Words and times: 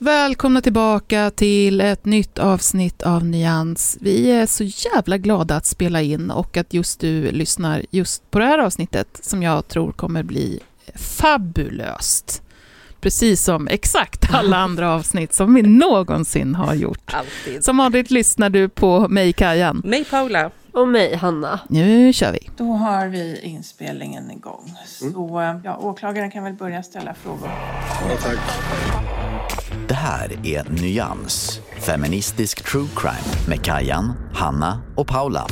Välkomna 0.00 0.60
tillbaka 0.60 1.30
till 1.30 1.80
ett 1.80 2.04
nytt 2.04 2.38
avsnitt 2.38 3.02
av 3.02 3.24
Nyans. 3.24 3.98
Vi 4.00 4.30
är 4.30 4.46
så 4.46 4.64
jävla 4.64 5.18
glada 5.18 5.56
att 5.56 5.66
spela 5.66 6.02
in 6.02 6.30
och 6.30 6.56
att 6.56 6.74
just 6.74 7.00
du 7.00 7.30
lyssnar 7.32 7.82
just 7.90 8.30
på 8.30 8.38
det 8.38 8.44
här 8.44 8.58
avsnittet 8.58 9.20
som 9.22 9.42
jag 9.42 9.68
tror 9.68 9.92
kommer 9.92 10.22
bli 10.22 10.60
fabulöst. 10.94 12.42
Precis 13.00 13.44
som 13.44 13.68
exakt 13.68 14.34
alla 14.34 14.56
andra 14.64 14.94
avsnitt 14.94 15.34
som 15.34 15.54
vi 15.54 15.62
någonsin 15.62 16.54
har 16.54 16.74
gjort. 16.74 17.14
Alltid. 17.14 17.64
Som 17.64 17.76
vanligt 17.76 18.10
lyssnar 18.10 18.50
du 18.50 18.68
på 18.68 19.08
mig, 19.08 19.32
Kajan. 19.32 19.82
Mig 19.84 20.04
Paula. 20.04 20.50
Och 20.78 20.88
mig, 20.88 21.16
Hanna. 21.16 21.60
Nu 21.68 22.12
kör 22.12 22.32
vi. 22.32 22.50
Då 22.56 22.64
har 22.72 23.06
vi 23.06 23.40
inspelningen 23.42 24.30
igång. 24.30 24.74
Så 24.86 25.60
ja, 25.64 25.76
åklagaren 25.76 26.30
kan 26.30 26.44
väl 26.44 26.52
börja 26.52 26.82
ställa 26.82 27.14
frågor. 27.14 27.48
Det 29.88 29.94
här 29.94 30.32
är 30.44 30.82
Nyans, 30.82 31.60
feministisk 31.80 32.64
true 32.70 32.88
crime 32.96 33.48
med 33.48 33.64
Kajan, 33.64 34.12
Hanna 34.34 34.80
och 34.96 35.06
Paula. 35.06 35.46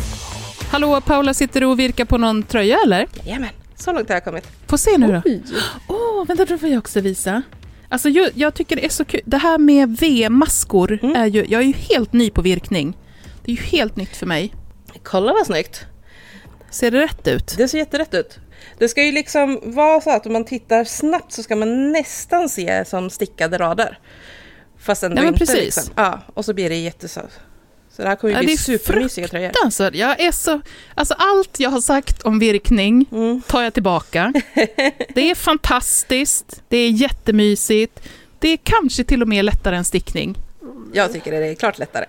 Hallå, 0.70 1.00
Paula, 1.00 1.34
sitter 1.34 1.60
du 1.60 1.66
och 1.66 1.78
virkar 1.78 2.04
på 2.04 2.18
någon 2.18 2.42
tröja 2.42 2.78
eller? 2.84 3.06
Jajamän, 3.24 3.48
så 3.76 3.92
långt 3.92 4.08
har 4.08 4.16
jag 4.16 4.24
kommit. 4.24 4.48
Få 4.66 4.78
se 4.78 4.98
nu 4.98 5.12
då. 5.24 5.30
Åh, 5.88 6.26
vänta, 6.26 6.44
då 6.44 6.58
får 6.58 6.68
jag 6.68 6.78
också 6.78 7.00
visa. 7.00 7.42
Alltså, 7.88 8.08
jag, 8.08 8.30
jag 8.34 8.54
tycker 8.54 8.76
det 8.76 8.84
är 8.84 8.88
så 8.90 9.04
kul. 9.04 9.20
Det 9.24 9.36
här 9.38 9.58
med 9.58 9.96
V-maskor 10.00 10.98
Mm. 11.02 11.16
är 11.16 11.26
ju... 11.26 11.46
Jag 11.48 11.62
är 11.62 11.66
ju 11.66 11.72
helt 11.72 12.12
ny 12.12 12.30
på 12.30 12.42
virkning. 12.42 12.96
Det 13.44 13.52
är 13.52 13.56
ju 13.56 13.62
helt 13.62 13.96
nytt 13.96 14.16
för 14.16 14.26
mig. 14.26 14.52
Kolla 15.02 15.32
vad 15.32 15.46
snyggt. 15.46 15.86
Ser 16.70 16.90
det 16.90 17.00
rätt 17.00 17.28
ut? 17.28 17.54
Det 17.56 17.68
ser 17.68 17.78
jätterätt 17.78 18.14
ut. 18.14 18.38
Det 18.78 18.88
ska 18.88 19.02
ju 19.04 19.12
liksom 19.12 19.60
vara 19.64 20.00
så 20.00 20.10
att 20.10 20.26
om 20.26 20.32
man 20.32 20.44
tittar 20.44 20.84
snabbt 20.84 21.32
så 21.32 21.42
ska 21.42 21.56
man 21.56 21.92
nästan 21.92 22.48
se 22.48 22.84
som 22.84 23.10
stickade 23.10 23.58
rader. 23.58 23.98
Fast 24.78 25.02
ändå 25.02 25.16
Ja, 25.16 25.22
men 25.22 25.34
inte. 25.34 25.38
precis. 25.46 25.64
Liksom. 25.76 25.84
Ja, 25.96 26.20
och 26.34 26.44
så 26.44 26.54
blir 26.54 26.68
det 26.68 26.76
jätteså. 26.76 27.20
Så 27.92 28.02
det 28.02 28.08
här 28.08 28.16
kommer 28.16 28.30
ju 28.34 28.36
Ja, 28.38 28.40
bli 28.40 28.46
det 28.46 28.52
är 28.52 28.78
supermysiga 28.78 29.28
tröjor. 29.28 29.48
Fruktansvärt. 29.48 29.94
Jag 29.94 30.20
är 30.20 30.32
så... 30.32 30.60
Alltså 30.94 31.14
allt 31.18 31.60
jag 31.60 31.70
har 31.70 31.80
sagt 31.80 32.22
om 32.22 32.38
virkning 32.38 33.06
Mm. 33.12 33.42
tar 33.48 33.62
jag 33.62 33.74
tillbaka. 33.74 34.32
Det 35.14 35.30
är 35.30 35.34
fantastiskt. 35.34 36.62
Det 36.68 36.76
är 36.76 36.90
jättemysigt. 36.90 38.00
Det 38.38 38.48
är 38.48 38.58
kanske 38.62 39.04
till 39.04 39.22
och 39.22 39.28
med 39.28 39.44
lättare 39.44 39.76
än 39.76 39.84
stickning. 39.84 40.38
Jag 40.92 41.12
tycker 41.12 41.30
det 41.32 41.46
är 41.46 41.54
klart 41.54 41.78
lättare. 41.78 42.04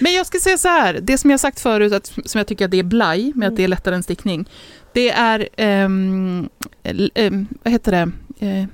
Men 0.00 0.12
jag 0.14 0.26
ska 0.26 0.38
säga 0.38 0.58
så 0.58 0.68
här, 0.68 0.98
det 1.02 1.18
som 1.18 1.30
jag 1.30 1.40
sagt 1.40 1.60
förut, 1.60 1.92
att, 1.92 2.06
som 2.06 2.38
jag 2.38 2.46
tycker 2.46 2.64
att 2.64 2.70
det 2.70 2.78
är 2.78 2.82
blaj, 2.82 3.32
med 3.34 3.48
att 3.48 3.56
det 3.56 3.64
är 3.64 3.68
lättare 3.68 3.94
än 3.94 4.02
stickning, 4.02 4.48
det 4.92 5.10
är, 5.10 5.48
l- 6.82 7.10
ehm, 7.14 7.46
vad 7.62 7.72
heter 7.72 7.92
det, 7.92 8.46
eh, 8.46 8.64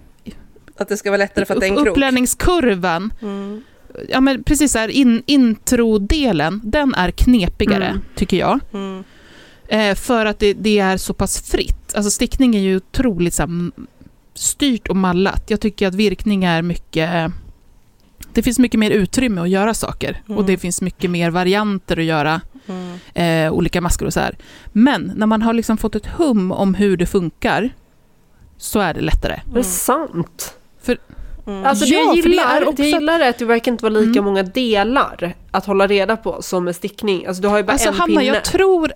Att 0.77 0.89
det 0.89 0.97
ska 0.97 1.11
vara 1.11 1.19
lättare 1.19 1.45
för 1.45 1.55
att 1.55 1.61
det 1.61 1.67
är 1.67 1.71
en 1.71 1.77
krok. 1.77 1.89
upplärningskurvan. 1.89 3.13
Mm. 3.23 3.63
Ja, 4.09 4.21
men 4.21 4.43
precis 4.45 4.73
så 4.73 4.79
här, 4.79 4.89
in, 4.89 5.23
introdelen, 5.27 6.61
den 6.65 6.95
är 6.95 7.11
knepigare, 7.11 7.87
Mm. 7.87 8.01
tycker 8.17 8.37
jag. 8.37 8.61
Mm. 8.73 9.05
Eh, 9.69 9.95
för 9.95 10.27
att 10.27 10.39
det, 10.39 10.53
det 10.55 10.79
är 10.79 10.97
så 10.97 11.15
pass 11.15 11.51
fritt. 11.51 11.95
Alltså 11.95 12.11
stickning 12.11 12.57
är 12.57 12.61
ju 12.61 12.77
otroligt 12.77 13.35
så 13.35 13.43
här, 13.43 13.71
styrt 14.35 14.89
och 14.89 14.97
mallat. 14.97 15.45
Jag 15.51 15.61
tycker 15.61 15.89
att 15.89 15.95
virkning 15.95 16.45
är 16.45 16.63
mycket... 16.63 17.33
Det 18.33 18.43
finns 18.43 18.59
mycket 18.59 18.81
mer 18.81 18.91
utrymme 18.91 19.41
att 19.41 19.49
göra 19.49 19.75
saker. 19.75 20.23
Mm. 20.27 20.39
Och 20.39 20.45
det 20.45 20.57
finns 20.59 20.83
mycket 20.83 21.11
mer 21.11 21.31
varianter 21.31 21.97
att 21.99 22.05
göra 22.05 22.41
Mm. 22.67 23.47
eh, 23.47 23.53
olika 23.53 23.81
maskor 23.81 24.07
och 24.07 24.13
så 24.13 24.21
här. 24.21 24.37
Men 24.73 25.13
när 25.17 25.27
man 25.27 25.43
har 25.43 25.53
liksom 25.53 25.77
fått 25.77 25.95
ett 25.95 26.07
hum 26.07 26.53
om 26.53 26.75
hur 26.75 26.97
det 26.97 27.07
funkar 27.07 27.71
så 28.57 28.81
är 28.81 28.95
det 28.95 29.01
lättare. 29.01 29.41
Det 29.53 29.59
är 29.59 29.63
sant. 29.63 30.55
Mm. 31.47 31.65
Alltså 31.67 31.85
det 31.85 31.91
Ja, 31.91 31.99
jag 32.01 32.07
för 32.09 32.15
det 32.15 32.21
är 32.21 32.31
gillar, 32.31 32.63
också- 32.69 32.83
det 32.83 32.89
jag 32.89 33.01
gillar 33.01 33.21
är 33.21 33.29
att 33.31 33.39
det 33.39 33.45
verkar 33.45 33.73
inte 33.73 33.85
vara 33.85 33.93
lika 33.95 34.11
Mm. 34.19 34.25
många 34.25 34.43
delar 34.43 35.35
att 35.51 35.67
hålla 35.67 35.87
reda 35.87 36.17
på 36.17 36.43
som 36.43 36.65
med 36.65 36.77
stickning. 36.77 37.27
Alltså 37.27 37.43
du 37.43 37.49
har 37.49 37.57
ju 37.57 37.63
bara 37.63 37.73
Alltså 37.73 37.89
en 37.89 37.95
Hanna, 37.95 38.21
pinne. 38.21 38.25
jag 38.35 38.45
tror, 38.45 38.93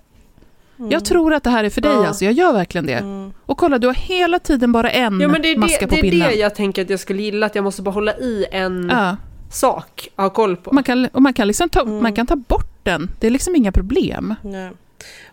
jag 0.89 1.05
tror 1.05 1.33
att 1.33 1.43
det 1.43 1.49
här 1.49 1.63
är 1.63 1.69
för 1.69 1.81
dig. 1.81 1.91
Ja. 1.91 2.07
Alltså. 2.07 2.25
Jag 2.25 2.33
gör 2.33 2.53
verkligen 2.53 2.85
det. 2.85 2.93
Mm. 2.93 3.31
Och 3.45 3.57
kolla, 3.57 3.77
du 3.77 3.87
har 3.87 3.93
hela 3.93 4.39
tiden 4.39 4.71
bara 4.71 4.89
en 4.91 5.19
Ja 5.21 5.27
men 5.27 5.41
det 5.41 5.51
är, 5.51 5.57
maska 5.57 5.77
det, 5.79 5.87
på 5.87 5.95
det, 5.95 5.99
är 6.07 6.11
pinnen. 6.11 6.27
det 6.29 6.35
jag 6.35 6.55
tänker 6.55 6.81
att 6.81 6.89
jag 6.89 6.99
skulle 6.99 7.21
gilla, 7.21 7.45
att 7.45 7.55
jag 7.55 7.63
måste 7.63 7.81
bara 7.81 7.91
hålla 7.91 8.13
i 8.17 8.45
en 8.51 8.89
Ja. 8.93 9.17
Sak 9.51 10.07
att 10.15 10.23
ha 10.23 10.29
koll 10.29 10.55
på. 10.57 10.73
Man 10.73 10.83
kan, 10.83 11.05
och 11.05 11.21
man 11.21 11.33
kan, 11.33 11.47
liksom 11.47 11.69
ta, 11.69 11.81
Mm. 11.81 12.03
man 12.03 12.13
kan 12.13 12.27
ta 12.27 12.35
bort 12.35 12.71
den. 12.83 13.11
Det 13.19 13.27
är 13.27 13.31
liksom 13.31 13.55
inga 13.55 13.71
problem. 13.71 14.35
Ja. 14.43 14.69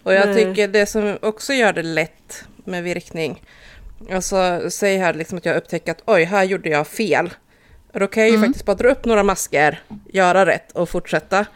Och 0.03 0.15
jag 0.15 0.27
Nej. 0.29 0.45
tycker 0.45 0.69
det 0.69 0.87
som 0.87 1.19
också 1.23 1.53
gör 1.53 1.73
det 1.73 1.83
lätt 1.83 2.45
med 2.65 2.83
virkning, 2.85 3.43
alltså 4.13 4.61
säg 4.71 4.97
här 4.99 5.15
liksom 5.15 5.39
att 5.39 5.45
jag 5.47 5.57
upptäcker 5.57 5.93
att 5.93 6.03
oj, 6.07 6.25
här 6.25 6.45
gjorde 6.45 6.69
jag 6.69 6.87
fel. 6.87 7.31
Då 7.93 8.07
kan 8.07 8.23
jag 8.23 8.31
ju 8.31 8.37
Mm. 8.37 8.49
faktiskt 8.49 8.67
bara 8.67 8.77
dra 8.77 8.89
upp 8.91 9.05
några 9.05 9.23
masker, 9.23 9.81
göra 10.13 10.47
rätt 10.47 10.73
och 10.73 10.89
fortsätta. 10.89 11.47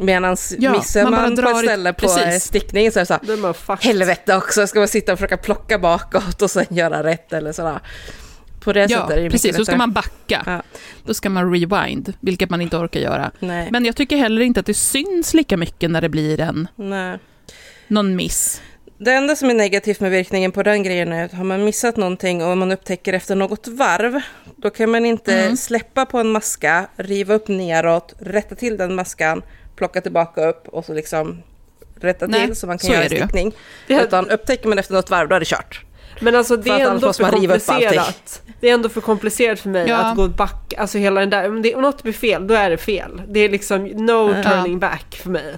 Medan 0.00 0.36
Ja, 0.58 0.72
missar 0.72 1.02
man 1.02 1.12
man, 1.12 1.20
bara 1.20 1.28
på 1.30 1.40
drar 1.42 1.50
ett 1.60 1.66
ställe 1.68 1.92
på 1.92 2.00
precis. 2.00 2.44
stickning 2.44 2.92
så 2.92 2.98
är 2.98 3.02
det 3.02 3.06
så 3.06 3.14
här, 3.14 3.84
helvete 3.84 4.36
också, 4.36 4.66
ska 4.66 4.78
man 4.78 4.88
sitta 4.88 5.12
och 5.12 5.18
försöka 5.18 5.36
plocka 5.36 5.78
bakåt 5.78 6.42
och 6.42 6.50
sen 6.50 6.64
göra 6.68 7.02
rätt 7.02 7.32
eller 7.32 7.52
sådär. 7.52 7.80
På 8.66 8.72
det 8.72 8.88
sättet 8.88 9.10
är 9.10 9.16
det 9.16 9.22
Ja, 9.22 9.30
precis. 9.30 9.56
Då 9.56 9.64
ska 9.64 9.76
man 9.76 9.92
backa. 9.92 10.42
Ja. 10.46 10.62
Då 11.04 11.14
ska 11.14 11.30
man 11.30 11.52
rewind, 11.52 12.12
vilket 12.20 12.50
man 12.50 12.60
inte 12.60 12.76
orkar 12.76 13.00
göra. 13.00 13.30
Nej, 13.38 13.68
Men 13.70 13.84
jag 13.84 13.96
tycker 13.96 14.16
heller 14.16 14.42
inte 14.42 14.60
att 14.60 14.66
det 14.66 14.74
syns 14.74 15.34
lika 15.34 15.56
mycket 15.56 15.90
när 15.90 16.00
det 16.00 16.08
blir 16.08 16.40
en, 16.40 16.68
nej. 16.76 17.18
någon 17.88 18.16
miss. 18.16 18.62
Det 18.98 19.12
enda 19.12 19.36
som 19.36 19.50
är 19.50 19.54
negativt 19.54 20.00
med 20.00 20.10
virkningen 20.10 20.52
på 20.52 20.62
den 20.62 20.82
grejen 20.82 21.12
är 21.12 21.24
att 21.24 21.32
har 21.32 21.44
man 21.44 21.64
missat 21.64 21.96
någonting 21.96 22.42
och 22.44 22.58
man 22.58 22.72
upptäcker 22.72 23.12
efter 23.12 23.34
något 23.34 23.68
varv, 23.68 24.20
då 24.56 24.70
kan 24.70 24.90
man 24.90 25.06
inte 25.06 25.34
Mm. 25.40 25.56
släppa 25.56 26.06
på 26.06 26.18
en 26.18 26.28
maska, 26.30 26.86
riva 26.96 27.34
upp 27.34 27.48
neråt, 27.48 28.14
rätta 28.18 28.54
till 28.54 28.76
den 28.76 28.94
maskan, 28.94 29.42
plocka 29.76 30.00
tillbaka 30.00 30.48
upp 30.48 30.68
och 30.68 30.84
så 30.84 30.94
liksom 30.94 31.42
rätta 32.00 32.26
Nej, 32.26 32.46
till 32.46 32.56
så 32.56 32.66
man 32.66 32.78
kan 32.78 32.90
göra 32.90 33.02
ju. 33.06 33.08
stickning. 33.08 33.52
Utan 33.88 34.30
upptäcker 34.30 34.68
man 34.68 34.78
efter 34.78 34.94
något 34.94 35.10
varv, 35.10 35.28
då 35.28 35.34
är 35.34 35.40
det 35.40 35.46
kört. 35.46 35.80
Men 36.20 36.34
alltså 36.36 36.56
det 36.56 36.70
är 36.70 36.90
ändå 36.90 37.12
för 37.12 37.30
komplicerat. 37.30 38.42
Det 38.60 38.68
är 38.70 38.74
ändå 38.74 38.88
för 38.88 39.00
komplicerat 39.00 39.60
för 39.60 39.68
mig 39.68 39.88
Ja. 39.88 39.96
att 39.96 40.16
gå 40.16 40.28
back, 40.28 40.74
alltså 40.78 40.98
hela 40.98 41.20
den 41.20 41.30
där, 41.30 41.48
om, 41.48 41.62
det, 41.62 41.74
om 41.74 41.82
något 41.82 42.02
blir 42.02 42.12
fel, 42.12 42.46
då 42.46 42.54
är 42.54 42.70
det 42.70 42.76
fel. 42.76 43.22
Det 43.28 43.40
är 43.40 43.48
liksom 43.48 43.84
no 43.84 44.34
Ja. 44.36 44.42
turning 44.42 44.78
back 44.78 45.16
för 45.22 45.30
mig. 45.30 45.54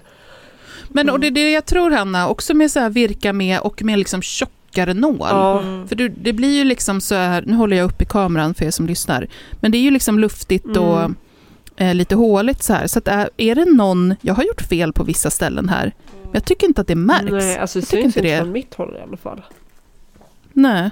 Men 0.89 1.11
och 1.11 1.21
det 1.21 1.27
är 1.27 1.31
det 1.31 1.51
jag 1.51 1.67
tror, 1.67 1.91
Hanna, 1.91 2.29
också 2.29 2.55
med 2.55 2.71
så 2.71 2.81
här 2.81 2.91
virka 2.91 3.33
med 3.33 3.61
och 3.61 3.83
med 3.83 3.99
liksom 3.99 4.23
tjockare 4.23 4.95
nål. 4.95 5.17
Ja. 5.21 5.61
Mm. 5.61 5.89
För 5.89 5.97
du, 5.97 6.09
det 6.09 6.33
blir 6.33 6.53
ju 6.59 6.65
liksom 6.65 7.01
så 7.01 7.15
här, 7.15 7.43
nu 7.47 7.55
håller 7.55 7.77
jag 7.77 7.85
upp 7.85 8.03
i 8.03 8.05
kameran 8.05 8.55
för 8.55 8.65
er 8.65 8.71
som 8.71 8.87
lyssnar, 8.87 9.27
men 9.61 9.71
det 9.73 9.79
är 9.79 9.83
ju 9.83 9.91
liksom 9.91 10.19
luftigt 10.19 10.77
och 10.77 10.99
Mm. 11.01 11.15
eh, 11.77 11.95
lite 11.95 12.15
håligt 12.15 12.63
så 12.63 12.73
här. 12.73 12.87
Så 12.87 12.99
att 12.99 13.09
är, 13.09 13.31
är 13.37 13.55
det 13.55 13.65
någon, 13.65 14.15
jag 14.21 14.35
har 14.35 14.43
gjort 14.45 14.61
fel 14.61 14.93
på 14.93 15.05
vissa 15.05 15.31
ställen 15.31 15.69
här, 15.69 15.93
men 16.23 16.31
jag 16.33 16.45
tycker 16.45 16.67
inte 16.67 16.81
att 16.81 16.87
det 16.87 16.95
märks. 16.97 17.31
Nej, 17.31 17.59
alltså 17.59 17.79
det 17.79 17.83
Jag 17.83 17.89
tycker 17.91 18.03
syns 18.03 18.17
inte 18.17 18.19
inte 18.19 18.37
det. 18.37 18.39
från 18.43 18.53
mitt 18.53 18.75
håll 18.75 18.97
i 18.99 19.03
alla 19.03 19.17
fall. 19.17 19.43
Nej. 20.59 20.91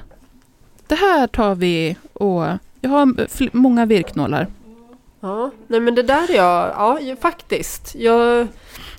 Det 0.89 0.95
här 0.95 1.27
tar 1.27 1.55
vi 1.55 1.97
och 2.13 2.45
jag 2.81 2.91
har 2.91 3.57
många 3.57 3.87
virknålar. 3.87 4.47
Ja, 5.21 5.51
nej 5.67 5.81
men 5.81 5.95
det 5.95 6.03
där 6.03 6.31
är 6.31 6.37
jag, 6.37 6.99
ja 7.09 7.17
faktiskt. 7.21 7.95
Jag, 7.95 8.47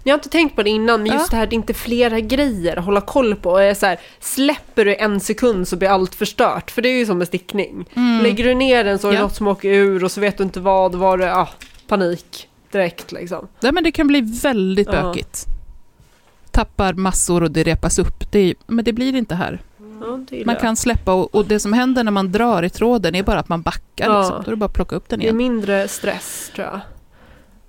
jag 0.03 0.13
har 0.13 0.17
inte 0.17 0.29
tänkt 0.29 0.55
på 0.55 0.63
det 0.63 0.69
innan, 0.69 0.99
men 1.03 1.11
Ja. 1.11 1.13
just 1.19 1.31
det 1.31 1.37
här, 1.37 1.47
det 1.47 1.53
är 1.53 1.57
inte 1.57 1.73
flera 1.73 2.19
grejer 2.19 2.77
att 2.79 2.85
hålla 2.85 3.01
koll 3.01 3.35
på. 3.35 3.51
Och 3.51 3.63
är 3.63 3.73
så 3.73 3.85
här, 3.85 3.99
släpper 4.19 4.85
du 4.85 4.95
en 4.95 5.19
sekund 5.19 5.67
så 5.67 5.75
blir 5.75 5.89
allt 5.89 6.15
förstört, 6.15 6.71
för 6.71 6.81
det 6.81 6.89
är 6.89 6.97
ju 6.97 7.05
som 7.05 7.17
med 7.17 7.27
stickning. 7.27 7.85
Lägger 8.23 8.43
du 8.43 8.53
ner 8.55 8.83
den 8.83 8.99
så 8.99 9.07
är 9.07 9.11
det 9.11 9.17
Ja. 9.17 9.23
något 9.23 9.35
som 9.35 9.47
åker 9.47 9.69
ur 9.69 10.03
och 10.03 10.11
så 10.11 10.21
vet 10.21 10.37
du 10.37 10.43
inte 10.43 10.59
vad, 10.59 10.95
var 10.95 11.17
det, 11.17 11.25
ja, 11.25 11.49
panik 11.87 12.47
direkt 12.71 13.11
liksom. 13.11 13.47
Nej, 13.59 13.71
men 13.71 13.83
det 13.83 13.91
kan 13.91 14.07
bli 14.07 14.21
väldigt 14.21 14.87
Ja. 14.93 15.01
bökigt. 15.03 15.45
Tappar 16.51 16.93
massor 16.93 17.43
och 17.43 17.51
det 17.51 17.63
repas 17.63 17.99
upp. 17.99 18.31
Det 18.31 18.53
men 18.67 18.85
det 18.85 18.93
blir 18.93 19.15
inte 19.15 19.35
här. 19.35 19.59
Ja, 20.01 20.17
det 20.29 20.35
gillar 20.35 20.45
Man 20.45 20.53
jag. 20.55 20.61
kan 20.61 20.75
släppa 20.75 21.13
och, 21.13 21.35
och 21.35 21.45
det 21.45 21.59
som 21.59 21.73
händer 21.73 22.03
när 22.03 22.11
man 22.11 22.31
drar 22.31 22.63
i 22.63 22.69
tråden 22.69 23.15
är 23.15 23.23
bara 23.23 23.39
att 23.39 23.49
man 23.49 23.61
backar. 23.61 24.05
Ja. 24.09 24.19
Liksom. 24.19 24.35
Då 24.43 24.47
är 24.47 24.49
det 24.51 24.55
bara 24.55 24.65
att 24.65 24.73
plocka 24.73 24.95
upp 24.95 25.09
den 25.09 25.19
Det 25.19 25.23
är 25.23 25.25
igen. 25.25 25.37
mindre 25.37 25.87
stress 25.87 26.51
tror 26.55 26.67
jag. 26.67 26.79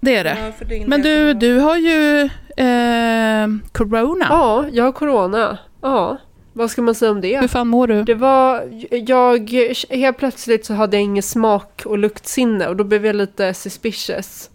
Det 0.01 0.17
är 0.17 0.25
det. 0.25 0.37
Ja, 0.47 0.53
för 0.59 0.65
det 0.65 0.75
är 0.75 0.77
inte 0.77 0.89
Men 0.91 1.03
du, 1.03 1.09
jag- 1.11 1.39
du 1.39 1.59
har 1.59 1.77
ju 1.77 2.21
eh, 2.57 3.49
corona. 3.73 4.27
Ja, 4.31 4.65
jag 4.73 4.85
har 4.85 4.93
corona. 4.93 5.59
Ja, 5.83 6.17
vad 6.53 6.71
ska 6.71 6.83
man 6.83 6.95
säga 6.95 7.11
om 7.11 7.21
det? 7.21 7.41
Hur 7.41 7.49
fan 7.49 7.69
mår 7.69 7.87
du? 7.87 8.03
Det 8.03 8.15
var, 8.15 8.63
jag, 8.91 9.51
helt 9.91 10.19
plötsligt 10.19 10.67
så 10.67 10.75
hade 10.75 10.97
jag 10.97 11.05
ingen 11.05 11.23
smak 11.23 11.83
och 11.87 11.99
luktsinne 11.99 12.67
och 12.69 12.77
då 12.77 12.85
blev 12.85 13.07
jag 13.07 13.17
lite 13.17 13.55
suspicious. 13.55 14.51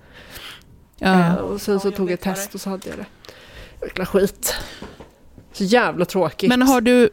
Eh, 0.99 1.19
Ja. 1.19 1.35
och 1.35 1.61
sen 1.61 1.79
så 1.79 1.91
tog 1.91 2.07
jag 2.09 2.13
ett 2.13 2.21
test 2.21 2.55
och 2.55 2.61
så 2.61 2.69
hade 2.69 2.89
jag 2.89 2.97
det. 2.97 3.05
Jäkla 3.85 4.05
skit. 4.05 4.55
Så 5.53 5.63
jävla 5.63 6.05
tråkigt. 6.05 6.49
Men 6.49 6.61
har 6.61 6.81
du... 6.81 7.09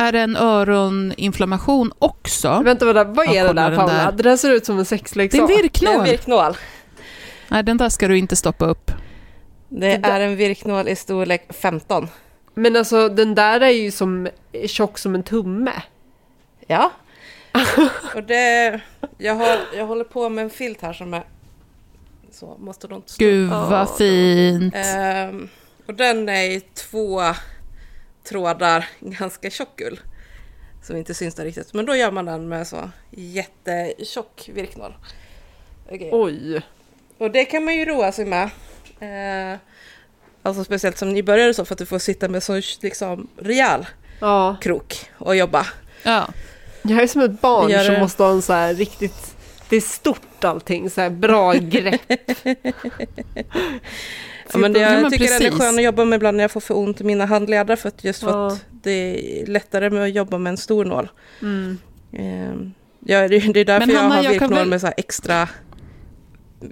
Är 0.00 0.12
det 0.12 0.20
en 0.20 0.36
öroninflammation 0.36 1.92
också? 1.98 2.60
Vänta, 2.64 2.84
vänta, 2.84 3.04
vad 3.04 3.28
är 3.28 3.44
det 3.48 3.52
där 3.52 3.70
den 3.70 3.78
Paula? 3.78 3.92
där. 3.92 4.12
Det 4.12 4.22
där 4.22 4.36
ser 4.36 4.50
ut 4.50 4.66
som 4.66 4.72
en 4.74 4.78
Det 4.78 4.82
är 4.82 4.84
sexleksak. 4.84 5.40
en 5.40 5.46
Det 5.46 5.52
är 5.52 5.56
en 5.56 5.62
virknål. 5.62 6.04
virknål. 6.04 6.56
Nej, 7.48 7.62
den 7.62 7.76
där 7.76 7.88
ska 7.88 8.08
du 8.08 8.18
inte 8.18 8.36
stoppa 8.36 8.66
upp. 8.66 8.90
Det 9.68 9.92
är 9.92 10.20
en 10.20 10.36
virknål 10.36 10.88
i 10.88 10.96
storlek 10.96 11.46
15. 11.54 12.08
Men 12.54 12.76
alltså 12.76 13.08
den 13.08 13.34
där 13.34 13.60
är 13.60 13.68
ju 13.70 13.90
som 13.90 14.28
tjock 14.66 14.98
som 14.98 15.14
en 15.14 15.22
tumme. 15.22 15.72
Ja. 16.66 16.90
Och 18.14 18.22
det, 18.22 18.80
jag, 19.18 19.34
har, 19.34 19.58
jag 19.76 19.86
håller 19.86 20.04
på 20.04 20.28
med 20.28 20.44
en 20.44 20.50
filt 20.50 20.82
här 20.82 20.92
som 20.92 21.14
är 21.14 21.22
så 22.32 22.56
mastodont 22.60 23.08
stor. 23.08 23.24
Gud 23.24 23.50
Ja, 23.52 23.66
vad 23.70 23.96
fint. 23.96 24.74
Ehm, 24.76 25.48
och 25.86 25.94
den 25.94 26.28
är 26.28 26.42
i 26.42 26.60
två 26.60 27.22
trådar, 28.28 28.86
ganska 29.00 29.50
tjock 29.50 29.80
ull. 29.80 30.00
Som 30.82 30.96
inte 30.96 31.14
syns 31.14 31.34
där 31.34 31.44
riktigt. 31.44 31.74
Men 31.74 31.86
då 31.86 31.96
gör 31.96 32.10
man 32.10 32.24
den 32.24 32.48
med 32.48 32.66
så 32.66 32.90
jättetjock 33.10 34.50
virknål. 34.54 34.94
Okej. 35.86 36.08
Oj. 36.12 36.62
Och 37.18 37.30
det 37.30 37.44
kan 37.44 37.64
man 37.64 37.74
ju 37.76 37.84
roa 37.84 38.12
sig 38.12 38.24
med. 38.24 38.50
Eh, 39.00 39.58
alltså 40.42 40.64
speciellt 40.64 40.98
som 40.98 41.12
nybörjare 41.12 41.54
så 41.54 41.64
för 41.64 41.74
att 41.74 41.78
du 41.78 41.86
får 41.86 41.98
sitta 41.98 42.28
med 42.28 42.42
så 42.42 42.60
liksom 42.80 43.28
rejäl 43.36 43.86
Ja. 44.20 44.56
krok 44.60 45.10
och 45.18 45.36
jobba. 45.36 45.66
Ja. 46.02 46.28
Jag 46.82 47.02
är 47.02 47.06
som 47.06 47.20
ett 47.20 47.40
barn 47.40 47.70
Gör 47.70 47.84
som 47.84 47.94
det. 47.94 48.00
måste 48.00 48.22
ha 48.22 48.30
en 48.30 48.42
så 48.42 48.52
här 48.52 48.74
riktigt... 48.74 49.34
Det 49.68 49.76
är 49.76 49.80
stort 49.80 50.44
allting, 50.44 50.90
så 50.90 51.00
här 51.00 51.10
bra 51.10 51.52
grepp. 51.52 52.00
Ja, 54.52 54.58
men 54.58 54.72
det, 54.72 54.80
Ja, 54.80 54.92
jag 54.92 55.02
men 55.02 55.10
tycker 55.10 55.24
den 55.24 55.34
är 55.34 55.38
precis. 55.38 55.60
skön 55.60 55.74
att 55.78 55.82
jobba 55.84 56.04
med 56.04 56.16
ibland 56.16 56.36
när 56.36 56.44
jag 56.44 56.50
får 56.50 56.60
för 56.60 56.76
ont 56.76 57.00
i 57.00 57.04
mina 57.04 57.26
handleder 57.26 57.76
för 57.76 57.88
att 57.88 58.04
just 58.04 58.20
för 58.22 58.30
Ja. 58.30 58.46
att 58.46 58.64
det 58.82 58.90
är 59.42 59.46
lättare 59.46 59.90
med 59.90 60.02
att 60.04 60.12
jobba 60.14 60.38
med 60.38 60.50
en 60.50 60.56
stor 60.56 60.84
nål. 60.84 61.08
Mm. 61.42 61.78
Ehm, 62.12 62.72
ja, 63.00 63.28
det, 63.28 63.36
är 63.36 63.64
därför 63.64 63.86
Men 63.86 63.94
jag 63.94 64.02
Hanna, 64.02 64.14
har 64.14 64.22
virknål 64.22 64.54
väl- 64.54 64.68
med 64.68 64.80
så 64.80 64.86
här 64.86 64.94
extra 64.96 65.48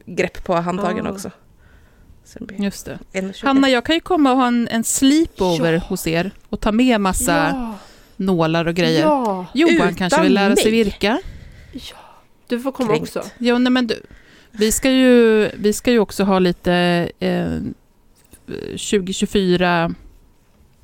grepp 0.07 0.45
på 0.45 0.55
handtagen 0.55 1.05
Ja. 1.05 1.11
också. 1.13 1.31
Just 2.59 2.87
det. 3.13 3.33
Hanna, 3.43 3.69
jag 3.71 3.85
kan 3.85 3.95
ju 3.95 4.01
komma 4.01 4.31
och 4.33 4.37
ha 4.37 4.47
en, 4.47 4.69
en 4.69 4.85
sleepover 4.85 5.73
Ja. 5.73 5.79
hos 5.79 6.07
er 6.07 6.31
och 6.49 6.61
ta 6.61 6.73
med 6.73 7.01
massa 7.01 7.33
Ja. 7.53 7.75
nålar 8.17 8.67
och 8.69 8.75
grejer. 8.75 9.01
ja. 9.03 9.47
Johan 9.55 9.75
Utan 9.75 9.95
kanske 9.95 10.23
vill 10.23 10.35
lära 10.35 10.57
sig 10.57 10.65
mig. 10.73 10.85
virka. 10.85 11.21
Du 12.49 12.61
får 12.61 12.73
komma 12.73 12.89
Kränkt. 12.89 13.17
också. 13.17 13.31
Jo, 13.39 13.59
nej, 13.59 13.73
men 13.73 13.87
du, 13.87 14.03
vi, 14.59 14.73
ska 14.73 14.91
ju, 14.91 15.51
vi 15.59 15.73
ska 15.73 15.91
ju 15.91 15.99
också 15.99 16.25
ha 16.25 16.39
lite 16.39 17.09
eh, 17.19 17.59
2024 18.47 19.95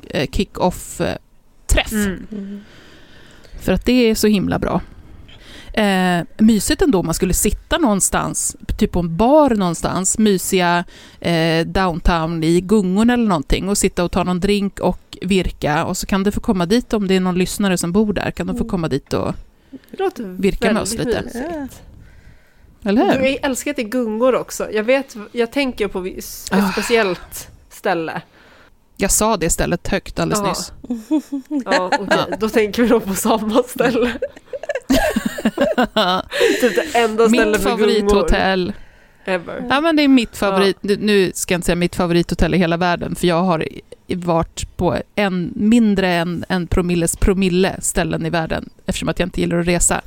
eh, 0.09 0.31
kick-off-träff. 0.31 1.93
Mm. 1.93 2.27
Mm. 2.33 2.61
För 3.61 3.73
att 3.73 3.85
det 3.85 3.93
är 3.93 4.15
så 4.15 4.27
himla 4.27 4.59
bra. 4.59 4.81
Eh, 5.73 6.25
mysigt 6.39 6.83
ändå 6.83 6.99
om 6.99 7.07
man 7.07 7.15
skulle 7.15 7.35
sitta 7.35 7.79
någonstans, 7.79 8.57
typ 8.79 8.93
på 8.93 9.01
en 9.01 9.17
bar 9.17 9.51
någonstans, 9.51 10.19
mysiga 10.19 10.85
eh, 11.21 11.67
downtown 11.67 12.45
i 12.45 12.61
gungorna 12.61 13.13
eller 13.13 13.27
någonting 13.27 13.69
och 13.69 13.79
sitta 13.79 14.05
och 14.05 14.13
ta 14.13 14.25
någon 14.25 14.41
drink 14.41 14.81
och 14.81 15.19
virka 15.23 15.85
och 15.85 15.97
så 15.97 16.07
kan 16.07 16.23
du 16.23 16.31
få 16.31 16.41
komma 16.41 16.67
dit 16.67 16.93
om 16.93 17.09
det 17.09 17.15
är 17.15 17.21
någon 17.21 17.39
lyssnare 17.39 17.79
som 17.79 17.93
bor 17.93 18.13
där, 18.13 18.31
kan 18.31 18.47
de 18.47 18.57
få 18.59 18.65
komma 18.65 18.89
dit 18.89 19.13
och, 19.13 19.35
Virka 20.39 20.73
med 20.73 20.83
oss 20.83 20.95
lite. 20.95 21.23
mysigt. 21.23 21.83
Eller 22.85 23.05
hur? 23.19 23.25
Jag 23.29 23.39
älskar 23.43 23.71
att 23.71 23.77
det 23.77 23.83
är 23.83 23.89
gungor 23.89 24.35
också. 24.35 24.71
Jag 24.73 24.85
vet, 24.85 25.17
jag 25.33 25.53
tänker 25.53 25.89
på 25.89 26.05
ett 26.07 26.25
Ah. 26.51 26.73
speciellt 26.73 27.49
ställe. 27.71 28.23
Jag 28.97 29.11
sa 29.11 29.37
det 29.37 29.51
stället 29.51 29.89
högt 29.89 30.19
alldeles 30.19 30.41
Ja. 30.45 30.49
nyss. 30.49 30.73
Ja, 31.65 31.91
okej. 32.01 32.37
Då 32.41 32.49
tänker 32.49 32.83
vi 32.83 32.89
nog 32.89 33.05
på 33.05 33.15
samma 33.15 33.63
ställe. 33.63 34.13
typ 36.61 36.75
det 36.75 36.99
enda 36.99 37.29
stället 37.29 37.49
Mitt 37.61 37.63
favorithotell. 37.63 38.73
ever. 39.25 39.67
Ja, 39.71 39.81
men 39.81 39.97
det 39.97 40.03
är 40.03 40.09
mitt 40.09 40.37
favorit. 40.37 40.77
Nu- 40.81 40.97
Nu 41.01 41.33
ska 41.35 41.55
jag 41.55 41.59
inte 41.59 41.67
säga 41.67 41.77
mitt 41.77 41.95
favorithotell 41.95 42.55
i 42.55 42.59
hela 42.59 42.77
världen, 42.77 43.15
för 43.15 43.27
jag 43.27 43.43
har 43.43 43.67
varit 44.09 44.77
på 44.77 44.97
en 45.15 45.53
mindre 45.57 46.09
än 46.09 46.45
en 46.49 46.67
promilles 46.67 47.17
promille 47.17 47.77
ställen 47.81 48.27
i 48.27 48.31
världen, 48.31 48.71
eftersom 48.87 49.09
att 49.09 49.19
jag 49.19 49.27
inte 49.27 49.41
gillar 49.41 49.59
att 49.59 49.67
resa. 49.67 50.01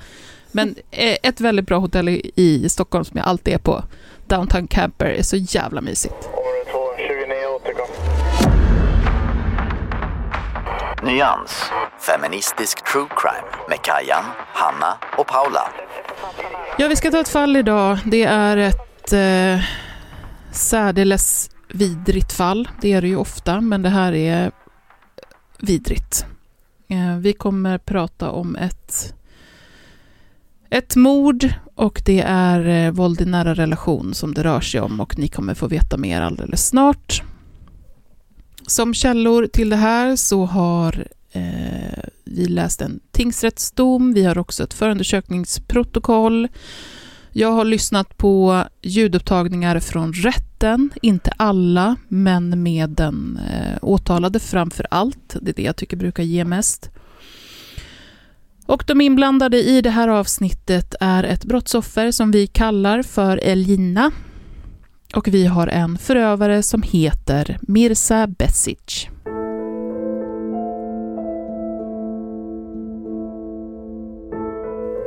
Men 0.56 0.76
eh, 0.92 1.18
ett 1.24 1.42
väldigt 1.42 1.68
bra 1.68 1.78
hotell 1.78 2.10
i, 2.10 2.32
i 2.36 2.70
Stockholm 2.70 3.06
som 3.06 3.18
jag 3.18 3.28
alltid 3.28 3.54
är 3.54 3.58
på, 3.58 3.84
Downtown 4.28 4.68
Camper, 4.68 5.06
är 5.06 5.24
så 5.24 5.36
jävla 5.36 5.82
mysigt. 5.82 6.30
Nyans. 11.04 11.64
Feministisk 12.00 12.92
true 12.92 13.08
crime 13.16 13.68
med 13.70 13.82
Kajan, 13.82 14.24
Hanna 14.54 14.98
och 15.18 15.28
Paula. 15.28 15.72
Ja, 16.78 16.88
vi 16.88 16.96
ska 16.96 17.12
ta 17.12 17.20
ett 17.20 17.30
fall 17.30 17.56
idag. 17.58 18.00
Det 18.06 18.24
är 18.24 18.58
ett 18.58 19.14
eh, 19.14 19.66
särdeles 20.52 21.50
vidrigt 21.68 22.34
fall. 22.34 22.70
Det 22.82 22.94
är 22.94 23.02
det 23.02 23.08
ju 23.08 23.18
ofta, 23.18 23.62
men 23.62 23.82
det 23.82 23.90
här 23.90 24.14
är 24.14 24.52
vidrigt. 25.60 26.26
Eh, 26.88 27.18
vi 27.20 27.34
kommer 27.34 27.78
prata 27.78 28.32
om 28.32 28.56
ett, 28.56 29.14
ett 30.70 30.96
mord 30.96 31.50
och 31.76 32.02
det 32.06 32.22
är 32.28 32.86
eh, 32.88 32.92
våld 32.92 33.22
i 33.22 33.26
nära 33.26 33.54
relation 33.54 34.14
som 34.14 34.34
det 34.34 34.44
rör 34.44 34.62
sig 34.62 34.82
om 34.82 35.00
och 35.00 35.18
ni 35.18 35.28
kommer 35.28 35.54
få 35.54 35.68
veta 35.68 35.98
mer 35.98 36.22
alldeles 36.22 36.68
snart. 36.68 37.24
Som 38.68 38.94
källor 38.94 39.48
till 39.48 39.70
det 39.70 39.76
här 39.76 40.16
så 40.16 40.46
har 40.46 41.08
eh, 41.32 42.04
vi 42.26 42.46
läst 42.46 42.82
en 42.82 43.00
tingsrättsdom, 43.12 44.14
vi 44.14 44.26
har 44.26 44.38
också 44.38 44.64
ett 44.64 44.74
förundersökningsprotokoll. 44.74 46.48
Jag 47.32 47.52
har 47.52 47.66
lyssnat 47.66 48.18
på 48.18 48.64
ljudupptagningar 48.82 49.80
från 49.80 50.14
rätten, 50.14 50.90
inte 51.02 51.32
alla, 51.38 51.96
men 52.08 52.64
med 52.64 52.90
den 52.90 53.40
eh, 53.52 53.78
åtalade 53.82 54.40
framför 54.40 54.88
allt. 54.92 55.36
Det 55.42 55.52
är 55.52 55.56
det 55.56 55.64
jag 55.64 55.76
tycker 55.76 55.98
brukar 55.98 56.24
ge 56.24 56.46
mest. 56.46 56.90
Och 58.68 58.84
de 58.88 59.02
inblandade 59.02 59.58
i 59.58 59.82
det 59.82 59.90
här 59.90 60.08
avsnittet 60.08 60.96
är 61.00 61.24
ett 61.24 61.46
brottsoffer 61.46 62.12
som 62.12 62.32
vi 62.32 62.48
kallar 62.48 63.02
för 63.02 63.38
Elina. 63.38 64.12
Och 65.16 65.28
vi 65.28 65.46
har 65.46 65.68
en 65.68 65.98
förövare 65.98 66.64
som 66.64 66.82
heter 66.82 67.58
Mirza 67.62 68.28
Besic. 68.28 69.08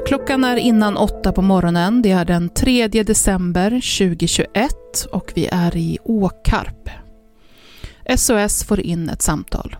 Klockan 0.06 0.44
är 0.44 0.56
innan 0.56 0.96
åtta 0.96 1.32
på 1.32 1.42
morgonen. 1.42 2.02
Det 2.02 2.10
är 2.10 2.24
den 2.24 2.48
3 2.48 2.88
december 2.88 3.70
2021 3.70 4.72
och 5.12 5.32
vi 5.34 5.46
är 5.46 5.76
i 5.76 5.98
Åkarp. 6.04 6.90
SOS 8.16 8.64
får 8.64 8.80
in 8.80 9.08
ett 9.08 9.22
samtal. 9.22 9.76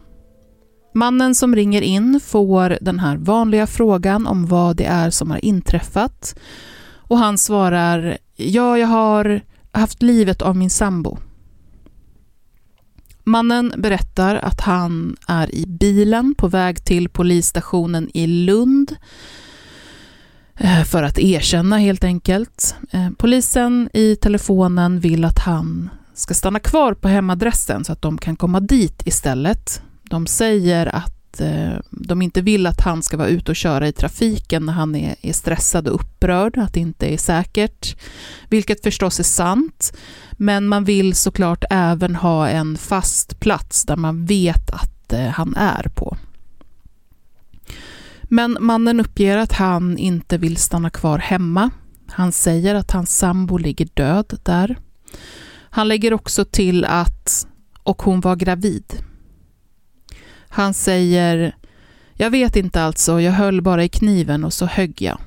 Mannen 0.94 1.34
som 1.34 1.56
ringer 1.56 1.82
in 1.82 2.20
får 2.24 2.78
den 2.80 2.98
här 2.98 3.16
vanliga 3.16 3.66
frågan 3.66 4.26
om 4.26 4.46
vad 4.46 4.76
det 4.76 4.84
är 4.84 5.10
som 5.10 5.30
har 5.30 5.44
inträffat. 5.44 6.38
Och 7.08 7.18
han 7.18 7.38
svarar, 7.38 8.18
ja, 8.36 8.78
jag 8.78 8.86
har 8.86 9.40
haft 9.72 10.02
livet 10.02 10.42
av 10.42 10.56
min 10.56 10.70
sambo. 10.70 11.18
Mannen 13.24 13.72
berättar 13.76 14.36
att 14.36 14.60
han 14.60 15.16
är 15.26 15.54
i 15.54 15.66
bilen 15.66 16.34
på 16.34 16.48
väg 16.48 16.84
till 16.84 17.08
polisstationen 17.08 18.10
i 18.14 18.26
Lund 18.26 18.96
eh, 20.56 20.84
för 20.84 21.02
att 21.02 21.18
erkänna 21.18 21.78
helt 21.78 22.04
enkelt. 22.04 22.76
Eh, 22.90 23.10
polisen 23.18 23.90
i 23.92 24.16
telefonen 24.16 25.00
vill 25.00 25.24
att 25.24 25.38
han 25.38 25.90
ska 26.14 26.34
stanna 26.34 26.60
kvar 26.60 26.94
på 26.94 27.08
hemadressen 27.08 27.84
så 27.84 27.92
att 27.92 28.02
de 28.02 28.18
kan 28.18 28.36
komma 28.36 28.60
dit 28.60 29.02
istället. 29.06 29.82
De 30.10 30.26
säger 30.26 30.96
att 30.96 31.40
eh, 31.40 31.78
de 31.90 32.22
inte 32.22 32.40
vill 32.40 32.66
att 32.66 32.80
han 32.80 33.02
ska 33.02 33.16
vara 33.16 33.28
ute 33.28 33.50
och 33.50 33.56
köra 33.56 33.88
i 33.88 33.92
trafiken 33.92 34.66
när 34.66 34.72
han 34.72 34.94
är, 34.94 35.32
stressad 35.32 35.88
och 35.88 35.94
upprörd, 36.00 36.58
att 36.58 36.74
det 36.74 36.80
inte 36.80 37.06
är 37.14 37.18
säkert. 37.18 37.96
Vilket 38.48 38.82
förstås 38.82 39.20
är 39.20 39.24
sant, 39.24 39.96
men 40.32 40.68
man 40.68 40.84
vill 40.84 41.14
såklart 41.14 41.64
även 41.70 42.16
ha 42.16 42.48
en 42.48 42.76
fast 42.76 43.40
plats 43.40 43.84
där 43.84 43.96
man 43.96 44.26
vet 44.26 44.70
att 44.70 45.12
eh, 45.12 45.26
han 45.26 45.56
är 45.56 45.88
på. 45.94 46.16
Men 48.22 48.58
mannen 48.60 49.00
uppger 49.00 49.36
att 49.36 49.52
han 49.52 49.98
inte 49.98 50.38
vill 50.38 50.56
stanna 50.56 50.90
kvar 50.90 51.18
hemma. 51.18 51.70
Han 52.06 52.32
säger 52.32 52.74
att 52.74 52.90
hans 52.90 53.18
sambo 53.18 53.56
ligger 53.56 53.88
död 53.94 54.38
där. 54.42 54.76
Han 55.70 55.88
lägger 55.88 56.14
också 56.14 56.44
till 56.44 56.84
att, 56.84 57.46
och 57.82 58.02
hon 58.02 58.20
var 58.20 58.36
gravid. 58.36 59.07
Han 60.58 60.74
säger 60.74 61.56
Jag 62.14 62.30
vet 62.30 62.56
inte 62.56 62.82
alltså, 62.82 63.20
jag 63.20 63.32
höll 63.32 63.62
bara 63.62 63.84
i 63.84 63.88
kniven 63.88 64.44
och 64.44 64.52
så 64.52 64.66
högg 64.66 65.02
jag. 65.02 65.18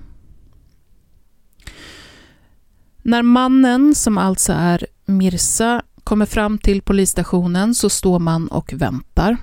När 3.01 3.21
mannen, 3.21 3.95
som 3.95 4.17
alltså 4.17 4.53
är 4.53 4.87
Mirsa, 5.05 5.81
kommer 6.03 6.25
fram 6.25 6.57
till 6.57 6.81
polisstationen 6.81 7.75
så 7.75 7.89
står 7.89 8.19
man 8.19 8.47
och 8.47 8.73
väntar. 8.73 9.37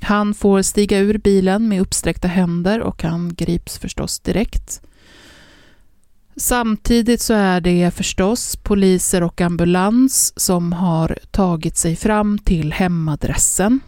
Han 0.00 0.34
får 0.34 0.62
stiga 0.62 0.98
ur 0.98 1.18
bilen 1.18 1.68
med 1.68 1.80
uppsträckta 1.80 2.28
händer 2.28 2.80
och 2.80 3.02
han 3.02 3.34
grips 3.34 3.78
förstås 3.78 4.20
direkt. 4.20 4.82
Samtidigt 6.36 7.20
så 7.20 7.34
är 7.34 7.60
det 7.60 7.94
förstås 7.94 8.56
poliser 8.56 9.22
och 9.22 9.40
ambulans 9.40 10.32
som 10.36 10.72
har 10.72 11.18
tagit 11.30 11.76
sig 11.76 11.96
fram 11.96 12.38
till 12.38 12.72
hemadressen. 12.72 13.80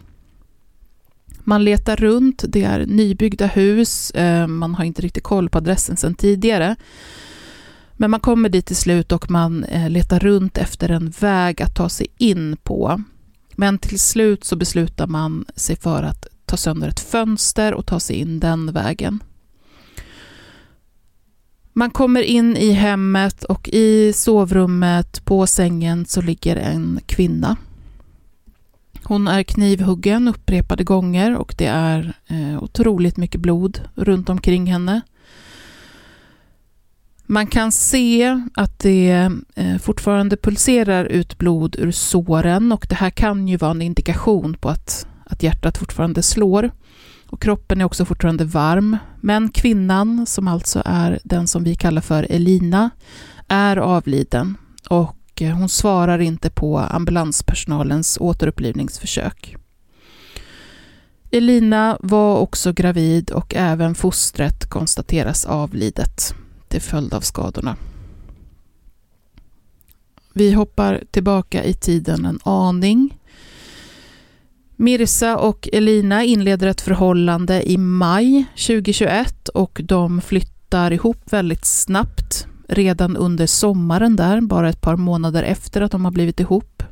Man 1.43 1.63
letar 1.63 1.95
runt, 1.95 2.43
det 2.47 2.63
är 2.63 2.85
nybyggda 2.85 3.45
hus, 3.45 4.11
eh, 4.11 4.47
man 4.47 4.75
har 4.75 4.85
inte 4.85 5.01
riktigt 5.01 5.23
koll 5.23 5.49
på 5.49 5.57
adressen 5.57 5.97
sedan 5.97 6.15
tidigare. 6.15 6.75
Men 7.93 8.11
man 8.11 8.19
kommer 8.19 8.49
dit 8.49 8.65
till 8.65 8.75
slut 8.75 9.11
och 9.11 9.31
man 9.31 9.63
eh, 9.63 9.89
letar 9.89 10.19
runt 10.19 10.57
efter 10.57 10.89
en 10.89 11.09
väg 11.09 11.61
att 11.61 11.75
ta 11.75 11.89
sig 11.89 12.07
in 12.17 12.57
på. 12.63 13.01
Men 13.55 13.77
till 13.77 13.99
slut 13.99 14.43
så 14.43 14.55
beslutar 14.55 15.07
man 15.07 15.45
sig 15.55 15.75
för 15.75 16.03
att 16.03 16.27
ta 16.45 16.57
sönder 16.57 16.87
ett 16.87 16.99
fönster 16.99 17.73
och 17.73 17.85
ta 17.85 17.99
sig 17.99 18.15
in 18.15 18.39
den 18.39 18.71
vägen. 18.71 19.23
Man 21.73 21.91
kommer 21.91 22.21
in 22.21 22.57
i 22.57 22.71
hemmet 22.71 23.43
och 23.43 23.69
i 23.69 24.13
sovrummet 24.13 25.25
på 25.25 25.47
sängen 25.47 26.05
så 26.05 26.21
ligger 26.21 26.55
en 26.55 26.99
kvinna. 27.05 27.57
Hon 29.03 29.27
är 29.27 29.43
knivhuggen 29.43 30.27
upprepade 30.27 30.83
gånger 30.83 31.35
och 31.37 31.55
det 31.57 31.65
är 31.65 32.13
eh, 32.27 32.63
otroligt 32.63 33.17
mycket 33.17 33.41
blod 33.41 33.81
runt 33.95 34.29
omkring 34.29 34.65
henne. 34.71 35.01
Man 37.25 37.47
kan 37.47 37.71
se 37.71 38.41
att 38.53 38.79
det 38.79 39.29
eh, 39.55 39.77
fortfarande 39.77 40.37
pulserar 40.37 41.05
ut 41.05 41.37
blod 41.37 41.75
ur 41.79 41.91
såren 41.91 42.71
och 42.71 42.85
det 42.89 42.95
här 42.95 43.09
kan 43.09 43.47
ju 43.47 43.57
vara 43.57 43.71
en 43.71 43.81
indikation 43.81 44.53
på 44.53 44.69
att, 44.69 45.07
att 45.25 45.43
hjärtat 45.43 45.77
fortfarande 45.77 46.23
slår. 46.23 46.71
Och 47.29 47.41
kroppen 47.41 47.81
är 47.81 47.85
också 47.85 48.05
fortfarande 48.05 48.45
varm. 48.45 48.97
Men 49.21 49.49
kvinnan, 49.49 50.25
som 50.25 50.47
alltså 50.47 50.81
är 50.85 51.19
den 51.23 51.47
som 51.47 51.63
vi 51.63 51.75
kallar 51.75 52.01
för 52.01 52.27
Elina, 52.29 52.89
är 53.47 53.77
avliden 53.77 54.57
och 54.89 55.15
hon 55.51 55.69
svarar 55.69 56.19
inte 56.19 56.49
på 56.49 56.77
ambulanspersonalens 56.79 58.17
återupplivningsförsök. 58.21 59.55
Elina 61.31 61.97
var 61.99 62.37
också 62.37 62.73
gravid 62.73 63.31
och 63.31 63.55
även 63.55 63.95
fostret 63.95 64.69
konstateras 64.69 65.45
avlidet 65.45 66.35
till 66.67 66.81
följd 66.81 67.13
av 67.13 67.21
skadorna. 67.21 67.75
Vi 70.33 70.51
hoppar 70.51 71.03
tillbaka 71.11 71.63
i 71.63 71.73
tiden 71.73 72.25
en 72.25 72.39
aning. 72.43 73.17
Mirsa 74.75 75.37
och 75.37 75.69
Elina 75.73 76.23
inleder 76.23 76.67
ett 76.67 76.81
förhållande 76.81 77.71
i 77.71 77.77
maj 77.77 78.45
2021 78.67 79.47
och 79.49 79.81
de 79.83 80.21
flyttar 80.21 80.91
ihop 80.93 81.33
väldigt 81.33 81.65
snabbt 81.65 82.47
redan 82.73 83.17
under 83.17 83.47
sommaren 83.47 84.15
där, 84.15 84.41
bara 84.41 84.69
ett 84.69 84.81
par 84.81 84.95
månader 84.95 85.43
efter 85.43 85.81
att 85.81 85.91
de 85.91 86.05
har 86.05 86.11
blivit 86.11 86.39
ihop. 86.39 86.83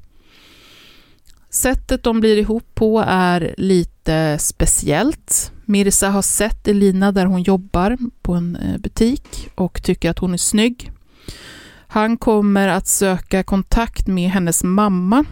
Sättet 1.49 2.03
de 2.03 2.19
blir 2.19 2.37
ihop 2.37 2.75
på 2.75 3.03
är 3.07 3.55
lite 3.57 4.37
speciellt. 4.39 5.51
Mirsa 5.65 6.09
har 6.09 6.21
sett 6.21 6.67
Elina 6.67 7.11
där 7.11 7.25
hon 7.25 7.43
jobbar 7.43 7.97
på 8.21 8.33
en 8.33 8.55
eh, 8.55 8.77
butik 8.77 9.49
och 9.55 9.83
tycker 9.83 10.09
att 10.09 10.19
hon 10.19 10.33
är 10.33 10.37
snygg. 10.37 10.91
Han 11.87 12.17
kommer 12.17 12.67
att 12.67 12.87
söka 12.87 13.43
kontakt 13.43 14.07
med 14.07 14.29
hennes 14.29 14.63
mamma 14.63 15.25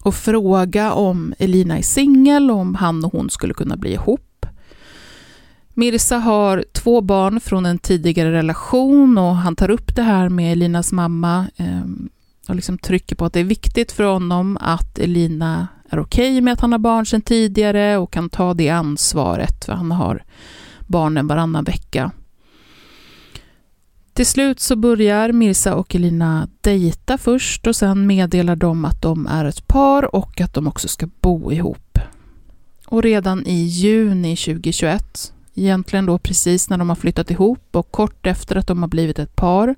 och 0.00 0.14
fråga 0.14 0.92
om 0.92 1.34
Elina 1.38 1.78
är 1.78 1.82
singel 1.82 2.50
och 2.50 2.56
om 2.56 2.74
han 2.74 3.04
och 3.04 3.12
hon 3.12 3.30
skulle 3.30 3.54
kunna 3.54 3.76
bli 3.76 3.92
ihop. 3.92 4.35
Mirsa 5.78 6.16
har 6.16 6.64
två 6.72 7.00
barn 7.00 7.40
från 7.40 7.66
en 7.66 7.78
tidigare 7.78 8.32
relation 8.32 9.18
och 9.18 9.36
han 9.36 9.56
tar 9.56 9.70
upp 9.70 9.96
det 9.96 10.02
här 10.02 10.28
med 10.28 10.52
Elinas 10.52 10.92
mamma 10.92 11.46
ehm, 11.56 12.08
och 12.48 12.54
liksom 12.54 12.78
trycker 12.78 13.16
på 13.16 13.24
att 13.24 13.32
det 13.32 13.40
är 13.40 13.44
viktigt 13.44 13.92
för 13.92 14.04
honom 14.04 14.58
att 14.60 14.98
Elina 14.98 15.68
är 15.90 15.98
okej 15.98 16.30
okay 16.30 16.40
med 16.40 16.52
att 16.52 16.60
han 16.60 16.72
har 16.72 16.78
barn 16.78 17.06
sedan 17.06 17.22
tidigare 17.22 17.96
och 17.96 18.12
kan 18.12 18.30
ta 18.30 18.54
det 18.54 18.68
ansvaret, 18.68 19.64
för 19.64 19.72
han 19.72 19.90
har 19.90 20.24
barnen 20.86 21.26
varannan 21.26 21.64
vecka. 21.64 22.10
Till 24.12 24.26
slut 24.26 24.60
så 24.60 24.76
börjar 24.76 25.32
Mirsa 25.32 25.74
och 25.74 25.94
Elina 25.94 26.48
dejta 26.60 27.18
först 27.18 27.66
och 27.66 27.76
sen 27.76 28.06
meddelar 28.06 28.56
de 28.56 28.84
att 28.84 29.02
de 29.02 29.26
är 29.26 29.44
ett 29.44 29.68
par 29.68 30.14
och 30.14 30.40
att 30.40 30.54
de 30.54 30.66
också 30.66 30.88
ska 30.88 31.08
bo 31.20 31.52
ihop. 31.52 31.98
Och 32.86 33.02
redan 33.02 33.46
i 33.46 33.64
juni 33.64 34.36
2021, 34.36 35.32
egentligen 35.56 36.06
då 36.06 36.18
precis 36.18 36.70
när 36.70 36.78
de 36.78 36.88
har 36.88 36.96
flyttat 36.96 37.30
ihop 37.30 37.68
och 37.76 37.92
kort 37.92 38.26
efter 38.26 38.56
att 38.56 38.66
de 38.66 38.82
har 38.82 38.88
blivit 38.88 39.18
ett 39.18 39.36
par, 39.36 39.74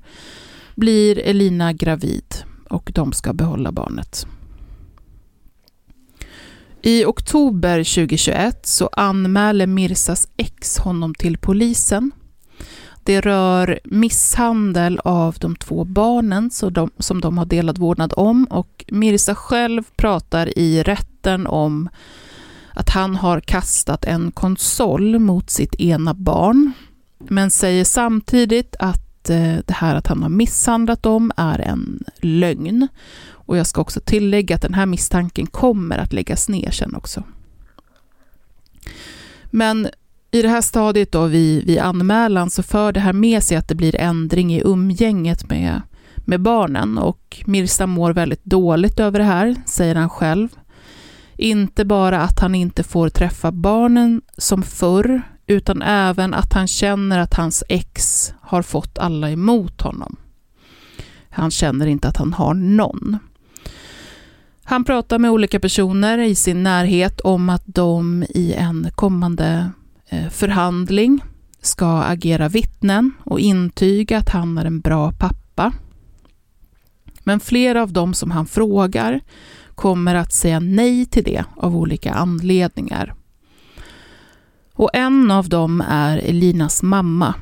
blir 0.74 1.18
Elina 1.18 1.72
gravid 1.72 2.34
och 2.70 2.90
de 2.94 3.12
ska 3.12 3.32
behålla 3.32 3.72
barnet. 3.72 4.26
I 6.82 7.04
oktober 7.04 7.78
2021 7.78 8.66
så 8.66 8.88
anmäler 8.92 9.66
Mirsas 9.66 10.28
ex 10.36 10.78
honom 10.78 11.14
till 11.14 11.38
polisen. 11.38 12.10
Det 13.04 13.20
rör 13.20 13.80
misshandel 13.84 15.00
av 15.04 15.36
de 15.40 15.56
två 15.56 15.84
barnen 15.84 16.50
som 16.98 17.20
de 17.20 17.38
har 17.38 17.46
delat 17.46 17.78
vårdnad 17.78 18.12
om 18.16 18.44
och 18.44 18.84
Mirsa 18.88 19.34
själv 19.34 19.82
pratar 19.96 20.58
i 20.58 20.82
rätten 20.82 21.46
om 21.46 21.88
att 22.78 22.88
han 22.88 23.16
har 23.16 23.40
kastat 23.40 24.04
en 24.04 24.30
konsol 24.30 25.18
mot 25.18 25.50
sitt 25.50 25.74
ena 25.74 26.14
barn, 26.14 26.72
men 27.18 27.50
säger 27.50 27.84
samtidigt 27.84 28.76
att 28.78 29.30
eh, 29.30 29.56
det 29.66 29.74
här 29.74 29.94
att 29.94 30.06
han 30.06 30.22
har 30.22 30.28
misshandlat 30.28 31.02
dem 31.02 31.32
är 31.36 31.58
en 31.58 32.04
lögn 32.20 32.88
och 33.30 33.56
jag 33.56 33.66
ska 33.66 33.80
också 33.80 34.00
tillägga 34.00 34.56
att 34.56 34.62
den 34.62 34.74
här 34.74 34.86
misstanken 34.86 35.46
kommer 35.46 35.98
att 35.98 36.12
läggas 36.12 36.48
ner 36.48 36.70
sen 36.70 36.94
också. 36.94 37.22
Men 39.50 39.88
i 40.30 40.42
det 40.42 40.48
här 40.48 40.60
stadiet 40.60 41.12
då 41.12 41.26
vid, 41.26 41.66
vid 41.66 41.78
anmälan 41.78 42.50
så 42.50 42.62
för 42.62 42.92
det 42.92 43.00
här 43.00 43.12
med 43.12 43.42
sig 43.42 43.56
att 43.56 43.68
det 43.68 43.74
blir 43.74 43.96
ändring 43.96 44.54
i 44.54 44.62
umgänget 44.64 45.50
med, 45.50 45.82
med 46.16 46.40
barnen 46.40 46.98
och 46.98 47.42
Mirsa 47.46 47.86
mår 47.86 48.12
väldigt 48.12 48.44
dåligt 48.44 49.00
över 49.00 49.18
det 49.18 49.24
här, 49.24 49.54
säger 49.66 49.94
han 49.94 50.10
själv. 50.10 50.48
Inte 51.40 51.84
bara 51.84 52.20
att 52.20 52.40
han 52.40 52.54
inte 52.54 52.82
får 52.82 53.08
träffa 53.08 53.52
barnen 53.52 54.22
som 54.38 54.62
förr, 54.62 55.22
utan 55.46 55.82
även 55.82 56.34
att 56.34 56.52
han 56.52 56.68
känner 56.68 57.18
att 57.18 57.34
hans 57.34 57.64
ex 57.68 58.32
har 58.40 58.62
fått 58.62 58.98
alla 58.98 59.30
emot 59.30 59.80
honom. 59.80 60.16
Han 61.30 61.50
känner 61.50 61.86
inte 61.86 62.08
att 62.08 62.16
han 62.16 62.32
har 62.32 62.54
någon. 62.54 63.18
Han 64.64 64.84
pratar 64.84 65.18
med 65.18 65.30
olika 65.30 65.60
personer 65.60 66.18
i 66.18 66.34
sin 66.34 66.62
närhet 66.62 67.20
om 67.20 67.48
att 67.48 67.62
de 67.66 68.24
i 68.28 68.52
en 68.52 68.90
kommande 68.94 69.70
eh, 70.08 70.28
förhandling 70.28 71.24
ska 71.62 72.02
agera 72.02 72.48
vittnen 72.48 73.12
och 73.24 73.40
intyga 73.40 74.18
att 74.18 74.28
han 74.28 74.58
är 74.58 74.64
en 74.64 74.80
bra 74.80 75.12
pappa. 75.12 75.72
Men 77.24 77.40
flera 77.40 77.82
av 77.82 77.92
dem 77.92 78.14
som 78.14 78.30
han 78.30 78.46
frågar 78.46 79.20
kommer 79.78 80.14
att 80.14 80.32
säga 80.32 80.60
nej 80.60 81.06
till 81.06 81.24
det 81.24 81.44
av 81.56 81.76
olika 81.76 82.12
anledningar. 82.12 83.14
Och 84.74 84.90
en 84.92 85.30
av 85.30 85.48
dem 85.48 85.80
är 85.88 86.18
Elinas 86.18 86.82
mamma, 86.82 87.34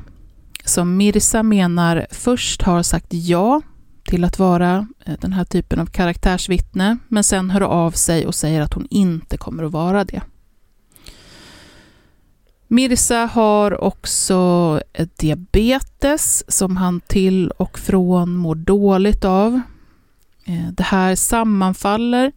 som 0.65 0.97
Mirsa 0.97 1.43
menar 1.43 2.07
först 2.11 2.63
har 2.63 2.83
sagt 2.83 3.07
ja 3.11 3.63
till 4.05 4.25
att 4.25 4.39
vara 4.39 4.89
eh, 5.05 5.15
den 5.21 5.33
här 5.33 5.45
typen 5.45 5.81
av 5.81 5.87
karaktärsvittne, 5.87 6.99
men 7.09 7.25
sen 7.25 7.51
hör 7.51 7.61
av 7.61 7.91
sig 7.91 8.27
och 8.27 8.35
säger 8.35 8.61
att 8.61 8.75
hon 8.75 8.87
inte 8.91 9.37
kommer 9.37 9.63
att 9.65 9.73
vara 9.73 10.05
det. 10.05 10.23
Mirsa 12.69 13.31
har 13.33 13.85
också 13.85 14.81
diabetes 15.17 16.45
som 16.49 16.77
han 16.77 17.01
till 17.01 17.51
och 17.51 17.79
från 17.79 18.37
mår 18.37 18.55
dåligt 18.55 19.25
av. 19.25 19.61
Eh, 20.47 20.69
det 20.73 20.83
här 20.83 21.15
sammanfaller. 21.15 22.33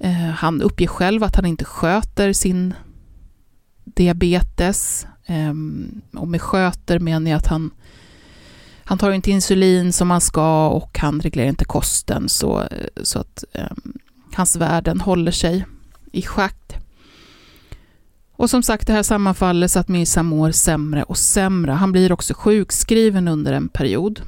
Eh, 0.00 0.12
han 0.12 0.62
uppger 0.62 0.86
själv 0.86 1.24
att 1.24 1.36
han 1.36 1.46
inte 1.46 1.64
sköter 1.64 2.32
sin 2.32 2.74
diabetes. 3.84 5.06
Ehm, 5.26 6.00
och 6.16 6.28
med 6.28 6.42
sköter 6.42 6.98
menar 6.98 7.30
jag 7.30 7.38
att 7.38 7.46
han 7.46 7.70
han 8.84 8.98
tar 8.98 9.10
inte 9.10 9.30
insulin 9.30 9.92
som 9.92 10.10
han 10.10 10.20
ska 10.20 10.68
och 10.68 10.98
han 10.98 11.20
reglerar 11.20 11.48
inte 11.48 11.64
kosten 11.64 12.28
så, 12.28 12.60
eh, 12.60 12.86
så 13.02 13.18
att 13.18 13.44
ehm, 13.52 13.92
hans 14.34 14.56
värden 14.56 15.00
håller 15.00 15.32
sig 15.32 15.64
i 16.12 16.22
schakt. 16.22 16.76
Och 18.32 18.50
som 18.50 18.62
sagt, 18.62 18.86
det 18.86 18.92
här 18.92 19.02
sammanfaller 19.02 19.68
så 19.68 19.78
att 19.78 19.88
Mirza 19.88 20.22
mår 20.22 20.50
sämre 20.50 21.02
och 21.02 21.18
sämre. 21.18 21.72
Han 21.72 21.92
blir 21.92 22.12
också 22.12 22.34
sjukskriven 22.34 23.28
under 23.28 23.52
en 23.52 23.68
period. 23.68 24.20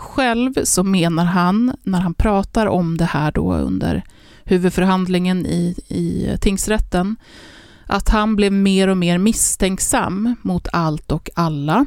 Själv 0.00 0.64
så 0.64 0.82
menar 0.82 1.24
han, 1.24 1.76
när 1.82 2.00
han 2.00 2.14
pratar 2.14 2.66
om 2.66 2.96
det 2.96 3.04
här 3.04 3.32
då 3.32 3.54
under 3.54 4.04
huvudförhandlingen 4.44 5.46
i, 5.46 5.74
i 5.88 6.36
tingsrätten, 6.40 7.16
att 7.86 8.08
han 8.08 8.36
blev 8.36 8.52
mer 8.52 8.88
och 8.88 8.96
mer 8.96 9.18
misstänksam 9.18 10.34
mot 10.42 10.68
allt 10.72 11.12
och 11.12 11.30
alla. 11.34 11.86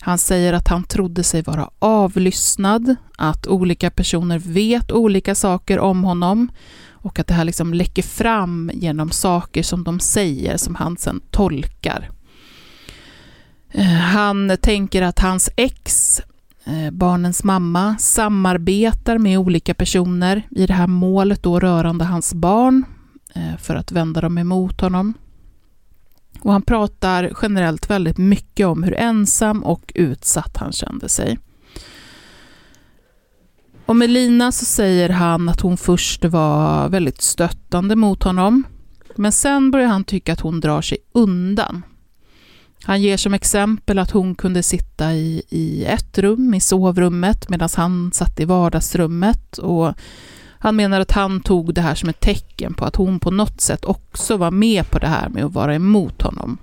Han 0.00 0.18
säger 0.18 0.52
att 0.52 0.68
han 0.68 0.84
trodde 0.84 1.24
sig 1.24 1.42
vara 1.42 1.70
avlyssnad, 1.78 2.96
att 3.18 3.46
olika 3.46 3.90
personer 3.90 4.38
vet 4.38 4.92
olika 4.92 5.34
saker 5.34 5.78
om 5.78 6.04
honom 6.04 6.48
och 6.90 7.18
att 7.18 7.26
det 7.26 7.34
här 7.34 7.44
liksom 7.44 7.74
läcker 7.74 8.02
fram 8.02 8.70
genom 8.74 9.10
saker 9.10 9.62
som 9.62 9.84
de 9.84 10.00
säger 10.00 10.56
som 10.56 10.74
han 10.74 10.96
sen 10.96 11.20
tolkar. 11.30 12.10
Eh, 13.70 13.84
han 13.84 14.56
tänker 14.62 15.02
att 15.02 15.18
hans 15.18 15.50
ex, 15.56 16.20
Eh, 16.68 16.90
barnens 16.90 17.44
mamma, 17.44 17.98
samarbetar 17.98 19.18
med 19.18 19.38
olika 19.38 19.74
personer 19.74 20.48
i 20.50 20.66
det 20.66 20.74
här 20.74 20.86
målet 20.86 21.42
då 21.42 21.60
rörande 21.60 22.04
hans 22.04 22.34
barn 22.34 22.84
eh, 23.34 23.56
för 23.58 23.74
att 23.74 23.92
vända 23.92 24.20
dem 24.20 24.38
emot 24.38 24.80
honom. 24.80 25.14
Och 26.40 26.52
han 26.52 26.62
pratar 26.62 27.32
generellt 27.42 27.90
väldigt 27.90 28.18
mycket 28.18 28.66
om 28.66 28.82
hur 28.82 28.94
ensam 28.94 29.64
och 29.64 29.92
utsatt 29.94 30.56
han 30.56 30.72
kände 30.72 31.08
sig. 31.08 31.38
Och 33.86 33.96
med 33.96 34.10
Lina 34.10 34.52
så 34.52 34.64
säger 34.64 35.08
han 35.08 35.48
att 35.48 35.60
hon 35.60 35.76
först 35.76 36.24
var 36.24 36.88
väldigt 36.88 37.22
stöttande 37.22 37.96
mot 37.96 38.22
honom. 38.22 38.64
Men 39.16 39.32
sen 39.32 39.70
börjar 39.70 39.88
han 39.88 40.04
tycka 40.04 40.32
att 40.32 40.40
hon 40.40 40.60
drar 40.60 40.82
sig 40.82 40.98
undan. 41.12 41.82
Han 42.82 43.02
ger 43.02 43.16
som 43.16 43.34
exempel 43.34 43.98
att 43.98 44.10
hon 44.10 44.34
kunde 44.34 44.62
sitta 44.62 45.14
i, 45.14 45.42
i 45.48 45.84
ett 45.84 46.18
rum, 46.18 46.54
i 46.54 46.60
sovrummet, 46.60 47.48
medan 47.48 47.68
han 47.76 48.12
satt 48.12 48.40
i 48.40 48.44
vardagsrummet. 48.44 49.58
Och 49.58 49.94
han 50.58 50.76
menar 50.76 51.00
att 51.00 51.12
han 51.12 51.40
tog 51.40 51.74
det 51.74 51.80
här 51.80 51.94
som 51.94 52.08
ett 52.08 52.20
tecken 52.20 52.74
på 52.74 52.84
att 52.84 52.96
hon 52.96 53.20
på 53.20 53.30
något 53.30 53.60
sätt 53.60 53.84
också 53.84 54.36
var 54.36 54.50
med 54.50 54.90
på 54.90 54.98
det 54.98 55.06
här 55.06 55.28
med 55.28 55.44
att 55.44 55.52
vara 55.52 55.74
emot 55.74 56.22
honom. 56.22 56.58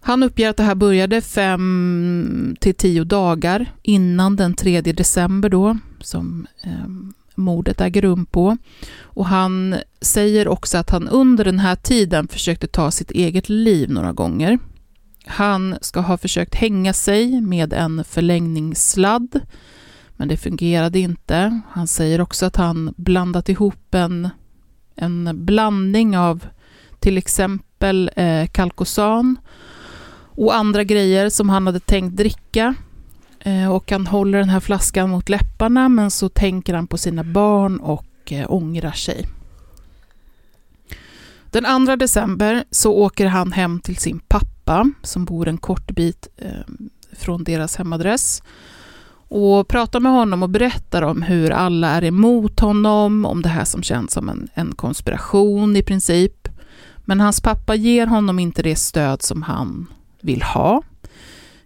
Han 0.00 0.22
uppger 0.22 0.50
att 0.50 0.56
det 0.56 0.62
här 0.62 0.74
började 0.74 1.20
fem 1.20 2.56
till 2.60 2.74
tio 2.74 3.04
dagar 3.04 3.72
innan 3.82 4.36
den 4.36 4.54
3 4.54 4.80
december 4.80 5.48
då, 5.48 5.78
som 6.00 6.46
eh, 6.62 6.88
mordet 7.38 7.80
äger 7.80 8.02
rum 8.02 8.26
på. 8.26 8.56
Och 9.00 9.26
han 9.26 9.76
säger 10.00 10.48
också 10.48 10.78
att 10.78 10.90
han 10.90 11.08
under 11.08 11.44
den 11.44 11.58
här 11.58 11.76
tiden 11.76 12.28
försökte 12.28 12.66
ta 12.66 12.90
sitt 12.90 13.10
eget 13.10 13.48
liv 13.48 13.90
några 13.90 14.12
gånger. 14.12 14.58
Han 15.26 15.76
ska 15.80 16.00
ha 16.00 16.18
försökt 16.18 16.54
hänga 16.54 16.92
sig 16.92 17.40
med 17.40 17.72
en 17.72 18.04
förlängningssladd, 18.04 19.40
men 20.16 20.28
det 20.28 20.36
fungerade 20.36 20.98
inte. 20.98 21.60
Han 21.70 21.86
säger 21.86 22.20
också 22.20 22.46
att 22.46 22.56
han 22.56 22.94
blandat 22.96 23.48
ihop 23.48 23.94
en, 23.94 24.28
en 24.94 25.44
blandning 25.44 26.18
av 26.18 26.44
till 27.00 27.18
exempel 27.18 28.10
eh, 28.16 28.46
Calcosan 28.46 29.36
och 30.38 30.54
andra 30.54 30.84
grejer 30.84 31.28
som 31.28 31.48
han 31.48 31.66
hade 31.66 31.80
tänkt 31.80 32.16
dricka. 32.16 32.74
Eh, 33.40 33.72
och 33.72 33.90
han 33.90 34.06
håller 34.06 34.38
den 34.38 34.48
här 34.48 34.60
flaskan 34.60 35.10
mot 35.10 35.28
läpparna 35.28 35.88
men 35.88 36.10
så 36.10 36.28
tänker 36.28 36.74
han 36.74 36.86
på 36.86 36.98
sina 36.98 37.24
barn 37.24 37.80
och 37.80 38.32
eh, 38.32 38.52
ångrar 38.52 38.92
sig. 38.92 39.28
Den 41.50 41.86
2 41.86 41.96
december 41.96 42.64
så 42.70 42.92
åker 42.92 43.26
han 43.26 43.52
hem 43.52 43.80
till 43.80 43.96
sin 43.96 44.18
pappa 44.18 44.90
som 45.02 45.24
bor 45.24 45.48
en 45.48 45.58
kort 45.58 45.90
bit 45.90 46.28
ehm, 46.36 46.90
från 47.12 47.44
deras 47.44 47.76
hemadress 47.76 48.42
och 49.28 49.68
pratar 49.68 50.00
med 50.00 50.12
honom 50.12 50.42
och 50.42 50.50
berättar 50.50 51.02
om 51.02 51.22
hur 51.22 51.50
alla 51.50 51.88
är 51.88 52.04
emot 52.04 52.60
honom, 52.60 53.24
om 53.24 53.42
det 53.42 53.48
här 53.48 53.64
som 53.64 53.82
känns 53.82 54.12
som 54.12 54.28
en, 54.28 54.48
en 54.54 54.74
konspiration 54.74 55.76
i 55.76 55.82
princip. 55.82 56.48
Men 57.04 57.20
hans 57.20 57.40
pappa 57.40 57.74
ger 57.74 58.06
honom 58.06 58.38
inte 58.38 58.62
det 58.62 58.76
stöd 58.76 59.22
som 59.22 59.42
han 59.42 59.86
vill 60.20 60.42
ha. 60.42 60.82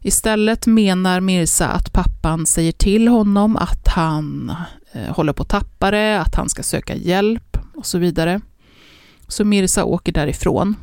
Istället 0.02 0.66
menar 0.66 1.20
Mirza 1.20 1.68
att 1.68 1.92
pappan 1.92 2.46
säger 2.46 2.72
till 2.72 3.08
honom 3.08 3.56
att 3.56 3.88
han 3.88 4.54
eh, 4.92 5.14
håller 5.14 5.32
på 5.32 5.42
att 5.42 5.48
tappa 5.48 5.90
det, 5.90 6.20
att 6.20 6.34
han 6.34 6.48
ska 6.48 6.62
söka 6.62 6.94
hjälp 6.94 7.58
och 7.74 7.86
så 7.86 7.98
vidare. 7.98 8.40
Så 9.28 9.44
Mirza 9.44 9.84
åker 9.84 10.12
därifrån. 10.12 10.76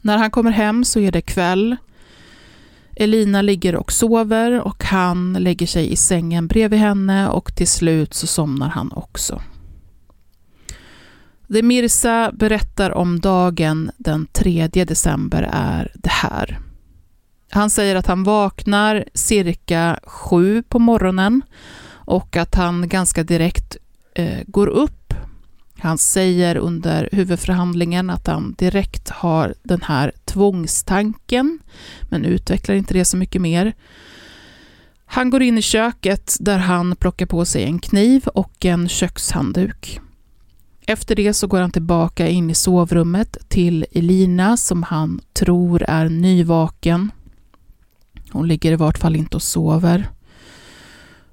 När 0.00 0.18
han 0.18 0.30
kommer 0.30 0.50
hem 0.50 0.84
så 0.84 1.00
är 1.00 1.12
det 1.12 1.20
kväll. 1.20 1.76
Elina 2.96 3.42
ligger 3.42 3.76
och 3.76 3.92
sover 3.92 4.60
och 4.60 4.84
han 4.84 5.32
lägger 5.32 5.66
sig 5.66 5.92
i 5.92 5.96
sängen 5.96 6.46
bredvid 6.46 6.78
henne 6.78 7.28
och 7.28 7.54
till 7.54 7.68
slut 7.68 8.14
så 8.14 8.26
somnar 8.26 8.68
han 8.68 8.92
också. 8.92 9.42
Det 11.46 11.62
Mirza 11.62 12.32
berättar 12.32 12.90
om 12.90 13.20
dagen 13.20 13.90
den 13.96 14.26
3 14.32 14.66
december 14.66 15.50
är 15.52 15.92
det 15.94 16.10
här. 16.10 16.65
Han 17.56 17.70
säger 17.70 17.96
att 17.96 18.06
han 18.06 18.24
vaknar 18.24 19.04
cirka 19.14 20.00
sju 20.04 20.62
på 20.62 20.78
morgonen 20.78 21.42
och 21.88 22.36
att 22.36 22.54
han 22.54 22.88
ganska 22.88 23.22
direkt 23.22 23.76
eh, 24.14 24.38
går 24.46 24.66
upp. 24.66 25.14
Han 25.78 25.98
säger 25.98 26.56
under 26.56 27.08
huvudförhandlingen 27.12 28.10
att 28.10 28.26
han 28.26 28.54
direkt 28.58 29.10
har 29.10 29.54
den 29.62 29.82
här 29.82 30.12
tvångstanken, 30.24 31.58
men 32.10 32.24
utvecklar 32.24 32.74
inte 32.74 32.94
det 32.94 33.04
så 33.04 33.16
mycket 33.16 33.42
mer. 33.42 33.74
Han 35.04 35.30
går 35.30 35.42
in 35.42 35.58
i 35.58 35.62
köket 35.62 36.36
där 36.40 36.58
han 36.58 36.96
plockar 36.96 37.26
på 37.26 37.44
sig 37.44 37.64
en 37.64 37.78
kniv 37.78 38.26
och 38.26 38.64
en 38.64 38.88
kökshandduk. 38.88 40.00
Efter 40.86 41.14
det 41.16 41.34
så 41.34 41.46
går 41.46 41.60
han 41.60 41.70
tillbaka 41.70 42.28
in 42.28 42.50
i 42.50 42.54
sovrummet 42.54 43.36
till 43.48 43.86
Elina 43.92 44.56
som 44.56 44.82
han 44.82 45.20
tror 45.32 45.82
är 45.82 46.08
nyvaken. 46.08 47.10
Hon 48.36 48.48
ligger 48.48 48.72
i 48.72 48.76
vart 48.76 48.98
fall 48.98 49.16
inte 49.16 49.36
och 49.36 49.42
sover. 49.42 50.08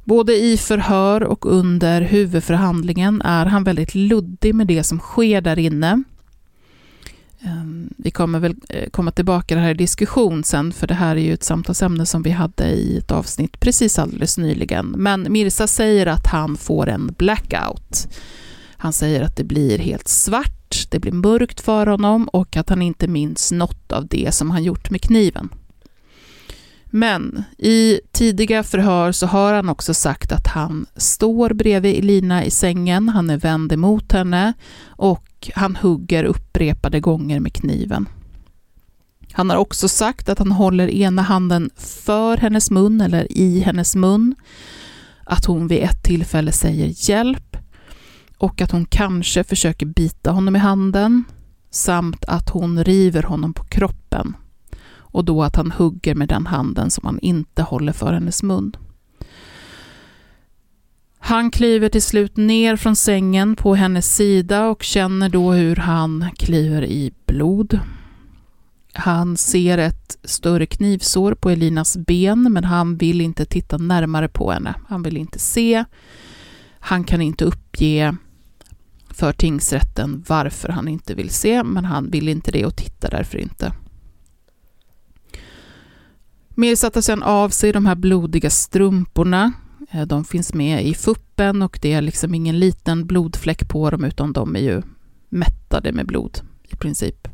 Både 0.04 0.34
i 0.34 0.58
förhör 0.58 1.24
och 1.24 1.46
under 1.46 2.02
huvudförhandlingen 2.02 3.22
är 3.22 3.46
han 3.46 3.64
väldigt 3.64 3.96
luddig 3.96 4.56
med 4.56 4.68
det 4.68 4.84
som 4.84 5.00
sker 5.00 5.42
där 5.42 5.60
inne. 5.60 6.04
Ehm, 7.42 7.90
vi 7.98 8.12
kommer 8.12 8.40
väl 8.40 8.56
eh, 8.70 8.90
komma 8.90 9.12
tillbaka 9.12 9.48
till 9.48 9.58
det 9.58 9.64
här 9.64 9.72
i 9.72 9.74
diskussion 9.74 10.44
sen, 10.44 10.72
för 10.72 10.88
det 10.88 10.94
här 10.94 11.16
är 11.16 11.22
ju 11.22 11.34
ett 11.34 11.44
samtalsämne 11.44 12.06
som 12.06 12.24
vi 12.24 12.32
hade 12.32 12.66
i 12.66 12.98
ett 12.98 13.12
avsnitt 13.12 13.60
precis 13.60 14.00
alldeles 14.00 14.38
nyligen. 14.38 14.86
Men 14.86 15.28
Mirsa 15.30 15.68
säger 15.68 16.06
att 16.06 16.28
han 16.28 16.58
får 16.58 16.90
en 16.90 17.16
blackout 17.18 18.08
han 18.84 18.94
säger 18.94 19.22
att 19.22 19.36
det 19.36 19.44
blir 19.44 19.80
helt 19.80 20.08
svart, 20.08 20.86
det 20.90 21.00
blir 21.00 21.12
mörkt 21.12 21.62
för 21.62 21.88
honom 21.88 22.28
och 22.28 22.58
att 22.58 22.70
han 22.70 22.82
inte 22.82 23.08
minns 23.08 23.52
något 23.52 23.92
av 23.92 24.08
det 24.08 24.34
som 24.34 24.52
han 24.52 24.64
gjort 24.64 24.90
med 24.90 25.02
kniven. 25.02 25.50
Men 26.96 27.44
i 27.58 28.00
tidiga 28.12 28.64
förhör 28.64 29.12
så 29.12 29.28
har 29.28 29.54
han 29.54 29.70
också 29.70 29.94
sagt 29.94 30.32
att 30.32 30.48
han 30.48 30.86
står 30.96 31.54
bredvid 31.54 31.96
Elina 31.96 32.46
i 32.46 32.52
sängen, 32.52 33.10
han 33.10 33.30
är 33.30 33.38
vänd 33.38 33.72
emot 33.72 34.12
henne 34.12 34.54
och 34.88 35.52
han 35.56 35.76
hugger 35.76 36.24
upprepade 36.24 37.00
gånger 37.00 37.40
med 37.40 37.54
kniven. 37.54 38.10
Han 39.32 39.50
har 39.50 39.58
också 39.58 39.88
sagt 39.88 40.30
att 40.30 40.40
han 40.40 40.52
håller 40.52 40.90
ena 40.90 41.22
handen 41.22 41.70
för 41.78 42.38
hennes 42.38 42.72
mun 42.72 43.02
eller 43.02 43.32
i 43.32 43.60
hennes 43.60 43.96
mun, 43.96 44.36
att 45.24 45.46
hon 45.46 45.68
vid 45.68 45.84
ett 45.84 46.04
tillfälle 46.04 46.52
säger 46.52 47.10
hjälp 47.10 47.58
och 48.38 48.62
att 48.62 48.72
hon 48.72 48.86
kanske 48.86 49.44
försöker 49.44 49.86
bita 49.86 50.32
honom 50.32 50.56
i 50.56 50.60
handen 50.60 51.24
samt 51.72 52.26
att 52.26 52.50
hon 52.50 52.84
river 52.84 53.24
honom 53.24 53.54
på 53.54 53.64
kroppen 53.64 54.36
och 55.14 55.26
då 55.26 55.44
att 55.44 55.56
han 55.56 55.72
hugger 55.72 56.16
med 56.16 56.30
den 56.30 56.46
handen 56.46 56.92
som 56.92 57.06
han 57.06 57.20
inte 57.20 57.62
håller 57.62 57.94
för 57.94 58.14
hennes 58.14 58.44
mun. 58.44 58.76
Han 61.20 61.52
kliver 61.52 61.90
till 61.90 62.02
slut 62.02 62.38
ner 62.38 62.76
från 62.76 62.96
sängen 62.96 63.56
på 63.56 63.76
hennes 63.76 64.16
sida 64.16 64.68
och 64.68 64.84
känner 64.84 65.30
då 65.30 65.52
hur 65.52 65.76
han 65.76 66.26
kliver 66.38 66.84
i 66.84 67.14
blod. 67.26 67.80
Han 68.94 69.38
ser 69.38 69.78
ett 69.78 70.18
större 70.24 70.66
knivsår 70.66 71.34
på 71.34 71.50
Elinas 71.50 71.98
ben, 71.98 72.54
men 72.54 72.64
han 72.64 72.98
vill 72.98 73.22
inte 73.22 73.46
titta 73.46 73.78
närmare 73.78 74.28
på 74.28 74.52
henne. 74.52 74.76
Han 74.88 75.04
vill 75.04 75.18
inte 75.18 75.40
se. 75.40 75.86
Han 76.80 77.04
kan 77.04 77.22
inte 77.22 77.46
uppge 77.46 78.16
för 79.10 79.34
tingsrätten 79.34 80.24
varför 80.28 80.70
han 80.70 80.88
inte 80.88 81.14
vill 81.14 81.30
se, 81.30 81.64
men 81.64 81.86
han 81.86 82.10
vill 82.10 82.30
inte 82.30 82.52
det 82.52 82.66
och 82.66 82.76
tittar 82.76 83.12
därför 83.12 83.38
inte. 83.38 83.74
Mir 86.56 86.76
satte 86.76 87.02
sedan 87.02 87.24
av 87.24 87.50
sig 87.50 87.72
de 87.72 87.86
här 87.86 87.96
blodiga 87.96 88.50
strumporna. 88.50 89.54
Eh, 89.92 90.02
de 90.02 90.26
finns 90.26 90.54
med 90.54 90.86
i 90.86 90.94
fuppen 90.94 91.62
och 91.62 91.80
det 91.82 91.94
är 91.94 92.02
liksom 92.02 92.34
ingen 92.34 92.60
liten 92.60 93.06
blodfläck 93.06 93.70
på 93.70 93.90
dem 93.90 94.04
utan 94.04 94.34
de 94.34 94.56
är 94.56 94.60
ju 94.60 94.82
mättade 95.30 95.92
med 95.92 96.06
blod 96.06 96.40
i 96.64 96.76
princip. 96.76 97.28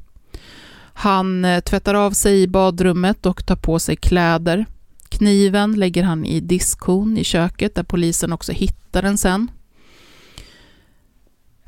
Han 0.93 1.45
eh, 1.45 1.59
tvättar 1.59 1.93
av 1.93 2.11
sig 2.11 2.41
i 2.41 2.47
badrummet 2.47 3.25
och 3.25 3.45
tar 3.45 3.55
på 3.55 3.79
sig 3.79 3.95
kläder. 3.95 4.65
Kniven 5.09 5.73
lägger 5.73 6.03
han 6.03 6.25
i 6.25 6.39
diskhon 6.39 7.17
i 7.17 7.23
köket 7.23 7.75
där 7.75 7.83
polisen 7.83 8.33
också 8.33 8.51
hittar 8.51 9.01
den 9.01 9.17
sen. 9.17 9.51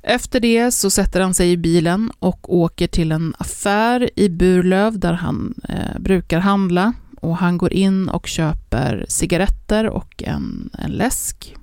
Efter 0.02 0.40
det 0.40 0.72
så 0.72 0.90
sätter 0.90 1.22
han 1.22 1.34
sig 1.34 1.52
i 1.52 1.58
bilen 1.58 2.12
och 2.20 2.56
åker 2.56 2.88
till 2.88 3.12
en 3.12 3.36
affär 3.38 4.10
i 4.16 4.30
Burlöv 4.30 5.00
där 5.00 5.14
han 5.14 5.54
eh, 5.70 6.00
brukar 6.00 6.40
handla 6.40 6.94
och 7.22 7.38
han 7.38 7.58
går 7.58 7.74
in 7.74 8.10
och 8.10 8.28
köper 8.28 9.06
cigaretter 9.08 9.88
och 9.88 10.24
en, 10.24 10.70
en 10.78 10.92
läsk. 10.92 11.56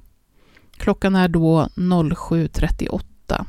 Klockan 0.76 1.16
är 1.16 1.28
då 1.28 1.68
07.38. 1.76 3.44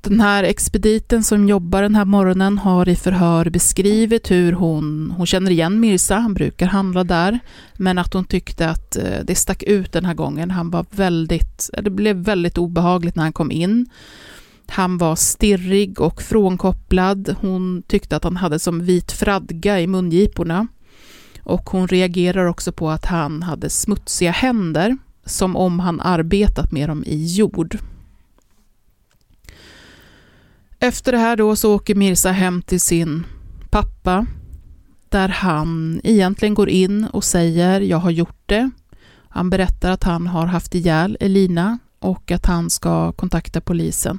Den 0.00 0.20
här 0.20 0.44
expediten 0.44 1.24
som 1.24 1.48
jobbar 1.48 1.82
den 1.82 1.94
här 1.94 2.04
morgonen 2.04 2.58
har 2.58 2.88
i 2.88 2.96
förhör 2.96 3.50
beskrivit 3.50 4.30
hur 4.30 4.52
hon, 4.52 5.14
hon 5.16 5.26
känner 5.26 5.50
igen 5.50 5.80
Mirsa, 5.80 6.14
han 6.14 6.34
brukar 6.34 6.66
handla 6.66 7.04
där, 7.04 7.38
men 7.74 7.98
att 7.98 8.14
hon 8.14 8.24
tyckte 8.24 8.70
att 8.70 8.96
eh, 8.96 9.18
det 9.24 9.34
stack 9.34 9.62
ut 9.62 9.92
den 9.92 10.04
här 10.04 10.14
gången. 10.14 10.50
Han 10.50 10.70
var 10.70 10.86
väldigt, 10.90 11.70
det 11.82 11.90
blev 11.90 12.16
väldigt 12.16 12.58
obehagligt 12.58 13.14
när 13.14 13.22
han 13.22 13.32
kom 13.32 13.50
in. 13.50 13.86
Han 14.70 14.98
var 14.98 15.16
stirrig 15.16 16.00
och 16.00 16.22
frånkopplad. 16.22 17.36
Hon 17.40 17.82
tyckte 17.86 18.16
att 18.16 18.24
han 18.24 18.36
hade 18.36 18.58
som 18.58 18.84
vit 18.84 19.12
fradga 19.12 19.80
i 19.80 19.86
mungiporna. 19.86 20.66
Och 21.42 21.70
hon 21.70 21.88
reagerar 21.88 22.44
också 22.44 22.72
på 22.72 22.90
att 22.90 23.04
han 23.04 23.42
hade 23.42 23.70
smutsiga 23.70 24.30
händer, 24.30 24.96
som 25.24 25.56
om 25.56 25.80
han 25.80 26.00
arbetat 26.00 26.72
med 26.72 26.88
dem 26.88 27.04
i 27.06 27.26
jord. 27.26 27.78
Efter 30.78 31.12
det 31.12 31.18
här 31.18 31.36
då 31.36 31.56
så 31.56 31.74
åker 31.74 31.94
Mirsa 31.94 32.30
hem 32.30 32.62
till 32.62 32.80
sin 32.80 33.26
pappa, 33.70 34.26
där 35.08 35.28
han 35.28 36.00
egentligen 36.04 36.54
går 36.54 36.68
in 36.68 37.04
och 37.04 37.24
säger 37.24 37.80
jag 37.80 37.98
har 37.98 38.10
gjort 38.10 38.42
det. 38.46 38.70
Han 39.28 39.50
berättar 39.50 39.90
att 39.90 40.04
han 40.04 40.26
har 40.26 40.46
haft 40.46 40.74
ihjäl 40.74 41.16
Elina 41.20 41.78
och 41.98 42.30
att 42.30 42.46
han 42.46 42.70
ska 42.70 43.12
kontakta 43.12 43.60
polisen. 43.60 44.18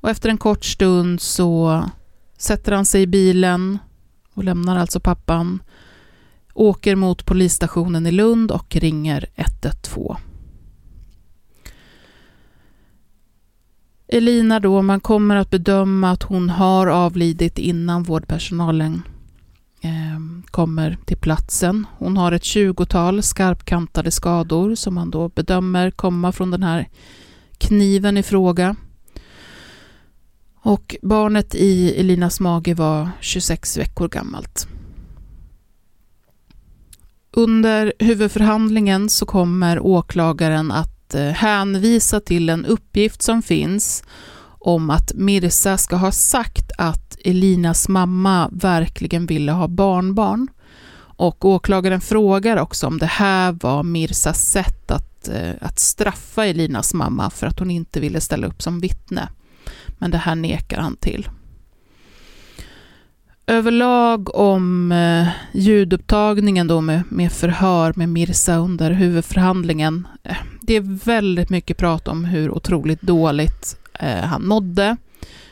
Och 0.00 0.10
efter 0.10 0.28
en 0.28 0.38
kort 0.38 0.64
stund 0.64 1.20
så 1.20 1.84
sätter 2.38 2.72
han 2.72 2.84
sig 2.84 3.02
i 3.02 3.06
bilen 3.06 3.78
och 4.34 4.44
lämnar 4.44 4.76
alltså 4.76 5.00
pappan, 5.00 5.62
åker 6.54 6.96
mot 6.96 7.26
polisstationen 7.26 8.06
i 8.06 8.10
Lund 8.10 8.50
och 8.50 8.76
ringer 8.76 9.26
112. 9.34 10.16
Elina 14.12 14.60
då, 14.60 14.82
man 14.82 15.00
kommer 15.00 15.36
att 15.36 15.50
bedöma 15.50 16.10
att 16.10 16.22
hon 16.22 16.50
har 16.50 16.86
avlidit 16.86 17.58
innan 17.58 18.02
vårdpersonalen 18.02 19.02
eh, 19.80 20.50
kommer 20.50 20.98
till 21.04 21.16
platsen. 21.16 21.86
Hon 21.98 22.16
har 22.16 22.32
ett 22.32 22.44
tjugotal 22.44 23.22
skarpkantade 23.22 24.10
skador 24.10 24.74
som 24.74 24.94
man 24.94 25.10
då 25.10 25.28
bedömer 25.28 25.90
komma 25.90 26.32
från 26.32 26.50
den 26.50 26.62
här 26.62 26.88
kniven 27.58 28.16
i 28.16 28.22
fråga. 28.22 28.76
Och 30.62 30.96
barnet 31.02 31.54
i 31.54 32.00
Elinas 32.00 32.40
mage 32.40 32.74
var 32.74 33.10
26 33.20 33.76
veckor 33.76 34.08
gammalt. 34.08 34.66
Under 37.32 37.92
huvudförhandlingen 37.98 39.08
så 39.08 39.26
kommer 39.26 39.80
åklagaren 39.80 40.70
att 40.70 41.14
eh, 41.14 41.22
hänvisa 41.22 42.20
till 42.20 42.48
en 42.48 42.64
uppgift 42.66 43.22
som 43.22 43.42
finns 43.42 44.04
om 44.58 44.90
att 44.90 45.12
Mirsa 45.14 45.78
ska 45.78 45.96
ha 45.96 46.12
sagt 46.12 46.70
att 46.78 47.18
Elinas 47.24 47.88
mamma 47.88 48.48
verkligen 48.52 49.26
ville 49.26 49.52
ha 49.52 49.68
barnbarn. 49.68 50.48
Och 51.16 51.44
åklagaren 51.44 52.00
frågar 52.00 52.56
också 52.56 52.86
om 52.86 52.98
det 52.98 53.06
här 53.06 53.52
var 53.52 53.82
Mirsas 53.82 54.46
sätt 54.46 54.90
att, 54.90 55.28
eh, 55.28 55.52
att 55.60 55.78
straffa 55.78 56.46
Elinas 56.46 56.94
mamma 56.94 57.30
för 57.30 57.46
att 57.46 57.58
hon 57.58 57.70
inte 57.70 58.00
ville 58.00 58.20
ställa 58.20 58.46
upp 58.46 58.62
som 58.62 58.80
vittne 58.80 59.28
men 60.00 60.10
det 60.10 60.18
här 60.18 60.34
nekar 60.34 60.80
han 60.80 60.96
till. 60.96 61.28
Överlag 63.46 64.34
om 64.34 64.92
eh, 64.92 65.28
ljudupptagningen 65.52 66.66
då 66.66 66.80
med, 66.80 67.02
med 67.08 67.32
förhör 67.32 67.92
med 67.96 68.08
Mirsa 68.08 68.56
under 68.56 68.90
huvudförhandlingen. 68.90 70.06
Eh, 70.22 70.36
det 70.60 70.76
är 70.76 71.04
väldigt 71.04 71.50
mycket 71.50 71.76
prat 71.76 72.08
om 72.08 72.24
hur 72.24 72.50
otroligt 72.50 73.02
dåligt 73.02 73.76
eh, 73.92 74.24
han 74.24 74.46
mådde, 74.46 74.96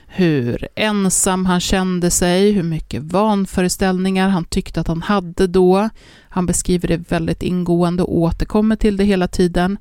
hur 0.06 0.68
ensam 0.74 1.46
han 1.46 1.60
kände 1.60 2.10
sig, 2.10 2.52
hur 2.52 2.62
mycket 2.62 3.02
vanföreställningar 3.02 4.28
han 4.28 4.44
tyckte 4.44 4.80
att 4.80 4.88
han 4.88 5.02
hade 5.02 5.46
då. 5.46 5.88
Han 6.28 6.46
beskriver 6.46 6.88
det 6.88 7.10
väldigt 7.10 7.42
ingående 7.42 8.02
och 8.02 8.18
återkommer 8.18 8.76
till 8.76 8.96
det 8.96 9.04
hela 9.04 9.28
tiden. 9.28 9.78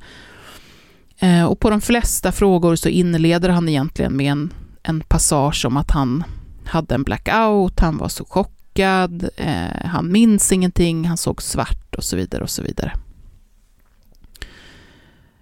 Eh, 1.20 1.46
och 1.46 1.60
på 1.60 1.70
de 1.70 1.82
flesta 1.82 2.32
frågor 2.32 2.76
så 2.76 2.90
inleder 2.90 3.50
han 3.50 3.70
egentligen 3.70 4.18
med 4.18 4.32
en, 4.32 4.54
en 4.84 5.02
passage 5.02 5.66
om 5.66 5.78
att 5.78 5.92
han 5.92 6.24
hade 6.66 6.96
en 6.96 7.04
blackout, 7.04 7.80
han 7.80 7.98
var 7.98 8.08
så 8.08 8.26
chockad, 8.26 9.30
eh, 9.36 9.86
han 9.86 10.12
minns 10.12 10.52
ingenting, 10.52 11.06
han 11.06 11.18
såg 11.18 11.42
svart 11.42 11.96
och 11.98 12.04
så 12.04 12.16
vidare 12.16 12.44
och 12.44 12.50
så 12.50 12.64
vidare. 12.64 12.92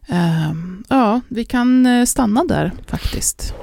Eh, 0.08 0.52
ja, 0.90 1.22
vi 1.28 1.46
kan 1.46 1.86
eh, 1.86 2.06
stanna 2.06 2.44
där 2.44 2.72
faktiskt. 2.88 3.54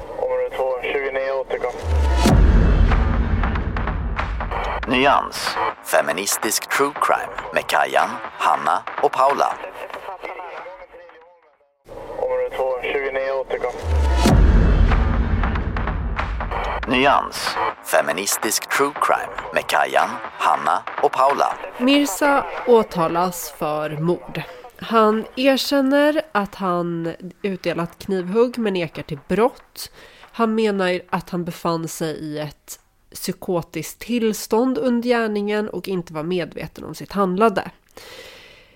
Nyans, 4.88 5.56
feministisk 5.84 6.76
true 6.76 6.92
crime 7.02 7.52
med 7.54 7.66
Kajan, 7.66 8.08
Hanna 8.38 8.82
och 9.02 9.12
Paula. 9.12 9.71
Nyans, 16.88 17.56
feministisk 17.84 18.76
true 18.76 18.92
crime 19.02 19.50
med 19.54 19.66
Kajan, 19.66 20.08
Hanna 20.22 20.82
och 21.02 21.12
Paula. 21.12 21.54
Mirsa 21.78 22.46
åtalas 22.66 23.50
för 23.58 23.90
mord. 23.90 24.42
Han 24.76 25.24
erkänner 25.36 26.22
att 26.32 26.54
han 26.54 27.14
utdelat 27.42 27.98
knivhugg 27.98 28.58
men 28.58 28.72
nekar 28.72 29.02
till 29.02 29.18
brott. 29.28 29.92
Han 30.20 30.54
menar 30.54 31.00
att 31.10 31.30
han 31.30 31.44
befann 31.44 31.88
sig 31.88 32.14
i 32.16 32.38
ett 32.38 32.80
psykotiskt 33.14 33.98
tillstånd 33.98 34.78
under 34.78 35.08
gärningen 35.08 35.68
och 35.68 35.88
inte 35.88 36.12
var 36.12 36.22
medveten 36.22 36.84
om 36.84 36.94
sitt 36.94 37.12
handlande. 37.12 37.70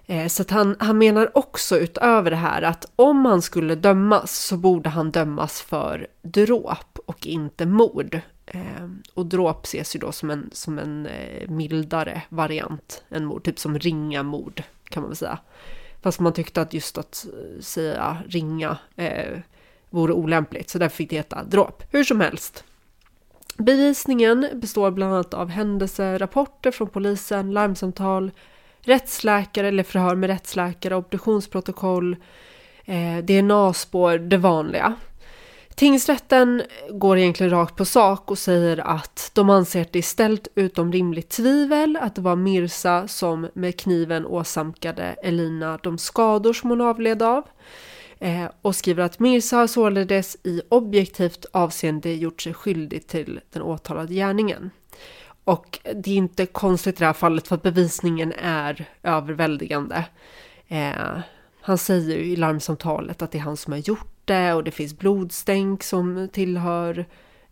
Eh, 0.07 0.27
så 0.27 0.43
att 0.43 0.51
han, 0.51 0.77
han 0.79 0.99
menar 0.99 1.39
också 1.39 1.79
utöver 1.79 2.31
det 2.31 2.37
här 2.37 2.63
att 2.63 2.87
om 2.97 3.25
han 3.25 3.43
skulle 3.43 3.75
dömas 3.75 4.39
så 4.39 4.57
borde 4.57 4.89
han 4.89 5.11
dömas 5.11 5.61
för 5.61 6.07
dråp 6.23 6.99
och 7.07 7.27
inte 7.27 7.67
mord. 7.67 8.21
Ehm, 8.47 9.03
och 9.15 9.27
dråp 9.27 9.65
ses 9.65 9.97
ju 9.97 10.01
då 10.01 10.13
som 10.13 10.31
en, 10.31 10.51
som 10.53 10.79
en 10.79 11.07
eh, 11.07 11.49
mildare 11.49 12.23
variant 12.29 13.05
än 13.11 13.25
mord, 13.25 13.45
typ 13.45 13.59
som 13.59 13.79
ringa 13.79 14.23
mord 14.23 14.63
kan 14.89 15.03
man 15.03 15.11
väl 15.11 15.17
säga. 15.17 15.39
Fast 16.03 16.21
man 16.21 16.33
tyckte 16.33 16.63
att 16.63 16.75
just 16.75 16.99
att 16.99 17.27
eh, 17.33 17.61
säga 17.61 18.17
ringa 18.29 18.79
eh, 18.97 19.39
vore 19.91 20.13
olämpligt, 20.13 20.71
så 20.71 20.79
därför 20.79 20.97
fick 20.97 21.11
det 21.11 21.17
heta 21.17 21.45
dråp. 21.45 21.83
Hur 21.91 22.05
som 22.05 22.21
helst. 22.21 22.65
Bevisningen 23.57 24.49
består 24.55 24.91
bland 24.91 25.15
annat 25.15 25.35
av 25.35 25.49
händelserapporter 25.49 26.71
från 26.71 26.89
polisen, 26.89 27.53
larmsamtal, 27.53 28.31
rättsläkare 28.87 29.69
eller 29.69 29.83
förhör 29.83 30.15
med 30.15 30.31
rättsläkare, 30.31 30.97
obduktionsprotokoll, 30.97 32.17
eh, 32.85 33.25
DNA-spår, 33.25 34.19
det 34.19 34.37
vanliga. 34.37 34.95
Tingsrätten 35.77 36.63
går 36.91 37.19
egentligen 37.19 37.51
rakt 37.51 37.77
på 37.77 37.85
sak 37.85 38.31
och 38.31 38.39
säger 38.39 38.77
att 38.77 39.31
de 39.35 39.51
anser 39.51 39.81
att 39.81 39.93
det 39.93 39.99
är 39.99 40.03
ställt 40.03 40.49
utom 40.55 40.93
rimligt 40.93 41.29
tvivel 41.29 41.99
att 42.01 42.15
det 42.15 42.21
var 42.21 42.37
Mirsa 42.37 43.09
som 43.09 43.49
med 43.55 43.81
kniven 43.81 44.27
åsamkade 44.27 45.17
Elina 45.23 45.79
de 45.83 45.99
skador 45.99 46.53
som 46.53 46.71
hon 46.71 46.81
avled 46.81 47.23
av. 47.23 47.45
Eh, 48.19 48.45
och 48.63 48.77
skriver 48.77 49.03
att 49.03 49.19
Mirsa 49.19 49.57
har 49.57 49.67
således 49.67 50.37
i 50.43 50.63
objektivt 50.69 51.47
avseende 51.53 52.15
gjort 52.15 52.43
sig 52.43 52.55
skyldig 52.55 53.07
till 53.07 53.41
den 53.53 53.63
åtalade 53.63 54.15
gärningen. 54.15 54.71
Och 55.47 55.79
det 55.95 56.11
är 56.11 56.17
inte 56.17 56.47
konstigt 56.47 56.97
i 56.97 56.99
det 56.99 57.07
här 57.07 57.13
fallet 57.13 57.49
för 57.49 57.55
att 57.55 57.63
bevisningen 57.63 58.33
är 58.39 58.89
överväldigande. 59.03 60.05
Eh, 60.69 61.19
han 61.61 61.79
säger 61.79 62.17
ju 62.17 62.25
i 62.25 62.37
larmsamtalet 62.37 63.23
att 63.23 63.31
det 63.31 63.39
är 63.39 63.43
han 63.43 63.57
som 63.57 63.73
har 63.73 63.79
gjort 63.79 64.17
det 64.25 64.53
och 64.53 64.65
det 64.65 64.71
finns 64.71 64.99
blodstänk 64.99 65.83
som 65.83 66.29
tillhör 66.33 67.07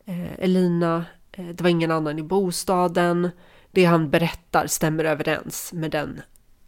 eh, 0.05 0.33
Elina. 0.39 1.05
Eh, 1.33 1.47
det 1.47 1.61
var 1.61 1.71
ingen 1.71 1.91
annan 1.91 2.19
i 2.19 2.23
bostaden. 2.23 3.31
Det 3.71 3.85
han 3.85 4.11
berättar 4.11 4.67
stämmer 4.67 5.05
överens 5.05 5.73
med 5.73 5.91
den 5.91 6.23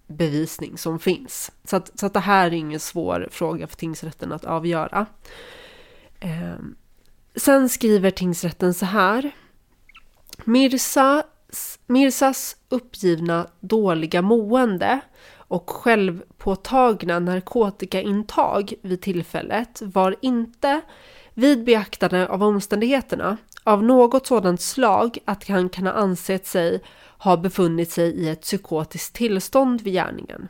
bevisning 0.06 0.78
som 0.78 0.98
finns. 0.98 1.52
Så 1.64 1.76
att, 1.76 1.98
så 1.98 2.06
att 2.06 2.14
det 2.14 2.20
här 2.20 2.46
är 2.46 2.54
ingen 2.54 2.80
svår 2.80 3.28
fråga 3.30 3.66
för 3.66 3.76
tingsrätten 3.76 4.32
att 4.32 4.44
avgöra. 4.44 5.06
Eh, 6.20 6.58
sen 7.36 7.68
skriver 7.68 8.10
tingsrätten 8.10 8.74
så 8.74 8.86
här. 8.86 9.32
Mirsas, 10.44 11.78
Mirsas 11.86 12.56
uppgivna 12.68 13.46
dåliga 13.60 14.22
mående 14.22 15.00
och 15.36 15.70
självpåtagna 15.70 17.18
narkotikaintag 17.18 18.74
vid 18.82 19.02
tillfället 19.02 19.82
var 19.84 20.16
inte 20.22 20.80
vid 21.34 21.64
beaktande 21.64 22.28
av 22.28 22.42
omständigheterna 22.42 23.36
av 23.64 23.84
något 23.84 24.26
sådant 24.26 24.60
slag 24.60 25.18
att 25.24 25.48
han 25.48 25.68
kan 25.68 25.86
ha 25.86 25.92
ansett 25.92 26.46
sig 26.46 26.82
ha 27.18 27.36
befunnit 27.36 27.90
sig 27.90 28.10
i 28.10 28.28
ett 28.28 28.42
psykotiskt 28.42 29.14
tillstånd 29.14 29.80
vid 29.80 29.92
gärningen. 29.92 30.48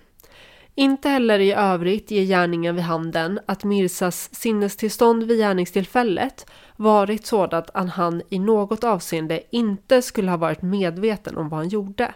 Inte 0.79 1.09
heller 1.09 1.39
i 1.39 1.53
övrigt 1.53 2.11
ger 2.11 2.25
gärningen 2.25 2.75
vid 2.75 2.85
handen 2.85 3.41
att 3.47 3.65
Mirsas 3.65 4.35
sinnestillstånd 4.35 5.23
vid 5.25 5.39
gärningstillfället 5.39 6.47
varit 6.77 7.27
sådant 7.27 7.71
att 7.75 7.91
han 7.91 8.23
i 8.29 8.39
något 8.39 8.85
avseende 8.85 9.43
inte 9.51 10.03
skulle 10.03 10.31
ha 10.31 10.37
varit 10.37 10.62
medveten 10.62 11.37
om 11.37 11.49
vad 11.49 11.61
han 11.61 11.69
gjorde. 11.69 12.15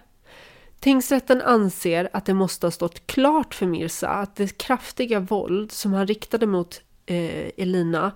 Tingsrätten 0.81 1.43
anser 1.43 2.09
att 2.13 2.27
det 2.27 2.35
måste 2.35 2.67
ha 2.67 2.71
stått 2.71 3.07
klart 3.07 3.55
för 3.55 3.67
Mirsa 3.67 4.09
att 4.09 4.37
det 4.37 4.59
kraftiga 4.59 5.21
våld 5.21 5.73
som 5.73 5.93
han 5.93 6.07
riktade 6.07 6.47
mot 6.47 6.81
eh, 7.07 7.51
Elina 7.57 8.13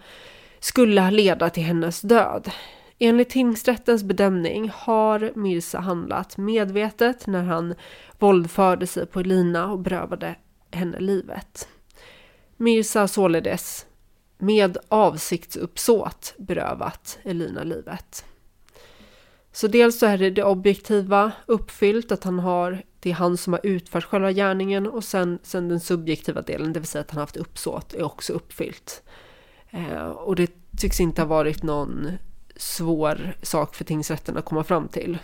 skulle 0.61 1.01
ha 1.01 1.11
leda 1.11 1.51
till 1.51 1.63
hennes 1.63 2.01
död. 2.01 2.51
Enligt 2.99 3.31
tingsrättens 3.31 4.05
bedömning 4.05 4.71
har 4.75 5.33
Mirza 5.35 5.81
handlat 5.81 6.37
medvetet 6.37 7.27
när 7.27 7.43
han 7.43 7.75
våldförde 8.19 8.87
sig 8.87 9.07
på 9.07 9.21
Elina 9.21 9.73
och 9.73 9.79
berövade 9.79 10.37
henne 10.71 11.01
livet. 11.01 11.69
Mirza 12.57 13.01
har 13.01 13.07
således 13.07 13.87
med 14.39 14.79
avsiktsuppsåt 14.89 16.35
berövat 16.39 17.19
Elina 17.23 17.63
livet. 17.63 18.25
Så 19.53 19.69
dels 19.69 19.99
så 19.99 20.07
är 20.07 20.19
det 20.19 20.31
det 20.31 20.45
objektiva 20.45 21.33
uppfyllt, 21.47 22.13
att 22.13 22.25
han 22.25 22.39
har, 22.39 22.83
det 23.01 23.11
är 23.11 23.15
han 23.15 23.37
som 23.37 23.53
har 23.53 23.61
utfört 23.67 24.05
själva 24.05 24.33
gärningen 24.33 24.87
och 24.87 25.05
sen, 25.05 25.39
sen 25.43 25.69
den 25.69 25.81
subjektiva 25.81 26.43
delen, 26.43 26.73
det 26.73 26.81
vill 26.81 26.89
säga 26.89 27.03
att 27.03 27.11
han 27.11 27.17
har 27.17 27.23
haft 27.23 27.37
uppsåt, 27.37 27.95
är 27.95 28.03
också 28.03 28.33
uppfyllt. 28.33 29.03
Eh, 29.71 30.07
och 30.07 30.37
det 30.37 30.51
tycks 30.79 31.01
inte 31.01 31.23
ha 31.23 31.27
varit 31.27 31.63
någon 31.63 32.11
svår 32.57 33.37
sak 33.43 33.75
för 33.75 33.85
tingsrätten 33.85 34.37
att 34.37 34.45
komma 34.45 34.65
fram 34.65 34.89
till. 34.89 35.19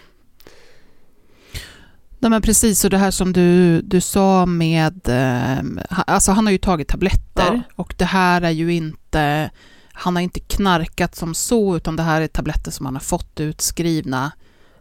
Nej, 2.18 2.30
men 2.30 2.42
precis, 2.42 2.84
och 2.84 2.90
det 2.90 2.98
här 2.98 3.10
som 3.10 3.32
du, 3.32 3.80
du 3.82 4.00
sa 4.00 4.46
med... 4.46 5.08
Eh, 5.08 5.84
alltså 5.88 6.32
han 6.32 6.46
har 6.46 6.52
ju 6.52 6.58
tagit 6.58 6.88
tabletter 6.88 7.54
ja. 7.54 7.60
och 7.76 7.94
det 7.98 8.04
här 8.04 8.42
är 8.42 8.50
ju 8.50 8.74
inte... 8.74 9.50
Han 9.92 10.16
har 10.16 10.22
inte 10.22 10.40
knarkat 10.40 11.14
som 11.14 11.34
så, 11.34 11.76
utan 11.76 11.96
det 11.96 12.02
här 12.02 12.20
är 12.20 12.26
tabletter 12.26 12.70
som 12.70 12.86
han 12.86 12.94
har 12.94 13.00
fått 13.00 13.40
utskrivna 13.40 14.32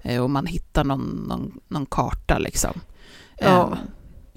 eh, 0.02 0.24
och 0.24 0.30
man 0.30 0.46
hittar 0.46 0.84
någon, 0.84 1.26
någon, 1.28 1.60
någon 1.68 1.86
karta 1.86 2.38
liksom. 2.38 2.82
Ja. 3.38 3.72
Eh, 3.72 3.78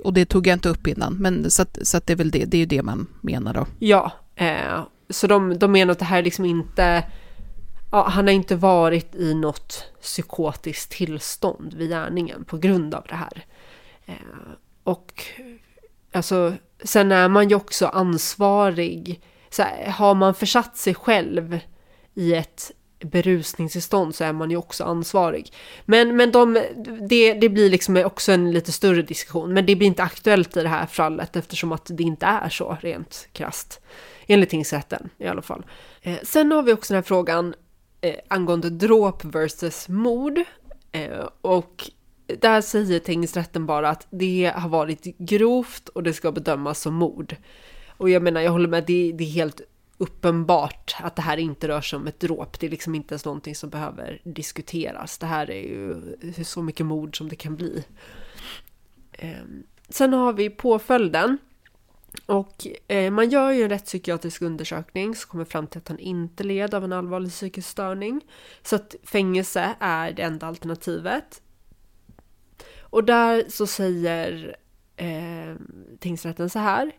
och 0.05 0.12
det 0.12 0.25
tog 0.25 0.46
jag 0.46 0.55
inte 0.55 0.68
upp 0.68 0.87
innan, 0.87 1.14
men 1.14 1.51
så, 1.51 1.62
att, 1.62 1.79
så 1.83 1.96
att 1.96 2.07
det 2.07 2.12
är 2.12 2.16
väl 2.16 2.31
det, 2.31 2.44
det 2.44 2.57
är 2.57 2.61
ju 2.61 2.66
det 2.66 2.83
man 2.83 3.07
menar 3.20 3.55
då. 3.55 3.66
Ja, 3.79 4.12
eh, 4.37 4.85
så 5.11 5.27
de, 5.27 5.59
de 5.59 5.72
menar 5.72 5.92
att 5.92 5.98
det 5.98 6.05
här 6.05 6.18
är 6.18 6.22
liksom 6.22 6.44
inte 6.44 7.05
ja, 7.93 8.09
han 8.09 8.27
har 8.27 8.35
inte 8.35 8.57
varit 8.57 9.15
i 9.15 9.35
något 9.35 9.85
psykotiskt 10.01 10.93
tillstånd 10.93 11.75
vid 11.75 11.89
gärningen 11.89 12.45
på 12.45 12.57
grund 12.57 12.95
av 12.95 13.05
det 13.09 13.15
här. 13.15 13.45
Eh, 14.07 14.15
och 14.85 15.25
alltså, 16.13 16.55
sen 16.85 17.13
är 17.13 17.29
man 17.29 17.49
ju 17.49 17.55
också 17.55 17.87
ansvarig. 17.87 19.21
Så 19.51 19.63
här, 19.63 19.91
har 19.91 20.15
man 20.15 20.35
försatt 20.35 20.77
sig 20.77 20.95
själv 20.95 21.59
i 22.15 22.35
ett 22.35 22.71
berusningstillstånd 23.05 24.15
så 24.15 24.25
är 24.25 24.33
man 24.33 24.51
ju 24.51 24.57
också 24.57 24.85
ansvarig. 24.85 25.53
Men, 25.85 26.17
men 26.17 26.33
de, 26.33 26.63
det, 27.09 27.35
det 27.35 27.49
blir 27.49 27.71
liksom 27.71 27.97
också 27.97 28.33
en 28.33 28.53
lite 28.53 28.73
större 28.73 29.03
diskussion. 29.03 29.53
Men 29.53 29.67
det 29.67 29.77
blir 29.77 29.87
inte 29.87 30.03
aktuellt 30.03 30.57
i 30.57 30.63
det 30.63 30.69
här 30.69 30.87
fallet 30.87 31.37
eftersom 31.37 31.73
att 31.73 31.87
det 31.91 32.03
inte 32.03 32.27
är 32.27 32.49
så 32.49 32.79
rent 32.81 33.29
krast. 33.33 33.81
Enligt 34.27 34.51
tingsrätten 34.51 35.09
i 35.19 35.27
alla 35.27 35.43
fall. 35.43 35.65
Eh, 36.03 36.19
sen 36.23 36.53
har 36.53 36.63
vi 36.63 36.73
också 36.73 36.95
den 36.95 37.03
här 37.03 37.03
frågan 37.03 37.55
eh, 38.03 38.15
angående 38.29 38.71
dråp 38.71 39.25
versus 39.25 39.88
mord. 39.88 40.41
Eh, 40.93 41.29
och 41.41 41.91
där 42.27 42.61
säger 42.61 42.99
tingsrätten 42.99 43.67
bara 43.67 43.88
att 43.88 44.07
det 44.11 44.53
har 44.57 44.69
varit 44.69 45.19
grovt 45.19 45.88
och 45.88 46.03
det 46.03 46.12
ska 46.12 46.33
bedömas 46.33 46.81
som 46.81 46.95
mord. 46.95 47.37
Och 47.97 48.11
jag 48.11 48.23
menar, 48.23 48.41
jag 48.41 48.53
håller 48.53 48.69
med, 48.69 48.85
det, 48.87 49.12
det 49.12 49.25
är 49.25 49.29
helt 49.29 49.61
uppenbart 49.99 50.97
att 51.01 51.17
det 51.17 51.23
här 51.23 51.37
inte 51.37 51.69
rör 51.69 51.81
sig 51.81 51.97
om 51.97 52.07
ett 52.07 52.21
dråp. 52.21 52.61
Det 52.61 52.67
är 52.67 52.71
liksom 52.71 52.95
inte 52.95 53.15
ens 53.15 53.25
någonting 53.25 53.55
som 53.55 53.71
behöver 53.71 54.21
diskuteras. 54.25 55.19
Det 55.19 55.27
här 55.27 55.51
är 55.51 55.62
ju 55.62 55.97
så 56.45 56.62
mycket 56.62 56.87
mord 56.87 57.19
som 57.19 57.29
det 57.29 57.37
kan 57.37 57.57
bli. 57.57 57.85
Eh, 59.12 59.43
sen 59.88 60.12
har 60.12 60.33
vi 60.33 60.51
påföljden. 60.51 61.38
Och 62.27 62.66
eh, 62.88 63.11
man 63.11 63.31
gör 63.31 63.51
ju 63.51 63.62
en 63.62 63.68
rättspsykiatrisk 63.68 64.42
undersökning 64.42 65.14
som 65.14 65.31
kommer 65.31 65.44
fram 65.44 65.66
till 65.66 65.79
att 65.79 65.88
han 65.88 65.98
inte 65.98 66.44
led 66.44 66.75
av 66.75 66.85
en 66.85 66.92
allvarlig 66.92 67.31
psykisk 67.31 67.68
störning. 67.68 68.20
Så 68.62 68.77
att 68.77 68.94
fängelse 69.05 69.75
är 69.81 70.12
det 70.12 70.22
enda 70.22 70.46
alternativet. 70.46 71.42
Och 72.81 73.05
där 73.05 73.44
så 73.48 73.66
säger 73.66 74.57
eh, 74.96 75.57
tingsrätten 75.98 76.51
så 76.51 76.59
här. 76.59 76.92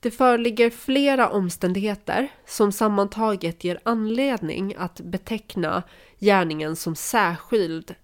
Det 0.00 0.10
föreligger 0.10 0.70
flera 0.70 1.28
omständigheter 1.28 2.28
som 2.46 2.72
sammantaget 2.72 3.64
ger 3.64 3.80
anledning 3.82 4.74
att 4.78 5.00
beteckna 5.00 5.82
gärningen 6.18 6.76
som 6.76 6.96
särskild 6.96 7.94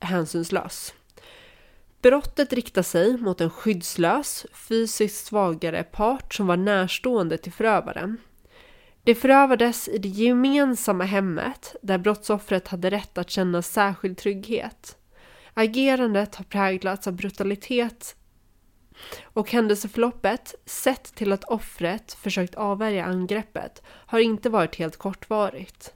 hänsynslös. 0.00 0.94
Brottet 2.02 2.52
riktar 2.52 2.82
sig 2.82 3.16
mot 3.16 3.40
en 3.40 3.50
skyddslös, 3.50 4.46
fysiskt 4.52 5.26
svagare 5.26 5.82
part 5.82 6.34
som 6.34 6.46
var 6.46 6.56
närstående 6.56 7.38
till 7.38 7.52
förövaren. 7.52 8.18
Det 9.02 9.14
förövades 9.14 9.88
i 9.88 9.98
det 9.98 10.08
gemensamma 10.08 11.04
hemmet 11.04 11.76
där 11.82 11.98
brottsoffret 11.98 12.68
hade 12.68 12.90
rätt 12.90 13.18
att 13.18 13.30
känna 13.30 13.62
särskild 13.62 14.18
trygghet. 14.18 14.96
Agerandet 15.54 16.34
har 16.34 16.44
präglats 16.44 17.06
av 17.06 17.12
brutalitet 17.12 18.16
och 19.22 19.50
händelseförloppet, 19.50 20.54
sett 20.64 21.14
till 21.14 21.32
att 21.32 21.44
offret 21.44 22.12
försökt 22.12 22.54
avvärja 22.54 23.04
angreppet, 23.04 23.82
har 23.86 24.18
inte 24.18 24.50
varit 24.50 24.76
helt 24.76 24.96
kortvarigt. 24.96 25.94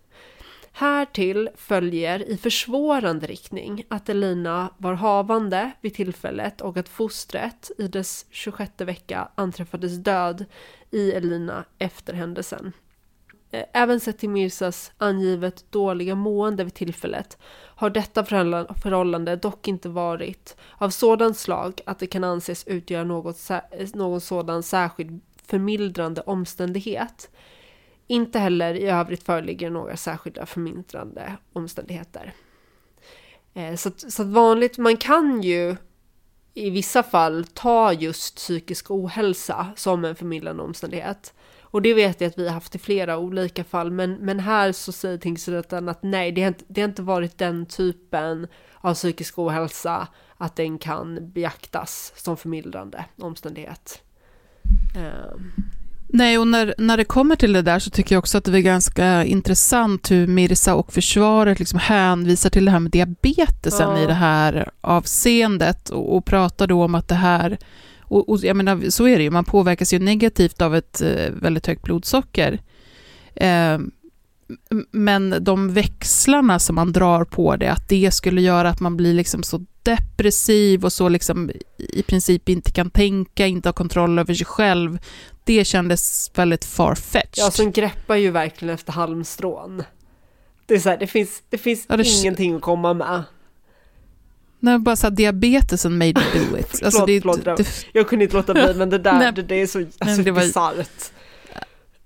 Härtill 0.79 1.49
följer 1.55 2.29
i 2.29 2.37
försvårande 2.37 3.27
riktning 3.27 3.85
att 3.89 4.09
Elina 4.09 4.71
var 4.79 4.95
havande 4.95 5.73
vid 5.81 5.95
tillfället 5.95 6.61
och 6.61 6.77
att 6.77 6.89
fostret 6.89 7.71
i 7.79 7.89
dess 7.89 8.27
26 8.31 8.73
vecka 8.81 9.29
anträffades 9.35 9.97
död 9.97 10.45
i 10.91 11.13
Elina 11.13 11.65
efter 11.79 12.13
händelsen. 12.13 12.73
Eh, 13.51 13.65
även 13.73 14.01
sett 14.01 14.19
till 14.19 14.31
Mirsas 14.31 14.93
angivet 14.99 15.65
dåliga 15.73 16.15
mående 16.15 16.65
vid 16.65 16.75
tillfället 16.75 17.39
har 17.53 17.91
detta 17.91 18.25
förhållande 18.25 19.37
dock 19.37 19.69
inte 19.69 19.89
varit 19.89 20.57
av 20.79 20.91
sådant 20.91 21.37
slag 21.37 21.81
att 21.87 21.99
det 21.99 22.07
kan 22.07 22.25
anses 22.25 22.67
utgöra 22.67 23.05
något, 23.05 23.49
någon 23.95 24.21
sådan 24.21 24.63
särskild 24.63 25.21
förmildrande 25.47 26.21
omständighet 26.21 27.31
inte 28.07 28.39
heller 28.39 28.75
i 28.75 28.87
övrigt 28.87 29.23
föreligger 29.23 29.71
några 29.71 29.97
särskilda 29.97 30.47
förmildrande 30.47 31.37
omständigheter. 31.53 32.33
Eh, 33.55 33.75
så 33.75 33.89
att, 33.89 34.13
så 34.13 34.23
att 34.23 34.29
vanligt, 34.29 34.79
man 34.79 34.97
kan 34.97 35.43
ju 35.43 35.77
i 36.55 36.71
vissa 36.71 37.03
fall 37.03 37.47
ta 37.55 37.93
just 37.93 38.37
psykisk 38.37 38.91
ohälsa 38.91 39.67
som 39.77 40.05
en 40.05 40.17
förmildrande 40.17 40.63
omständighet. 40.63 41.35
Och 41.61 41.83
det 41.83 41.95
vet 41.95 42.21
jag 42.21 42.29
att 42.29 42.39
vi 42.39 42.47
har 42.47 42.55
haft 42.55 42.75
i 42.75 42.79
flera 42.79 43.19
olika 43.19 43.65
fall, 43.65 43.91
men, 43.91 44.15
men 44.15 44.41
här 44.41 44.73
så 44.73 44.93
säger 44.93 45.19
tingsrätten 45.19 45.89
att 45.89 46.03
nej, 46.03 46.33
det 46.33 46.43
har, 46.43 46.49
inte, 46.49 46.65
det 46.69 46.81
har 46.81 46.89
inte 46.89 47.03
varit 47.03 47.39
den 47.39 47.67
typen 47.67 48.49
av 48.81 48.95
psykisk 48.95 49.39
ohälsa 49.39 50.09
att 50.37 50.57
den 50.57 50.79
kan 50.79 51.31
beaktas 51.31 52.13
som 52.17 52.37
förmildrande 52.37 53.05
omständighet. 53.17 54.03
Eh, 54.97 55.41
Nej, 56.09 56.39
och 56.39 56.49
när, 56.49 56.75
när 56.79 56.97
det 56.97 57.05
kommer 57.05 57.37
till 57.37 57.53
det 57.53 57.63
där 57.63 57.79
så 57.79 57.91
tycker 57.91 58.15
jag 58.15 58.19
också 58.19 58.39
att 58.39 58.45
det 58.45 58.59
är 58.59 58.61
ganska 58.61 59.25
intressant 59.25 60.11
hur 60.11 60.27
Mirsa 60.27 60.75
och 60.75 60.93
försvaret 60.93 61.59
liksom 61.59 61.79
hänvisar 61.79 62.51
till 62.51 62.65
det 62.65 62.71
här 62.71 62.81
med 62.81 62.93
diabetesen 62.93 63.91
ja. 63.91 64.03
i 64.03 64.07
det 64.07 64.15
här 64.15 64.71
avseendet 64.81 65.89
och, 65.89 66.17
och 66.17 66.25
pratar 66.25 66.67
då 66.67 66.85
om 66.85 66.95
att 66.95 67.09
det 67.09 67.15
här, 67.15 67.59
och, 68.01 68.29
och, 68.29 68.39
jag 68.45 68.57
menar 68.57 68.91
så 68.91 69.09
är 69.09 69.17
det 69.17 69.23
ju, 69.23 69.31
man 69.31 69.45
påverkas 69.45 69.95
ju 69.95 69.99
negativt 69.99 70.63
av 70.63 70.77
ett 70.77 71.03
eh, 71.03 71.33
väldigt 71.33 71.67
högt 71.67 71.83
blodsocker. 71.83 72.61
Eh, 73.35 73.79
men 74.91 75.35
de 75.41 75.73
växlarna 75.73 76.59
som 76.59 76.75
man 76.75 76.93
drar 76.93 77.25
på 77.25 77.57
det, 77.57 77.73
att 77.73 77.89
det 77.89 78.15
skulle 78.15 78.43
göra 78.43 78.69
att 78.69 78.81
man 78.81 78.97
blir 78.97 79.15
liksom 79.15 79.43
så 79.43 79.65
depressiv 79.87 80.85
och 80.85 80.93
så 80.93 81.09
liksom 81.09 81.51
i 81.79 82.03
princip 82.03 82.49
inte 82.49 82.71
kan 82.71 82.91
tänka, 82.91 83.47
inte 83.47 83.69
har 83.69 83.73
kontroll 83.73 84.19
över 84.19 84.35
sig 84.35 84.47
själv. 84.47 84.99
Det 85.45 85.65
kändes 85.65 86.31
väldigt 86.35 86.65
farfetched. 86.65 87.35
Ja, 87.37 87.51
som 87.51 87.71
greppar 87.73 88.17
ju 88.17 88.31
verkligen 88.31 88.75
efter 88.75 88.93
halmstrån. 88.93 89.83
Det 90.67 90.75
är 90.75 90.79
så 90.79 90.89
här, 90.89 90.97
det 90.99 91.07
finns, 91.07 91.43
det 91.51 91.59
finns 91.59 91.87
Ja, 91.89 91.97
det- 91.97 92.07
ingenting 92.09 92.55
att 92.55 92.63
komma 92.63 92.95
med. 92.95 93.23
Nej, 94.61 94.79
bara 94.79 94.97
så 94.97 95.07
här, 95.07 95.11
diabetesen 95.15 95.99
made 95.99 96.13
me 96.15 96.41
do 96.41 96.59
it. 96.59 96.81
Alltså, 96.85 97.07
Förlåt, 97.07 97.07
det, 97.07 97.21
förlåt, 97.21 97.45
det- 97.45 97.57
det, 97.63 97.99
Jag 97.99 98.09
kunde 98.09 98.25
inte 98.25 98.37
låta 98.37 98.55
bli, 98.55 98.75
men 98.75 98.91
det 98.91 98.99
där, 98.99 99.13
Nej. 99.19 99.33
det, 99.33 99.43
det 99.43 99.55
är 99.55 99.67
så 99.67 99.79
alltså, 99.99 100.23
det 100.23 100.31
var- 100.31 100.85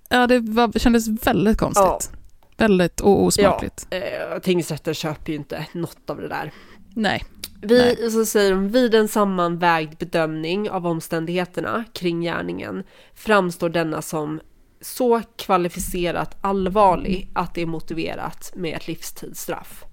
ja, 0.08 0.26
det 0.26 0.38
var, 0.40 0.78
kändes 0.78 1.08
väldigt 1.26 1.58
konstigt. 1.58 2.10
Väldigt 2.56 3.00
o- 3.00 3.26
osmakligt. 3.26 3.86
Eh, 3.90 4.38
tingsrätten 4.42 4.94
köper 4.94 5.32
ju 5.32 5.38
inte 5.38 5.66
något 5.72 6.10
av 6.10 6.16
det 6.20 6.28
där. 6.28 6.52
Nej. 6.94 7.24
Vi, 7.62 8.10
så 8.10 8.26
säger 8.26 8.50
de, 8.50 8.68
vid 8.68 8.94
en 8.94 9.08
sammanvägd 9.08 9.98
bedömning 9.98 10.70
av 10.70 10.86
omständigheterna 10.86 11.84
kring 11.92 12.20
gärningen 12.20 12.84
framstår 13.14 13.68
denna 13.68 14.02
som 14.02 14.40
så 14.80 15.22
kvalificerat 15.36 16.36
allvarlig 16.40 17.30
att 17.34 17.54
det 17.54 17.62
är 17.62 17.66
motiverat 17.66 18.52
med 18.56 18.76
ett 18.76 18.88
livstidsstraff. 18.88 19.84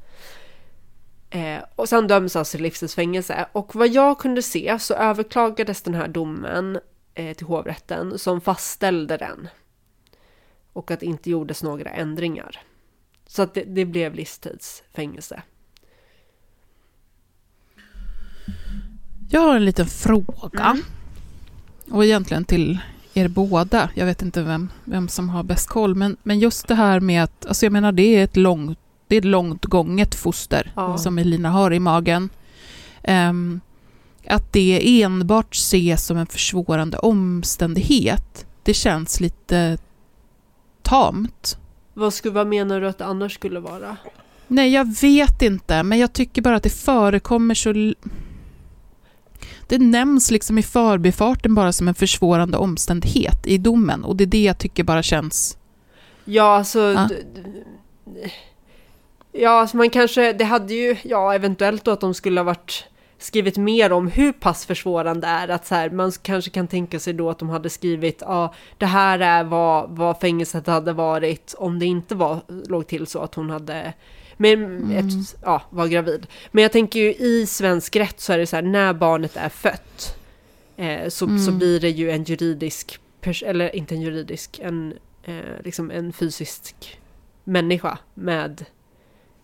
Eh, 1.29 1.59
och 1.75 1.89
sen 1.89 2.07
döms 2.07 2.35
alltså 2.35 2.57
till 2.57 2.63
livstidsfängelse. 2.63 3.47
Och 3.51 3.75
vad 3.75 3.87
jag 3.87 4.19
kunde 4.19 4.41
se 4.41 4.79
så 4.79 4.93
överklagades 4.93 5.81
den 5.81 5.93
här 5.93 6.07
domen 6.07 6.79
eh, 7.13 7.33
till 7.33 7.47
hovrätten 7.47 8.19
som 8.19 8.41
fastställde 8.41 9.17
den. 9.17 9.47
Och 10.73 10.91
att 10.91 10.99
det 10.99 11.05
inte 11.05 11.29
gjordes 11.29 11.63
några 11.63 11.89
ändringar. 11.89 12.61
Så 13.25 13.41
att 13.41 13.53
det, 13.53 13.63
det 13.63 13.85
blev 13.85 14.15
livstidsfängelse. 14.15 15.41
Jag 19.29 19.41
har 19.41 19.55
en 19.55 19.65
liten 19.65 19.87
fråga. 19.87 20.63
Mm. 20.65 20.81
Och 21.91 22.05
egentligen 22.05 22.45
till 22.45 22.77
er 23.13 23.27
båda. 23.27 23.89
Jag 23.93 24.05
vet 24.05 24.21
inte 24.21 24.43
vem, 24.43 24.69
vem 24.83 25.07
som 25.07 25.29
har 25.29 25.43
bäst 25.43 25.69
koll. 25.69 25.95
Men, 25.95 26.17
men 26.23 26.39
just 26.39 26.67
det 26.67 26.75
här 26.75 26.99
med 26.99 27.23
att, 27.23 27.45
alltså 27.45 27.65
jag 27.65 27.73
menar 27.73 27.91
det 27.91 28.15
är 28.15 28.23
ett 28.23 28.37
långt, 28.37 28.79
det 29.07 29.15
är 29.15 29.19
ett 29.19 29.25
långt 29.25 29.65
gånget 29.65 30.15
foster 30.15 30.71
Ja. 30.75 30.97
som 30.97 31.17
Elina 31.17 31.49
har 31.49 31.73
i 31.73 31.79
magen. 31.79 32.29
Ehm, 33.03 33.61
att 34.27 34.53
det 34.53 35.01
enbart 35.01 35.55
ses 35.55 36.05
som 36.05 36.17
en 36.17 36.27
försvårande 36.27 36.97
omständighet, 36.97 38.45
det 38.63 38.73
känns 38.73 39.19
lite 39.19 39.77
tamt. 40.81 41.57
Vad, 41.93 42.13
skulle, 42.13 42.33
vad 42.33 42.47
menar 42.47 42.81
du 42.81 42.87
att 42.87 42.97
det 42.97 43.05
annars 43.05 43.33
skulle 43.33 43.59
vara? 43.59 43.97
Nej, 44.47 44.73
jag 44.73 44.95
vet 45.01 45.41
inte, 45.41 45.83
men 45.83 45.99
jag 45.99 46.13
tycker 46.13 46.41
bara 46.41 46.55
att 46.55 46.63
det 46.63 46.69
förekommer 46.69 47.55
så... 47.55 47.93
Det 49.67 49.77
nämns 49.77 50.31
liksom 50.31 50.57
i 50.57 50.63
förbifarten 50.63 51.55
bara 51.55 51.71
som 51.71 51.87
en 51.87 51.95
försvårande 51.95 52.57
omständighet 52.57 53.47
i 53.47 53.57
domen 53.57 54.03
och 54.03 54.15
det 54.15 54.23
är 54.23 54.25
det 54.25 54.43
jag 54.43 54.57
tycker 54.57 54.83
bara 54.83 55.03
känns... 55.03 55.57
Ja, 56.25 56.43
alltså... 56.43 56.79
Ja. 56.79 57.09
Ja, 59.31 59.49
alltså 59.49 59.77
man 59.77 59.89
kanske... 59.89 60.33
Det 60.33 60.43
hade 60.43 60.73
ju... 60.73 60.95
Ja, 61.03 61.33
eventuellt 61.33 61.83
då 61.83 61.91
att 61.91 62.01
de 62.01 62.13
skulle 62.13 62.39
ha 62.39 62.45
varit 62.45 62.85
skrivit 63.19 63.57
mer 63.57 63.91
om 63.91 64.07
hur 64.07 64.31
pass 64.31 64.65
försvårande 64.65 65.27
det 65.27 65.31
är. 65.31 65.47
Att 65.47 65.65
så 65.65 65.75
här, 65.75 65.89
man 65.89 66.11
kanske 66.21 66.51
kan 66.51 66.67
tänka 66.67 66.99
sig 66.99 67.13
då 67.13 67.29
att 67.29 67.39
de 67.39 67.49
hade 67.49 67.69
skrivit 67.69 68.23
ja, 68.25 68.53
det 68.77 68.85
här 68.85 69.19
är 69.19 69.43
vad, 69.43 69.89
vad 69.89 70.19
fängelset 70.19 70.67
hade 70.67 70.93
varit 70.93 71.55
om 71.57 71.79
det 71.79 71.85
inte 71.85 72.15
var, 72.15 72.39
låg 72.67 72.87
till 72.87 73.07
så 73.07 73.19
att 73.19 73.35
hon 73.35 73.49
hade 73.49 73.93
men 74.37 74.91
ett, 74.91 75.35
ja, 75.41 75.61
var 75.69 75.87
gravid. 75.87 76.27
Men 76.51 76.61
jag 76.61 76.71
tänker 76.71 76.99
ju 76.99 77.13
i 77.13 77.45
svensk 77.47 77.95
rätt 77.95 78.19
så 78.19 78.33
är 78.33 78.37
det 78.37 78.47
så 78.47 78.55
här, 78.55 78.63
när 78.63 78.93
barnet 78.93 79.37
är 79.37 79.49
fött 79.49 80.15
eh, 80.77 81.09
så, 81.09 81.37
så 81.39 81.51
blir 81.51 81.79
det 81.79 81.89
ju 81.89 82.11
en 82.11 82.23
juridisk, 82.23 82.99
eller 83.45 83.75
inte 83.75 83.95
en 83.95 84.01
juridisk, 84.01 84.59
en, 84.63 84.93
eh, 85.23 85.35
liksom 85.63 85.91
en 85.91 86.13
fysisk 86.13 86.99
människa 87.43 87.97
med 88.13 88.65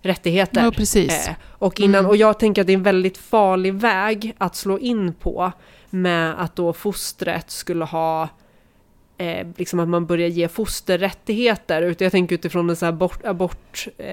rättigheter. 0.01 0.63
Ja, 0.63 0.71
precis. 0.71 1.27
Eh, 1.27 1.33
och, 1.43 1.79
innan, 1.79 1.99
Mm. 1.99 2.09
och 2.09 2.17
jag 2.17 2.39
tänker 2.39 2.61
att 2.61 2.67
det 2.67 2.73
är 2.73 2.77
en 2.77 2.83
väldigt 2.83 3.17
farlig 3.17 3.73
väg 3.73 4.35
att 4.37 4.55
slå 4.55 4.79
in 4.79 5.13
på 5.13 5.51
med 5.89 6.41
att 6.41 6.55
då 6.55 6.73
fostret 6.73 7.51
skulle 7.51 7.85
ha 7.85 8.29
eh, 9.23 9.47
liksom 9.57 9.79
att 9.79 9.87
man 9.89 10.05
börjar 10.05 10.27
ge 10.27 10.47
fosterrättigheter. 10.47 11.81
Utan 11.81 12.05
jag 12.05 12.11
tänker 12.11 12.35
utifrån 12.35 12.69
en 12.69 12.75
sån 12.75 12.85
här 12.85 12.93
abort, 12.93 13.25
abort 13.25 13.87
eh, 13.97 14.05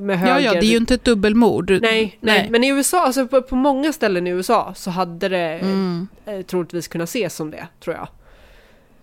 med 0.00 0.18
höger... 0.18 0.34
Ja, 0.34 0.40
ja, 0.40 0.52
det 0.52 0.66
är 0.66 0.70
ju 0.70 0.76
inte 0.76 0.94
ett 0.94 1.04
dubbelmord. 1.04 1.70
Nej, 1.70 1.80
nej, 1.80 2.18
Nej. 2.20 2.46
men 2.50 2.64
i 2.64 2.68
USA, 2.68 3.04
alltså 3.06 3.26
på, 3.26 3.42
på 3.42 3.56
många 3.56 3.92
ställen 3.92 4.26
i 4.26 4.30
USA 4.30 4.72
så 4.76 4.90
hade 4.90 5.28
det 5.28 5.38
Mm. 5.60 6.08
eh, 6.26 6.40
troligtvis 6.42 6.88
kunnat 6.88 7.08
ses 7.08 7.34
som 7.34 7.50
det, 7.50 7.66
tror 7.84 7.96
jag. 7.96 8.08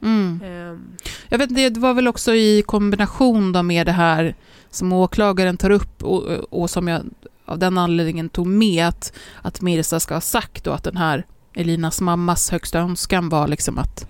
Mm. 0.01 0.39
Ehm, 0.45 0.88
Jag 1.29 1.38
vet 1.38 1.55
det 1.55 1.77
var 1.77 1.93
väl 1.93 2.07
också 2.07 2.33
i 2.36 2.63
kombination 2.65 3.51
då 3.51 3.63
med 3.63 3.86
det 3.86 3.91
här 3.91 4.36
som 4.69 4.93
åklagaren 4.93 5.57
tar 5.57 5.69
upp 5.69 6.03
och, 6.03 6.23
och 6.49 6.69
som 6.69 6.88
jag 6.88 7.01
av 7.45 7.60
den 7.60 7.77
anledningen 7.77 8.29
tog 8.29 8.47
med 8.47 8.86
att, 8.88 9.13
att 9.41 9.62
Mirza 9.62 9.99
ska 9.99 10.13
ha 10.13 10.21
sagt 10.21 10.63
då 10.63 10.71
att 10.71 10.83
den 10.83 10.97
här 10.97 11.25
Elinas 11.55 12.01
mammas 12.01 12.51
högsta 12.51 12.79
önskan 12.79 13.29
var 13.29 13.47
liksom 13.47 13.77
att, 13.77 14.07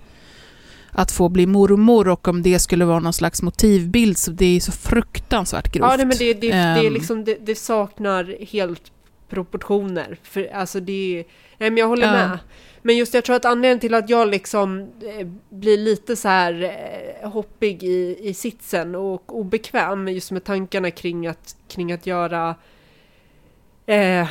att 0.92 1.12
få 1.12 1.28
bli 1.28 1.46
mormor 1.46 2.08
och 2.08 2.28
om 2.28 2.42
det 2.42 2.58
skulle 2.58 2.84
vara 2.84 2.98
någon 2.98 3.12
slags 3.12 3.42
motivbild 3.42 4.18
så 4.18 4.30
det 4.30 4.56
är 4.56 4.60
så 4.60 4.72
fruktansvärt 4.72 5.72
grovt. 5.72 5.90
Ja, 5.90 5.96
nej, 5.96 6.06
men 6.06 6.16
det, 6.18 6.34
det, 6.34 6.40
det, 6.40 6.50
är 6.50 6.84
Ehm. 6.86 6.92
liksom, 6.92 7.24
det, 7.24 7.36
det 7.46 7.54
saknar 7.54 8.36
helt 8.52 8.82
proportioner. 9.28 10.18
För, 10.22 10.50
alltså 10.54 10.80
det, 10.80 11.24
nej, 11.58 11.70
men 11.70 11.76
jag 11.76 11.88
håller 11.88 12.06
Ja. 12.06 12.12
med. 12.12 12.38
Men 12.82 12.96
just 12.96 13.14
jag 13.14 13.24
tror 13.24 13.36
att 13.36 13.44
anledningen 13.44 13.80
till 13.80 13.94
att 13.94 14.10
jag 14.10 14.28
liksom 14.28 14.80
eh, 14.80 15.26
blir 15.50 15.78
lite 15.78 16.16
så 16.16 16.28
här 16.28 16.62
eh, 17.22 17.30
hoppig 17.30 17.82
i, 17.84 18.16
i 18.22 18.34
sitsen 18.34 18.94
och 18.94 19.38
obekväm 19.38 20.08
just 20.08 20.30
med 20.30 20.44
tankarna 20.44 20.90
kring 20.90 21.26
att, 21.26 21.56
kring 21.68 21.92
att 21.92 22.06
göra 22.06 22.54
Eh, 23.88 24.28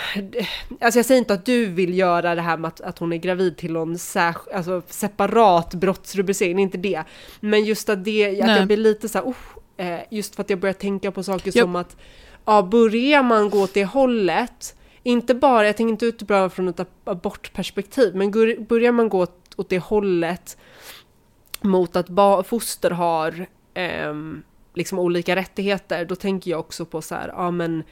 alltså 0.82 1.00
jag 1.00 1.06
säger 1.06 1.20
inte 1.20 1.34
att 1.34 1.46
du 1.46 1.66
vill 1.66 1.98
göra 1.98 2.36
det 2.36 2.42
här 2.42 2.58
med 2.58 2.68
att, 2.68 2.82
att 2.82 3.00
hon 3.00 3.14
är 3.14 3.18
gravid 3.18 3.58
till 3.58 3.74
någon 3.74 3.96
särsk- 3.98 4.54
alltså 4.54 4.82
separat 4.88 5.74
brottsrubricering, 5.74 6.60
inte 6.60 6.78
det. 6.78 7.04
Men 7.40 7.66
just 7.66 7.90
att, 7.90 8.04
det, 8.06 8.42
att 8.42 8.48
Nej. 8.48 8.58
jag 8.58 8.68
blir 8.68 8.78
lite 8.78 9.10
så 9.10 9.18
här, 9.18 9.26
oh, 9.26 9.36
eh, 9.78 10.00
just 10.10 10.36
för 10.36 10.42
att 10.44 10.50
jag 10.50 10.60
börjar 10.60 10.74
tänka 10.74 11.12
på 11.12 11.24
saker 11.24 11.52
Ja. 11.56 11.64
som 11.64 11.76
att, 11.76 11.98
ja, 12.46 12.62
börjar 12.64 13.24
man 13.24 13.50
gå 13.50 13.62
åt 13.64 13.74
det 13.74 13.86
hållet, 13.86 14.76
inte 15.04 15.36
bara, 15.36 15.66
jag 15.66 15.78
tänker 15.78 15.92
inte 15.92 16.06
utbra 16.06 16.50
från 16.50 16.68
ett 16.68 16.80
ab- 16.80 16.88
abortperspektiv, 17.06 18.16
men 18.16 18.32
börjar 18.68 18.92
man 18.92 19.10
gå 19.10 19.20
åt, 19.20 19.54
åt 19.56 19.70
det 19.70 19.80
hållet 19.80 20.58
mot 21.62 21.96
att 21.96 22.10
ba- 22.10 22.44
foster 22.44 22.92
har 22.92 23.46
ehm, 23.74 24.44
liksom 24.74 25.00
olika 25.00 25.36
rättigheter, 25.36 26.06
då 26.06 26.16
tänker 26.16 26.52
jag 26.52 26.60
också 26.60 26.86
på 26.86 27.02
så 27.02 27.16
här, 27.16 27.28
ja 27.28 27.52
men 27.52 27.84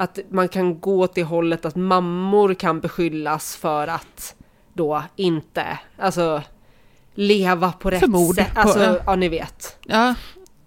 att 0.00 0.18
man 0.30 0.48
kan 0.48 0.80
gå 0.80 1.00
åt 1.00 1.14
det 1.14 1.22
hållet 1.24 1.64
att 1.64 1.76
mammor 1.76 2.54
kan 2.54 2.80
beskyllas 2.80 3.56
för 3.56 3.86
att 3.88 4.34
då 4.72 5.02
inte, 5.16 5.78
alltså 5.98 6.42
leva 7.14 7.72
på 7.72 7.90
rätt 7.90 8.00
För 8.00 8.06
mord 8.06 8.34
sätt. 8.34 8.54
på- 8.54 8.60
Alltså, 8.60 8.82
ja. 8.84 8.98
ja 9.06 9.16
ni 9.16 9.28
vet. 9.28 9.76
Ja, 9.86 10.14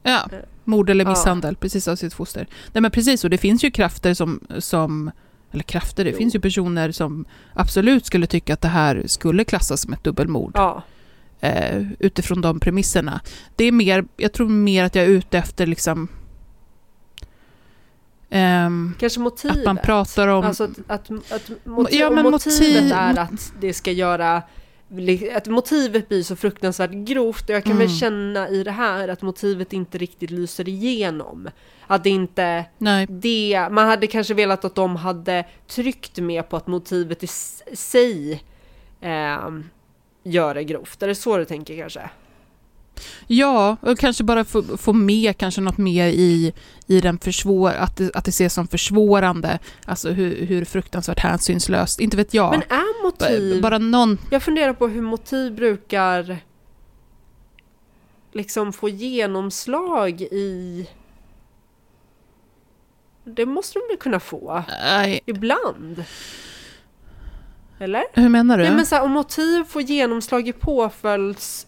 ja. 0.03 0.29
mord 0.63 0.89
eller 0.89 1.05
Ja. 1.05 1.09
misshandel, 1.09 1.55
precis 1.55 1.87
av 1.87 1.95
sitt 1.95 2.13
foster. 2.13 2.47
Nej 2.73 2.81
men 2.81 2.91
precis, 2.91 3.23
och 3.23 3.29
det 3.29 3.37
finns 3.37 3.63
ju 3.63 3.71
krafter 3.71 4.13
som, 4.13 4.39
som 4.59 5.11
eller 5.51 5.63
krafter, 5.63 6.03
det 6.03 6.11
Jo. 6.11 6.17
finns 6.17 6.35
ju 6.35 6.39
personer 6.39 6.91
som 6.91 7.25
absolut 7.53 8.05
skulle 8.05 8.27
tycka 8.27 8.53
att 8.53 8.61
det 8.61 8.67
här 8.67 9.03
skulle 9.05 9.43
klassas 9.43 9.81
som 9.81 9.93
ett 9.93 10.03
dubbelmord 10.03 10.51
Ja, 10.55 10.83
eh, 11.39 11.83
utifrån 11.99 12.41
de 12.41 12.59
premisserna. 12.59 13.21
Det 13.55 13.65
är 13.65 13.71
mer, 13.71 14.05
jag 14.17 14.33
tror 14.33 14.49
mer 14.49 14.83
att 14.83 14.95
jag 14.95 15.05
är 15.05 15.09
ute 15.09 15.37
efter 15.37 15.65
liksom 15.67 16.07
ehm, 18.33 18.93
kanske 18.99 19.19
motivet. 19.19 19.57
att 19.57 19.65
man 19.65 19.77
pratar 19.77 20.27
om... 20.27 20.45
Alltså 20.45 20.63
att, 20.63 21.11
att, 21.11 21.31
att 21.31 21.51
motiv, 21.65 21.99
Ja, 21.99 22.09
motivet 22.09 22.31
motiv- 22.31 22.91
är 22.93 23.19
att 23.19 23.53
det 23.61 23.73
ska 23.73 23.91
göra 23.91 24.41
att 25.35 25.47
motivet 25.47 26.09
blir 26.09 26.23
så 26.23 26.35
fruktansvärt 26.35 26.91
grovt 26.91 27.49
och 27.49 27.55
jag 27.55 27.63
kan 27.63 27.77
väl 27.77 27.87
Mm. 27.87 27.97
känna 27.99 28.49
i 28.49 28.63
det 28.63 28.71
här 28.71 29.07
att 29.07 29.21
motivet 29.21 29.73
inte 29.73 29.97
riktigt 29.97 30.31
lyser 30.31 30.69
igenom. 30.69 31.49
Att 31.87 32.03
det 32.03 32.09
inte 32.09 32.65
nej, 32.77 33.05
det, 33.09 33.67
man 33.71 33.87
hade 33.87 34.07
kanske 34.07 34.33
velat 34.33 34.65
att 34.65 34.75
de 34.75 34.95
hade 34.95 35.45
tryckt 35.67 36.17
mer 36.19 36.41
på 36.41 36.57
att 36.57 36.67
motivet 36.67 37.23
i 37.23 37.27
sig 37.75 38.43
eh, 39.01 39.49
gör 40.23 40.53
det 40.53 40.63
grovt. 40.63 41.03
Är 41.03 41.07
det 41.07 41.15
så 41.15 41.37
du 41.37 41.45
tänker 41.45 41.77
kanske? 41.77 42.09
Ja, 43.27 43.77
och 43.81 43.99
kanske 43.99 44.23
bara 44.23 44.45
få, 44.45 44.77
få 44.77 44.93
med 44.93 45.37
kanske 45.37 45.61
något 45.61 45.77
mer 45.77 46.07
i, 46.07 46.53
i 46.87 47.01
den 47.01 47.19
försvår, 47.19 47.71
att 47.71 47.97
det, 47.97 48.15
att 48.15 48.25
det 48.25 48.29
ses 48.29 48.53
som 48.53 48.67
försvårande, 48.67 49.59
alltså 49.85 50.09
hur, 50.09 50.45
hur 50.45 50.65
fruktansvärt 50.65 51.19
hänsynslöst, 51.19 51.99
inte 51.99 52.17
vet 52.17 52.33
jag. 52.33 52.51
Men 52.51 52.61
är 52.61 53.03
motiv... 53.03 53.61
bara 53.61 53.77
någon, 53.77 54.17
Jag 54.31 54.43
funderar 54.43 54.73
på 54.73 54.87
hur 54.87 55.01
motiv 55.01 55.55
brukar 55.55 56.37
liksom 58.31 58.73
få 58.73 58.89
genomslag 58.89 60.21
i... 60.21 60.89
Det 63.25 63.45
måste 63.45 63.79
de 63.79 63.87
väl 63.89 63.97
kunna 63.97 64.19
få? 64.19 64.63
nej, 64.67 65.19
Ibland. 65.25 66.03
Eller? 67.79 68.03
Hur 68.13 68.29
menar 68.29 68.57
du? 68.57 68.63
Nej, 68.63 68.75
men 68.75 68.85
så 68.85 68.95
här, 68.95 69.03
om 69.03 69.11
motiv 69.11 69.63
får 69.63 69.81
genomslag 69.81 70.47
i 70.47 70.53
påföljds... 70.53 71.67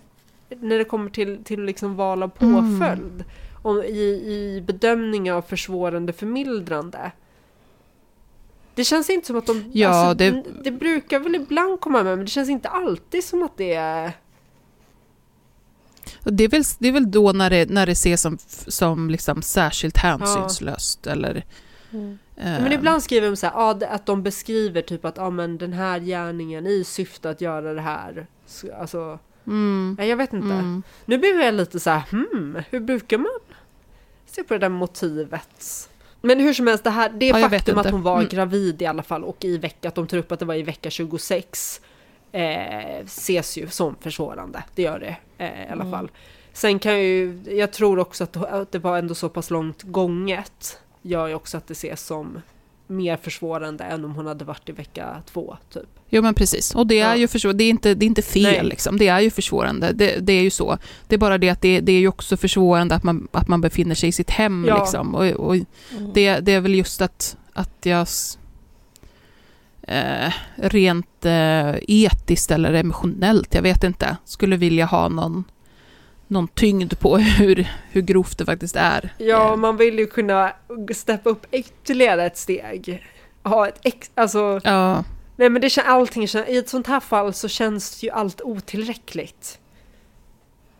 När 0.49 0.77
det 0.77 0.83
kommer 0.85 1.09
till, 1.09 1.43
till 1.43 1.63
liksom 1.63 1.95
val 1.95 2.23
av 2.23 2.31
Mm. 2.39 2.79
påföljd. 2.79 3.23
Om, 3.61 3.83
i, 3.83 3.99
I 4.25 4.63
bedömning 4.67 5.31
av 5.31 5.41
försvårande 5.41 6.13
förmildrande. 6.13 7.11
Det 8.75 8.83
känns 8.83 9.09
inte 9.09 9.27
som 9.27 9.35
att 9.37 9.45
de... 9.45 9.71
Ja, 9.73 9.89
alltså, 9.89 10.13
det- 10.17 10.43
det... 10.63 10.71
brukar 10.71 11.19
väl 11.19 11.35
ibland 11.35 11.79
komma 11.81 12.03
med, 12.03 12.17
men 12.17 12.25
det 12.25 12.31
känns 12.31 12.49
inte 12.49 12.69
alltid 12.69 13.23
som 13.23 13.43
att 13.43 13.57
det 13.57 13.73
är... 13.73 14.11
Det 16.23 16.43
är 16.43 16.47
väl, 16.47 16.63
det 16.79 16.87
är 16.87 16.91
väl 16.91 17.11
då 17.11 17.31
när 17.31 17.49
det, 17.49 17.69
när 17.69 17.85
det 17.85 17.91
ses 17.91 18.21
som, 18.21 18.37
som 18.67 19.09
liksom 19.09 19.41
särskilt 19.41 19.97
hänsynslöst 19.97 21.07
eller... 21.07 21.35
eh, 21.91 22.03
Men 22.35 22.71
ibland 22.71 23.03
skriver 23.03 23.27
de 23.27 23.35
så 23.35 23.45
här, 23.47 23.53
ja, 23.53 23.79
att 23.89 24.05
de 24.05 24.23
beskriver 24.23 24.81
typ 24.81 25.05
att 25.05 25.17
ja, 25.17 25.29
men 25.29 25.57
den 25.57 25.73
här 25.73 25.99
gärningen 25.99 26.67
i 26.67 26.83
syfte 26.83 27.29
att 27.29 27.41
göra 27.41 27.73
det 27.73 27.81
här. 27.81 28.27
Så, 28.45 28.73
Alltså, 28.75 29.19
mm, 29.47 29.97
jag 29.99 30.17
vet 30.17 30.33
inte. 30.33 30.53
mm. 30.53 30.83
Nu 31.05 31.17
blir 31.17 31.41
jag 31.41 31.53
lite 31.53 31.79
så 31.79 31.89
här, 31.89 32.01
hmm, 32.11 32.57
hur 32.69 32.79
brukar 32.79 33.17
man 33.17 33.31
se 34.25 34.43
på 34.43 34.53
det 34.53 34.59
där 34.59 34.69
motivet? 34.69 35.89
Men 36.21 36.39
hur 36.39 36.53
som 36.53 36.67
helst, 36.67 36.83
det, 36.83 36.89
här, 36.89 37.09
det 37.09 37.25
Ja, 37.27 37.49
faktum 37.49 37.77
att 37.77 37.91
hon 37.91 38.01
var 38.01 38.17
Mm. 38.17 38.27
gravid 38.29 38.81
i 38.81 38.85
alla 38.85 39.03
fall 39.03 39.23
och 39.23 39.45
i 39.45 39.57
vecka, 39.57 39.87
att 39.87 39.95
de 39.95 40.07
tar 40.07 40.17
upp 40.17 40.31
att 40.31 40.39
det 40.39 40.45
var 40.45 40.55
i 40.55 40.63
vecka 40.63 40.89
26 40.89 41.81
eh, 42.31 42.99
ses 43.05 43.57
ju 43.57 43.67
som 43.69 43.95
försvårande. 44.01 44.63
Det 44.75 44.81
gör 44.81 44.99
det 44.99 45.15
eh, 45.45 45.63
i 45.63 45.71
alla 45.71 45.81
Mm. 45.83 45.91
fall. 45.91 46.11
Sen 46.53 46.79
kan 46.79 46.91
jag 46.91 47.03
ju, 47.03 47.41
jag 47.49 47.71
tror 47.73 47.99
också 47.99 48.23
att, 48.23 48.37
att 48.37 48.71
det 48.71 48.79
var 48.79 48.97
ändå 48.97 49.15
så 49.15 49.29
pass 49.29 49.49
långt 49.49 49.83
gånget 49.83 50.79
gör 51.01 51.27
ju 51.27 51.33
också 51.33 51.57
att 51.57 51.67
det 51.67 51.71
ses 51.71 52.01
som 52.05 52.41
mer 52.87 53.17
försvårande 53.17 53.83
än 53.83 54.05
om 54.05 54.11
hon 54.15 54.25
hade 54.25 54.45
varit 54.45 54.69
i 54.69 54.71
vecka 54.71 55.21
två 55.25 55.57
typ. 55.73 55.89
Jo 56.09 56.21
men 56.21 56.33
precis, 56.33 56.75
och 56.75 56.87
det 56.87 56.99
är 56.99 57.09
Ja. 57.09 57.15
ju 57.15 57.27
försvårande. 57.27 57.57
Det 57.57 57.63
är 57.63 57.69
inte, 57.69 57.93
det 57.93 58.05
är 58.05 58.07
inte 58.07 58.21
fel, 58.21 58.43
Nej. 58.43 58.63
liksom. 58.63 58.97
det 58.97 59.07
är 59.07 59.19
ju 59.19 59.29
försvårande. 59.29 59.91
Det, 59.93 60.17
det 60.19 60.33
är 60.33 60.41
ju 60.41 60.49
så. 60.49 60.77
Det 61.07 61.15
är 61.15 61.19
bara 61.19 61.37
det 61.37 61.49
att 61.49 61.61
det, 61.61 61.79
det 61.79 61.91
är 61.91 61.99
ju 61.99 62.07
också 62.07 62.37
försvårande 62.37 62.95
att 62.95 63.03
man, 63.03 63.27
att 63.31 63.47
man 63.47 63.61
befinner 63.61 63.95
sig 63.95 64.09
i 64.09 64.11
sitt 64.11 64.29
hem. 64.29 64.65
Ja. 64.67 64.79
Liksom. 64.79 65.15
Och, 65.15 65.25
och 65.25 65.55
det, 66.13 66.39
det 66.39 66.51
är 66.53 66.61
väl 66.61 66.75
just 66.75 67.01
att, 67.01 67.37
att 67.53 67.77
jag 67.85 68.07
eh, 69.81 70.33
rent 70.55 71.25
eh, 71.25 71.75
etiskt 71.87 72.51
eller 72.51 72.73
emotionellt, 72.73 73.53
jag 73.53 73.61
vet 73.61 73.83
inte, 73.83 74.17
skulle 74.25 74.57
vilja 74.57 74.85
ha 74.85 75.09
någon, 75.09 75.43
någon 76.27 76.47
tyngd 76.47 76.99
på 76.99 77.17
hur, 77.37 77.67
hur 77.91 78.01
grovt 78.01 78.37
det 78.37 78.45
faktiskt 78.45 78.75
är. 78.75 79.13
Ja, 79.17 79.51
Eh, 79.51 79.55
man 79.55 79.77
vill 79.77 79.99
ju 79.99 80.07
kunna 80.07 80.53
steppa 80.95 81.29
upp 81.29 81.45
ytterligare 81.51 82.25
ett 82.25 82.37
steg. 82.37 83.03
Ha 83.43 83.67
ett 83.67 83.79
ex, 83.83 84.11
alltså, 84.15 84.61
ja. 84.63 85.03
nej 85.35 85.49
men 85.49 85.61
det 85.61 85.69
kän, 85.69 85.83
allting 85.87 86.27
kän, 86.27 86.45
i 86.47 86.57
ett 86.57 86.69
sånt 86.69 86.87
här 86.87 86.99
fall 86.99 87.33
så 87.33 87.47
känns 87.47 88.03
ju 88.03 88.09
allt 88.09 88.41
otillräckligt. 88.41 89.59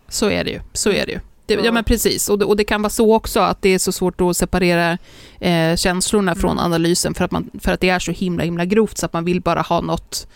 Så 0.08 0.30
är 0.30 0.44
det 0.44 0.52
ju. 0.52 0.60
Så 0.74 0.92
är 0.92 1.06
det 1.06 1.12
ju. 1.12 1.20
Det, 1.46 1.54
ja. 1.54 1.62
Ja. 1.64 1.72
men 1.72 1.84
precis, 1.84 2.30
och 2.30 2.40
det, 2.40 2.46
och 2.46 2.58
det 2.58 2.64
kan 2.64 2.82
vara 2.82 2.90
så 2.90 3.16
också 3.16 3.40
att 3.40 3.62
det 3.62 3.70
är 3.70 3.80
så 3.80 3.92
svårt 3.92 4.22
att 4.22 4.38
separera 4.38 4.98
eh, 5.40 5.76
känslorna 5.76 6.36
från 6.36 6.60
analysen 6.60 7.14
för 7.14 7.26
att, 7.26 7.32
man, 7.32 7.50
för 7.60 7.72
att 7.72 7.82
det 7.82 7.90
är 7.90 8.00
så 8.00 8.12
himla 8.12 8.44
himla 8.44 8.66
grovt 8.66 8.98
så 8.98 9.06
att 9.06 9.14
man 9.14 9.26
vill 9.26 9.42
bara 9.42 9.62
ha 9.62 9.82
något 9.82 10.28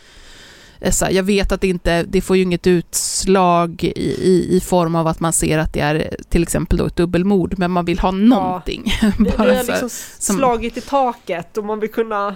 så 0.91 1.05
här, 1.05 1.11
jag 1.11 1.23
vet 1.23 1.51
att 1.51 1.61
det 1.61 1.67
inte, 1.67 2.03
det 2.03 2.21
får 2.21 2.35
ju 2.37 2.43
inget 2.43 2.67
utslag 2.67 3.83
i, 3.83 3.99
i, 4.29 4.57
i 4.57 4.59
form 4.61 4.95
av 4.95 5.07
att 5.07 5.19
man 5.19 5.33
ser 5.33 5.57
att 5.57 5.73
det 5.73 5.79
är 5.79 5.95
eh, 5.95 6.23
till 6.29 6.43
exempel 6.43 6.77
då 6.77 6.85
ett 6.85 6.95
dubbelmord, 6.95 7.53
men 7.57 7.71
man 7.71 7.85
vill 7.85 7.99
ha 7.99 8.11
någonting. 8.11 8.93
Vi 9.19 9.23
Bara 9.23 9.37
har 9.37 9.45
så 9.47 9.53
här, 9.53 9.63
liksom 9.63 9.89
som- 10.19 10.35
slagit 10.37 10.77
i 10.77 10.81
taket 10.81 11.57
och 11.57 11.65
man 11.65 11.79
vill 11.79 11.91
kunna 11.91 12.35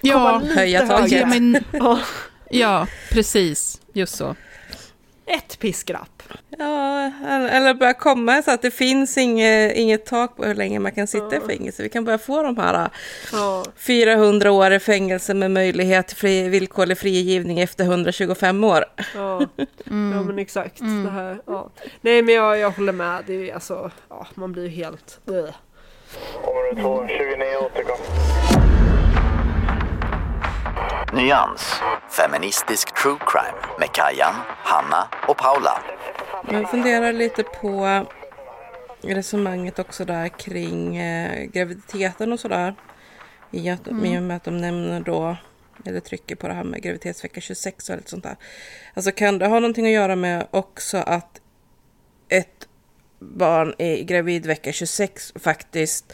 ja, 0.00 0.14
komma 0.14 0.38
lite 0.38 0.54
höja 0.54 0.86
taket. 0.86 1.62
Ja, 1.72 1.98
ja, 2.50 2.86
precis, 3.10 3.80
just 3.92 4.16
så. 4.16 4.34
ett 5.26 5.58
piskrapp. 5.58 6.21
Ja, 6.58 7.10
eller 7.50 7.74
börja 7.74 7.94
komma 7.94 8.42
så 8.42 8.50
att 8.50 8.62
det 8.62 8.70
finns 8.70 9.18
inget, 9.18 9.76
inget 9.76 10.06
tak 10.06 10.36
på 10.36 10.44
hur 10.44 10.54
länge 10.54 10.78
man 10.78 10.92
kan 10.92 11.06
sitta 11.06 11.36
i 11.36 11.40
fängelse. 11.40 11.82
Vi 11.82 11.88
kan 11.88 12.04
börja 12.04 12.18
få 12.18 12.42
de 12.42 12.56
här 12.56 12.90
Ja. 13.32 13.64
400 13.76 14.50
år 14.52 14.72
i 14.72 14.78
fängelse 14.80 15.34
med 15.34 15.50
möjlighet 15.50 16.08
till 16.08 16.16
fri, 16.16 16.48
villkorlig 16.48 16.98
frigivning 16.98 17.60
efter 17.60 17.84
125 17.84 18.64
år. 18.64 18.84
Ja, 19.14 19.40
ja 19.84 20.22
men 20.22 20.38
exakt. 20.38 20.78
Det 20.78 21.10
här, 21.10 21.38
ja. 21.46 21.70
Nej 22.00 22.22
men 22.22 22.34
jag, 22.34 22.58
jag 22.58 22.70
håller 22.70 22.92
med. 22.92 23.22
Det 23.26 23.50
är 23.50 23.54
alltså, 23.54 23.90
ja, 24.08 24.26
man 24.34 24.52
blir 24.52 24.62
ju 24.62 24.68
helt... 24.68 25.20
Ugh. 25.26 25.50
Område 26.44 26.82
2, 26.82 27.06
29 27.08 27.56
återkom. 27.60 27.96
Nyans. 31.12 31.80
Feministisk 32.10 32.94
true 33.02 33.16
crime 33.26 33.58
med 33.78 33.92
Kajan, 33.92 34.34
Hanna 34.64 35.08
och 35.28 35.36
Paula. 35.36 35.82
Jag 36.50 36.70
funderar 36.70 37.12
lite 37.12 37.42
på 37.42 38.06
resonemanget 39.02 39.78
också 39.78 40.04
där 40.04 40.28
kring 40.28 40.96
eh, 40.96 41.44
graviditeten 41.44 42.32
och 42.32 42.40
sådär. 42.40 42.74
I, 43.50 43.70
att, 43.70 43.88
I 43.88 44.18
och 44.18 44.22
med 44.22 44.36
att 44.36 44.44
de 44.44 44.58
nämner 44.58 45.00
då, 45.00 45.36
eller 45.84 46.00
trycker 46.00 46.36
på 46.36 46.48
det 46.48 46.54
här 46.54 46.64
med 46.64 46.82
graviditetsvecka 46.82 47.40
26 47.40 47.90
och 47.90 47.96
lite 47.96 48.10
sånt 48.10 48.24
där. 48.24 48.36
Alltså 48.94 49.12
kan 49.12 49.38
det 49.38 49.46
ha 49.46 49.60
någonting 49.60 49.86
att 49.86 49.92
göra 49.92 50.16
med 50.16 50.46
också 50.50 50.96
att 50.96 51.40
ett 52.28 52.68
barn 53.18 53.74
i 53.78 54.04
gravidvecka 54.04 54.72
26 54.72 55.32
faktiskt 55.36 56.12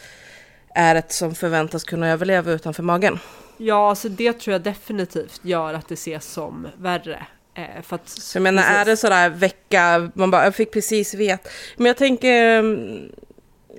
är 0.75 0.95
ett 0.95 1.11
som 1.11 1.35
förväntas 1.35 1.83
kunna 1.83 2.07
överleva 2.07 2.51
utanför 2.51 2.83
magen? 2.83 3.19
Ja, 3.57 3.89
alltså 3.89 4.09
det 4.09 4.33
tror 4.33 4.51
jag 4.51 4.61
definitivt 4.61 5.39
gör 5.43 5.73
att 5.73 5.87
det 5.87 5.93
ses 5.93 6.25
som 6.25 6.67
värre. 6.77 7.25
Eh, 7.59 7.81
för 7.81 7.95
att, 7.95 8.09
Så 8.09 8.37
jag 8.37 8.43
menar, 8.43 8.63
är 8.63 8.85
det 8.85 8.97
sådär 8.97 9.29
vecka, 9.29 10.11
man 10.13 10.31
bara, 10.31 10.43
jag 10.43 10.55
fick 10.55 10.71
precis 10.71 11.13
vet. 11.13 11.47
Men 11.77 11.85
jag 11.85 11.97
tänker, 11.97 12.59
mm, 12.59 13.11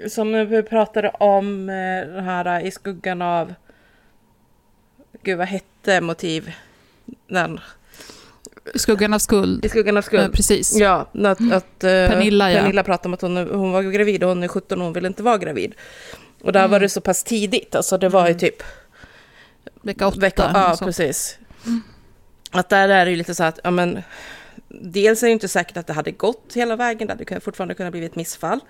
som 0.09 0.33
vi 0.49 0.63
pratade 0.63 1.09
om 1.11 1.69
eh, 1.69 2.15
det 2.15 2.23
här 2.23 2.67
i 2.67 2.71
skuggan 2.71 3.23
av, 3.23 3.55
gud 5.23 5.39
vad 5.39 5.47
hette 5.49 6.01
motiv? 6.01 6.53
Den, 7.29 7.61
skuggan 8.75 9.15
av 9.15 9.19
skuld. 9.19 9.65
I 9.65 9.69
skuggan 9.69 9.97
av 9.97 10.05
Ja, 10.05 10.07
skuld. 10.07 10.33
precis. 10.35 10.77
Ja, 10.81 11.11
att, 11.25 11.53
att 11.53 11.85
eh, 11.85 11.91
Pernilla, 11.91 12.53
ja. 12.53 12.61
Pernilla 12.61 12.83
pratade 12.83 13.09
om 13.09 13.15
att 13.15 13.21
hon, 13.21 13.37
hon 13.37 13.73
var 13.73 13.83
gravid 13.83 14.23
och 14.23 14.29
hon 14.29 14.43
är 14.43 14.49
17 14.49 14.79
och 14.79 14.85
hon 14.85 14.93
vill 14.93 15.07
inte 15.07 15.23
vara 15.23 15.39
gravid. 15.39 15.75
Och 16.43 16.53
där 16.53 16.69
var 16.69 16.81
det 16.81 16.89
så 16.89 17.01
pass 17.01 17.25
tidigt, 17.25 17.75
alltså 17.75 17.99
det 17.99 18.09
var 18.09 18.29
ju 18.29 18.35
typ 18.35 18.63
Vecka 19.83 20.07
åtta. 20.07 20.21
Vecka, 20.21 20.51
ja, 20.55 20.77
så. 20.77 20.85
precis. 20.85 21.39
Att 22.51 22.69
där 22.69 22.89
är 22.89 23.05
det 23.05 23.11
ju 23.11 23.17
lite 23.17 23.35
så 23.35 23.45
att, 23.45 23.59
ja 23.65 23.71
men, 23.71 24.03
dels 24.69 25.23
är 25.23 25.27
det 25.27 25.33
inte 25.33 25.49
säkert 25.49 25.77
att 25.77 25.87
det 25.87 25.93
hade 25.93 26.11
gått 26.11 26.53
hela 26.55 26.77
vägen, 26.77 27.09
det 27.09 27.31
hade 27.31 27.41
fortfarande 27.41 27.75
kunnat 27.75 27.93
bli 27.93 28.05
ett 28.05 28.17
missfall. 28.17 28.61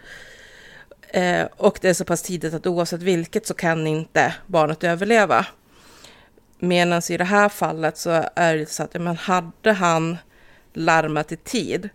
Eh, 1.09 1.47
och 1.57 1.78
det 1.81 1.89
är 1.89 1.95
så 1.95 2.05
pass 2.05 2.22
tidigt 2.22 2.55
att 2.55 2.66
oavsett 2.66 3.03
vilket 3.03 3.47
så 3.47 3.55
kan 3.55 3.87
inte 3.87 4.35
barnet 4.47 4.85
överleva. 4.85 5.47
Medan 6.59 7.03
i 7.11 7.16
det 7.16 7.24
här 7.24 7.49
fallet 7.49 7.99
så 7.99 8.24
är 8.37 8.57
det 8.57 8.70
så 8.70 8.83
att, 8.83 8.91
ja, 8.95 9.01
men 9.01 9.16
hade 9.16 9.72
han 9.72 10.18
larmat 10.72 11.33
i 11.33 11.37
tid, 11.37 11.89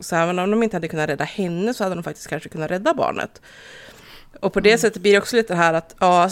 så 0.00 0.16
även 0.16 0.38
om 0.38 0.50
de 0.50 0.62
inte 0.62 0.76
hade 0.76 0.88
kunnat 0.88 1.08
rädda 1.08 1.24
henne 1.24 1.74
så 1.74 1.84
hade 1.84 1.94
de 1.94 2.04
faktiskt 2.04 2.28
kanske 2.28 2.48
kunnat 2.48 2.70
rädda 2.70 2.94
barnet. 2.94 3.42
Och 4.40 4.52
på 4.52 4.60
det 4.60 4.78
sättet 4.78 5.02
blir 5.02 5.12
det 5.12 5.18
också 5.18 5.36
lite 5.36 5.52
det 5.52 5.58
här 5.58 5.74
att, 5.74 5.94
ja, 5.98 6.30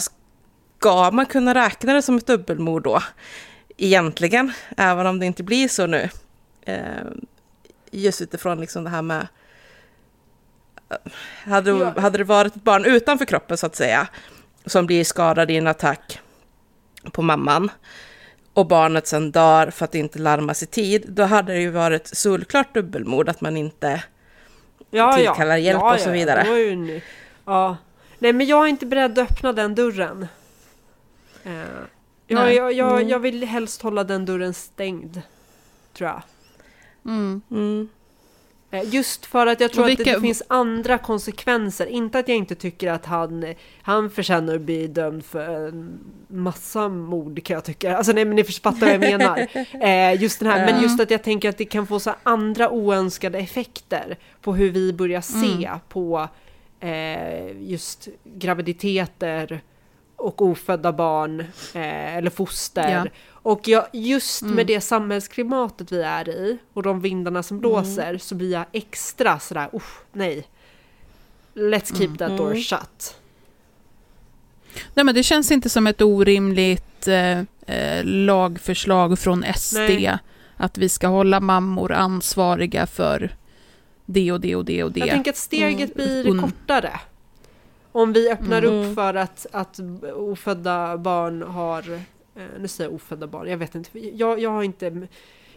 ska 0.79 1.11
man 1.11 1.25
kunna 1.25 1.55
räkna 1.55 1.93
det 1.93 2.01
som 2.01 2.17
ett 2.17 2.27
dubbelmord 2.27 2.83
då? 2.83 3.01
Egentligen, 3.83 4.51
även 4.77 5.07
om 5.07 5.19
det 5.19 5.25
inte 5.25 5.43
blir 5.43 5.67
så 5.67 5.87
nu. 5.87 6.09
Eh, 6.65 6.81
just 7.91 8.21
utifrån 8.21 8.61
liksom 8.61 8.83
det 8.83 8.89
här 8.89 9.01
med... 9.01 9.27
eh, 10.89 10.97
Hade, 11.51 11.71
Ja. 11.71 11.99
hade 11.99 12.17
det 12.17 12.23
varit 12.23 12.55
ett 12.55 12.63
barn 12.63 12.85
utanför 12.85 13.25
kroppen 13.25 13.57
så 13.57 13.65
att 13.65 13.75
säga, 13.75 14.07
som 14.65 14.85
blir 14.85 15.03
skadad 15.03 15.51
i 15.51 15.57
en 15.57 15.67
attack 15.67 16.19
på 17.11 17.21
mamman, 17.21 17.71
och 18.53 18.67
barnet 18.67 19.07
sen 19.07 19.31
dör 19.31 19.69
för 19.71 19.85
att 19.85 19.91
det 19.91 19.99
inte 19.99 20.19
larmas 20.19 20.63
i 20.63 20.65
tid, 20.65 21.05
då 21.07 21.23
hade 21.23 21.53
det 21.53 21.59
ju 21.61 21.69
varit 21.69 22.07
solklart 22.07 22.73
dubbelmord 22.73 23.29
att 23.29 23.41
man 23.41 23.57
inte... 23.57 24.03
ja, 24.89 25.13
tillkallar 25.13 25.57
hjälp 25.57 25.83
och 25.83 25.99
så 25.99 26.09
vidare. 26.11 26.41
en- 26.41 27.01
ja. 27.45 27.77
Nej, 28.19 28.33
men 28.33 28.47
jag 28.47 28.63
är 28.63 28.67
inte 28.69 28.85
beredd 28.85 29.19
att 29.19 29.31
öppna 29.31 29.53
den 29.53 29.75
dörren. 29.75 30.27
Eh, 31.43 31.61
jag, 32.31 32.39
Nej. 32.43 32.55
jag, 32.55 32.73
jag, 32.73 33.03
jag 33.09 33.19
vill 33.19 33.43
helst 33.43 33.81
hålla 33.81 34.03
den 34.03 34.25
dörren 34.25 34.53
stängd, 34.53 35.21
tror 35.93 36.09
jag. 36.09 36.21
Mm. 37.05 37.41
Mm, 37.51 37.89
Eh, 38.73 38.93
Just 38.93 39.25
för 39.25 39.47
att 39.47 39.59
jag 39.61 39.71
tror 39.73 39.83
Och 39.83 39.89
att 39.91 39.97
det, 39.97 40.03
vilka- 40.03 40.19
det 40.19 40.21
finns 40.25 40.43
andra 40.47 40.97
konsekvenser. 40.97 41.85
Inte 41.85 42.19
att 42.19 42.27
jag 42.27 42.37
inte 42.37 42.55
tycker 42.55 42.91
att 42.91 43.05
han, 43.05 43.53
han 43.81 44.09
förtjänar 44.09 44.55
att 44.55 44.61
bli 44.61 44.87
dömd 44.87 45.25
för 45.25 45.67
en 45.67 45.99
massa 46.27 46.89
mord 46.89 47.43
kan 47.43 47.53
jag 47.53 47.63
tycka. 47.63 47.97
Alltså 47.97 48.11
nej 48.13 48.25
men 48.25 48.35
ni 48.35 48.43
fattar 48.43 48.79
vad 48.79 48.89
jag 48.89 48.99
menar. 48.99 49.47
Eh, 49.83 50.21
just 50.21 50.39
den 50.39 50.49
här, 50.51 50.71
men 50.73 50.81
just 50.81 50.99
att 51.01 51.11
jag 51.11 51.23
tänker 51.23 51.49
att 51.49 51.57
det 51.57 51.65
kan 51.65 51.87
få 51.87 51.99
så 51.99 52.13
andra 52.23 52.69
oönskade 52.69 53.37
effekter 53.37 54.17
på 54.41 54.53
hur 54.55 54.69
vi 54.71 54.93
börjar 54.93 55.21
se 55.21 55.69
på 55.89 56.27
eh, 56.79 57.61
just 57.61 58.07
graviditeter 58.23 59.61
och 60.21 60.41
ofödda 60.41 60.91
barn 60.93 61.39
eh, 61.73 62.15
eller 62.17 62.29
foster. 62.29 62.89
Ja. 62.89 63.05
Och 63.43 63.67
jag, 63.67 63.85
just 63.93 64.41
Mm. 64.41 64.55
med 64.55 64.67
det 64.67 64.81
samhällsklimatet 64.81 65.91
vi 65.91 66.01
är 66.01 66.29
i 66.29 66.57
och 66.73 66.83
de 66.83 67.01
vindarna 67.01 67.43
som 67.43 67.59
blåser 67.59 68.17
så 68.17 68.35
blir 68.35 68.51
jag 68.51 68.65
extra 68.71 69.39
sådär, 69.39 69.69
usch, 69.73 69.99
nej. 70.11 70.47
Let's 71.53 71.97
keep 71.97 72.15
that 72.17 72.37
door 72.37 72.55
shut. 72.55 73.15
Nej, 74.93 75.05
men 75.05 75.15
det 75.15 75.23
känns 75.23 75.51
inte 75.51 75.69
som 75.69 75.87
ett 75.87 76.01
orimligt 76.01 77.07
eh, 77.07 77.39
eh, 77.67 78.03
lagförslag 78.03 79.19
från 79.19 79.43
SD 79.55 79.75
Nej. 79.77 80.17
att 80.57 80.77
vi 80.77 80.89
ska 80.89 81.07
hålla 81.07 81.39
mammor 81.39 81.91
ansvariga 81.91 82.87
för 82.87 83.35
det 84.05 84.31
och 84.31 84.41
det 84.41 84.55
och 84.55 84.65
det 84.65 84.83
och 84.83 84.91
det. 84.91 84.99
Jag 84.99 85.09
tänker 85.09 85.31
att 85.31 85.37
steget 85.37 85.95
blir 85.95 86.27
Un- 86.27 86.41
kortare. 86.41 86.99
Om 87.91 88.13
vi 88.13 88.29
öppnar 88.29 88.63
Mm. 88.63 88.73
upp 88.89 88.95
för 88.95 89.13
att, 89.13 89.45
att 89.51 89.79
ofödda 90.15 90.97
barn 90.97 91.41
har, 91.41 91.93
eh, 92.35 92.43
nu 92.59 92.67
säger 92.67 92.89
jag 92.89 92.95
ofödda 92.95 93.27
barn, 93.27 93.47
jag 93.49 93.57
vet 93.57 93.75
inte, 93.75 93.99
jag, 93.99 94.39
jag 94.39 94.49
har 94.49 94.63
inte, 94.63 95.07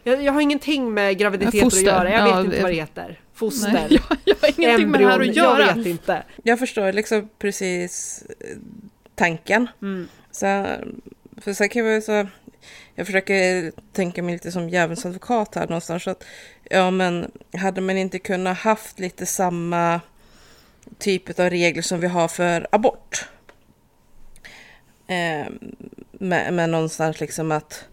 jag, 0.03 0.23
jag 0.23 0.33
har 0.33 0.41
ingenting 0.41 0.93
med 0.93 1.17
graviditeter 1.17 1.59
Foster, 1.59 1.79
att 1.79 1.85
göra, 1.85 2.11
jag 2.11 2.29
ja, 2.29 2.35
vet 2.35 2.45
inte 2.45 2.61
vad 2.61 2.71
det 2.71 2.75
heter. 2.75 3.19
Foster, 3.33 3.71
Nej, 3.73 3.87
jag, 3.89 4.17
jag 4.25 4.35
har 4.41 4.49
ingenting 4.59 4.89
med 4.91 4.99
det 4.99 5.05
här 5.05 5.13
att 5.13 5.19
embryon, 5.25 5.35
göra. 5.45 5.61
jag 5.67 5.75
vet 5.75 5.85
inte. 5.85 6.23
Jag 6.43 6.59
förstår 6.59 6.93
liksom 6.93 7.29
precis 7.39 8.23
eh, 8.39 8.57
tanken. 9.15 9.67
Mm. 9.81 10.07
Så, 10.31 10.65
för 11.41 11.53
sen 11.53 11.69
kan 11.69 11.85
jag, 11.85 12.03
så, 12.03 12.27
jag 12.95 13.05
försöker 13.05 13.71
tänka 13.93 14.23
mig 14.23 14.33
lite 14.33 14.51
som 14.51 14.69
djävulens 14.69 15.05
advokat 15.05 15.55
här 15.55 15.67
någonstans. 15.67 16.03
Så 16.03 16.09
att, 16.09 16.23
ja, 16.69 16.91
men 16.91 17.31
hade 17.57 17.81
man 17.81 17.97
inte 17.97 18.19
kunnat 18.19 18.57
haft 18.57 18.99
lite 18.99 19.25
samma 19.25 20.01
typ 20.97 21.39
av 21.39 21.49
regler 21.49 21.81
som 21.81 21.99
vi 21.99 22.07
har 22.07 22.27
för 22.27 22.67
abort? 22.71 23.27
Eh, 25.07 25.45
med, 26.11 26.53
med 26.53 26.69
någonstans 26.69 27.19
liksom 27.19 27.51
att 27.51 27.85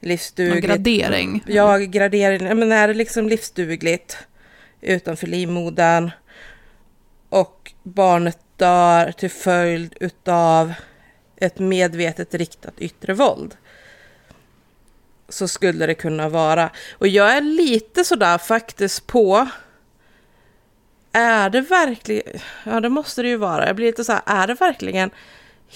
Någon 0.00 0.08
livsdugligt... 0.08 0.66
gradering. 0.66 1.44
Ja, 1.46 1.78
gradering. 1.78 2.58
Men 2.58 2.72
är 2.72 2.88
det 2.88 2.94
liksom 2.94 3.28
livsdugligt 3.28 4.18
utanför 4.80 5.26
livmodern 5.26 6.10
och 7.28 7.72
barnet 7.82 8.38
dör 8.56 9.12
till 9.12 9.30
följd 9.30 9.94
utav 10.00 10.74
ett 11.36 11.58
medvetet 11.58 12.34
riktat 12.34 12.74
yttre 12.78 13.14
våld 13.14 13.56
så 15.28 15.48
skulle 15.48 15.86
det 15.86 15.94
kunna 15.94 16.28
vara. 16.28 16.70
Och 16.92 17.08
jag 17.08 17.36
är 17.36 17.40
lite 17.40 18.04
sådär 18.04 18.38
faktiskt 18.38 19.06
på 19.06 19.48
är 21.12 21.50
det 21.50 21.60
verkligen, 21.60 22.40
ja 22.64 22.80
det 22.80 22.88
måste 22.88 23.22
det 23.22 23.28
ju 23.28 23.36
vara, 23.36 23.66
jag 23.66 23.76
blir 23.76 23.86
lite 23.86 24.04
så 24.04 24.12
här, 24.12 24.22
är 24.26 24.46
det 24.46 24.54
verkligen 24.54 25.10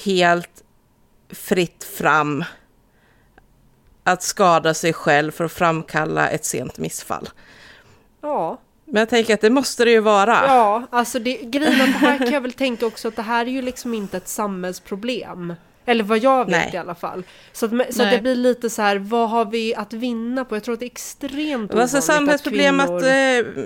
helt 0.04 0.62
fritt 1.30 1.84
fram 1.84 2.44
att 4.04 4.22
skada 4.22 4.74
sig 4.74 4.92
själv 4.92 5.32
för 5.32 5.44
att 5.44 5.52
framkalla 5.52 6.28
ett 6.28 6.44
sent 6.44 6.78
missfall? 6.78 7.28
Ja, 8.20 8.58
Men 8.84 9.00
jag 9.00 9.08
tänker 9.08 9.34
att 9.34 9.40
det 9.40 9.50
måste 9.50 9.84
det 9.84 9.90
ju 9.90 10.00
vara. 10.00 10.40
ja, 10.46 10.86
alltså 10.90 11.18
det, 11.18 11.36
grejen 11.36 11.80
att 11.80 12.00
det 12.00 12.06
här 12.06 12.18
kan 12.18 12.32
jag 12.32 12.40
väl 12.40 12.52
tänka 12.52 12.86
också 12.86 13.08
att 13.08 13.16
det 13.16 13.22
här 13.22 13.46
är 13.46 13.50
ju 13.50 13.62
liksom 13.62 13.94
inte 13.94 14.16
ett 14.16 14.28
samhällsproblem. 14.28 15.54
Eller 15.88 16.04
vad 16.04 16.18
jag 16.18 16.44
vet 16.44 16.50
Nej. 16.52 16.70
i 16.74 16.76
alla 16.76 16.94
fall. 16.94 17.22
Så, 17.52 17.66
att, 17.66 17.94
så 17.94 18.02
att 18.02 18.10
det 18.10 18.20
blir 18.22 18.34
lite 18.34 18.70
så 18.70 18.82
här, 18.82 18.96
vad 18.96 19.30
har 19.30 19.44
vi 19.44 19.74
att 19.74 19.92
vinna 19.92 20.44
på? 20.44 20.56
Jag 20.56 20.64
tror 20.64 20.72
att 20.74 20.80
det 20.80 20.86
är 20.86 20.90
extremt 20.90 21.70
Men 21.72 21.80
Alltså 21.80 21.96
ovanligt 21.96 22.04
samhällsproblem 22.04 22.80
att, 22.80 22.86
kvinnor... 22.86 23.04
eh, 23.06 23.64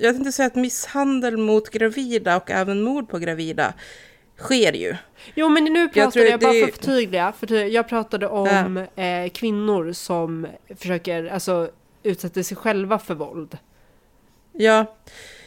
jag 0.00 0.14
tänkte 0.14 0.32
säga 0.32 0.46
att 0.46 0.54
misshandel 0.54 1.36
mot 1.36 1.70
gravida 1.70 2.36
och 2.36 2.50
även 2.50 2.82
mord 2.82 3.08
på 3.08 3.18
gravida 3.18 3.72
sker 4.38 4.72
ju. 4.72 4.94
Jo 5.34 5.48
men 5.48 5.64
nu 5.64 5.80
Jag 5.80 5.92
pratade 5.92 6.12
tror 6.12 6.24
jag, 6.26 6.40
bara 6.40 6.52
det- 6.52 6.60
för 6.60 6.68
att 6.68 6.74
förtydliga, 6.76 7.32
för 7.38 7.52
jag 7.54 7.88
pratade 7.88 8.26
om 8.26 8.76
eh, 8.96 9.30
kvinnor 9.34 9.92
som 9.92 10.46
försöker, 10.76 11.24
alltså 11.24 11.70
utsätter 12.02 12.42
sig 12.42 12.56
själva 12.56 12.98
för 12.98 13.14
våld. 13.14 13.58
Ja. 14.52 14.96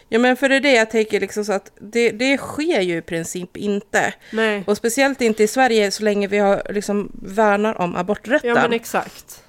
Ja, 0.09 0.19
men 0.19 0.37
för 0.37 0.49
det 0.49 0.55
är 0.55 0.61
det 0.61 0.73
jag 0.73 0.89
tänker 0.89 1.19
liksom 1.19 1.45
så 1.45 1.53
att 1.53 1.71
det, 1.79 2.11
det 2.11 2.37
sker 2.37 2.81
ju 2.81 2.97
i 2.97 3.01
princip 3.01 3.57
inte. 3.57 4.13
Nej, 4.31 4.63
Och 4.67 4.77
speciellt 4.77 5.21
inte 5.21 5.43
i 5.43 5.47
Sverige 5.47 5.91
så 5.91 6.03
länge 6.03 6.27
vi 6.27 6.37
har 6.37 6.67
liksom 6.69 7.11
värnar 7.23 7.81
om 7.81 7.95
aborträtten. 7.95 8.49
ja 8.49 8.55
men 8.55 8.73
exakt. 8.73 9.43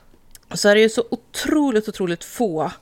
så 0.54 0.68
är 0.68 0.74
det 0.74 0.80
ju 0.80 0.88
så 0.88 1.04
otroligt, 1.10 1.88
otroligt 1.88 2.24
få 2.24 2.72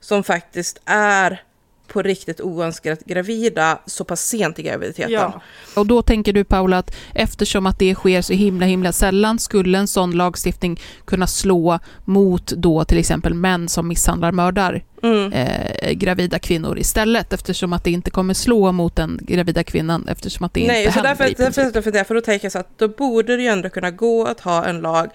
som 0.00 0.24
faktiskt 0.24 0.80
är 0.84 1.42
på 1.88 2.02
riktigt 2.02 2.40
oönskat 2.40 3.04
gravida 3.04 3.78
så 3.86 4.04
pass 4.04 4.20
sent 4.28 4.58
i 4.58 4.62
graviditeten. 4.62 5.12
Ja. 5.12 5.40
Och 5.76 5.86
då 5.86 6.02
tänker 6.02 6.32
du 6.32 6.44
Paula 6.44 6.78
att 6.78 6.96
eftersom 7.14 7.66
att 7.66 7.78
det 7.78 7.94
sker 7.94 8.22
så 8.22 8.32
himla 8.32 8.66
himla 8.66 8.92
sällan 8.92 9.38
skulle 9.38 9.78
en 9.78 9.88
sån 9.88 10.10
lagstiftning 10.10 10.80
kunna 11.04 11.26
slå 11.26 11.78
mot 12.04 12.46
då 12.46 12.84
till 12.84 12.98
exempel 12.98 13.34
män 13.34 13.68
som 13.68 13.88
misshandlar 13.88 14.32
mördar 14.32 14.82
Mm. 15.02 15.32
eh, 15.32 15.92
gravida 15.92 16.38
kvinnor 16.38 16.78
istället 16.78 17.32
eftersom 17.32 17.72
att 17.72 17.84
det 17.84 17.90
inte 17.90 18.10
kommer 18.10 18.34
slå 18.34 18.72
mot 18.72 18.96
den 18.96 19.18
gravida 19.22 19.64
kvinnan 19.64 20.08
eftersom 20.08 20.44
att 20.46 20.54
det 20.54 20.66
Nej, 20.66 20.80
inte 20.80 20.92
så 20.92 20.98
händer 20.98 21.10
därför, 21.10 21.24
i 21.32 21.34
princip. 21.34 21.54
därför, 21.54 21.72
därför, 21.72 21.92
därför 21.92 22.14
då 22.14 22.20
tänker 22.20 22.44
jag 22.44 22.52
så 22.52 22.58
att 22.58 22.78
då 22.78 22.88
borde 22.88 23.36
det 23.36 23.42
ju 23.42 23.48
ändå 23.48 23.68
kunna 23.70 23.90
gå 23.90 24.24
att 24.26 24.40
ha 24.40 24.64
en 24.64 24.80
lag 24.80 25.10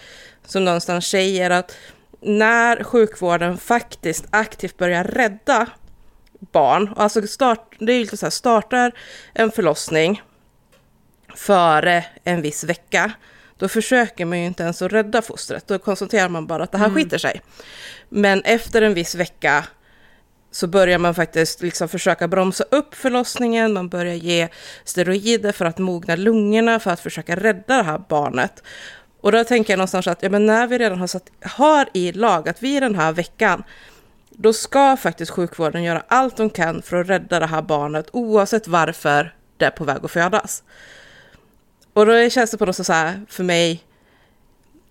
som 0.47 0.65
någonstans 0.65 1.05
säger 1.07 1.49
att 1.49 1.75
när 2.21 2.83
sjukvården 2.83 3.57
faktiskt 3.57 4.25
aktivt 4.29 4.77
börjar 4.77 5.03
rädda 5.03 5.67
barn, 6.51 6.93
alltså 6.95 7.27
start, 7.27 7.75
det 7.79 7.93
är 7.93 7.95
ju 7.95 8.01
lite 8.01 8.17
så 8.17 8.25
här, 8.25 8.31
startar 8.31 8.91
en 9.33 9.51
förlossning 9.51 10.21
före 11.35 12.05
en 12.23 12.41
viss 12.41 12.63
vecka, 12.63 13.11
då 13.57 13.67
försöker 13.67 14.25
man 14.25 14.39
ju 14.39 14.45
inte 14.45 14.63
ens 14.63 14.81
att 14.81 14.93
rädda 14.93 15.21
fostret, 15.21 15.67
då 15.67 15.79
konstaterar 15.79 16.29
man 16.29 16.47
bara 16.47 16.63
att 16.63 16.71
det 16.71 16.77
här 16.77 16.89
skiter 16.89 17.17
sig. 17.17 17.41
Men 18.09 18.41
efter 18.41 18.81
en 18.81 18.93
viss 18.93 19.15
vecka 19.15 19.65
så 20.51 20.67
börjar 20.67 20.97
man 20.97 21.15
faktiskt 21.15 21.61
liksom 21.61 21.89
försöka 21.89 22.27
bromsa 22.27 22.63
upp 22.71 22.95
förlossningen, 22.95 23.73
man 23.73 23.89
börjar 23.89 24.13
ge 24.13 24.47
steroider 24.83 25.51
för 25.51 25.65
att 25.65 25.77
mogna 25.77 26.15
lungorna, 26.15 26.79
för 26.79 26.91
att 26.91 26.99
försöka 26.99 27.35
rädda 27.35 27.77
det 27.77 27.83
här 27.83 28.01
barnet. 28.09 28.63
Och 29.21 29.31
då 29.31 29.43
tänker 29.43 29.73
jag 29.73 29.77
någonstans 29.77 30.07
att 30.07 30.23
ja, 30.23 30.29
men 30.29 30.45
när 30.45 30.67
vi 30.67 30.77
redan 30.77 30.99
har, 30.99 31.07
satt, 31.07 31.29
har 31.41 31.89
i 31.93 32.11
lag 32.11 32.49
att 32.49 32.63
vi 32.63 32.79
den 32.79 32.95
här 32.95 33.11
veckan, 33.11 33.63
då 34.41 34.53
ska 34.53 34.97
faktiskt 34.97 35.31
sjukvården 35.31 35.83
göra 35.83 36.03
allt 36.07 36.37
de 36.37 36.49
kan 36.49 36.81
för 36.81 37.01
att 37.01 37.09
rädda 37.09 37.39
det 37.39 37.45
här 37.45 37.61
barnet, 37.61 38.07
oavsett 38.11 38.67
varför 38.67 39.35
det 39.57 39.65
är 39.65 39.71
på 39.71 39.83
väg 39.83 39.97
att 40.05 40.11
födas. 40.11 40.63
Och 41.93 42.05
då 42.05 42.29
känns 42.29 42.51
det 42.51 42.57
på 42.57 42.65
något 42.65 42.75
sätt 42.75 42.85
så 42.85 42.93
här, 42.93 43.21
för 43.29 43.43
mig, 43.43 43.83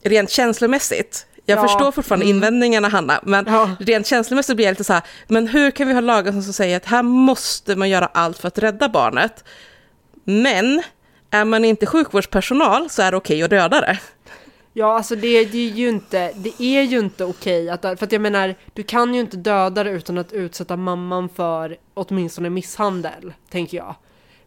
rent 0.03 0.31
känslomässigt, 0.31 1.27
jag 1.45 1.59
Ja, 1.59 1.63
förstår 1.63 1.93
fortfarande 1.93 2.25
mm. 2.27 2.37
invändningarna 2.37 2.89
Hanna, 2.89 3.21
men 3.23 3.45
Ja. 3.49 3.71
rent 3.81 4.07
känslomässigt 4.07 4.57
blir 4.57 4.67
jag 4.67 4.73
lite 4.73 4.85
så 4.85 4.93
här, 4.93 5.03
men 5.29 5.49
hur 5.49 5.71
kan 5.71 5.89
vi 5.89 5.95
ha 5.95 6.01
lagar 6.01 6.33
som 6.33 6.43
säger 6.43 6.77
att 6.77 6.85
här 6.85 7.03
måste 7.03 7.77
man 7.77 7.89
göra 7.89 8.07
allt 8.07 8.39
för 8.39 8.49
att 8.49 8.59
rädda 8.59 8.89
barnet, 8.89 9.45
men 10.25 10.83
är 11.31 11.45
man 11.45 11.65
inte 11.65 11.87
sjukvårdspersonal 11.87 12.91
så 12.91 13.03
är 13.03 13.11
det 13.11 13.17
okej 13.17 13.43
att 13.43 13.51
döda 13.51 13.81
det. 13.81 13.99
Ja, 14.73 14.97
alltså 14.97 15.17
det, 15.17 15.45
det 15.45 15.59
är 15.71 15.73
ju 15.73 15.89
inte, 15.89 16.33
det 16.37 16.63
är 16.63 16.83
ju 16.83 16.99
inte 16.99 17.25
okej 17.25 17.71
att, 17.71 17.83
för 17.83 18.05
att 18.05 18.13
jag 18.13 18.21
menar, 18.23 18.55
du 18.75 18.83
kan 18.83 19.15
ju 19.15 19.21
inte 19.21 19.37
döda 19.37 19.85
det 19.85 19.91
utan 19.91 20.19
att 20.19 20.33
utsätta 20.33 20.77
mamman 20.77 21.29
för 21.29 21.77
åtminstone 21.95 22.51
misshandel, 22.51 23.33
tänker 23.51 23.77
jag. 23.77 23.95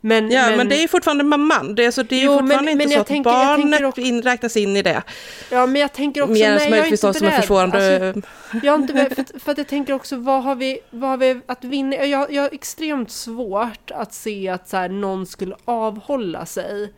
Men, 0.06 0.32
Ja, 0.32 0.56
men, 0.58 0.70
det 0.70 0.78
är 0.78 0.82
ju 0.82 0.88
fortfarande 0.88 1.24
mamman, 1.24 1.76
det 1.76 1.86
är, 1.86 1.92
så 1.92 2.04
det 2.04 2.16
är 2.16 2.26
Jo, 2.26 2.32
fortfarande 2.40 2.56
men- 2.64 2.82
inte 2.82 2.86
men 2.86 2.94
så 2.96 3.02
att 3.02 3.08
tänker- 3.08 3.32
barnet 3.32 3.82
också- 3.84 4.02
inräknas 4.02 4.58
in 4.58 4.78
i 4.78 4.82
det. 4.82 5.04
ja, 5.52 5.66
men 5.66 5.82
jag 5.82 5.94
tänker 5.94 6.22
också, 6.22 6.34
Mer 6.34 6.56
nej, 6.56 6.70
jag 6.70 6.80
är 6.80 6.86
inte 6.86 7.08
de 7.08 7.14
som 7.14 7.28
är 7.28 7.30
beredd. 7.32 7.42
försvarande. 7.42 7.78
Alltså, 7.78 8.22
jag 8.64 8.74
är 8.76 8.80
inte 8.82 8.94
beredd, 8.94 9.16
för, 9.16 9.40
för 9.40 9.52
att 9.52 9.58
jag 9.58 9.68
tänker 9.68 9.94
också, 9.94 10.16
vad 10.16 10.44
har 10.44 10.56
vi, 10.56 10.80
vad 10.90 11.10
har 11.10 11.18
vi 11.18 11.40
att 11.46 11.64
vinna? 11.64 11.96
Jag, 12.06 12.32
jag 12.34 12.42
har 12.42 12.50
extremt 12.54 13.12
svårt 13.12 13.92
att 13.92 14.14
se 14.14 14.50
att 14.50 14.70
så 14.70 14.78
här, 14.78 14.90
någon 14.90 15.26
skulle 15.26 15.56
avhålla 15.66 16.46
sig 16.46 16.94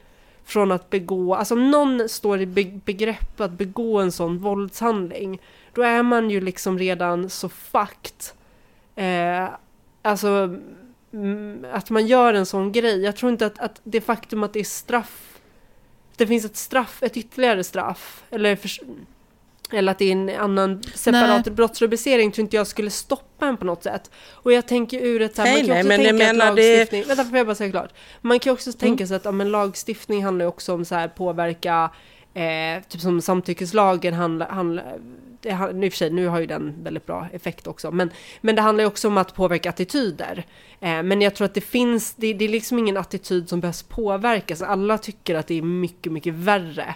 från 0.46 0.72
att 0.72 0.90
begå, 0.90 1.36
alltså 1.36 1.54
om 1.54 1.72
någon 1.72 2.10
står 2.10 2.42
i 2.42 2.46
begrepp 2.86 3.42
att 3.42 3.52
begå 3.52 4.00
en 4.00 4.12
sån 4.12 4.38
våldshandling, 4.38 5.42
då 5.74 5.82
är 5.82 6.04
man 6.04 6.30
ju 6.30 6.42
liksom 6.42 6.80
redan 6.80 7.30
så 7.30 7.50
fucked. 7.50 8.24
Eh, 8.96 9.50
alltså, 10.02 10.60
mm, 11.14 11.66
att 11.72 11.90
man 11.90 12.08
gör 12.08 12.34
en 12.34 12.46
sån 12.46 12.72
grej. 12.72 13.02
Jag 13.02 13.16
tror 13.16 13.32
inte 13.32 13.46
att, 13.46 13.60
att 13.60 13.82
det 13.84 14.02
faktum 14.02 14.44
att 14.44 14.54
det 14.54 14.60
är 14.60 14.64
straff, 14.64 15.40
det 16.16 16.28
finns 16.28 16.46
ett 16.46 16.58
straff, 16.58 17.04
ett 17.04 17.18
ytterligare 17.18 17.64
straff, 17.64 18.24
eller, 18.30 18.56
för, 18.56 18.70
eller 19.74 19.92
att 19.92 20.00
det 20.00 20.06
är 20.06 20.12
en 20.12 20.30
annan 20.30 20.84
separat 20.94 21.46
Nej. 21.46 21.56
brottsrubricering, 21.56 22.32
tror 22.32 22.44
inte 22.44 22.56
jag 22.56 22.68
skulle 22.68 22.90
stoppa 22.90 23.46
en 23.48 23.58
på 23.58 23.66
något 23.66 23.84
sätt. 23.84 24.12
Och 24.32 24.52
jag 24.54 24.68
tänker 24.68 25.00
ur 25.06 25.22
ett 25.22 25.36
så 25.36 25.42
här, 25.42 25.54
Nej, 25.54 25.68
man 25.68 25.68
kan 25.68 25.74
nej, 25.76 25.80
också 25.82 25.88
men 25.88 25.98
tänka 26.18 26.30
att 26.30 26.36
menar 26.36 26.56
det- 26.56 26.78
lagstiftning, 26.78 27.04
vänta 27.08 27.26
får 27.26 27.38
jag 27.38 27.48
bara 27.48 27.56
säga 27.56 27.72
klart. 27.72 27.94
Man 28.22 28.40
kan 28.40 28.50
ju 28.52 28.54
också 28.54 28.74
tänka 28.74 29.08
sig 29.08 29.16
att 29.18 29.26
ja, 29.26 29.32
men 29.32 29.52
lagstiftning 29.52 30.24
handlar 30.24 30.46
ju 30.46 30.50
också 30.50 30.74
om 30.74 30.86
så 30.86 30.96
här 30.96 31.08
påverka 31.08 31.90
Eh, 32.38 32.84
typ 32.90 33.02
som 33.02 33.22
samtyckeslagen 33.22 34.14
handlar, 34.14 34.50
handlar 34.50 34.98
det, 35.42 35.50
i 35.50 35.90
och 35.90 35.94
för 35.94 35.98
sig, 35.98 36.10
nu 36.10 36.28
har 36.28 36.40
ju 36.40 36.46
den 36.46 36.84
väldigt 36.84 37.06
bra 37.06 37.28
effekt 37.34 37.68
också, 37.68 37.92
men, 37.92 38.10
men 38.42 38.56
det 38.56 38.62
handlar 38.62 38.84
ju 38.84 38.88
också 38.88 39.08
om 39.08 39.18
att 39.18 39.36
påverka 39.36 39.70
attityder. 39.70 40.46
Eh, 40.80 41.04
men 41.04 41.22
jag 41.22 41.36
tror 41.36 41.46
att 41.46 41.54
det 41.54 41.62
finns, 41.62 42.14
det, 42.14 42.34
det 42.34 42.46
är 42.46 42.50
liksom 42.50 42.80
ingen 42.80 42.98
attityd 42.98 43.50
som 43.50 43.60
behövs 43.60 43.84
påverkas. 43.84 44.62
Alla 44.62 44.98
tycker 44.98 45.36
att 45.36 45.48
det 45.48 45.58
är 45.58 45.62
mycket, 45.62 46.12
mycket 46.12 46.34
värre 46.34 46.96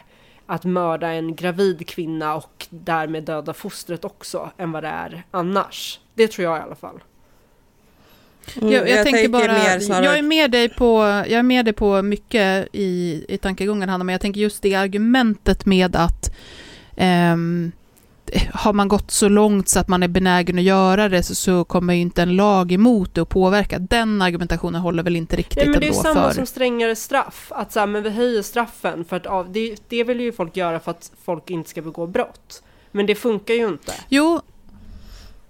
att 0.50 0.66
mörda 0.66 1.08
en 1.08 1.36
gravid 1.36 1.88
kvinna 1.88 2.36
och 2.36 2.68
därmed 2.70 3.24
döda 3.24 3.54
fostret 3.54 4.06
också, 4.06 4.52
än 4.58 4.72
vad 4.72 4.84
det 4.84 4.88
är 4.88 5.24
annars. 5.32 6.00
Det 6.14 6.28
tror 6.28 6.46
jag 6.46 6.58
i 6.58 6.62
alla 6.62 6.76
fall. 6.76 7.00
Mm, 8.62 8.74
jag, 8.74 8.90
jag, 8.90 9.06
tänker 9.06 9.30
bara, 9.30 9.54
mer 9.54 9.80
snarare- 9.80 10.06
jag 10.06 10.18
är 10.18 10.22
med 10.22 10.52
dig 10.52 10.70
på, 10.70 11.02
jag 11.04 11.32
är 11.32 11.44
med 11.44 11.66
dig 11.66 11.74
på 11.74 12.02
mycket 12.02 12.68
i, 12.72 13.26
i 13.28 13.38
tankegången 13.38 13.90
Hanna, 13.90 14.04
men 14.04 14.14
jag 14.14 14.22
tänker 14.22 14.42
just 14.42 14.62
det 14.62 14.76
argumentet 14.76 15.66
med 15.66 15.96
att 15.96 16.36
ehm, 16.96 17.72
har 18.54 18.74
man 18.74 18.88
gått 18.88 19.12
så 19.12 19.30
långt 19.30 19.70
så 19.70 19.80
att 19.80 19.88
man 19.88 20.04
är 20.04 20.08
benägen 20.08 20.58
att 20.58 20.64
göra 20.64 21.10
det 21.10 21.24
så, 21.24 21.36
så 21.36 21.64
kommer 21.64 21.94
ju 21.94 22.00
inte 22.00 22.22
en 22.22 22.36
lag 22.36 22.72
emot 22.72 23.16
det 23.16 23.22
att 23.22 23.30
påverka. 23.30 23.80
Den 23.80 24.22
argumentationen 24.22 24.82
håller 24.82 25.04
väl 25.04 25.16
inte 25.16 25.36
riktigt 25.36 25.58
Nej, 25.58 25.70
men 25.70 25.80
det 25.80 25.86
är 25.86 25.90
ändå 25.90 26.02
samma 26.02 26.28
för... 26.28 26.36
som 26.36 26.46
strängare 26.46 26.96
straff. 26.96 27.52
Att 27.56 27.72
så 27.72 27.80
här, 27.80 27.88
men 27.88 28.04
vi 28.04 28.10
höjer 28.10 28.42
straffen 28.42 29.06
för 29.06 29.16
att 29.16 29.26
av, 29.26 29.52
det, 29.52 29.76
det 29.88 30.04
vill 30.04 30.20
ju 30.20 30.32
folk 30.32 30.58
göra 30.58 30.80
för 30.80 30.92
att 30.92 31.12
folk 31.26 31.50
inte 31.50 31.70
ska 31.70 31.82
begå 31.82 32.08
brott. 32.08 32.64
Men 32.92 33.06
det 33.06 33.16
funkar 33.16 33.54
ju 33.54 33.68
inte. 33.68 33.94
Jo, 34.10 34.42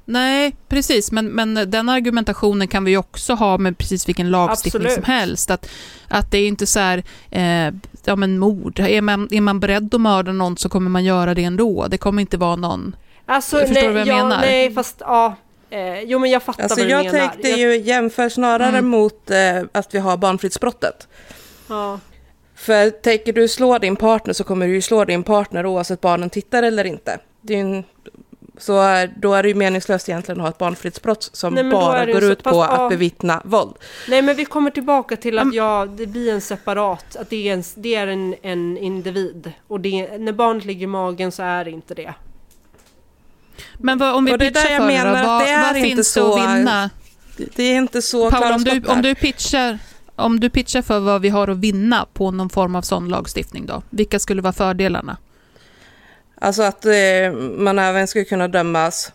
nej, 0.06 0.56
precis, 0.68 1.12
men, 1.12 1.28
men 1.28 1.54
den 1.54 1.90
argumentationen 1.90 2.68
kan 2.68 2.84
vi 2.84 2.98
också 2.98 3.34
ha 3.34 3.58
med 3.58 3.78
precis 3.78 4.08
vilken 4.08 4.32
lagstiftning 4.32 4.82
Absolut. 4.82 5.06
som 5.06 5.14
helst. 5.14 5.52
Att, 5.52 5.70
att 6.08 6.32
det 6.32 6.38
är 6.38 6.48
inte 6.48 6.66
så 6.66 6.80
här, 6.80 7.04
eh, 7.30 7.74
ja 8.08 8.16
men 8.16 8.40
mord, 8.40 8.80
är 8.80 9.02
man, 9.02 9.28
är 9.32 9.42
man 9.42 9.60
beredd 9.60 9.94
att 9.94 10.02
mörda 10.02 10.32
någon 10.32 10.58
så 10.58 10.70
kommer 10.70 10.90
man 10.90 11.04
göra 11.04 11.34
det 11.34 11.44
ändå. 11.44 11.88
Det 11.90 11.98
kommer 11.98 12.22
inte 12.22 12.38
vara 12.38 12.56
någon... 12.56 12.96
Alltså, 13.26 13.58
Förstår 13.58 13.74
nej, 13.74 13.84
du 13.88 13.94
vad 13.94 14.08
jag 14.08 14.08
ja, 14.08 14.24
menar? 14.24 14.42
Nej, 14.42 14.74
fast 14.74 14.98
ja. 15.00 15.36
Eh, 15.70 16.02
jo, 16.02 16.20
men 16.20 16.30
jag 16.30 16.44
fattar 16.44 16.64
Alltså 16.64 16.80
vad 16.80 16.88
du 16.88 16.92
jag 16.92 17.06
menar. 17.06 17.20
tänkte 17.28 17.50
ju 17.50 17.78
jämför 17.78 18.30
snarare 18.30 18.70
Mm. 18.78 18.88
mot 18.88 19.30
eh, 19.32 19.38
att 19.72 19.96
vi 19.96 20.00
har 20.00 20.18
barnfridsbrottet. 20.18 21.08
Ja. 21.70 22.00
För 22.56 22.90
tänker 22.90 23.34
du 23.34 23.48
slå 23.48 23.78
din 23.78 23.96
partner 23.96 24.34
så 24.34 24.44
kommer 24.44 24.68
du 24.68 24.74
ju 24.74 24.82
slå 24.82 25.06
din 25.06 25.24
partner 25.24 25.66
oavsett 25.66 26.02
barnen 26.02 26.30
tittar 26.30 26.64
eller 26.64 26.84
inte. 26.84 27.18
Det 27.42 27.54
är 27.54 27.58
ju 27.58 27.64
en, 27.64 27.84
så 28.60 29.08
då 29.18 29.34
är 29.34 29.44
det 29.44 29.50
ju 29.50 29.56
meningslöst 29.56 30.10
egentligen 30.10 30.40
att 30.40 30.44
ha 30.44 30.50
ett 30.50 30.58
barnfridsbrott 30.58 31.30
som 31.34 31.54
Nej, 31.54 31.64
bara 31.72 32.06
går 32.06 32.24
ut 32.24 32.44
på 32.44 32.50
ja. 32.50 32.68
att 32.68 32.90
bevittna 32.90 33.42
våld. 33.46 33.74
Nej, 34.08 34.22
men 34.22 34.36
vi 34.36 34.46
kommer 34.46 34.72
tillbaka 34.72 35.16
till 35.16 35.38
att 35.40 35.44
Mm. 35.44 35.56
ja, 35.56 35.88
det 35.98 36.08
blir 36.08 36.34
en 36.34 36.42
separat, 36.42 37.16
att 37.16 37.30
det 37.30 37.50
är 37.50 37.54
en, 37.54 37.64
det 37.76 37.96
är 37.96 38.08
en, 38.08 38.36
en 38.42 38.78
individ. 38.78 39.52
Och 39.68 39.80
det, 39.80 40.18
när 40.18 40.32
barnet 40.34 40.66
ligger 40.66 40.84
i 40.84 40.88
magen 40.88 41.32
så 41.32 41.44
är 41.44 41.66
det 41.66 41.72
inte 41.72 41.94
det. 41.94 42.14
Men 43.78 43.98
vad, 43.98 44.16
om 44.16 44.26
vi 44.26 44.36
Och 44.36 44.40
pitchar 44.40 44.78
för 44.78 44.88
menar 44.88 45.22
det 45.22 45.28
vad, 45.28 45.42
det 45.42 45.50
är 45.50 45.74
vad 45.74 45.82
finns 45.82 45.98
det 45.98 46.04
så- 46.04 46.34
att 46.34 46.58
vinna? 46.60 46.90
Det 47.56 47.64
är 47.64 47.76
inte 47.78 48.02
så 48.02 48.32
Paula, 48.32 48.56
om 48.56 48.64
du, 48.64 48.82
om, 48.88 49.02
du 49.02 49.16
pitchar, 49.16 49.80
om 50.16 50.40
du 50.40 50.50
pitchar 50.50 50.82
för 50.82 51.00
vad 51.00 51.22
vi 51.22 51.30
har 51.30 51.48
att 51.48 51.58
vinna 51.58 52.06
på 52.14 52.32
någon 52.32 52.50
form 52.50 52.76
av 52.76 52.82
sån 52.82 53.10
lagstiftning 53.10 53.66
då, 53.66 53.82
vilka 53.90 54.20
skulle 54.20 54.42
vara 54.42 54.54
fördelarna? 54.54 55.18
Alltså 56.40 56.64
att 56.64 56.86
eh, 56.86 57.32
man 57.58 57.80
även 57.80 58.08
skulle 58.08 58.26
kunna 58.26 58.48
dömas. 58.48 59.12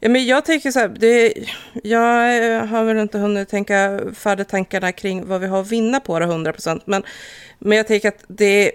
Ja, 0.00 0.08
men 0.08 0.26
jag 0.26 0.44
tänker 0.44 0.70
så 0.70 0.78
här, 0.78 0.88
det, 0.88 1.34
jag 1.82 2.44
eh, 2.54 2.64
har 2.66 2.84
väl 2.84 2.96
inte 2.98 3.18
hunnit 3.18 3.48
tänka 3.48 4.00
färdigt 4.14 4.48
tankarna 4.48 4.92
kring 4.92 5.26
vad 5.26 5.40
vi 5.40 5.46
har 5.46 5.60
att 5.60 5.68
vinna 5.72 6.00
på 6.00 6.18
det 6.18 6.26
100%. 6.26 6.80
Men, 6.84 7.02
men 7.58 7.76
jag 7.78 7.86
tänker 7.86 8.08
att 8.08 8.24
det, 8.28 8.72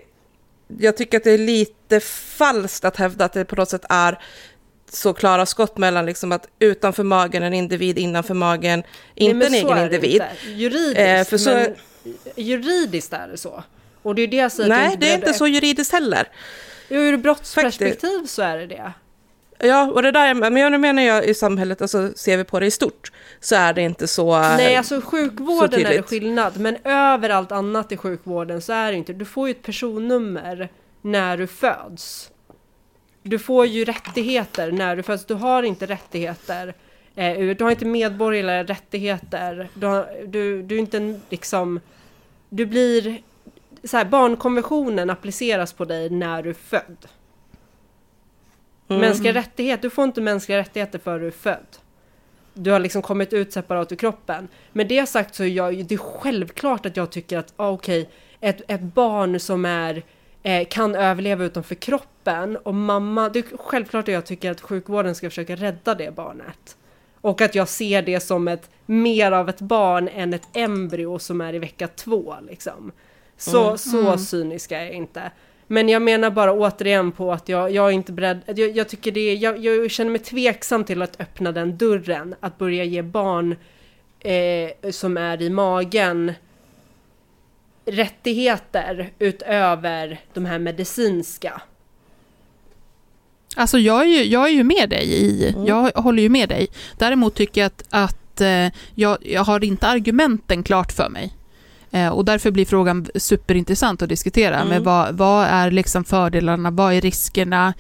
jag 0.78 0.98
tycker 0.98 1.18
att 1.18 1.24
det 1.24 1.32
är 1.32 1.38
lite 1.38 2.00
falskt 2.38 2.86
att 2.86 2.98
hävda 2.98 3.26
att 3.26 3.34
det 3.34 3.46
på 3.46 3.56
något 3.56 3.70
sätt 3.70 3.86
är 3.90 4.20
så 4.90 5.14
klara 5.14 5.46
skott 5.46 5.78
mellan 5.78 6.06
liksom 6.06 6.32
att 6.32 6.48
utanför 6.60 7.04
magen 7.04 7.44
en 7.44 7.54
individ, 7.54 7.98
innanför 8.00 8.34
magen 8.34 8.84
inte 9.16 9.50
Nej, 9.50 9.60
en 9.60 9.68
egen 9.68 9.84
individ. 9.84 10.24
Juridiskt, 10.48 11.00
Eh, 11.00 11.24
för 11.24 11.38
så- 11.38 11.50
men 11.50 11.76
juridiskt 12.36 13.14
är 13.14 13.28
det 13.28 13.38
så. 13.38 13.64
Och 14.02 14.16
det 14.16 14.22
är 14.22 14.28
det 14.28 14.38
jag 14.38 14.52
säger. 14.52 14.70
Nej, 14.70 14.96
det 15.00 15.10
är 15.12 15.16
inte 15.16 15.34
så 15.34 15.48
juridiskt 15.48 15.92
heller. 15.94 16.28
Ur 16.90 17.18
brottsperspektiv 17.18 18.26
så 18.26 18.42
är 18.42 18.58
det 18.58 18.68
det. 18.68 18.94
Ja, 19.60 19.92
och 19.92 20.04
det 20.04 20.12
där, 20.12 20.34
men 20.34 20.58
jag 20.58 20.80
menar 20.80 21.02
jag 21.02 21.26
i 21.26 21.34
samhället, 21.34 21.82
alltså 21.82 22.12
ser 22.16 22.38
vi 22.38 22.44
på 22.44 22.60
det 22.60 22.66
i 22.66 22.72
stort, 22.72 23.12
så 23.40 23.56
är 23.56 23.74
det 23.74 23.82
inte 23.82 24.08
så... 24.08 24.40
Nej, 24.40 24.76
alltså 24.76 25.02
så 25.02 25.08
sjukvården 25.08 25.86
är 25.86 25.90
det 25.90 26.04
skillnad, 26.04 26.60
men 26.60 26.78
överallt 26.84 27.52
annat 27.52 27.92
i 27.92 27.98
sjukvården 27.98 28.62
så 28.62 28.74
är 28.74 28.92
det 28.92 28.98
inte. 28.98 29.14
Du 29.14 29.26
får 29.26 29.48
ju 29.48 29.52
ett 29.52 29.64
personnummer 29.64 30.70
när 31.02 31.38
du 31.38 31.48
föds. 31.48 32.32
Du 33.24 33.40
får 33.40 33.66
ju 33.66 33.86
rättigheter 33.86 34.72
när 34.72 34.96
du 34.96 35.04
föds. 35.04 35.26
Du 35.26 35.34
har 35.34 35.64
inte 35.64 35.86
rättigheter. 35.86 36.74
Eh, 37.16 37.56
du 37.56 37.64
har 37.64 37.72
inte 37.72 37.86
medborgerliga 37.86 38.64
rättigheter. 38.64 39.70
Du, 39.74 39.88
har, 39.88 40.08
du, 40.28 40.64
du 40.64 40.76
är 40.76 40.80
inte 40.80 40.98
en, 40.98 41.22
liksom... 41.30 41.80
Du 42.50 42.66
blir... 42.66 43.22
Så 43.86 43.98
här, 43.98 44.06
barnkonventionen 44.06 45.10
appliceras 45.10 45.74
på 45.74 45.86
dig 45.86 46.10
när 46.10 46.44
du 46.44 46.50
är 46.50 46.54
född. 46.54 47.08
Mm. 48.88 49.02
Mänskliga 49.02 49.34
rättigheter, 49.34 49.82
du 49.82 49.90
får 49.90 50.04
inte 50.04 50.22
mänskliga 50.22 50.58
rättigheter 50.58 51.00
för 51.00 51.20
du 51.20 51.28
är 51.28 51.32
född. 51.32 51.78
Du 52.54 52.72
har 52.72 52.80
liksom 52.80 53.02
kommit 53.02 53.34
ut 53.34 53.54
separat 53.54 53.92
ur 53.92 53.96
kroppen. 53.96 54.48
Med 54.74 54.88
det 54.88 55.06
sagt 55.06 55.36
så 55.36 55.44
är 55.44 55.48
jag, 55.48 55.86
det 55.86 55.96
är 55.96 56.00
självklart 56.00 56.86
att 56.86 56.98
jag 56.98 57.12
tycker 57.12 57.38
att, 57.38 57.54
ah, 57.56 57.70
okej, 57.70 58.10
ett, 58.40 58.62
ett 58.68 58.82
barn 58.82 59.40
som 59.40 59.66
är, 59.66 60.04
eh, 60.44 60.68
kan 60.68 60.96
överleva 60.96 61.44
utanför 61.44 61.76
kroppen 61.76 62.58
och 62.58 62.76
mamma, 62.76 63.30
det 63.30 63.40
är 63.40 63.58
självklart 63.58 64.08
att 64.08 64.14
jag 64.14 64.26
tycker 64.26 64.52
att 64.52 64.62
sjukvården 64.62 65.16
ska 65.16 65.30
försöka 65.30 65.56
rädda 65.56 65.96
det 65.96 66.16
barnet. 66.16 66.78
Och 67.22 67.42
att 67.42 67.56
jag 67.56 67.70
ser 67.70 68.02
det 68.02 68.20
som 68.20 68.48
ett, 68.48 68.70
mer 68.86 69.32
av 69.32 69.50
ett 69.50 69.62
barn 69.62 70.08
än 70.08 70.34
ett 70.34 70.48
embryo 70.54 71.20
som 71.20 71.42
är 71.42 71.54
i 71.54 71.60
vecka 71.60 71.88
två 71.88 72.36
liksom. 72.48 72.92
Så, 73.38 73.78
så 73.78 74.18
cynisk 74.18 74.72
är 74.72 74.82
jag 74.82 74.92
inte. 74.94 75.32
Men 75.68 75.90
jag 75.90 76.02
menar 76.02 76.30
bara 76.30 76.54
återigen 76.54 77.12
på 77.12 77.34
att 77.34 77.50
jag, 77.50 77.72
jag 77.72 77.88
är 77.88 77.92
inte 77.92 78.12
beredd, 78.12 78.42
jag, 78.46 78.78
jag 78.78 78.90
tycker 78.90 79.12
det 79.12 79.20
är, 79.20 79.36
jag, 79.36 79.58
jag 79.66 79.92
känner 79.92 80.12
mig 80.12 80.20
tveksam 80.22 80.84
till 80.84 81.02
att 81.02 81.22
öppna 81.22 81.52
den 81.52 81.78
dörren, 81.78 82.36
att 82.40 82.58
börja 82.58 82.84
ge 82.84 83.02
barn 83.02 83.56
eh, 84.20 84.92
som 84.92 85.18
är 85.18 85.42
i 85.42 85.50
magen 85.50 86.34
rättigheter 87.86 89.14
utöver 89.20 90.20
de 90.34 90.46
här 90.46 90.60
medicinska. 90.60 91.62
Alltså 93.56 93.78
jag 93.78 94.02
är 94.02 94.06
ju, 94.06 94.24
jag 94.24 94.48
är 94.48 94.52
ju 94.54 94.64
med 94.64 94.90
dig 94.90 95.14
i, 95.14 95.50
Mm. 95.50 95.66
jag 95.66 95.92
håller 95.92 96.24
ju 96.24 96.30
med 96.30 96.50
dig. 96.50 96.68
Däremot 96.98 97.36
tycker 97.36 97.62
jag 97.62 97.68
att, 97.68 97.84
att 97.90 98.42
eh, 98.42 98.68
jag, 98.96 99.18
jag 99.22 99.44
har 99.44 99.64
inte 99.64 99.88
argumenten 99.88 100.64
klart 100.64 100.92
för 100.92 101.10
mig. 101.10 101.34
Eh, 101.96 102.10
och 102.10 102.26
därför 102.26 102.52
blir 102.52 102.66
frågan 102.66 103.08
superintressant 103.16 104.02
att 104.02 104.10
diskutera. 104.10 104.56
Mm. 104.56 104.68
Men 104.68 104.84
vad, 104.84 105.18
vad 105.18 105.46
är 105.46 105.72
liksom 105.72 106.04
fördelarna, 106.04 106.72
vad 106.72 106.94
är 106.94 107.02
riskerna? 107.02 107.74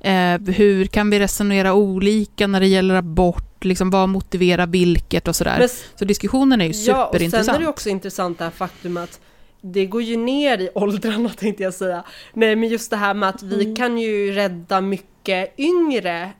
Eh, 0.00 0.40
hur 0.56 0.84
kan 0.86 1.10
vi 1.10 1.18
resonera 1.18 1.74
olika 1.74 2.46
när 2.46 2.60
det 2.60 2.66
gäller 2.66 2.94
abort? 2.94 3.64
Liksom, 3.64 3.90
vad 3.90 4.08
motiverar 4.08 4.66
vilket 4.66 5.28
och 5.28 5.36
sådär. 5.36 5.56
Men 5.58 5.68
Så 5.94 6.04
diskussionen 6.04 6.60
är 6.60 6.64
ju 6.64 6.70
Ja, 6.70 7.06
och 7.06 7.12
sen 7.12 7.20
superintressant. 7.20 7.58
är 7.58 7.62
det 7.62 7.68
också 7.68 7.88
intressant 7.88 8.38
det 8.38 8.44
här 8.44 8.50
faktum 8.50 8.96
att 8.96 9.20
det 9.60 9.86
går 9.86 10.02
ju 10.02 10.16
ner 10.16 10.58
i 10.58 10.70
åldrarna 10.74 11.28
tänkte 11.28 11.62
jag 11.62 11.74
säga. 11.74 12.04
Nej 12.32 12.56
men 12.56 12.68
just 12.68 12.90
det 12.90 12.96
här 12.96 13.14
med 13.14 13.28
att 13.28 13.42
vi 13.42 13.76
kan 13.76 13.98
ju 13.98 14.32
rädda 14.32 14.80
mycket 14.80 15.58
yngre 15.58 16.30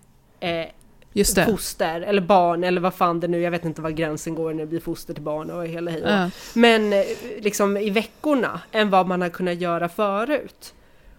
eh, 0.40 0.66
Just 1.12 1.36
det. 1.36 1.44
foster 1.44 2.00
eller 2.00 2.22
barn 2.22 2.64
eller 2.64 2.80
vad 2.80 2.94
fan 2.94 3.20
det 3.20 3.28
nu, 3.28 3.40
jag 3.40 3.50
vet 3.50 3.64
inte 3.64 3.82
vad 3.82 3.96
gränsen 3.96 4.34
går 4.34 4.52
när 4.52 4.60
det 4.60 4.66
blir 4.66 4.80
foster 4.80 5.14
till 5.14 5.22
barn 5.22 5.50
och 5.50 5.66
hela 5.66 5.90
hej 5.90 6.02
Ja. 6.04 6.30
Men 6.54 6.92
eh, 6.92 7.04
liksom 7.40 7.76
i 7.76 7.90
veckorna 7.90 8.60
än 8.72 8.90
vad 8.90 9.06
man 9.06 9.22
har 9.22 9.28
kunnat 9.28 9.60
göra 9.60 9.88
förut. 9.88 10.74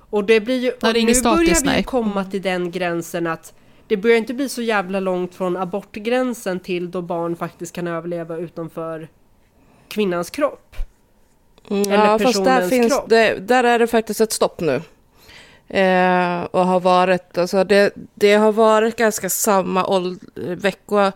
Och 0.10 0.24
det 0.24 0.40
blir 0.40 0.58
ju, 0.60 0.72
det 0.80 0.88
är 0.88 1.06
nu 1.06 1.16
statiskt, 1.16 1.24
börjar 1.24 1.62
vi 1.62 1.68
ju 1.68 1.76
nej. 1.76 1.84
komma 1.84 2.26
till 2.26 2.42
den 2.42 2.72
gränsen 2.72 3.28
att 3.28 3.54
det 3.88 3.98
börjar 3.98 4.18
inte 4.18 4.34
bli 4.34 4.50
så 4.50 4.62
jävla 4.62 5.00
långt 5.00 5.36
från 5.36 5.58
abortgränsen 5.58 6.60
till 6.60 6.92
då 6.92 7.02
barn 7.02 7.36
faktiskt 7.36 7.76
kan 7.76 7.88
överleva 7.88 8.38
utanför 8.38 9.08
kvinnans 9.88 10.30
kropp. 10.30 10.76
Mm, 11.70 11.92
Eller 11.92 12.06
ja, 12.06 12.20
fast 12.20 12.44
där, 12.44 12.44
personens 12.44 12.70
finns 12.70 12.94
kropp. 12.94 13.10
det, 13.10 13.40
där 13.40 13.64
är 13.64 13.80
det 13.80 13.88
faktiskt 13.88 14.22
ett 14.22 14.32
stopp 14.32 14.60
nu. 14.60 14.82
Eh, 15.74 16.44
och 16.44 16.66
har 16.68 16.80
varit, 16.80 17.38
alltså 17.38 17.64
det, 17.64 17.94
det 18.16 18.34
har 18.34 18.52
varit 18.52 18.96
ganska 18.96 19.30
samma 19.30 19.86
vecka, 20.36 21.12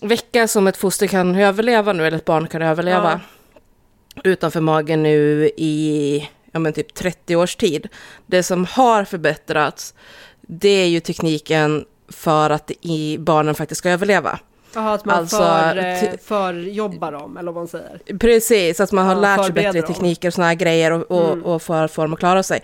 vecka 0.00 0.48
som 0.48 0.66
ett 0.66 0.76
foster 0.76 1.06
kan 1.06 1.34
överleva 1.36 1.92
nu, 1.92 2.06
eller 2.06 2.16
ett 2.16 2.24
barn 2.24 2.46
kan 2.48 2.62
överleva. 2.62 3.20
Utanför 4.24 4.60
magen 4.60 5.02
nu 5.02 5.50
i 5.56 6.28
ja, 6.52 6.58
men 6.58 6.72
typ 6.72 6.94
30 6.94 7.36
års 7.36 7.56
tid. 7.56 7.88
Det 8.26 8.42
som 8.42 8.64
har 8.64 9.04
förbättrats, 9.04 9.94
det 10.40 10.68
är 10.68 10.86
ju 10.86 11.00
tekniken 11.00 11.84
för 12.08 12.50
att 12.50 12.70
i 12.80 13.18
barnen 13.18 13.54
faktiskt 13.54 13.78
ska 13.78 13.90
överleva. 13.90 14.38
Jaha, 14.74 14.94
att 14.94 15.04
man 15.04 15.16
Alltså, 15.16 15.36
för, 15.36 15.76
eh, 16.04 16.10
förjobbar 16.24 17.12
dem, 17.12 17.36
eller 17.36 17.52
vad 17.52 17.60
man 17.60 17.68
säger. 17.68 18.00
Precis, 18.18 18.80
att 18.80 18.92
man 18.92 19.06
har 19.06 19.14
Ja, 19.14 19.20
lärt 19.20 19.44
sig 19.44 19.52
bättre 19.54 19.80
dem. 19.80 19.86
tekniker 19.94 20.28
och 20.28 20.34
såna 20.34 20.46
här 20.46 20.54
grejer 20.54 20.90
och, 20.92 21.10
och, 21.10 21.32
Mm. 21.32 21.44
och 21.44 21.62
för 21.62 21.84
att 21.84 21.92
få 21.92 22.02
dem 22.02 22.12
att 22.12 22.18
klara 22.18 22.42
sig. 22.42 22.60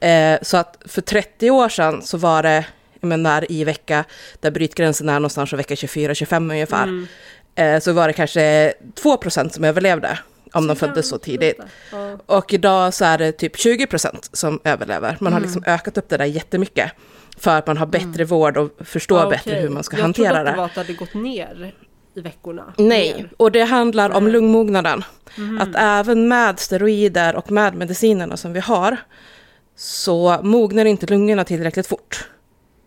Eh, 0.00 0.38
så 0.42 0.56
att 0.56 0.78
för 0.86 1.00
30 1.00 1.50
år 1.50 1.68
sedan 1.68 2.02
så 2.02 2.18
var 2.18 2.42
det, 2.42 2.64
men 3.00 3.22
där 3.22 3.52
i 3.52 3.64
vecka, 3.64 4.04
där 4.40 4.50
brytgränsen 4.50 5.08
är 5.08 5.12
någonstans 5.14 5.50
från 5.50 5.56
vecka 5.58 5.74
24-25 5.74 6.50
ungefär, 6.50 7.06
eh, 7.54 7.80
så 7.80 7.92
var 7.92 8.06
det 8.06 8.12
kanske 8.12 8.74
2% 8.94 9.48
som 9.54 9.64
överlevde 9.64 10.18
om 10.52 10.66
de 10.66 10.76
föddes 10.76 11.08
så 11.08 11.18
tidigt. 11.18 11.58
Ja. 11.92 12.18
Och 12.26 12.52
idag 12.52 12.94
så 12.94 13.04
är 13.04 13.18
det 13.18 13.32
typ 13.32 13.56
20% 13.56 14.28
som 14.32 14.60
överlever. 14.64 15.16
Man 15.20 15.32
har 15.32 15.40
liksom 15.40 15.62
ökat 15.66 15.98
upp 15.98 16.08
det 16.08 16.16
där 16.16 16.24
jättemycket. 16.24 16.92
För 17.38 17.58
att 17.58 17.66
man 17.66 17.76
har 17.76 17.86
bättre 17.86 18.24
vård 18.24 18.56
och 18.56 18.70
förstår 18.84 19.18
Ja, 19.20 19.28
bättre 19.30 19.50
okej. 19.50 19.62
hur 19.62 19.68
man 19.68 19.82
ska 19.82 19.96
jag 19.96 20.02
hantera 20.02 20.28
trodde 20.28 20.44
det 20.44 20.50
det. 20.50 20.56
var 20.56 20.64
att 20.64 20.74
det 20.74 20.80
hade 20.80 20.92
gått 20.92 21.14
ner 21.14 21.74
i 22.16 22.20
veckorna. 22.20 22.74
Nej, 22.78 23.14
Ner. 23.14 23.30
och 23.36 23.52
det 23.52 23.62
handlar 23.62 24.10
om 24.10 24.28
lungmognaden. 24.28 25.04
Att 25.60 25.68
även 25.74 26.28
med 26.28 26.58
steroider 26.60 27.36
och 27.36 27.50
med 27.50 27.74
medicinerna 27.74 28.36
som 28.36 28.52
vi 28.52 28.60
har 28.60 28.96
så 29.76 30.40
mognar 30.42 30.84
inte 30.84 31.06
lungorna 31.06 31.44
tillräckligt 31.44 31.86
fort. 31.86 32.28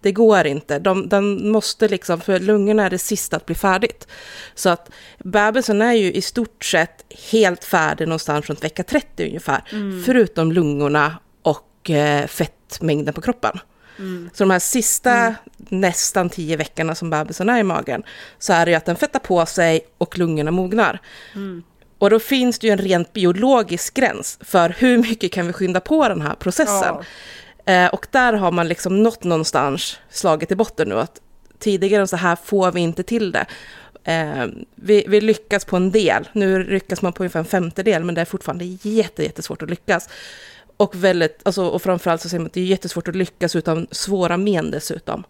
Det 0.01 0.11
går 0.11 0.47
inte. 0.47 0.79
De, 0.79 1.09
de 1.09 1.51
måste 1.51 1.87
liksom, 1.87 2.21
för 2.21 2.39
lungorna 2.39 2.85
är 2.85 2.89
det 2.89 2.97
sista 2.97 3.37
att 3.37 3.45
bli 3.45 3.55
färdigt. 3.55 4.07
Så 4.55 4.69
att 4.69 4.91
bebisen 5.23 5.81
är 5.81 5.93
ju 5.93 6.13
i 6.13 6.21
stort 6.21 6.65
sett 6.65 7.05
helt 7.31 7.63
färdig 7.63 8.07
någonstans 8.07 8.49
runt 8.49 8.63
vecka 8.63 8.83
30 8.83 9.27
ungefär. 9.27 9.63
Förutom 10.05 10.51
lungorna 10.51 11.19
och 11.41 11.89
eh, 11.89 12.27
fettmängden 12.27 13.13
på 13.13 13.21
kroppen. 13.21 13.59
Så 14.33 14.43
de 14.43 14.51
här 14.51 14.59
sista 14.59 15.35
nästan 15.57 16.29
tio 16.29 16.57
veckorna 16.57 16.95
som 16.95 17.09
bebisen 17.09 17.49
är 17.49 17.59
i 17.59 17.63
magen 17.63 18.03
så 18.39 18.53
är 18.53 18.65
det 18.65 18.71
ju 18.71 18.77
att 18.77 18.85
den 18.85 18.95
fettar 18.95 19.19
på 19.19 19.45
sig 19.45 19.81
och 19.97 20.17
lungorna 20.17 20.51
mognar. 20.51 21.01
Och 21.99 22.09
då 22.09 22.19
finns 22.19 22.59
det 22.59 22.67
ju 22.67 22.73
en 22.73 22.79
rent 22.79 23.13
biologisk 23.13 23.93
gräns 23.93 24.39
för 24.41 24.75
hur 24.79 24.97
mycket 24.97 25.31
kan 25.31 25.47
vi 25.47 25.53
skynda 25.53 25.79
på 25.79 26.07
den 26.07 26.21
här 26.21 26.35
processen. 26.35 26.95
Eh, 27.65 27.87
och 27.87 28.07
där 28.11 28.33
har 28.33 28.51
man 28.51 28.67
liksom 28.67 29.03
nått 29.03 29.23
någonstans 29.23 29.99
slagit 30.09 30.51
i 30.51 30.55
botten 30.55 30.89
nu 30.89 30.99
att 30.99 31.21
tidigare 31.59 32.07
så 32.07 32.15
här 32.15 32.35
får 32.35 32.71
vi 32.71 32.81
inte 32.81 33.03
till 33.03 33.31
det. 33.31 33.45
Eh, 34.03 34.45
vi, 34.75 35.05
vi 35.07 35.21
lyckas 35.21 35.65
på 35.65 35.75
en 35.75 35.91
del, 35.91 36.29
nu 36.33 36.63
lyckas 36.63 37.01
man 37.01 37.13
på 37.13 37.23
ungefär 37.23 37.39
en 37.39 37.45
femtedel 37.45 38.03
men 38.03 38.15
det 38.15 38.21
är 38.21 38.25
fortfarande 38.25 38.65
jätte, 38.65 39.23
jättesvårt 39.23 39.61
att 39.61 39.69
lyckas. 39.69 40.09
Och, 40.77 40.95
väldigt, 40.95 41.39
alltså, 41.43 41.67
och 41.67 41.81
framförallt 41.81 42.21
så 42.21 42.29
säger 42.29 42.39
man 42.39 42.47
att 42.47 42.53
det 42.53 42.61
är 42.61 42.65
jättesvårt 42.65 43.07
att 43.07 43.15
lyckas 43.15 43.55
utan 43.55 43.87
svåra 43.91 44.37
men 44.37 44.71
dessutom. 44.71 45.23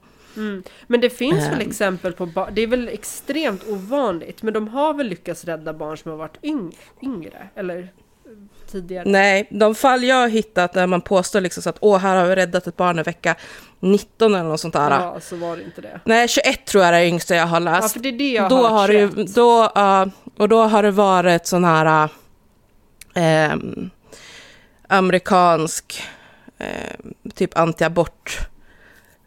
Men 0.88 1.02
det 1.02 1.10
finns 1.10 1.46
väl 1.48 1.62
Ehm. 1.62 1.70
exempel 1.70 2.14
på 2.14 2.26
barn, 2.26 2.50
det 2.54 2.62
är 2.62 2.68
väl 2.68 2.88
extremt 2.88 3.68
ovanligt, 3.68 4.42
men 4.44 4.54
de 4.54 4.68
har 4.68 4.94
väl 4.94 5.08
lyckats 5.08 5.46
rädda 5.46 5.74
barn 5.74 5.98
som 5.98 6.12
har 6.12 6.18
varit 6.18 6.38
yng, 6.44 6.78
yngre, 7.04 7.48
eller 7.56 7.78
eh, 7.80 7.86
tidigare? 8.72 9.04
Nej, 9.10 9.48
de 9.52 9.76
fall 9.76 10.04
jag 10.04 10.16
har 10.16 10.28
hittat 10.28 10.74
där 10.74 10.88
man 10.88 11.02
påstår 11.02 11.42
liksom 11.42 11.64
så 11.64 11.70
att 11.70 11.78
åh, 11.82 11.98
här 11.98 12.16
har 12.16 12.26
vi 12.28 12.36
räddat 12.36 12.68
ett 12.68 12.78
barn 12.78 13.00
i 13.00 13.04
vecka 13.04 13.36
19 13.80 14.36
eller 14.36 14.44
något 14.50 14.60
sånt 14.60 14.74
där. 14.74 14.90
Ja, 14.92 15.20
så 15.20 15.36
var 15.36 15.58
det 15.58 15.64
inte 15.64 15.82
det. 15.82 16.00
Nej, 16.04 16.28
21 16.28 16.66
tror 16.66 16.84
jag 16.84 16.94
är 16.96 17.00
det 17.00 17.08
yngsta 17.08 17.36
jag 17.36 17.46
har 17.48 17.60
läst. 17.60 17.82
Ja, 17.84 17.90
för 17.90 18.00
det 18.00 18.10
är 18.10 18.18
det 18.18 18.32
jag 18.32 18.50
då 18.50 18.68
har 18.68 18.90
ju- 18.90 19.10
21. 19.16 19.36
då, 19.36 19.72
ja, 19.76 20.10
Och 20.38 20.50
då 20.50 20.62
har 20.64 20.84
det 20.84 20.92
varit 20.92 21.46
sån 21.48 21.64
här 21.66 22.10
ehm, 23.14 23.90
amerikansk 24.88 26.04
ehm, 26.58 27.14
typ 27.36 27.58
antiabort 27.58 28.40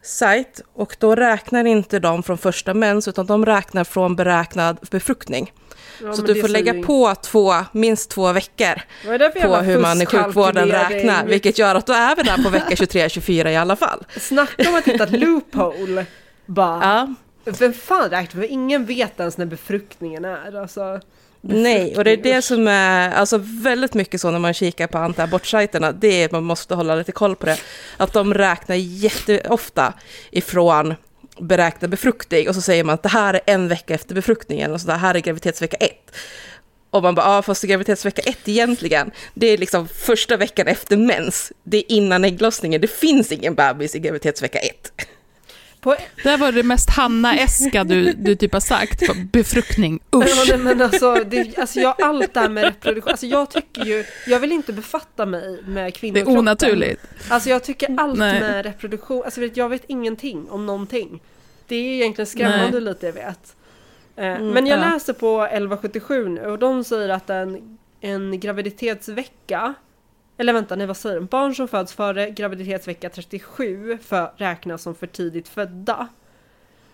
sajt 0.03 0.61
och 0.73 0.95
då 0.99 1.15
räknar 1.15 1.65
inte 1.65 1.99
de 1.99 2.23
från 2.23 2.37
första 2.37 2.73
mens 2.73 3.07
utan 3.07 3.25
de 3.25 3.45
räknar 3.45 3.83
från 3.83 4.15
beräknad 4.15 4.77
befruktning. 4.91 5.51
Ja, 6.03 6.13
så 6.13 6.21
du 6.21 6.41
får 6.41 6.47
lägga 6.47 6.83
på 6.83 7.15
två, 7.15 7.53
minst 7.71 8.09
två 8.09 8.31
veckor 8.33 8.81
på 9.41 9.55
hur 9.55 9.79
man 9.79 10.01
i 10.01 10.05
sjukvården 10.05 10.67
räknar, 10.67 11.25
vilket 11.25 11.57
gör 11.59 11.75
att 11.75 11.85
då 11.85 11.93
är 11.93 12.15
vi 12.15 12.23
där 12.23 12.43
på 12.43 12.49
vecka 12.49 12.75
23-24 12.75 13.49
i 13.49 13.55
alla 13.55 13.75
fall. 13.75 14.05
Snacka 14.19 14.69
om 14.69 14.75
att 14.75 14.83
hitta 14.87 15.03
ett 15.03 15.11
loophole! 15.19 16.05
Bara, 16.45 16.79
Ja. 17.45 17.51
vem 17.59 17.73
fan 17.73 18.09
räknar? 18.09 18.41
För 18.41 18.51
ingen 18.51 18.85
vet 18.85 19.19
ens 19.19 19.37
när 19.37 19.45
befruktningen 19.45 20.25
är. 20.25 20.61
Alltså, 20.61 20.99
Nej, 21.41 21.97
och 21.97 22.03
det 22.03 22.11
är 22.11 22.17
det 22.17 22.41
som 22.41 22.67
är 22.67 23.11
alltså 23.11 23.37
väldigt 23.43 23.93
mycket 23.93 24.21
så 24.21 24.31
när 24.31 24.39
man 24.39 24.53
kikar 24.53 24.87
på 24.87 24.97
antiabortsajterna, 24.97 25.91
det 25.91 26.23
är 26.23 26.29
man 26.31 26.43
måste 26.43 26.75
hålla 26.75 26.95
lite 26.95 27.11
koll 27.11 27.35
på 27.35 27.45
det, 27.45 27.57
att 27.97 28.13
de 28.13 28.33
räknar 28.33 28.75
jätteofta 28.75 29.93
ifrån 30.31 30.95
beräknad 31.39 31.91
befruktning 31.91 32.49
och 32.49 32.55
så 32.55 32.61
säger 32.61 32.83
man 32.83 32.93
att 32.93 33.03
det 33.03 33.09
här 33.09 33.33
är 33.33 33.41
en 33.45 33.67
vecka 33.67 33.93
efter 33.93 34.15
befruktningen 34.15 34.71
och 34.71 34.81
så 34.81 34.87
det 34.87 34.93
här 34.93 35.15
är 35.15 35.19
graviditetsvecka 35.19 35.77
ett. 35.77 36.15
Och 36.89 37.03
man 37.03 37.15
bara, 37.15 37.35
ja 37.35 37.41
fast 37.41 37.63
graviditetsvecka 37.63 38.21
ett 38.21 38.47
egentligen, 38.47 39.11
det 39.33 39.47
är 39.47 39.57
liksom 39.57 39.87
första 39.87 40.37
veckan 40.37 40.67
efter 40.67 40.97
mens, 40.97 41.51
det 41.63 41.77
är 41.77 41.91
innan 41.91 42.25
ägglossningen, 42.25 42.81
det 42.81 42.91
finns 42.91 43.31
ingen 43.31 43.55
bebis 43.55 43.95
i 43.95 43.99
graviditetsvecka 43.99 44.59
ett. 44.59 44.91
På, 45.81 45.95
Det 46.23 46.29
här 46.29 46.37
var 46.37 46.51
det 46.51 46.63
mest 46.63 46.89
Hanna-eska 46.89 47.83
du, 47.83 48.13
du 48.13 48.35
typ 48.35 48.53
har 48.53 48.59
sagt. 48.59 49.01
Befruktning, 49.31 49.99
usch. 50.15 50.47
nej, 50.49 50.57
men 50.57 50.81
alltså, 50.81 51.15
det, 51.15 51.57
alltså 51.57 51.79
jag, 51.79 51.95
allt 52.01 52.33
det 52.33 52.39
här 52.39 52.49
med 52.49 52.63
reproduktion, 52.63 53.11
alltså 53.11 53.25
jag 53.25 53.49
tycker 53.49 53.85
ju, 53.85 54.05
jag 54.27 54.39
vill 54.39 54.51
inte 54.51 54.73
befatta 54.73 55.25
mig 55.25 55.61
med 55.65 55.85
Det 55.85 55.91
kvinnokroppen. 55.91 56.35
är 56.35 56.39
onaturligt. 56.39 57.01
Alltså 57.29 57.49
jag 57.49 57.63
tycker 57.63 57.95
allt 57.99 58.19
Nej. 58.19 58.39
med 58.39 58.65
reproduktion, 58.65 59.23
alltså 59.23 59.41
jag 59.53 59.69
vet 59.69 59.83
ingenting 59.87 60.49
om 60.49 60.65
någonting. 60.65 61.21
Det 61.67 61.75
är 61.75 61.93
egentligen 61.95 62.27
skrämmande 62.27 62.71
Nej. 62.71 62.81
lite 62.81 63.05
jag 63.05 63.13
vet. 63.13 63.55
Eh, 64.15 64.39
men 64.39 64.67
jag 64.67 64.79
ja. 64.79 64.89
läser 64.93 65.13
på 65.13 65.41
1177 65.45 66.27
nu 66.29 66.41
och 66.45 66.59
de 66.59 66.83
säger 66.83 67.09
att 67.09 67.29
en, 67.29 67.77
en 68.01 68.39
graviditetsvecka 68.39 69.73
eller 70.41 70.53
vänta, 70.53 70.75
nej 70.75 70.87
vad 70.87 70.97
säger 70.97 71.15
de? 71.15 71.25
Barn 71.25 71.55
som 71.55 71.67
föds 71.67 71.93
före 71.93 72.29
graviditetsvecka 72.29 73.09
37 73.09 73.97
för, 74.03 74.31
räknas 74.37 74.81
som 74.81 74.95
för 74.95 75.07
tidigt 75.07 75.47
födda. 75.47 76.07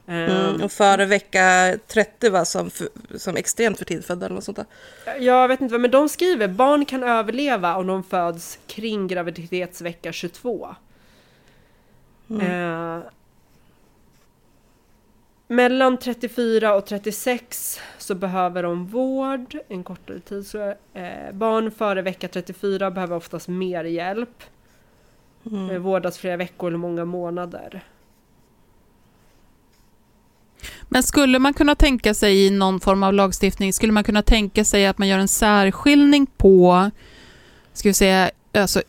Mm, 0.08 0.32
Ehm, 0.32 0.62
och 0.64 0.72
före 0.72 1.06
vecka 1.06 1.78
30 1.88 2.30
var 2.30 2.46
som, 2.46 2.70
som 3.16 3.36
extremt 3.36 3.78
för 3.78 3.86
tidigt 3.86 4.06
födda 4.06 4.26
eller 4.26 4.36
något 4.36 4.44
sånt 4.44 4.58
där. 4.58 4.66
Jag 5.20 5.48
vet 5.48 5.62
inte 5.62 5.72
vad, 5.72 5.82
men 5.82 5.92
de 5.92 6.10
skriver 6.10 6.48
barn 6.48 6.86
kan 6.86 7.04
överleva 7.04 7.76
om 7.76 7.88
de 7.88 8.04
föds 8.04 8.60
kring 8.68 9.08
graviditetsvecka 9.08 10.12
22. 10.12 10.76
Eh, 12.30 13.00
mellan 15.48 15.98
34 15.98 16.76
och 16.76 16.86
36 16.86 17.80
så 17.98 18.16
behöver 18.16 18.64
de 18.64 18.86
vård 18.88 19.58
en 19.68 19.84
kortare 19.84 20.20
tid. 20.20 20.48
Så, 20.48 20.74
eh, 20.94 21.32
barn 21.34 21.72
före 21.72 22.02
vecka 22.02 22.28
34 22.28 22.92
behöver 22.92 23.16
oftast 23.16 23.48
mer 23.48 23.84
hjälp. 23.84 24.44
Eh, 25.72 25.78
vårdas 25.78 26.18
flera 26.18 26.38
veckor 26.38 26.68
eller 26.68 26.78
många 26.78 27.06
månader. 27.06 27.84
Men 30.90 31.04
skulle 31.04 31.40
man 31.40 31.54
kunna 31.54 31.76
tänka 31.76 32.14
sig 32.14 32.46
i 32.46 32.50
någon 32.50 32.80
form 32.80 33.04
av 33.04 33.14
lagstiftning, 33.14 33.74
skulle 33.74 33.92
man 33.94 34.04
kunna 34.04 34.22
tänka 34.22 34.64
sig 34.64 34.86
att 34.86 34.98
man 34.98 35.08
gör 35.08 35.20
en 35.20 35.28
särskiljning 35.28 36.26
på, 36.26 36.92
ska 37.74 37.90
vi 37.90 37.94
säga, 37.94 38.32
alltså 38.54 38.82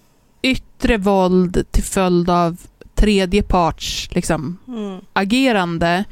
yttre 0.42 0.96
våld 0.96 1.64
till 1.70 1.82
följd 1.82 2.30
av 2.30 2.56
tredje 2.94 3.42
parts 3.42 4.08
liksom, 4.12 4.58
Mm. 4.68 5.00
agerande 5.12 6.04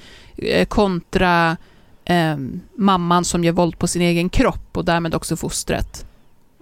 kontra 0.69 1.57
eh, 2.05 2.37
mamman 2.75 3.25
som 3.25 3.45
gör 3.45 3.53
våld 3.53 3.79
på 3.79 3.87
sin 3.87 4.03
egen 4.03 4.29
kropp 4.29 4.77
och 4.77 4.85
därmed 4.85 5.15
också 5.15 5.37
fostret. 5.37 6.07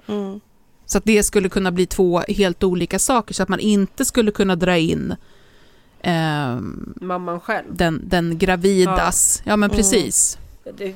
Mm. 0.07 0.41
Så 0.87 0.99
att 0.99 1.05
det 1.05 1.23
skulle 1.23 1.49
kunna 1.49 1.73
bli 1.73 1.87
två 1.87 2.19
helt 2.29 2.65
olika 2.65 2.99
saker, 2.99 3.35
så 3.35 3.43
att 3.43 3.49
man 3.49 3.61
inte 3.61 4.05
skulle 4.05 4.31
kunna 4.31 4.57
dra 4.57 4.77
in 4.77 5.15
ehm, 6.03 6.95
Mamman 7.01 7.41
själv. 7.41 7.65
den, 7.77 8.03
den 8.09 8.39
gravidas. 8.39 9.43
Ja, 9.45 9.57
men 9.57 9.71
Mm. 9.71 9.77
precis. 9.77 10.39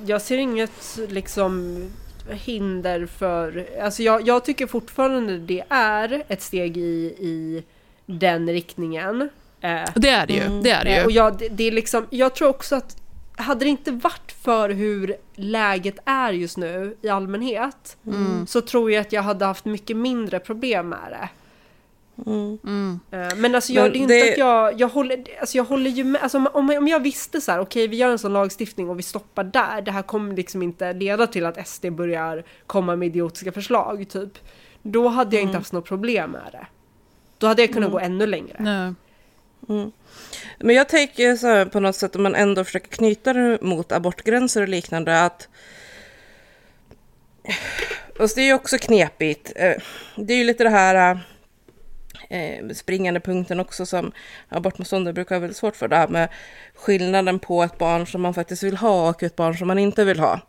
Jag 0.07 0.23
ser 0.23 0.39
inget 0.39 0.99
liksom 1.09 1.85
hinder 2.31 3.07
för... 3.07 3.67
Alltså 3.83 4.03
jag, 4.03 4.27
jag 4.29 4.45
tycker 4.45 4.67
fortfarande 4.67 5.39
det 5.39 5.65
är 5.69 6.23
ett 6.29 6.43
steg 6.43 6.77
i, 6.77 7.15
i 7.19 7.63
den 8.07 8.49
riktningen. 8.49 9.29
Eh, 9.61 9.85
Det 9.95 10.09
är 10.09 10.27
det 10.27 10.33
ju. 10.33 10.41
Mm. 10.43 10.63
Det 10.63 10.71
är 10.71 10.85
det 10.85 10.97
eh, 10.97 11.05
och 11.05 11.11
ju. 11.11 11.17
jag, 11.17 11.39
det, 11.39 11.49
det 11.49 11.65
är 11.69 11.73
liksom, 11.73 12.07
jag 12.11 12.35
tror 12.35 12.49
också 12.49 12.77
att 12.77 12.97
hade 13.37 13.65
det 13.65 13.69
inte 13.69 13.91
varit 13.93 14.33
för 14.43 14.71
hur 14.71 15.17
läget 15.35 15.99
är 16.05 16.33
just 16.33 16.57
nu 16.57 16.97
i 17.03 17.09
allmänhet 17.09 17.97
Mm. 18.07 18.47
så 18.47 18.61
tror 18.61 18.93
jag 18.93 19.01
att 19.01 19.13
jag 19.13 19.23
hade 19.23 19.45
haft 19.45 19.65
mycket 19.65 19.97
mindre 19.97 20.39
problem 20.41 20.89
med 20.89 20.99
det. 21.11 21.29
Mm. 22.27 22.59
Mm. 22.65 23.01
Eh, 23.11 23.37
Men 23.37 23.55
alltså 23.55 23.73
jag, 23.73 23.83
Men 23.83 23.93
det 23.93 23.99
är 23.99 24.01
inte 24.01 24.15
det- 24.15 24.33
att 24.33 24.39
jag, 24.39 24.81
jag 24.81 24.89
håller, 24.89 25.25
alltså 25.41 25.57
jag 25.57 25.65
håller 25.65 25.91
ju 25.91 26.05
med, 26.05 26.23
alltså 26.23 26.39
om, 26.39 26.71
om 26.79 26.89
jag 26.89 27.01
visste 27.01 27.41
så 27.41 27.53
här, 27.53 27.61
okej 27.61 27.89
vi 27.89 27.97
gör 27.97 28.11
en 28.11 28.19
sån 28.19 28.33
lagstiftning 28.33 28.91
och 28.91 28.99
vi 28.99 29.03
stoppar 29.03 29.45
där, 29.45 29.83
det 29.83 29.91
här 29.91 30.03
kommer 30.03 30.37
liksom 30.37 30.63
inte 30.63 30.93
leda 30.93 31.27
till 31.27 31.47
att 31.47 31.69
SD 31.69 31.87
börjar 31.93 32.45
komma 32.67 32.97
med 32.97 33.07
idiotiska 33.07 33.53
förslag 33.53 34.09
typ. 34.09 34.39
Då 34.83 35.09
hade 35.09 35.37
jag 35.37 35.43
inte 35.43 35.57
haft 35.59 35.73
något 35.73 35.85
problem 35.87 36.31
med 36.31 36.49
det. 36.53 36.67
Då 37.39 37.47
hade 37.47 37.63
jag 37.63 37.73
kunnat 37.73 37.91
gå 37.91 37.99
ännu 37.99 38.27
längre. 38.27 38.57
Nej. 38.59 38.95
Men 40.59 40.77
jag 40.77 40.89
tänker 40.89 41.37
så 41.37 41.47
här 41.47 41.65
på 41.65 41.81
något 41.81 41.97
sätt 41.97 42.17
om 42.17 42.23
man 42.23 42.35
ändå 42.35 42.65
försöker 42.65 42.89
knyta 42.89 43.33
det 43.33 43.59
mot 43.63 43.93
abortgränser 43.93 44.63
och 44.63 44.69
liknande 44.69 45.23
att 45.25 45.49
Alltså 48.21 48.35
det 48.35 48.43
är 48.43 48.47
ju 48.47 48.55
också 48.55 48.79
knepigt. 48.79 49.53
Eh, 49.57 49.75
Det 50.17 50.33
är 50.33 50.37
ju 50.39 50.45
lite 50.45 50.65
det 50.65 50.71
här... 50.71 51.21
eh, 52.31 52.69
springande 52.75 53.21
punkten 53.21 53.61
också 53.61 53.87
som 53.87 54.13
abortmotståndare 54.49 55.15
brukar 55.15 55.35
ha 55.35 55.41
väldigt 55.41 55.57
svårt 55.57 55.77
för. 55.77 55.89
Det 55.89 55.97
här 55.97 56.09
med 56.09 56.29
skillnaden 56.75 57.39
på 57.39 57.63
ett 57.63 57.79
barn 57.79 58.07
som 58.07 58.21
man 58.23 58.35
faktiskt 58.35 58.63
vill 58.63 58.77
ha 58.77 59.09
och 59.11 59.23
ett 59.23 59.37
barn 59.37 59.57
som 59.57 59.69
man 59.69 59.79
inte 59.79 60.05
vill 60.05 60.21
ha. 60.21 60.41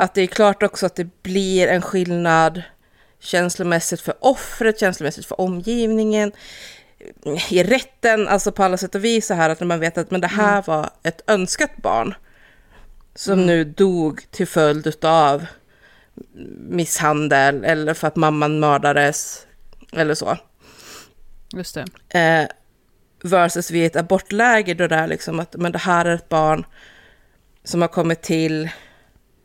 Att 0.00 0.14
det 0.14 0.22
är 0.22 0.26
klart 0.26 0.62
också 0.62 0.86
att 0.86 0.94
det 0.96 1.22
blir 1.22 1.66
en 1.68 1.82
skillnad 1.82 2.62
känslomässigt 3.20 4.00
för 4.00 4.14
offret, 4.20 4.80
känslomässigt 4.80 5.26
för 5.26 5.40
omgivningen, 5.40 6.32
i 7.50 7.62
rätten, 7.62 8.28
alltså 8.28 8.52
på 8.52 8.62
alla 8.64 8.76
sätt 8.76 8.94
och 8.94 9.04
vis 9.04 9.26
så 9.26 9.34
här 9.34 9.50
att 9.50 9.60
när 9.60 9.66
man 9.66 9.80
vet 9.80 9.98
att 9.98 10.10
men 10.10 10.20
det 10.20 10.26
här 10.26 10.62
var 10.66 10.90
ett 11.02 11.22
önskat 11.26 11.76
barn 11.76 12.14
som 13.14 13.46
nu 13.46 13.64
dog 13.64 14.26
till 14.30 14.46
följd 14.46 15.04
av 15.04 15.46
misshandel 16.68 17.64
eller 17.64 17.94
för 17.94 18.08
att 18.08 18.16
mamman 18.16 18.60
mördades 18.60 19.46
eller 19.92 20.14
så. 20.14 20.36
Just 21.52 21.78
det. 22.08 22.18
Eh, 22.18 22.48
versus 23.22 23.70
vid 23.70 23.86
ett 23.86 23.96
abortläge 23.96 24.74
då 24.74 24.86
det 24.86 24.94
är 24.94 25.06
liksom 25.06 25.40
att 25.40 25.56
men 25.56 25.72
det 25.72 25.78
här 25.78 26.04
är 26.04 26.14
ett 26.14 26.28
barn 26.28 26.66
som 27.64 27.80
har 27.80 27.88
kommit 27.88 28.22
till 28.22 28.68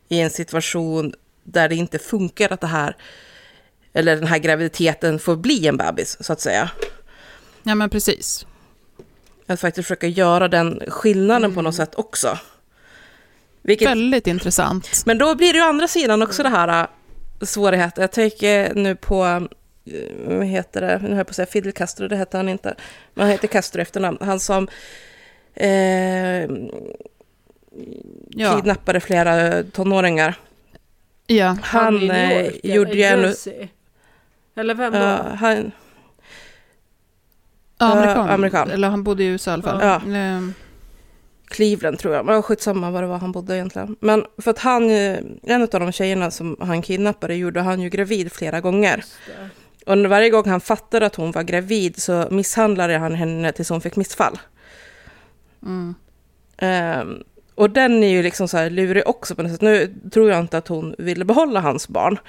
i 0.10 0.20
en 0.20 0.30
situation 0.30 1.14
där 1.44 1.70
det 1.70 1.76
inte 1.76 2.00
funkar 2.00 2.54
att 2.54 2.62
det 2.62 2.68
här 2.68 2.96
eller 3.94 4.16
den 4.16 4.28
här 4.28 4.38
graviditeten 4.38 5.20
får 5.20 5.36
bli 5.36 5.68
en 5.68 5.78
bebis 5.78 6.18
så 6.20 6.34
att 6.34 6.42
säga. 6.42 6.70
Ja, 7.64 7.76
men 7.76 7.90
precis. 7.90 8.46
Att 9.48 9.60
faktiskt 9.60 9.88
försöka 9.88 10.08
göra 10.08 10.48
den 10.48 10.82
skillnaden 10.88 11.54
på 11.56 11.62
något 11.62 11.76
sätt 11.76 11.96
också. 11.96 12.38
Vilket, 13.62 13.88
Väldigt 13.90 14.28
intressant. 14.28 15.04
men 15.06 15.18
då 15.18 15.36
blir 15.36 15.54
det 15.54 15.60
ju 15.60 15.66
andra 15.66 15.88
sidan 15.88 16.22
också 16.22 16.44
det 16.44 16.50
här 16.50 16.82
äh, 16.82 16.88
svårigheten. 17.46 18.02
Jag 18.02 18.12
tänker 18.12 18.74
nu 18.74 18.96
på, 18.96 19.26
äh, 19.26 20.02
vad 20.28 20.46
heter 20.46 20.82
det, 20.82 21.00
nu 21.02 21.08
höll 21.10 21.18
jag 21.18 21.28
på 21.28 21.32
att 21.32 21.36
säga 21.36 21.46
Fidel 21.46 21.72
Castro, 21.72 22.08
det 22.08 22.16
hette 22.16 22.38
han 22.38 22.50
inte. 22.50 22.76
Men 23.14 23.24
han 23.24 23.32
heter 23.32 23.48
Castro 23.48 23.82
efternamn. 23.82 24.18
Han 24.22 24.40
som 24.40 24.68
eh, 25.54 26.50
Ja, 28.30 28.56
kidnappade 28.56 29.00
flera 29.00 29.64
tonåringar. 29.64 30.36
ja. 31.28 31.58
Han 31.64 31.96
New 31.96 32.12
eh, 32.12 32.46
York, 32.46 32.60
gjorde 32.64 32.92
ju. 32.92 32.98
Jersey. 33.00 33.68
Eller 34.56 34.76
vem 34.76 34.94
då? 34.94 35.00
Ja, 35.00 35.24
han, 35.40 35.72
ja 37.78 37.92
amerikan. 37.92 38.30
amerikan. 38.30 38.72
Eller 38.72 38.90
han 38.90 39.04
bodde 39.04 39.24
i 39.24 39.28
USA 39.28 39.52
i 39.52 39.54
alla 39.54 39.64
fall. 39.64 39.80
Ja. 39.82 40.02
Ehm, 40.16 40.54
Cleveland 41.48 42.00
tror 42.00 42.14
jag, 42.14 42.26
men 42.26 42.44
skitsamma 42.44 42.92
vad 42.92 43.04
det 43.04 43.08
var 43.08 43.18
han 43.18 43.32
bodde 43.32 43.56
egentligen. 43.56 43.96
Men 44.00 44.26
för 44.38 44.52
att 44.52 44.60
han, 44.60 44.90
eh, 44.90 45.20
en 45.44 45.62
av 45.62 45.68
de 45.68 45.92
tjejerna 45.92 46.32
som 46.32 46.58
han 46.60 46.82
kidnappade 46.82 47.36
gjorde 47.36 47.62
han 47.62 47.82
ju 47.82 47.90
gravid 47.90 48.32
flera 48.32 48.62
gånger. 48.62 49.04
Och 49.86 49.98
varje 49.98 50.30
gång 50.30 50.50
han 50.50 50.62
fattade 50.62 51.06
att 51.06 51.16
hon 51.16 51.32
var 51.32 51.44
gravid 51.44 52.02
så 52.02 52.28
misshandlade 52.32 52.98
han 52.98 53.16
henne 53.16 53.52
tills 53.52 53.70
hon 53.70 53.82
fick 53.82 53.96
missfall. 53.96 54.40
Mm. 55.64 55.96
Ehm, 56.58 57.24
och 57.56 57.70
den 57.70 58.04
är 58.04 58.08
ju 58.08 58.24
liksom 58.24 58.48
så 58.48 58.58
här 58.58 58.70
lurig 58.70 59.08
också 59.08 59.36
på 59.36 59.44
något 59.44 59.52
sätt. 59.52 59.62
Nu 59.62 59.96
tror 60.14 60.30
jag 60.30 60.40
inte 60.40 60.58
att 60.58 60.68
hon 60.68 60.96
ville 60.98 61.26
behålla 61.26 61.60
hans 61.60 61.88
barn. 61.88 62.20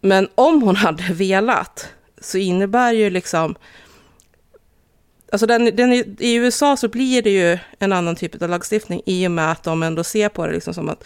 Men 0.00 0.28
om 0.34 0.62
hon 0.62 0.76
hade 0.76 1.12
velat 1.12 1.88
så 2.20 2.38
innebär 2.38 2.92
ju 2.92 3.10
liksom... 3.10 3.54
Alltså 5.32 5.46
den, 5.46 5.76
den, 5.76 5.92
I 6.18 6.34
USA 6.34 6.76
så 6.76 6.88
blir 6.88 7.22
det 7.22 7.30
ju 7.30 7.58
en 7.78 7.92
annan 7.92 8.16
typ 8.16 8.42
av 8.42 8.48
lagstiftning 8.48 9.02
i 9.06 9.26
och 9.26 9.30
med 9.30 9.50
att 9.50 9.62
de 9.62 9.82
ändå 9.82 10.04
ser 10.04 10.28
på 10.28 10.46
det 10.46 10.52
liksom 10.52 10.74
som 10.74 10.88
att 10.88 11.04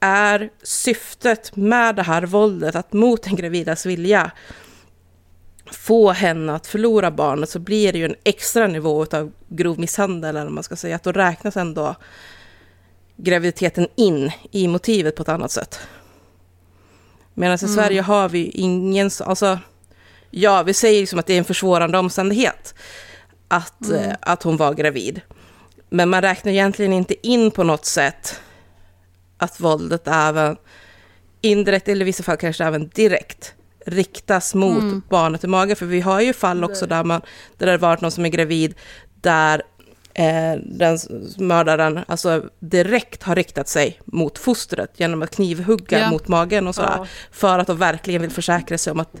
är 0.00 0.50
syftet 0.62 1.56
med 1.56 1.96
det 1.96 2.02
här 2.02 2.22
våldet 2.22 2.74
att 2.74 2.92
mot 2.92 3.26
en 3.26 3.36
gravidas 3.36 3.86
vilja 3.86 4.30
få 5.70 6.10
henne 6.12 6.54
att 6.54 6.66
förlora 6.66 7.10
barnet 7.10 7.50
så 7.50 7.58
blir 7.58 7.92
det 7.92 7.98
ju 7.98 8.04
en 8.04 8.14
extra 8.24 8.66
nivå 8.66 9.06
av 9.12 9.32
grov 9.48 9.78
misshandel, 9.80 10.36
eller 10.36 10.50
man 10.50 10.62
ska 10.62 10.76
säga. 10.76 10.96
Att 10.96 11.02
då 11.02 11.12
räknas 11.12 11.56
ändå 11.56 11.96
graviditeten 13.16 13.88
in 13.96 14.30
i 14.50 14.68
motivet 14.68 15.16
på 15.16 15.22
ett 15.22 15.28
annat 15.28 15.50
sätt. 15.50 15.80
Medan 17.34 17.54
i 17.54 17.58
Sverige 17.58 18.00
har 18.02 18.28
vi 18.28 18.44
ingen, 18.48 19.10
så- 19.10 19.24
alltså, 19.24 19.58
ja, 20.30 20.62
vi 20.62 20.74
säger 20.74 21.00
liksom 21.00 21.18
att 21.18 21.26
det 21.26 21.34
är 21.34 21.38
en 21.38 21.44
försvårande 21.44 21.98
omständighet 21.98 22.74
att, 23.52 23.90
eh, 23.90 24.12
att 24.20 24.42
hon 24.42 24.56
var 24.56 24.74
gravid. 24.74 25.20
Men 25.90 26.08
man 26.08 26.22
räknar 26.22 26.52
egentligen 26.52 26.92
inte 26.92 27.26
in 27.26 27.50
på 27.50 27.64
något 27.64 27.84
sätt 27.84 28.40
att 29.38 29.60
våldet 29.60 30.08
även 30.08 30.56
indirekt, 31.40 31.88
eller 31.88 32.00
i 32.00 32.04
vissa 32.04 32.22
fall 32.22 32.36
kanske 32.36 32.64
även 32.64 32.88
direkt, 32.88 33.54
riktas 33.86 34.54
mot 34.54 35.08
barnet 35.08 35.44
i 35.44 35.46
magen. 35.46 35.76
För 35.76 35.86
vi 35.86 36.00
har 36.00 36.20
ju 36.20 36.32
fall 36.32 36.64
också 36.64 36.86
där, 36.86 37.04
man, 37.04 37.20
där 37.58 37.66
det 37.66 37.72
har 37.72 37.78
varit 37.78 38.00
någon 38.00 38.10
som 38.10 38.24
är 38.24 38.28
gravid, 38.28 38.74
där 39.20 39.62
eh, 40.14 40.54
den 40.64 40.98
mördaren 41.38 42.00
alltså 42.08 42.44
direkt 42.60 43.22
har 43.22 43.36
riktat 43.36 43.68
sig 43.68 44.00
mot 44.04 44.38
fostret 44.38 44.90
genom 44.96 45.22
att 45.22 45.34
knivhugga 45.36 45.98
Ja. 46.00 46.10
mot 46.10 46.28
magen 46.28 46.68
och 46.68 46.74
sådär. 46.74 46.94
Ja. 46.96 47.06
För 47.32 47.58
att 47.58 47.66
de 47.66 47.78
verkligen 47.78 48.20
vill 48.22 48.30
försäkra 48.30 48.78
sig 48.78 48.90
om 48.90 49.00
att 49.00 49.12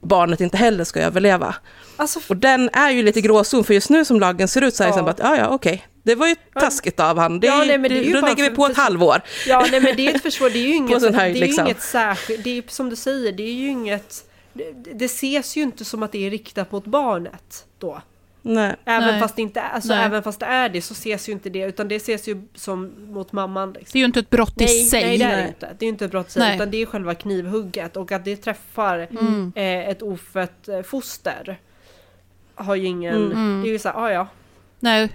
barnet 0.00 0.40
inte 0.40 0.56
heller 0.56 0.84
ska 0.84 1.00
överleva. 1.00 1.54
Alltså, 1.96 2.20
Och 2.28 2.36
den 2.36 2.70
är 2.72 2.90
ju 2.90 3.02
lite 3.02 3.20
gråzon, 3.20 3.64
för 3.64 3.74
just 3.74 3.90
nu 3.90 4.04
som 4.04 4.20
lagen 4.20 4.48
ser 4.48 4.62
ut 4.62 4.74
så 4.74 4.82
är 4.82 4.86
det 4.86 4.92
Ja. 4.92 4.98
som 4.98 5.08
att, 5.08 5.18
ja 5.18 5.36
ja 5.36 5.48
okej, 5.48 5.86
det 6.02 6.14
var 6.14 6.26
ju 6.26 6.34
taskigt 6.54 7.00
av 7.00 7.18
han. 7.18 7.40
Det, 7.40 7.46
Ja, 7.46 7.64
nej, 7.66 7.78
men 7.78 7.90
det 7.90 7.98
är 7.98 8.04
ju 8.04 8.12
då 8.12 8.20
lägger 8.26 8.50
vi 8.50 8.56
på 8.56 8.66
ett 8.66 8.76
halvår. 8.76 9.20
Ja, 9.46 9.66
nej 9.70 9.80
men 9.80 9.96
det 9.96 10.06
är 10.08 10.14
ett 10.14 10.22
försvar, 10.22 10.50
det 10.50 10.58
är 10.58 10.66
ju 10.68 10.74
inget, 10.74 11.02
sån 11.02 11.12
det 11.12 11.18
är 11.22 11.34
liksom. 11.34 11.66
inget 11.66 11.82
särskilt, 11.82 12.44
det 12.44 12.58
är 12.58 12.62
som 12.68 12.90
du 12.90 12.96
säger, 12.96 13.32
det 13.32 13.42
är 13.42 13.52
ju 13.52 13.68
inget, 13.68 14.24
det, 14.52 14.72
det 14.94 15.04
ses 15.04 15.56
ju 15.56 15.62
inte 15.62 15.84
som 15.84 16.02
att 16.02 16.12
det 16.12 16.26
är 16.26 16.30
riktat 16.30 16.72
mot 16.72 16.84
barnet 16.84 17.64
då. 17.78 18.00
Nej. 18.42 18.76
Även 18.84 19.08
Nej. 19.08 19.20
fast 19.20 19.36
det 19.36 19.42
inte 19.42 19.60
är, 19.60 19.68
alltså 19.68 19.94
Nej. 19.94 20.04
även 20.04 20.22
fast 20.22 20.40
det 20.40 20.46
är 20.46 20.68
det 20.68 20.82
så 20.82 20.92
ses 20.92 21.28
ju 21.28 21.32
inte 21.32 21.50
det, 21.50 21.58
utan 21.64 21.88
det 21.88 21.94
ses 21.96 22.28
ju 22.28 22.42
som 22.54 22.92
mot 23.12 23.32
mamman. 23.32 23.72
Liksom. 23.72 23.90
Det 23.92 23.96
är 23.98 24.00
ju 24.00 24.06
inte 24.06 24.20
ett 24.20 24.30
brott 24.30 24.60
i 24.60 24.64
Nej, 24.64 24.84
sig. 24.84 25.04
nej 25.04 25.18
det 25.18 25.24
är 25.24 25.30
det 25.30 25.36
Nej. 25.36 25.48
inte. 25.48 25.66
Det 25.78 25.84
är 25.84 25.86
ju 25.86 25.92
inte 25.92 26.04
ett 26.04 26.10
brott 26.10 26.28
i 26.28 26.30
sig, 26.32 26.40
Nej. 26.42 26.56
utan 26.56 26.70
det 26.70 26.82
är 26.82 26.86
själva 26.86 27.14
knivhugget 27.14 27.96
och 27.96 28.12
att 28.12 28.24
det 28.24 28.36
träffar 28.36 29.06
Mm. 29.10 29.52
eh, 29.56 29.88
ett 29.88 30.02
ofött 30.02 30.68
eh, 30.68 30.82
foster. 30.82 31.60
Har 32.54 32.74
ju 32.74 32.86
ingen, 32.86 33.32
Mm. 33.32 33.62
det 33.62 33.68
är 33.68 33.72
ju 33.72 33.78
såhär, 33.78 33.96
ah, 34.04 34.12
ja. 34.12 34.26
Nej, 34.80 35.08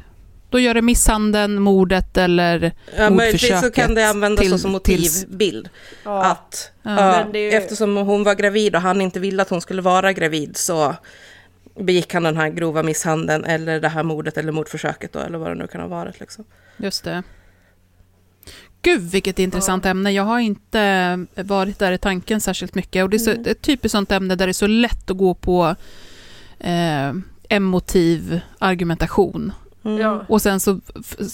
då 0.49 0.59
gör 0.59 0.74
det 0.74 0.82
misshandeln, 0.82 1.61
mordet 1.61 2.17
eller 2.17 2.71
Ja, 2.97 3.09
möjligtvis 3.09 3.49
så 3.49 3.53
mordförsöket 3.55 3.76
kan 3.86 3.95
det 3.95 4.09
användas 4.09 4.45
till- 4.45 4.59
som 4.59 4.71
motivbild. 4.71 5.69
ja. 6.03 6.26
Att 6.26 6.71
Ja. 6.84 7.26
ju- 7.34 7.49
eftersom 7.51 7.97
hon 7.97 8.24
var 8.24 8.36
gravid 8.36 8.76
och 8.76 8.82
han 8.82 9.01
inte 9.01 9.19
ville 9.19 9.41
att 9.41 9.49
hon 9.49 9.61
skulle 9.61 9.82
vara 9.82 10.13
gravid 10.13 10.57
så 10.57 10.95
begick 11.80 12.13
han 12.13 12.24
den 12.24 12.38
här 12.38 12.49
grova 12.49 12.84
misshandeln 12.84 13.43
eller 13.45 13.80
det 13.80 13.89
här 13.89 14.03
mordet 14.03 14.38
eller 14.38 14.51
mordförsöket 14.51 15.13
då, 15.13 15.19
eller 15.19 15.38
vad 15.38 15.51
det 15.51 15.55
nu 15.55 15.67
kan 15.67 15.82
ha 15.82 15.88
varit. 15.88 16.19
Liksom. 16.19 16.45
Just 16.78 17.03
det. 17.03 17.24
Gud, 18.82 19.01
vilket 19.11 19.39
intressant 19.39 19.86
ämne. 19.86 20.11
Jag 20.11 20.24
har 20.24 20.39
inte 20.39 21.26
varit 21.36 21.80
där 21.80 21.91
i 21.91 21.97
tanken 21.97 22.41
särskilt 22.41 22.76
mycket. 22.76 23.03
Och 23.03 23.09
det 23.09 23.17
är 23.17 23.19
så, 23.19 23.32
Mm. 23.32 23.43
ett 23.47 23.61
typiskt 23.61 23.91
sånt 23.91 24.11
ämne 24.11 24.36
där 24.36 24.47
det 24.47 24.51
är 24.51 24.53
så 24.53 24.67
lätt 24.67 25.09
att 25.11 25.17
gå 25.17 25.34
på 25.34 25.76
eh, 26.59 27.13
emotiv 27.49 28.39
argumentation. 28.59 29.51
Mm. 29.86 29.97
Ja. 30.01 30.25
Och 30.29 30.41
sen 30.41 30.59
så, 30.59 30.79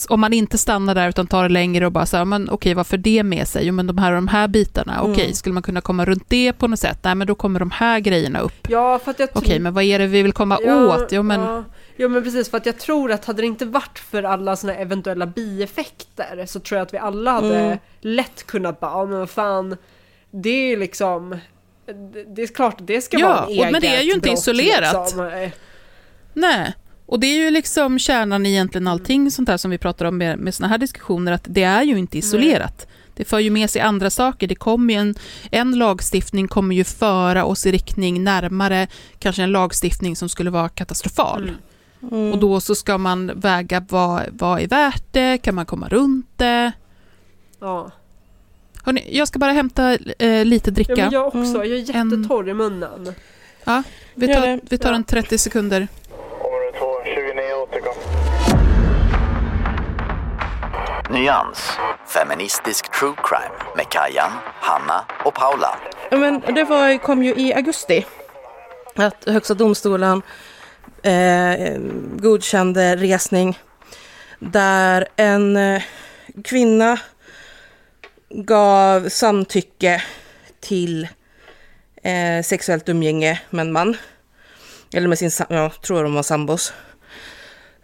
om 0.10 0.20
man 0.20 0.34
inte 0.34 0.58
stannar 0.58 0.96
där 0.96 1.10
utan 1.10 1.28
tar 1.28 1.44
det 1.44 1.50
längre 1.50 1.86
och 1.86 1.92
bara 1.92 2.06
så 2.06 2.18
här, 2.18 2.26
men 2.26 2.50
okej, 2.50 2.74
vad 2.74 2.88
för 2.88 2.98
det 2.98 3.24
med 3.24 3.48
sig? 3.48 3.66
Jo, 3.68 3.74
men 3.74 3.88
de 3.88 3.98
här 3.98 4.12
och 4.12 4.16
de 4.18 4.28
här 4.28 4.48
bitarna, 4.48 5.02
okej, 5.02 5.24
Mm. 5.24 5.34
skulle 5.36 5.54
man 5.54 5.64
kunna 5.64 5.82
komma 5.82 6.06
runt 6.06 6.24
det 6.28 6.54
på 6.54 6.68
något 6.68 6.80
sätt? 6.80 7.00
Nej, 7.04 7.16
men 7.16 7.28
då 7.28 7.36
kommer 7.36 7.60
de 7.60 7.72
här 7.72 8.00
grejerna 8.00 8.40
upp. 8.40 8.68
ja, 8.70 9.00
för 9.00 9.12
att 9.12 9.20
jag 9.20 9.30
Okej, 9.34 9.60
men 9.60 9.74
vad 9.74 9.84
är 9.84 10.00
det 10.00 10.08
vi 10.08 10.22
vill 10.22 10.34
komma 10.34 10.58
åt? 10.58 11.08
Jo, 11.12 11.24
men 11.24 11.42
ja. 11.42 11.64
Jo 12.02 12.10
men 12.10 12.24
precis, 12.24 12.50
för 12.50 12.58
att 12.58 12.66
jag 12.66 12.78
tror 12.80 13.12
att 13.12 13.26
hade 13.26 13.42
det 13.42 13.46
inte 13.46 13.66
varit 13.66 14.00
för 14.00 14.24
alla 14.24 14.56
såna 14.56 14.76
eventuella 14.76 15.26
bieffekter 15.26 16.46
så 16.46 16.60
tror 16.60 16.78
jag 16.78 16.86
att 16.86 16.94
vi 16.94 16.98
alla 16.98 17.32
hade 17.32 17.60
Mm. 17.60 17.78
lätt 18.02 18.48
kunnat 18.48 18.80
bara, 18.80 18.92
ja 18.92 19.06
men 19.06 19.20
vad 19.20 19.30
fan, 19.30 19.78
det 20.32 20.50
är 20.74 20.78
liksom, 20.78 21.38
det- 22.36 22.42
är 22.44 22.48
klart 22.48 22.82
att 22.82 22.88
det 22.88 23.02
ska 23.02 23.18
Ja, 23.20 23.28
vara 23.28 23.38
en 23.38 23.44
och- 23.44 23.50
eget 23.52 23.72
men 23.72 23.82
det 23.82 23.88
är 23.96 24.02
ju 24.02 24.12
inte 24.14 24.30
brott, 24.30 24.40
isolerat. 24.40 24.94
Liksom. 25.06 25.52
Nej, 26.34 26.74
och 27.10 27.20
det 27.20 27.28
är 27.28 27.38
ju 27.46 27.52
liksom 27.52 28.00
kärnan 28.00 28.46
i 28.46 28.50
egentligen 28.50 28.88
allting 28.88 29.32
sånt 29.32 29.50
här 29.50 29.58
som 29.58 29.72
vi 29.72 29.78
pratar 29.78 30.06
om 30.06 30.18
med, 30.18 30.40
med 30.40 30.56
såna 30.56 30.68
här 30.68 30.78
diskussioner, 30.78 31.32
att 31.32 31.44
det 31.48 31.64
är 31.64 31.84
ju 31.84 31.98
inte 32.00 32.18
isolerat. 32.18 32.88
Det 33.16 33.26
för 33.26 33.40
ju 33.40 33.50
med 33.50 33.70
sig 33.70 33.82
andra 33.82 34.10
saker. 34.10 34.48
Det 34.48 34.56
kommer 34.56 34.94
ju 34.94 35.00
en, 35.00 35.16
en 35.52 35.72
lagstiftning 35.78 36.48
kommer 36.48 36.76
ju 36.76 36.84
föra 36.84 37.46
oss 37.46 37.66
i 37.66 37.72
riktning 37.72 38.24
närmare 38.24 38.88
kanske 39.20 39.44
en 39.44 39.52
lagstiftning 39.52 40.16
som 40.16 40.30
skulle 40.30 40.50
vara 40.50 40.70
katastrofal. 40.70 41.44
Mm. 41.44 41.56
Mm. 42.12 42.32
Och 42.34 42.40
då 42.40 42.62
så 42.62 42.76
ska 42.76 42.98
man 42.98 43.32
väga 43.36 43.86
vad, 43.90 44.22
vad 44.32 44.60
är 44.62 44.68
värt 44.68 45.04
det, 45.12 45.38
kan 45.38 45.56
man 45.56 45.66
komma 45.66 45.88
runt 45.88 46.28
det? 46.38 46.72
Ja. 47.60 47.92
Hörrni, 48.84 49.08
jag 49.12 49.28
ska 49.28 49.40
bara 49.40 49.52
hämta 49.52 49.98
eh, 50.20 50.46
lite 50.46 50.70
ja, 50.70 50.74
dricka. 50.74 50.96
men 50.96 51.12
jag 51.12 51.28
också, 51.28 51.38
Mm. 51.40 51.54
jag 51.54 51.66
är 51.68 51.76
jättetorr 51.76 52.50
i 52.50 52.54
munnen. 52.54 53.14
vi 54.16 54.28
Gör 54.28 54.36
tar, 54.36 54.60
vi 54.70 54.78
tar 54.78 54.90
Ja. 54.90 54.96
en 54.96 55.04
30 55.04 55.38
sekunder. 55.38 55.88
Nyans. 61.10 61.60
Feministisk 62.08 62.92
true 63.00 63.16
crime 63.24 63.56
med 63.76 63.90
Kajan, 63.90 64.32
Hanna 64.62 65.06
och 65.26 65.34
Paula. 65.34 65.80
Men 66.12 66.42
det 66.56 66.64
var, 66.64 66.98
kom 66.98 67.24
ju 67.24 67.36
i 67.36 67.54
augusti 67.54 68.06
att 68.96 69.26
Högsta 69.26 69.54
domstolen 69.54 70.22
eh, 71.04 71.78
godkände 72.18 72.96
resning 72.96 73.60
där 74.40 75.08
en 75.16 75.58
eh, 75.58 75.82
kvinna 76.44 77.00
gav 78.30 79.10
samtycke 79.10 80.04
till 80.60 81.08
eh, 82.04 82.44
sexuellt 82.44 82.90
umgänge 82.90 83.42
med 83.50 83.62
en 83.66 83.72
man. 83.72 83.98
Eller 84.94 85.08
med 85.08 85.20
sin, 85.20 85.32
jag 85.50 85.82
tror 85.82 86.04
de 86.04 86.14
var 86.14 86.24
sambos. 86.24 86.74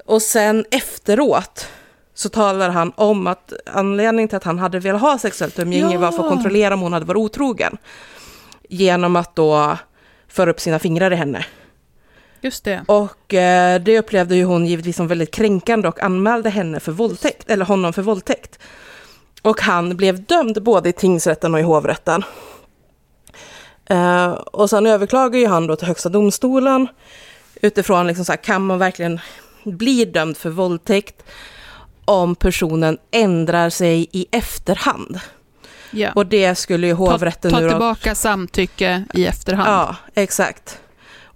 Och 0.05 0.21
sen 0.21 0.65
efteråt 0.71 1.67
så 2.15 2.29
talar 2.29 2.69
han 2.69 2.91
om 2.95 3.27
att 3.27 3.53
anledningen 3.65 4.27
till 4.29 4.37
att 4.37 4.43
han 4.43 4.59
hade 4.59 4.79
velat 4.79 5.01
ha 5.01 5.17
sexuellt 5.17 5.59
umgänge 5.59 5.93
Ja. 5.93 5.99
var 5.99 6.11
för 6.11 6.23
att 6.23 6.29
kontrollera 6.29 6.73
om 6.73 6.81
hon 6.81 6.93
hade 6.93 7.05
varit 7.05 7.17
otrogen. 7.17 7.77
Genom 8.69 9.15
att 9.15 9.35
då 9.35 9.77
föra 10.27 10.49
upp 10.49 10.59
sina 10.59 10.79
fingrar 10.79 11.13
i 11.13 11.15
henne. 11.15 11.45
Just 12.41 12.63
det. 12.63 12.85
Och 12.87 13.33
eh, 13.33 13.81
det 13.81 13.99
upplevde 13.99 14.35
ju 14.35 14.43
hon 14.43 14.65
givetvis 14.65 14.95
som 14.95 15.07
väldigt 15.07 15.31
kränkande 15.31 15.87
och 15.87 16.03
anmälde 16.03 16.49
henne 16.49 16.79
för 16.79 16.91
våldtäkt, 16.91 17.49
eller 17.51 17.65
honom 17.65 17.93
för 17.93 18.01
våldtäkt. 18.01 18.59
Och 19.41 19.61
han 19.61 19.97
blev 19.97 20.23
dömd 20.23 20.63
både 20.63 20.89
i 20.89 20.93
tingsrätten 20.93 21.53
och 21.53 21.59
i 21.59 21.63
hovrätten. 21.63 22.23
Eh, 23.85 24.31
och 24.31 24.69
sen 24.69 24.85
överklagade 24.85 25.37
ju 25.37 25.47
han 25.47 25.67
då 25.67 25.75
till 25.75 25.87
Högsta 25.87 26.09
domstolen 26.09 26.87
utifrån 27.61 28.07
liksom 28.07 28.25
så 28.25 28.31
här, 28.31 28.37
kan 28.37 28.65
man 28.65 28.79
verkligen 28.79 29.19
bli 29.63 30.05
dömd 30.05 30.37
för 30.37 30.49
våldtäkt 30.49 31.23
om 32.05 32.35
personen 32.35 32.97
ändrar 33.11 33.69
sig 33.69 34.07
i 34.11 34.25
efterhand? 34.31 35.19
Ja. 35.91 36.11
Och 36.15 36.25
det 36.25 36.55
skulle 36.55 36.87
ju 36.87 36.93
Ta, 36.93 36.97
hovrätten 36.99 37.51
ta 37.51 37.61
då- 37.61 37.69
tillbaka 37.69 38.15
samtycke 38.15 39.03
i 39.13 39.25
efterhand. 39.25 39.69
Ja, 39.69 39.95
exakt. 40.13 40.79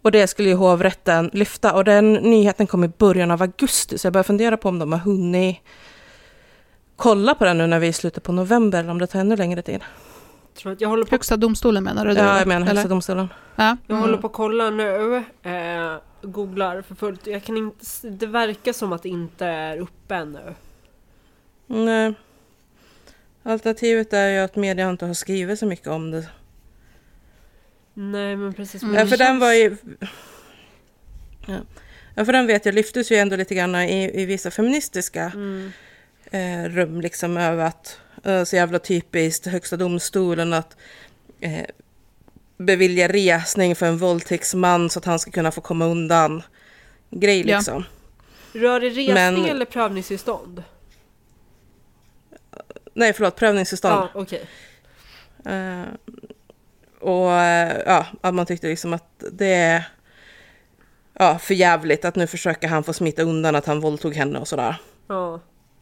Och 0.02 0.12
det 0.12 0.28
skulle 0.28 0.50
ju 0.50 0.56
hovrätten 0.56 1.30
lyfta. 1.34 1.74
Och 1.74 1.84
den 1.84 2.14
nyheten 2.14 2.68
kom 2.68 2.84
i 2.84 2.88
början 2.88 3.32
av 3.32 3.42
augusti, 3.42 3.98
så 3.98 4.06
jag 4.08 4.14
börjar 4.14 4.24
fundera 4.24 4.58
på 4.58 4.70
om 4.70 4.80
de 4.80 4.92
har 4.92 5.00
hunnit 5.00 5.58
kolla 6.96 7.36
på 7.36 7.46
den 7.46 7.58
nu 7.58 7.68
när 7.68 7.80
vi 7.80 7.88
är 7.88 7.90
i 7.90 7.94
slutet 7.94 8.24
på 8.24 8.32
november, 8.32 8.80
eller 8.80 8.92
om 8.92 9.00
det 9.00 9.08
tar 9.08 9.20
ännu 9.20 9.36
längre 9.36 9.62
tid. 9.62 9.80
Tror 10.60 10.72
att 10.72 10.82
jag 10.82 10.90
håller 10.90 11.04
på 11.06 11.12
Högsta 11.12 11.38
domstolen 11.38 11.84
menar 11.84 12.06
du? 12.06 12.14
då, 12.14 12.20
Ja, 12.20 12.38
jag 12.40 12.48
menar 12.48 12.62
eller? 12.62 12.76
Högsta 12.76 12.90
domstolen. 12.90 13.28
Ja. 13.56 13.78
Jag 13.88 13.96
håller 13.96 14.18
på 14.18 14.28
att 14.28 14.34
kolla 14.34 14.70
nu, 14.70 15.16
eh, 15.44 15.98
googlar 16.22 16.82
för 16.82 16.96
fullt. 16.96 17.28
Jag 17.28 17.44
kan 17.44 17.58
inte, 17.58 17.86
det 18.10 18.26
verkar 18.28 18.74
som 18.74 18.94
att 18.94 19.04
det 19.04 19.10
inte 19.10 19.46
är 19.46 19.78
uppe 19.78 20.16
ännu. 20.16 20.56
Nej. 21.68 22.14
Alternativet 23.44 24.14
är 24.14 24.28
ju 24.28 24.38
att 24.40 24.56
media 24.56 24.90
inte 24.90 25.06
har 25.06 25.14
skrivit 25.14 25.60
så 25.60 25.66
mycket 25.66 25.88
om 25.88 26.12
det. 26.12 26.28
Nej 27.94 28.36
men 28.36 28.54
precis. 28.54 28.84
Mm. 28.84 28.96
Ja, 28.96 29.08
för 29.08 29.18
den 29.18 29.40
var 29.40 29.54
ju... 29.54 29.78
Ja. 31.48 31.58
ja, 32.16 32.26
för 32.26 32.34
den 32.34 32.48
vet 32.48 32.66
jag 32.66 32.76
lyftes 32.76 33.12
ju 33.12 33.16
ändå 33.16 33.36
lite 33.36 33.56
grann 33.56 33.76
i, 33.76 34.22
i 34.22 34.26
vissa 34.26 34.52
feministiska 34.52 35.32
Mm. 35.36 35.72
eh, 36.32 36.70
rum, 36.70 37.02
liksom 37.02 37.38
över 37.38 37.66
att, 37.66 38.00
så 38.46 38.56
jävla 38.56 38.80
typiskt, 38.80 39.46
Högsta 39.48 39.78
domstolen 39.78 40.54
att 40.54 40.78
eh, 41.40 41.66
bevilja 42.58 43.08
resning 43.08 43.76
för 43.76 43.86
en 43.86 43.98
våldtäktsman 43.98 44.90
så 44.90 45.00
att 45.00 45.06
han 45.06 45.20
ska 45.20 45.32
kunna 45.32 45.52
få 45.52 45.62
komma 45.62 45.86
undan. 45.86 46.44
Grej 47.10 47.50
Ja. 47.50 47.58
liksom. 47.58 47.84
Rör 48.54 48.80
det 48.80 48.90
resning 48.90 49.14
Men- 49.14 49.46
eller 49.46 49.66
prövningstillstånd? 49.66 50.64
Nej, 52.94 53.14
förlåt, 53.14 53.36
prövningstillstånd. 53.36 54.10
Ja. 54.14 54.26
Eh, 55.52 55.84
och 57.00 57.32
eh, 57.32 57.82
ja, 57.86 58.06
att 58.22 58.34
man 58.34 58.46
tyckte 58.46 58.68
liksom 58.68 58.94
att 58.94 59.24
det 59.32 59.54
är 59.54 59.84
ja, 61.14 61.40
för 61.40 61.54
jävligt 61.54 62.06
att 62.06 62.16
nu 62.16 62.28
försöker 62.28 62.68
han 62.68 62.84
få 62.84 62.94
smita 62.94 63.22
undan 63.22 63.56
att 63.56 63.66
han 63.66 63.80
våldtog 63.80 64.14
henne 64.16 64.40
och 64.40 64.48
sådär. 64.48 64.76
Ja. 65.08 65.40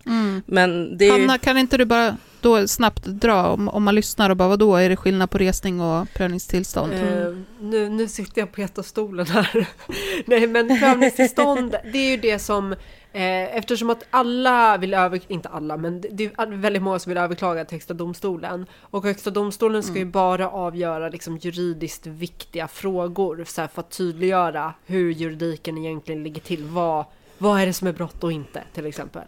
Mm. 0.08 0.42
Men 0.46 0.98
det 0.98 1.06
är 1.06 1.18
ju... 1.18 1.22
Hanna, 1.22 1.38
kan 1.38 1.58
inte 1.58 1.78
du 1.78 1.86
bara 1.86 2.18
då 2.42 2.68
snabbt 2.68 3.06
dra, 3.06 3.48
om, 3.48 3.70
om 3.70 3.84
man 3.84 3.96
lyssnar 3.96 4.30
och 4.30 4.38
bara 4.38 4.48
vadå, 4.50 4.76
är 4.76 4.90
det 4.90 4.96
skillnad 4.96 5.30
på 5.30 5.38
resning 5.38 5.82
och 5.82 6.08
prövningstillstånd? 6.14 6.94
Eh, 6.94 7.34
nu, 7.60 7.90
nu 7.90 8.08
sitter 8.08 8.42
jag 8.42 8.52
på 8.52 8.62
heta 8.62 8.84
stolen 8.84 9.28
här. 9.28 9.68
Nej 10.26 10.48
men 10.48 10.80
prövningstillstånd, 10.80 11.72
det 11.94 11.98
är 11.98 12.12
ju 12.12 12.18
det 12.18 12.40
som 12.40 12.74
eh, 13.18 13.56
eftersom 13.58 13.90
att 13.90 14.04
alla 14.10 14.78
vill 14.78 14.94
över, 14.94 15.22
inte 15.28 15.50
alla, 15.50 15.78
men 15.78 16.02
det 16.02 16.08
det 16.10 16.24
är 16.24 16.56
väldigt 16.58 16.82
många 16.82 17.00
som 17.00 17.10
vill 17.10 17.18
överklaga 17.18 17.66
till 17.66 17.76
Högsta 17.76 17.94
domstolen. 17.94 18.66
Och 18.82 19.04
Högsta 19.04 19.30
domstolen 19.30 19.84
ska 19.84 19.98
ju 19.98 20.06
bara 20.06 20.50
avgöra 20.50 21.10
liksom 21.10 21.38
juridiskt 21.38 22.08
viktiga 22.08 22.68
frågor 22.68 23.44
så 23.48 23.62
här, 23.62 23.68
för 23.68 23.82
att 23.82 23.98
tydliggöra 23.98 24.74
hur 24.86 25.12
juridiken 25.12 25.78
egentligen 25.78 26.24
ligger 26.24 26.42
till. 26.42 26.64
Vad, 26.64 27.06
vad 27.38 27.62
är 27.62 27.66
det 27.66 27.74
som 27.74 27.88
är 27.88 27.94
brott 27.94 28.24
och 28.24 28.32
inte 28.32 28.64
till 28.74 28.86
exempel. 28.86 29.24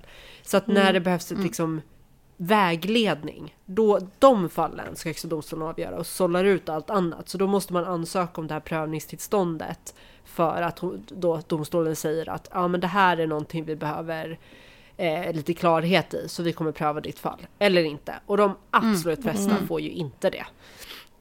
Så 0.49 0.57
att 0.57 0.67
när 0.67 0.93
det 0.93 0.99
behövs 0.99 1.31
ett 1.31 1.39
liksom 1.39 1.81
vägledning, 2.37 3.55
då 3.65 3.99
de 4.19 4.49
fallen 4.49 4.95
ska 4.95 5.09
Högsta 5.09 5.27
domstolen 5.27 5.67
avgöra 5.67 5.97
och 5.97 6.07
sållar 6.07 6.43
ut 6.43 6.69
allt 6.69 6.89
annat. 6.89 7.29
Så 7.29 7.37
då 7.37 7.47
måste 7.47 7.73
man 7.73 7.85
ansöka 7.85 8.41
om 8.41 8.47
det 8.47 8.53
här 8.53 8.61
prövningstillståndet 8.61 9.95
för 10.25 10.61
att 10.61 10.81
då 11.07 11.41
domstolen 11.47 11.95
säger 11.95 12.29
att 12.29 12.49
ja, 12.53 12.67
men 12.67 12.79
det 12.79 12.87
här 12.87 13.17
är 13.17 13.27
någonting 13.27 13.65
vi 13.65 13.75
behöver 13.75 14.39
eh, 14.97 15.33
lite 15.33 15.53
klarhet 15.53 16.13
i, 16.13 16.29
så 16.29 16.43
vi 16.43 16.53
kommer 16.53 16.71
pröva 16.71 17.01
ditt 17.01 17.19
fall. 17.19 17.47
Eller 17.59 17.83
inte. 17.83 18.13
Och 18.25 18.37
de 18.37 18.55
absolut 18.71 19.23
flesta 19.23 19.55
får 19.67 19.81
ju 19.81 19.89
inte 19.89 20.29
det. 20.29 20.45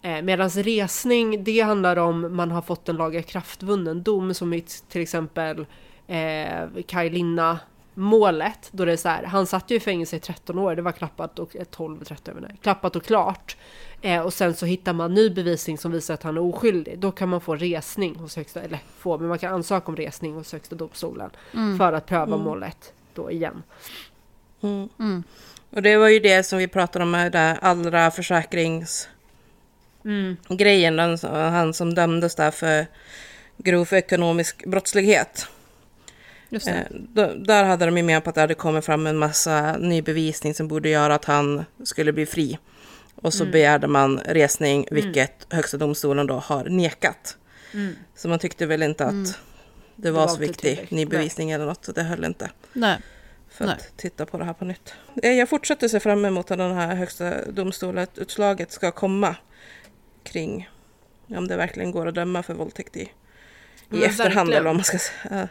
Eh, 0.03 0.23
Medan 0.23 0.49
resning, 0.51 1.45
det 1.45 1.61
handlar 1.61 1.97
om 1.97 2.37
man 2.37 2.51
har 2.51 2.63
fått 2.63 2.89
en 2.89 2.97
lagakraftvunnen 2.97 4.03
dom 4.03 4.35
som 4.35 4.63
till 4.89 5.03
exempel 5.03 5.67
eh, 6.07 6.83
Kaj 6.87 7.11
Linna 7.11 7.59
målet, 7.99 8.69
då 8.71 8.85
det 8.85 8.93
är 8.93 8.97
så 8.97 9.09
här, 9.09 9.23
han 9.23 9.47
satt 9.47 9.71
ju 9.71 9.77
i 9.77 9.81
fängelse 9.81 10.17
i 10.17 10.21
13 10.21 10.59
år, 10.59 10.77
det 10.77 10.83
var 10.83 10.93
klappat 10.93 11.39
och, 11.39 11.57
eh, 11.57 11.65
12, 11.65 12.05
13, 12.05 12.35
jag 12.35 12.43
vet 12.43 12.51
inte, 12.51 12.63
klappat 12.63 12.97
och 12.97 13.05
klart. 13.05 13.57
Eh, 14.03 14.21
och 14.21 14.33
sen 14.33 14.55
så 14.55 14.67
hittar 14.67 14.93
man 14.93 15.15
ny 15.15 15.31
bevisning 15.31 15.79
som 15.79 15.93
visar 15.93 16.15
att 16.15 16.23
han 16.23 16.37
är 16.37 16.41
oskyldig. 16.41 16.99
Då 16.99 17.11
kan 17.13 17.29
man 17.29 17.41
få 17.41 17.57
resning 17.57 18.17
hos 18.17 18.37
högsta, 18.37 18.63
eller 18.63 18.79
få, 18.99 19.19
men 19.19 19.29
man 19.29 19.39
kan 19.39 19.55
ansöka 19.55 19.87
om 19.87 19.97
resning 19.97 20.35
hos 20.35 20.53
högsta 20.53 20.77
domstolen 20.77 21.31
för 21.79 21.93
att 21.93 22.07
pröva 22.07 22.37
målet 22.37 22.93
då 23.15 23.31
igen. 23.31 23.63
Mm. 24.63 24.89
Mm. 24.99 25.23
Och 25.71 25.83
det 25.83 25.97
var 25.97 26.09
ju 26.09 26.19
det 26.19 26.43
som 26.43 26.59
vi 26.59 26.69
pratade 26.69 27.03
om 27.03 27.11
med 27.11 27.33
det 27.33 27.59
allra 27.63 28.11
försäkrings... 28.11 29.09
Grejen, 30.49 30.97
den, 30.97 31.19
han 31.33 31.75
som 31.75 31.95
dömdes 31.95 32.35
där 32.35 32.51
för 32.51 32.87
grov 33.57 33.93
ekonomisk 33.93 34.67
brottslighet. 34.67 35.49
Just 36.38 36.38
det. 36.38 36.38
Eh, 36.38 36.38
då, 36.38 36.38
där 37.37 37.65
hade 37.65 37.85
de 37.85 37.97
ju 37.97 38.03
med 38.03 38.25
på 38.25 38.31
att 38.31 38.35
det 38.35 38.41
hade 38.41 38.55
kommit 38.55 38.85
fram 38.85 39.07
en 39.07 39.19
massa 39.19 39.77
ny 39.77 40.03
bevisning 40.03 40.55
som 40.55 40.69
borde 40.69 40.89
göra 40.89 41.15
att 41.15 41.25
han 41.25 41.65
skulle 41.85 42.13
bli 42.13 42.27
fri. 42.27 42.59
Och 43.15 43.35
så 43.35 43.45
begärde 43.47 43.87
man 43.87 44.21
resning, 44.25 44.87
vilket 44.91 45.47
Högsta 45.53 45.77
domstolen 45.77 46.27
då 46.27 46.35
har 46.35 46.65
nekat. 46.65 47.37
Så 48.17 48.29
man 48.29 48.39
tyckte 48.39 48.67
väl 48.67 48.83
inte 48.83 49.05
att 49.05 49.39
det 49.97 50.11
var, 50.11 50.21
var 50.21 50.29
så 50.29 50.37
viktig 50.39 50.87
ny 50.91 51.07
bevisning 51.07 51.51
eller 51.51 51.67
något, 51.67 51.85
så 51.85 51.93
det 51.93 52.03
höll 52.03 52.25
inte 52.25 52.51
Nej. 52.73 52.99
för 53.51 53.65
Nej. 53.65 53.75
att 53.75 53.97
titta 53.97 54.27
på 54.27 54.39
det 54.39 54.45
här 54.45 54.53
på 54.53 54.65
nytt. 54.65 54.95
Eh, 55.23 55.33
Jag 55.33 55.49
fortsätter 55.49 55.89
se 55.89 56.01
fram 56.01 56.25
emot 56.25 56.51
att 56.51 56.59
den 56.59 56.75
här 56.75 56.95
Högsta 56.95 57.51
domstolet-utslaget 57.51 58.73
ska 58.73 58.91
komma 58.91 59.37
kring 60.23 60.69
om 61.29 61.49
det 61.49 61.57
verkligen 61.57 61.91
går 61.91 62.07
att 62.07 62.15
döma 62.15 62.43
för 62.43 62.55
våldtäkt 62.55 62.97
i, 62.97 63.13
i 63.93 64.05
efterhand 64.05 64.51
eller 64.51 64.63
vad 64.63 64.75
man 64.75 64.85
ska 64.85 64.99
säga. 64.99 65.49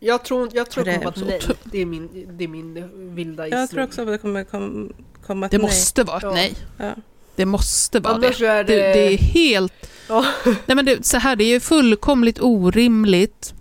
Jag 0.00 0.22
tror, 0.24 0.48
jag 0.52 0.70
tror 0.70 0.84
Det 0.84 0.90
är 0.90 1.06
att 1.08 1.18
så 1.18 1.24
nej. 1.24 1.40
Det 1.64 1.78
är 1.82 1.86
min, 1.86 2.08
det 2.38 2.44
är 2.44 2.48
min 2.48 2.74
vilda 3.14 3.44
gissning. 3.46 3.60
Jag 3.60 3.70
tror 3.70 3.82
också 3.82 4.02
att 4.02 4.08
det 4.08 4.18
kommer 4.18 4.44
kom, 4.44 4.92
komma 5.26 5.46
ett 5.46 5.52
Det 5.52 5.58
nej. 5.58 5.66
måste 5.66 6.04
vara 6.04 6.16
ett 6.16 6.22
Ja. 6.22 6.32
nej. 6.32 6.54
Ja. 6.78 6.92
Det 7.36 7.46
måste 7.46 8.00
vara 8.00 8.14
Annars 8.14 8.38
det. 8.38 8.46
är 8.46 8.64
det. 8.64 8.76
det- 8.76 8.92
Det 8.92 9.12
är 9.14 9.18
helt... 9.18 9.72
Ja. 10.08 10.24
Nej 10.66 10.76
men 10.76 10.84
det, 10.84 11.06
så 11.06 11.16
här, 11.16 11.36
det 11.36 11.44
är 11.44 11.48
ju 11.48 11.60
fullkomligt 11.60 12.40
orimligt. 12.40 13.54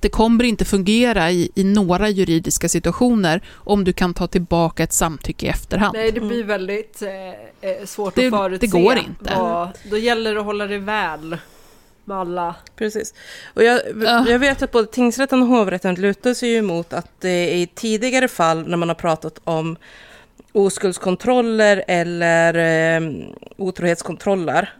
Det 0.00 0.08
kommer 0.08 0.44
inte 0.44 0.64
fungera 0.64 1.30
i, 1.30 1.50
i 1.54 1.64
några 1.64 2.08
juridiska 2.08 2.68
situationer 2.68 3.42
om 3.54 3.84
du 3.84 3.92
kan 3.92 4.14
ta 4.14 4.26
tillbaka 4.26 4.82
ett 4.82 4.92
samtycke 4.92 5.46
i 5.46 5.48
efterhand. 5.48 5.94
Nej, 5.96 6.12
det 6.12 6.20
blir 6.20 6.44
väldigt 6.44 7.02
eh, 7.02 7.70
eh, 7.70 7.84
svårt 7.84 8.14
Det- 8.14 8.26
att 8.26 8.32
förutse. 8.32 8.66
det 8.66 8.70
går 8.82 8.96
inte. 8.96 9.34
Vad, 9.36 9.68
då 9.90 9.98
gäller 9.98 10.34
det 10.34 10.40
att 10.40 10.46
hålla 10.46 10.66
det 10.66 10.78
väl 10.78 11.36
med 12.04 12.16
alla. 12.16 12.54
Precis. 12.76 13.14
Och 13.54 13.64
jag, 13.64 13.80
Ja. 14.02 14.26
jag 14.28 14.38
vet 14.38 14.62
att 14.62 14.72
både 14.72 14.86
tingsrätten 14.86 15.42
och 15.42 15.48
hovrätten 15.48 15.94
lutar 15.94 16.34
sig 16.34 16.56
emot 16.56 16.92
att 16.92 17.20
det 17.20 17.50
i 17.54 17.66
tidigare 17.74 18.28
fall 18.28 18.68
när 18.68 18.76
man 18.76 18.88
har 18.88 18.94
pratat 18.96 19.40
om 19.44 19.76
oskuldskontroller 20.52 21.84
eller 21.88 22.54
eh, 22.54 23.10
otrohetskontroller 23.56 24.72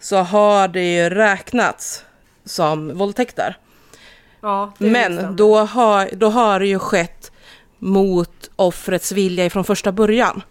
så 0.00 0.16
har 0.16 0.68
det 0.68 0.94
ju 0.96 1.10
räknats 1.10 2.04
som 2.44 2.98
våldtäkter. 2.98 3.56
Ja. 4.40 4.72
Men 4.78 5.36
då 5.36 5.58
har, 5.58 6.08
då 6.12 6.28
har 6.28 6.60
det 6.60 6.66
ju 6.66 6.78
skett 6.78 7.32
mot 7.78 8.50
offrets 8.56 9.12
vilja 9.12 9.50
från 9.50 9.64
första 9.64 9.92
början. 9.92 10.42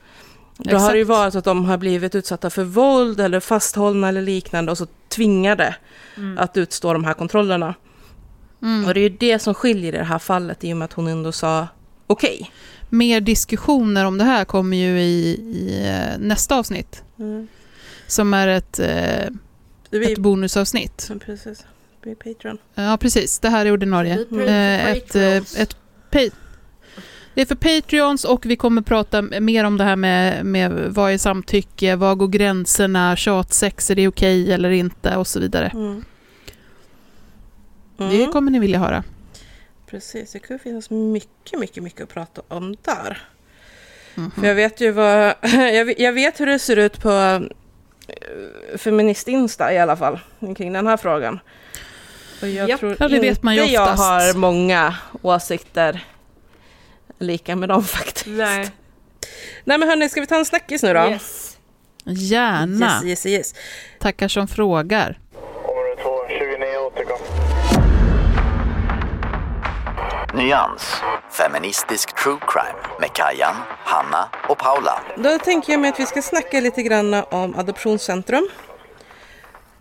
Då 0.57 0.77
har 0.77 0.91
det 0.91 0.97
ju 0.97 1.01
Exakt. 1.01 1.17
varit 1.17 1.35
att 1.35 1.43
de 1.43 1.65
har 1.65 1.77
blivit 1.77 2.15
utsatta 2.15 2.49
för 2.49 2.63
våld 2.63 3.19
eller 3.19 3.39
fasthållna 3.39 4.09
eller 4.09 4.21
liknande 4.21 4.71
och 4.71 4.77
så 4.77 4.87
tvingade 5.09 5.75
att 6.37 6.57
utstå 6.57 6.93
de 6.93 7.03
här 7.03 7.13
kontrollerna. 7.13 7.73
Mm. 8.61 8.85
Och 8.85 8.93
det 8.93 8.99
är 8.99 9.09
ju 9.09 9.17
det 9.19 9.39
som 9.39 9.53
skiljer 9.53 9.93
i 9.93 9.97
det 9.97 10.03
här 10.03 10.19
fallet 10.19 10.63
i 10.63 10.73
och 10.73 10.77
med 10.77 10.85
att 10.85 10.93
hon 10.93 11.07
ändå 11.07 11.31
sa 11.31 11.67
okej. 12.07 12.51
Mer 12.89 13.21
diskussioner 13.21 14.05
om 14.05 14.17
det 14.17 14.23
här 14.23 14.45
kommer 14.45 14.77
ju 14.77 15.01
i, 15.01 15.27
i 15.35 15.81
eh, 15.87 16.19
nästa 16.19 16.55
avsnitt, 16.55 17.03
som 18.07 18.33
är 18.33 18.47
ett, 18.47 18.79
eh, 18.79 19.29
blir 19.89 20.11
ett 20.11 20.17
bonusavsnitt. 20.17 21.07
Ja, 21.09 21.15
precis. 21.25 21.65
Det 22.03 22.15
blir 22.15 22.33
Patreon. 22.33 22.57
Ja, 22.75 22.97
precis. 23.01 23.39
Det 23.39 23.49
här 23.49 23.65
är 23.65 23.71
ordinarie. 23.71 24.25
For 24.29 24.41
ett, 24.41 25.15
eh, 25.15 25.61
ett 25.61 25.77
pa- 26.11 26.35
det 27.35 27.41
är 27.41 27.45
för 27.45 27.55
Patreons 27.55 28.23
och 28.25 28.45
vi 28.45 28.55
kommer 28.55 28.81
prata 28.81 29.21
mer 29.21 29.63
om 29.63 29.77
det 29.77 29.83
här 29.83 29.95
med, 29.95 30.45
med 30.45 30.71
vad 30.71 31.11
är 31.11 31.17
samtycke, 31.17 31.95
vad 31.95 32.17
går 32.17 32.27
gränserna, 32.27 33.15
tjatsex, 33.15 33.91
är 33.91 33.95
det 33.95 34.07
okej 34.07 34.53
eller 34.53 34.69
inte 34.69 35.15
och 35.15 35.27
så 35.27 35.39
vidare. 35.39 35.67
Mm. 35.73 36.03
Det 37.97 38.03
Mm. 38.03 38.31
kommer 38.31 38.51
ni 38.51 38.59
vilja 38.59 38.79
höra. 38.79 39.03
Precis, 39.89 40.31
det 40.31 40.39
kan 40.39 40.59
finnas 40.59 40.89
mycket, 40.89 41.59
mycket, 41.59 41.83
mycket 41.83 42.01
att 42.01 42.13
prata 42.13 42.41
om 42.47 42.75
där. 42.81 43.21
Mhm. 44.15 44.31
För 44.31 44.47
jag 44.47 44.55
vet 44.55 44.81
ju 44.81 44.91
vad... 44.91 45.33
Jag 45.53 45.99
jag 45.99 46.13
vet 46.13 46.39
hur 46.39 46.45
det 46.45 46.59
ser 46.59 46.77
ut 46.77 47.01
på 47.01 47.09
eh, 47.09 48.77
Feminist-Insta 48.77 49.73
i 49.73 49.77
alla 49.79 49.95
fall, 49.95 50.19
kring 50.57 50.73
den 50.73 50.87
här 50.87 50.97
frågan. 50.97 51.39
Och 52.41 52.47
jag 52.47 52.69
Japp. 52.69 52.79
tror 52.79 52.95
Ja, 52.99 53.07
det 53.07 53.19
vet 53.19 53.43
man 53.43 53.55
ju 53.55 53.61
inte 53.61 53.73
jag 53.73 53.83
oftast. 53.83 54.03
har 54.03 54.37
många 54.39 54.95
åsikter 55.21 56.03
lika 57.19 57.55
med 57.55 57.69
dem 57.69 57.83
faktiskt. 57.97 58.25
Nej. 58.27 58.69
Nej 59.63 59.77
men 59.77 59.89
hörni, 59.89 60.09
ska 60.09 60.21
vi 60.21 60.27
ta 60.27 60.35
en 60.35 60.45
snackis 60.45 60.83
nu 60.83 60.93
då? 60.93 60.99
Yes. 61.09 61.57
Gärna. 62.05 63.01
Yes, 63.05 63.25
yes, 63.25 63.25
yes. 63.25 63.53
Tackar 63.99 64.27
som 64.27 64.47
frågar. 64.47 65.19
Område 65.63 65.95
2, 66.03 66.09
29 66.27 66.77
återkom. 66.77 67.17
Nyans. 70.33 70.95
Feministisk 71.31 72.15
true 72.23 72.37
crime 72.47 72.79
med 72.99 73.13
Kajan, 73.13 73.55
Hanna 73.85 74.29
och 74.49 74.57
Paula. 74.57 75.03
Då 75.17 75.39
tänker 75.39 75.73
jag 75.73 75.79
mig 75.81 75.89
att 75.89 75.99
vi 75.99 76.05
ska 76.05 76.21
snacka 76.21 76.59
lite 76.59 76.83
grann 76.83 77.13
om 77.13 77.55
Adoptionscentrum. 77.55 78.47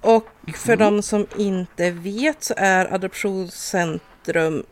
Och 0.01 0.29
för 0.55 0.77
de 0.77 1.03
som 1.03 1.27
inte 1.37 1.91
vet 1.91 2.45
så 2.45 2.55
är 2.57 2.95
Adoptionscentrum 2.95 4.65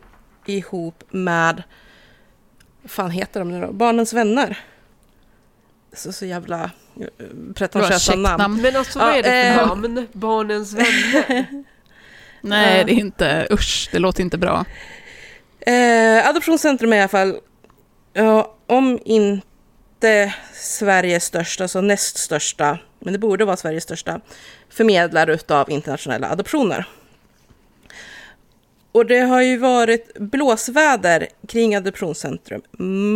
ihop 0.45 1.03
med, 1.09 1.63
vad 2.83 2.91
fan 2.91 3.11
heter 3.11 3.39
de 3.39 3.51
nu 3.51 3.61
då? 3.61 3.73
Barnens 3.73 4.13
vänner. 4.13 4.59
Så, 5.93 6.11
så 6.13 6.25
jävla 6.25 6.71
eh, 6.99 7.07
pretentiösa 7.55 8.15
namn. 8.15 8.41
namn. 8.41 8.61
Men 8.61 8.75
alltså 8.75 8.99
vad 8.99 9.07
Ja, 9.07 9.15
är 9.15 9.23
det 9.23 9.55
för 9.55 9.61
eh, 9.61 9.67
namn? 9.67 10.07
Barnens 10.11 10.73
vänner? 10.73 11.45
Nej, 12.41 12.83
det 12.85 12.91
är 12.91 12.99
inte, 12.99 13.47
usch, 13.51 13.89
det 13.91 13.99
låter 13.99 14.21
inte 14.21 14.37
bra. 14.37 14.65
Eh, 15.59 16.27
Adoptionscentrum 16.29 16.93
är 16.93 16.97
i 16.97 16.99
alla 16.99 17.07
fall, 17.07 17.39
ja, 18.13 18.55
om 18.67 18.99
inte 19.05 20.33
Sveriges 20.53 21.23
största, 21.25 21.67
så 21.67 21.81
näst 21.81 22.17
största, 22.17 22.77
men 22.99 23.13
det 23.13 23.19
borde 23.19 23.45
vara 23.45 23.57
Sveriges 23.57 23.83
största, 23.83 24.21
förmedlare 24.69 25.33
utav 25.33 25.71
internationella 25.71 26.29
adoptioner. 26.29 26.85
Och 28.93 29.05
det 29.05 29.19
har 29.19 29.41
ju 29.41 29.57
varit 29.57 30.13
blåsväder 30.19 31.27
kring 31.47 31.75
Adoptionscentrum 31.75 32.61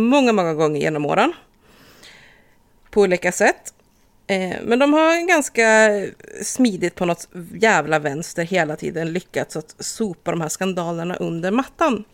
många, 0.08 0.32
många 0.32 0.54
gånger 0.54 0.80
genom 0.80 1.06
åren. 1.06 1.32
På 2.90 3.00
olika 3.00 3.32
sätt. 3.32 3.74
Eh, 4.26 4.56
men 4.62 4.78
de 4.78 4.92
har 4.92 5.28
ganska 5.28 5.90
smidigt 6.42 6.94
på 6.94 7.04
något 7.04 7.28
jävla 7.54 7.98
vänster 7.98 8.44
hela 8.44 8.76
tiden 8.76 9.12
lyckats 9.12 9.56
att 9.56 9.74
sopa 9.78 10.30
de 10.30 10.40
här 10.40 10.48
skandalerna 10.48 11.16
under 11.16 11.50
mattan. 11.50 12.04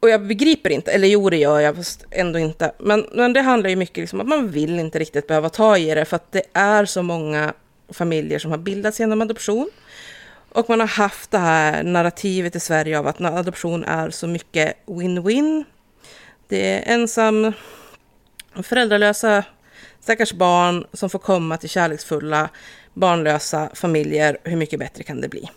Och 0.00 0.10
jag 0.10 0.26
begriper 0.26 0.70
inte, 0.70 0.92
eller 0.92 1.08
jo 1.08 1.30
det 1.30 1.36
gör 1.36 1.60
jag, 1.60 1.76
fast 1.76 2.04
ändå 2.10 2.38
inte. 2.38 2.72
Men, 2.78 3.06
men 3.12 3.32
det 3.32 3.40
handlar 3.40 3.70
ju 3.70 3.76
mycket 3.76 3.96
liksom 3.96 4.20
om 4.20 4.26
att 4.26 4.38
man 4.38 4.50
vill 4.50 4.78
inte 4.78 4.98
riktigt 4.98 5.26
behöva 5.26 5.48
ta 5.48 5.78
i 5.78 5.94
det, 5.94 6.04
för 6.04 6.16
att 6.16 6.32
det 6.32 6.42
är 6.52 6.84
så 6.84 7.02
många 7.02 7.54
familjer 7.88 8.38
som 8.38 8.50
har 8.50 8.58
bildats 8.58 9.00
genom 9.00 9.20
adoption. 9.20 9.70
Och 10.52 10.68
man 10.68 10.80
har 10.80 10.86
haft 10.86 11.30
det 11.30 11.38
här 11.38 11.82
narrativet 11.82 12.56
i 12.56 12.60
Sverige 12.60 12.98
av 12.98 13.06
att 13.06 13.20
adoption 13.20 13.84
är 13.84 14.10
så 14.10 14.26
mycket 14.26 14.76
win-win. 14.86 15.64
Det 16.48 16.72
är 16.72 16.94
ensam, 16.94 17.52
föräldralösa 18.62 19.44
stackars 20.00 20.32
barn 20.32 20.86
som 20.92 21.10
får 21.10 21.18
komma 21.18 21.56
till 21.56 21.68
kärleksfulla, 21.68 22.48
barnlösa 22.94 23.70
familjer. 23.74 24.38
Hur 24.44 24.56
mycket 24.56 24.78
bättre 24.78 25.02
kan 25.02 25.20
det 25.20 25.28
bli? 25.28 25.50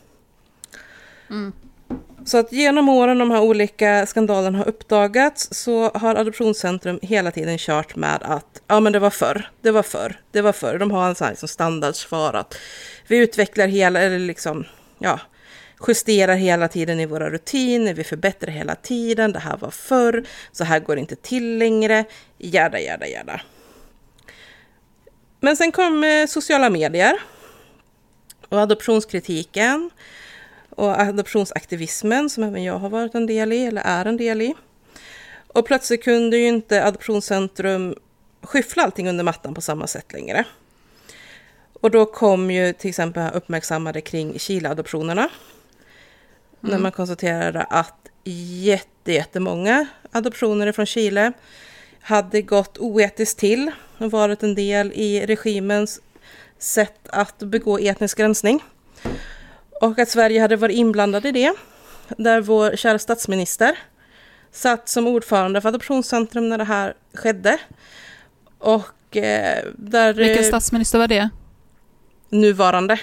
Så 2.25 2.37
att 2.37 2.51
genom 2.51 2.89
åren 2.89 3.17
de 3.17 3.31
här 3.31 3.41
olika 3.41 4.05
skandalerna 4.05 4.57
har 4.57 4.67
uppdagats 4.67 5.47
så 5.51 5.89
har 5.89 6.15
Adoptionscentrum 6.15 6.99
hela 7.01 7.31
tiden 7.31 7.57
kört 7.57 7.95
med 7.95 8.19
att 8.21 8.61
ja 8.67 8.79
men 8.79 8.93
det 8.93 8.99
var 8.99 9.09
förr, 9.09 9.49
det 9.61 9.71
var 9.71 9.83
förr, 9.83 10.21
det 10.31 10.41
var 10.41 10.51
förr. 10.51 10.77
De 10.79 10.91
har 10.91 11.09
en 11.09 11.15
sån 11.15 11.25
här 11.25 11.31
liksom 11.31 11.47
standardsvar 11.47 12.33
att 12.33 12.57
vi 13.07 13.17
utvecklar 13.17 13.67
hela, 13.67 14.01
eller 14.01 14.19
liksom, 14.19 14.65
ja, 14.99 15.19
justerar 15.87 16.35
hela 16.35 16.67
tiden 16.67 16.99
i 16.99 17.05
våra 17.05 17.29
rutiner, 17.29 17.93
vi 17.93 18.03
förbättrar 18.03 18.51
hela 18.51 18.75
tiden, 18.75 19.33
det 19.33 19.39
här 19.39 19.57
var 19.57 19.71
förr, 19.71 20.23
så 20.51 20.63
här 20.63 20.79
går 20.79 20.95
det 20.95 20.99
inte 20.99 21.15
till 21.15 21.57
längre, 21.57 22.05
jäda, 22.37 22.79
jäda, 22.79 23.07
jäda. 23.07 23.41
Men 25.39 25.57
sen 25.57 25.71
kom 25.71 26.03
eh, 26.03 26.27
sociala 26.27 26.69
medier 26.69 27.19
och 28.49 28.59
adoptionskritiken 28.59 29.89
och 30.69 30.99
adoptionsaktivismen 30.99 32.29
som 32.29 32.43
även 32.43 32.63
jag 32.63 32.79
har 32.79 32.89
varit 32.89 33.15
en 33.15 33.25
del 33.25 33.53
i, 33.53 33.65
eller 33.65 33.81
är 33.81 34.05
en 34.05 34.17
del 34.17 34.41
i. 34.41 34.55
Och 35.47 35.65
plötsligt 35.65 36.03
kunde 36.03 36.37
ju 36.37 36.47
inte 36.47 36.85
Adoptionscentrum 36.85 37.95
skyffla 38.41 38.83
allting 38.83 39.09
under 39.09 39.23
mattan 39.23 39.53
på 39.53 39.61
samma 39.61 39.87
sätt 39.87 40.13
längre. 40.13 40.45
Och 41.83 41.91
då 41.91 42.05
kom 42.05 42.51
ju 42.51 42.73
till 42.73 42.89
exempel 42.89 43.33
uppmärksammade 43.33 44.01
kring 44.01 44.39
Chile-adoptionerna. 44.39 45.29
När 46.59 46.77
man 46.77 46.91
konstaterade 46.91 47.63
att 47.63 48.09
jätte, 48.23 49.11
jättemånga 49.11 49.87
adoptioner 50.11 50.71
från 50.71 50.85
Chile 50.85 51.31
hade 52.01 52.41
gått 52.41 52.77
oetiskt 52.77 53.39
till 53.39 53.71
och 53.97 54.11
varit 54.11 54.43
en 54.43 54.55
del 54.55 54.91
i 54.95 55.25
regimens 55.25 56.01
sätt 56.57 56.99
att 57.09 57.39
begå 57.39 57.79
etnisk 57.79 58.19
rensning. 58.19 58.63
Och 59.81 59.99
att 59.99 60.09
Sverige 60.09 60.41
hade 60.41 60.55
varit 60.55 60.75
inblandad 60.75 61.25
i 61.25 61.31
det. 61.31 61.53
Där 62.17 62.41
vår 62.41 62.75
kära 62.75 62.99
statsminister 62.99 63.77
satt 64.51 64.89
som 64.89 65.07
ordförande 65.07 65.61
för 65.61 65.69
Adoptionscentrum 65.69 66.49
när 66.49 66.57
det 66.57 66.63
här 66.63 66.93
skedde. 67.13 67.57
Och 68.57 69.17
eh, 69.17 69.63
där... 69.75 70.13
Vilken 70.13 70.43
eh, 70.43 70.47
statsminister 70.47 70.99
var 70.99 71.07
det? 71.07 71.29
Nuvarande 72.33 72.99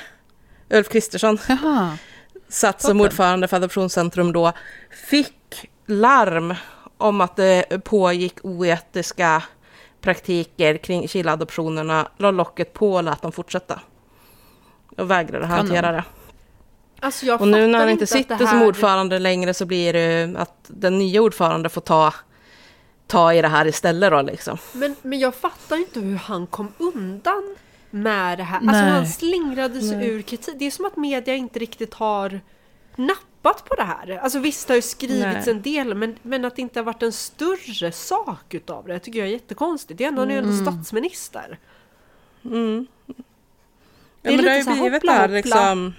Ulf 0.71 0.89
Kristersson 0.89 1.39
Jaha. 1.49 1.99
satt 2.49 2.83
som 2.83 3.01
ordförande 3.01 3.49
för 3.49 3.57
Adoptionscentrum 3.57 4.33
då, 4.33 4.53
fick 5.11 5.71
larm 5.87 6.55
om 6.99 7.21
att 7.21 7.37
det 7.37 7.85
pågick 7.85 8.45
oetiska 8.45 9.43
praktiker 10.01 10.77
kring 10.77 11.09
Chile-adoptionerna, 11.09 12.09
la 12.17 12.31
locket 12.31 12.73
på 12.73 12.93
och 12.93 13.05
lät 13.05 13.23
dem 13.23 13.33
fortsätta. 13.33 13.81
Och 14.97 15.11
vägrade 15.11 15.47
hantera 15.47 15.93
det. 15.93 16.05
Alltså 17.01 17.27
jag 17.27 17.41
Och 17.41 17.49
nu 17.49 17.67
när 17.67 17.79
han 17.79 17.89
inte 17.89 18.07
sitter 18.07 18.39
det 18.39 18.47
som 18.47 18.59
här- 18.59 18.67
ordförande 18.67 19.19
längre 19.19 19.55
så 19.55 19.67
blir 19.67 19.93
det 19.93 20.35
att 20.39 20.57
den 20.67 20.99
nya 20.99 21.23
ordföranden 21.23 21.71
får 21.71 21.81
ta, 21.81 22.15
ta 23.07 23.35
i 23.35 23.43
det 23.43 23.49
här 23.49 23.67
istället 23.67 24.11
då 24.11 24.23
liksom. 24.23 24.59
Men, 24.73 24.97
men 25.03 25.19
jag 25.19 25.35
fattar 25.35 25.77
inte 25.77 26.01
hur 26.01 26.17
han 26.17 26.47
kom 26.47 26.73
undan 26.79 27.57
med 27.91 28.39
det 28.39 28.45
här. 28.45 28.57
Alltså 28.57 28.73
Nej. 28.73 28.91
han 28.91 29.07
slingrade 29.07 29.81
sig 29.81 30.07
ur 30.07 30.23
kritik. 30.23 30.55
Det 30.59 30.65
är 30.65 30.71
som 30.71 30.85
att 30.85 30.97
media 30.97 31.35
inte 31.35 31.59
riktigt 31.59 31.95
har 31.95 32.41
nappat 32.97 33.65
på 33.65 33.75
det 33.75 33.83
här. 33.83 34.19
Alltså 34.23 34.39
visst 34.39 34.69
har 34.69 34.77
ju 34.77 34.83
skrivits 34.83 35.47
Nej. 35.47 35.51
en 35.57 35.63
del 35.63 35.95
men, 35.95 36.17
men 36.23 36.45
att 36.45 36.57
det 36.57 36.63
inte 36.63 36.79
har 36.81 36.85
varit 36.85 37.03
en 37.03 37.13
större 37.13 37.93
sak 37.93 38.55
utav 38.55 38.87
det 38.87 38.99
tycker 38.99 39.19
jag 39.19 39.29
är 39.29 39.33
jättekonstigt. 39.33 39.99
Det 39.99 40.05
är 40.05 40.09
ändå, 40.09 40.23
han 40.23 40.31
är 40.31 40.35
ju 40.35 40.39
Mm. 40.39 40.51
ändå 40.51 40.71
statsminister. 40.71 41.59
Det 42.43 42.87
Ja, 44.23 44.31
är 44.31 44.37
men 44.37 44.45
det 44.45 44.51
har 44.51 44.57
ju 44.59 44.65
blivit 44.65 44.93
hoppla, 44.93 45.13
det 45.13 45.21
hoppla. 45.23 45.27
liksom... 45.37 45.95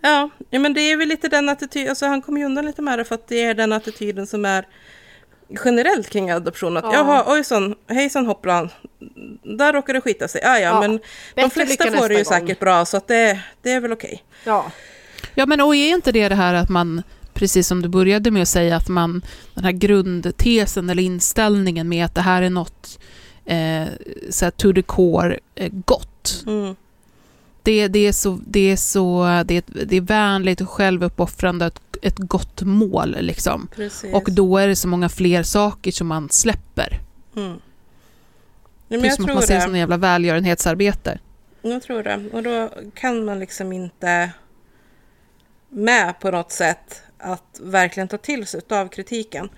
Ja, 0.00 0.30
ja, 0.50 0.58
men 0.58 0.74
det 0.74 0.80
är 0.80 0.96
väl 0.96 1.08
lite 1.08 1.28
den 1.28 1.48
attityden, 1.48 1.88
alltså 1.90 2.06
han 2.06 2.22
kommer 2.22 2.40
ju 2.40 2.46
undan 2.46 2.66
lite 2.66 2.82
med 2.82 2.98
det 2.98 3.04
för 3.04 3.14
att 3.14 3.26
det 3.28 3.42
är 3.42 3.54
den 3.54 3.72
attityden 3.72 4.26
som 4.26 4.44
är 4.44 4.66
generellt 5.64 6.08
kring 6.10 6.30
adoption. 6.30 6.76
Att 6.76 6.84
Ja. 6.84 6.92
jaha, 6.92 7.24
ojsan, 7.34 7.74
hejsan 7.88 8.26
hopplan, 8.26 8.68
där 9.58 9.72
råkar 9.72 9.92
det 9.94 10.00
skita 10.00 10.28
sig. 10.28 10.40
Ja, 10.44 10.58
ja, 10.58 10.60
Ja, 10.60 10.80
men 10.80 10.90
de 10.92 11.00
bättre 11.34 11.50
flesta 11.50 11.84
lycka 11.84 11.98
får 11.98 12.08
det 12.08 12.14
ju 12.14 12.24
gång. 12.24 12.32
säkert 12.32 12.58
bra 12.60 12.84
så 12.84 12.96
att 12.96 13.08
det, 13.08 13.40
det 13.62 13.72
är 13.72 13.80
väl 13.80 13.92
okej. 13.92 14.24
Ja. 14.44 14.70
Ja, 15.34 15.46
men 15.46 15.60
och 15.60 15.76
är 15.76 15.88
inte 15.94 16.12
det 16.12 16.28
det 16.28 16.34
här 16.34 16.54
att 16.54 16.68
man, 16.68 17.02
precis 17.34 17.66
som 17.68 17.82
du 17.82 17.88
började 17.88 18.30
med 18.30 18.42
att 18.42 18.48
säga, 18.48 18.76
att 18.76 18.88
man, 18.88 19.22
den 19.54 19.64
här 19.64 19.72
grundtesen 19.72 20.90
eller 20.90 21.02
inställningen 21.02 21.88
med 21.88 22.04
att 22.04 22.14
det 22.14 22.20
här 22.22 22.42
är 22.42 22.50
något 22.50 22.98
eh, 23.46 23.84
så 24.30 24.44
här, 24.44 24.50
to 24.50 24.72
the 24.72 24.82
core 24.82 25.38
eh, 25.54 25.70
gott. 25.72 26.44
Mm. 26.46 26.76
Det, 27.68 27.88
det, 27.88 28.06
är 28.06 28.12
så, 28.12 28.40
det, 28.46 28.72
är 28.72 28.76
så 28.76 29.24
det, 29.46 29.56
är, 29.56 29.84
det 29.84 29.96
är 29.96 30.00
vänligt 30.00 30.60
och 30.60 30.70
självuppoffrande, 30.70 31.66
ett, 31.66 31.80
ett 32.02 32.18
gott 32.18 32.62
mål 32.62 33.16
liksom. 33.20 33.68
Precis. 33.74 34.14
Och 34.14 34.32
då 34.32 34.58
är 34.58 34.68
det 34.68 34.76
så 34.76 34.88
många 34.88 35.08
fler 35.08 35.42
saker 35.42 35.90
som 35.92 36.06
man 36.06 36.30
släpper. 36.30 37.00
Mm. 37.36 37.60
Nej, 38.88 39.00
Det 39.00 39.06
är 39.06 39.10
som 39.10 39.24
att 39.24 39.34
man 39.34 39.42
ser 39.42 39.54
det 39.54 39.60
som 39.60 39.74
en 39.74 39.80
jävla 39.80 39.96
välgörenhetsarbete. 39.96 41.18
Jag 41.62 41.82
tror 41.82 42.02
det. 42.02 42.30
Och 42.32 42.42
då 42.42 42.70
kan 42.94 43.24
man 43.24 43.38
liksom 43.38 43.72
inte 43.72 44.30
med 45.68 46.20
på 46.20 46.30
något 46.30 46.52
sätt 46.52 47.02
att 47.18 47.60
verkligen 47.62 48.08
ta 48.08 48.18
till 48.18 48.46
sig 48.46 48.60
av 48.70 48.88
kritiken. 48.88 49.48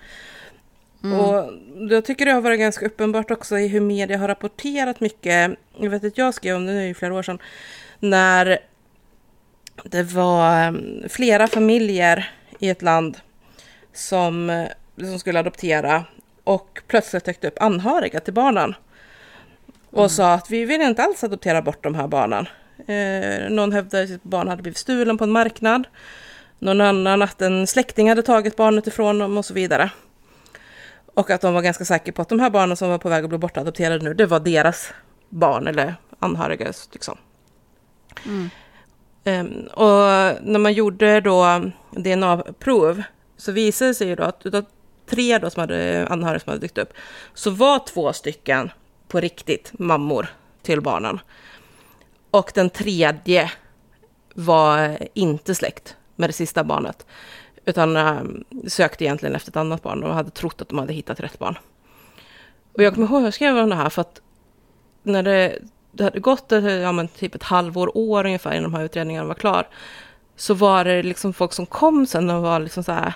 Och 1.03 1.53
jag 1.89 2.05
tycker 2.05 2.25
det 2.25 2.31
har 2.31 2.41
varit 2.41 2.59
ganska 2.59 2.85
uppenbart 2.85 3.31
också 3.31 3.57
i 3.57 3.67
hur 3.67 3.81
media 3.81 4.17
har 4.17 4.27
rapporterat 4.27 4.99
mycket. 4.99 5.51
Jag 5.77 5.89
vet 5.89 6.03
att 6.03 6.17
jag 6.17 6.33
skrev 6.33 6.55
om 6.55 6.65
det 6.65 6.73
nu 6.73 6.89
i 6.89 6.93
flera 6.93 7.13
år 7.13 7.23
sedan. 7.23 7.39
När 8.03 8.59
det 9.83 10.03
var 10.03 10.65
eh, 10.65 10.73
flera 11.09 11.47
familjer 11.47 12.31
i 12.59 12.69
ett 12.69 12.81
land 12.81 13.17
som, 13.93 14.49
eh, 14.49 14.67
som 14.97 15.19
skulle 15.19 15.39
adoptera 15.39 16.05
och 16.43 16.81
plötsligt 16.87 17.23
täckte 17.23 17.47
upp 17.47 17.61
anhöriga 17.61 18.19
till 18.19 18.33
barnen. 18.33 18.75
Och 19.91 20.11
sa 20.11 20.33
att 20.33 20.49
vi 20.49 20.65
vill 20.65 20.81
inte 20.81 21.03
alls 21.03 21.23
adoptera 21.23 21.61
bort 21.61 21.83
de 21.83 21.95
här 21.95 22.07
barnen. 22.07 22.47
Eh, 22.87 23.49
någon 23.49 23.71
hävdade 23.71 24.03
att 24.03 24.09
sitt 24.09 24.23
barn 24.23 24.47
hade 24.47 24.61
blivit 24.61 24.77
stulen 24.77 25.17
på 25.17 25.23
en 25.23 25.31
marknad. 25.31 25.87
Någon 26.59 26.81
annan 26.81 27.21
att 27.21 27.41
en 27.41 27.67
släkting 27.67 28.09
hade 28.09 28.23
tagit 28.23 28.55
barnet 28.55 28.87
ifrån 28.87 29.19
dem 29.19 29.37
och 29.37 29.45
så 29.45 29.53
vidare. 29.53 29.91
Och 31.13 31.29
att 31.29 31.41
de 31.41 31.53
var 31.53 31.61
ganska 31.61 31.85
säkra 31.85 32.13
på 32.13 32.21
att 32.21 32.29
de 32.29 32.39
här 32.39 32.49
barnen 32.49 32.77
som 32.77 32.89
var 32.89 32.97
på 32.97 33.09
väg 33.09 33.23
att 33.23 33.29
bli 33.29 33.37
bortadopterade 33.37 34.03
nu, 34.03 34.13
det 34.13 34.25
var 34.25 34.39
deras 34.39 34.93
barn 35.29 35.67
eller 35.67 35.95
anhöriga. 36.19 36.73
Liksom. 36.93 37.17
Ehm, 39.23 39.67
och 39.67 39.97
när 40.41 40.59
man 40.59 40.73
gjorde 40.73 41.21
då 41.21 41.61
DNA-prov 41.91 43.03
så 43.37 43.51
visade 43.51 43.89
det 43.89 43.95
sig 43.95 44.07
ju 44.07 44.15
då 44.15 44.23
att 44.23 44.45
utav 44.45 44.65
tre 45.09 45.37
då 45.37 45.49
som 45.49 45.59
hade 45.59 46.07
anhöriga 46.09 46.39
som 46.39 46.49
hade 46.49 46.61
dykt 46.61 46.77
upp 46.77 46.93
så 47.33 47.49
var 47.49 47.79
två 47.79 48.13
stycken 48.13 48.71
på 49.07 49.19
riktigt 49.19 49.71
mammor 49.79 50.27
till 50.61 50.81
barnen. 50.81 51.19
Och 52.31 52.51
den 52.55 52.69
tredje 52.69 53.51
var 54.33 54.97
inte 55.13 55.55
släkt 55.55 55.95
med 56.15 56.29
det 56.29 56.33
sista 56.33 56.63
barnet. 56.63 57.05
Utan 57.65 57.97
um, 57.97 58.43
sökte 58.67 59.03
egentligen 59.03 59.35
efter 59.35 59.51
ett 59.51 59.55
annat 59.55 59.83
barn 59.83 60.03
och 60.03 60.13
hade 60.13 60.29
trott 60.29 60.61
att 60.61 60.69
de 60.69 60.77
hade 60.77 60.93
hittat 60.93 61.19
rätt 61.19 61.39
barn. 61.39 61.57
Och 62.73 62.83
jag 62.83 62.93
kommer 62.93 63.07
ihåg, 63.07 63.23
jag 63.23 63.33
skrev 63.33 63.57
om 63.57 63.69
det 63.69 63.75
här 63.75 63.89
för 63.89 64.01
att 64.01 64.21
när 65.03 65.23
det, 65.23 65.59
det 65.91 66.03
hade 66.03 66.19
gått 66.19 66.45
ja, 66.81 66.91
men 66.91 67.07
typ 67.07 67.35
ett 67.35 67.43
halvår, 67.43 67.97
år 67.97 68.25
ungefär 68.25 68.51
innan 68.51 68.71
de 68.71 68.73
här 68.73 68.85
utredningarna 68.85 69.27
var 69.27 69.33
klar. 69.33 69.67
Så 70.35 70.53
var 70.53 70.85
det 70.85 71.03
liksom 71.03 71.33
folk 71.33 71.53
som 71.53 71.65
kom 71.65 72.05
sen 72.05 72.29
och 72.29 72.41
var 72.41 72.59
liksom 72.59 72.83
så 72.83 72.91
här 72.91 73.13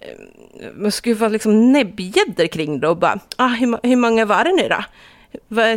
eh, 0.00 0.68
man 0.74 0.92
skulle 0.92 1.14
vara 1.14 1.30
liksom 1.30 1.72
näbbgäddor 1.72 2.46
kring 2.46 2.80
det 2.80 2.88
och 2.88 2.96
bara, 2.96 3.18
ah, 3.36 3.48
hur, 3.48 3.78
hur 3.82 3.96
många 3.96 4.24
var 4.24 4.44
det 4.44 4.52
nu 4.52 4.68
då? 4.68 4.84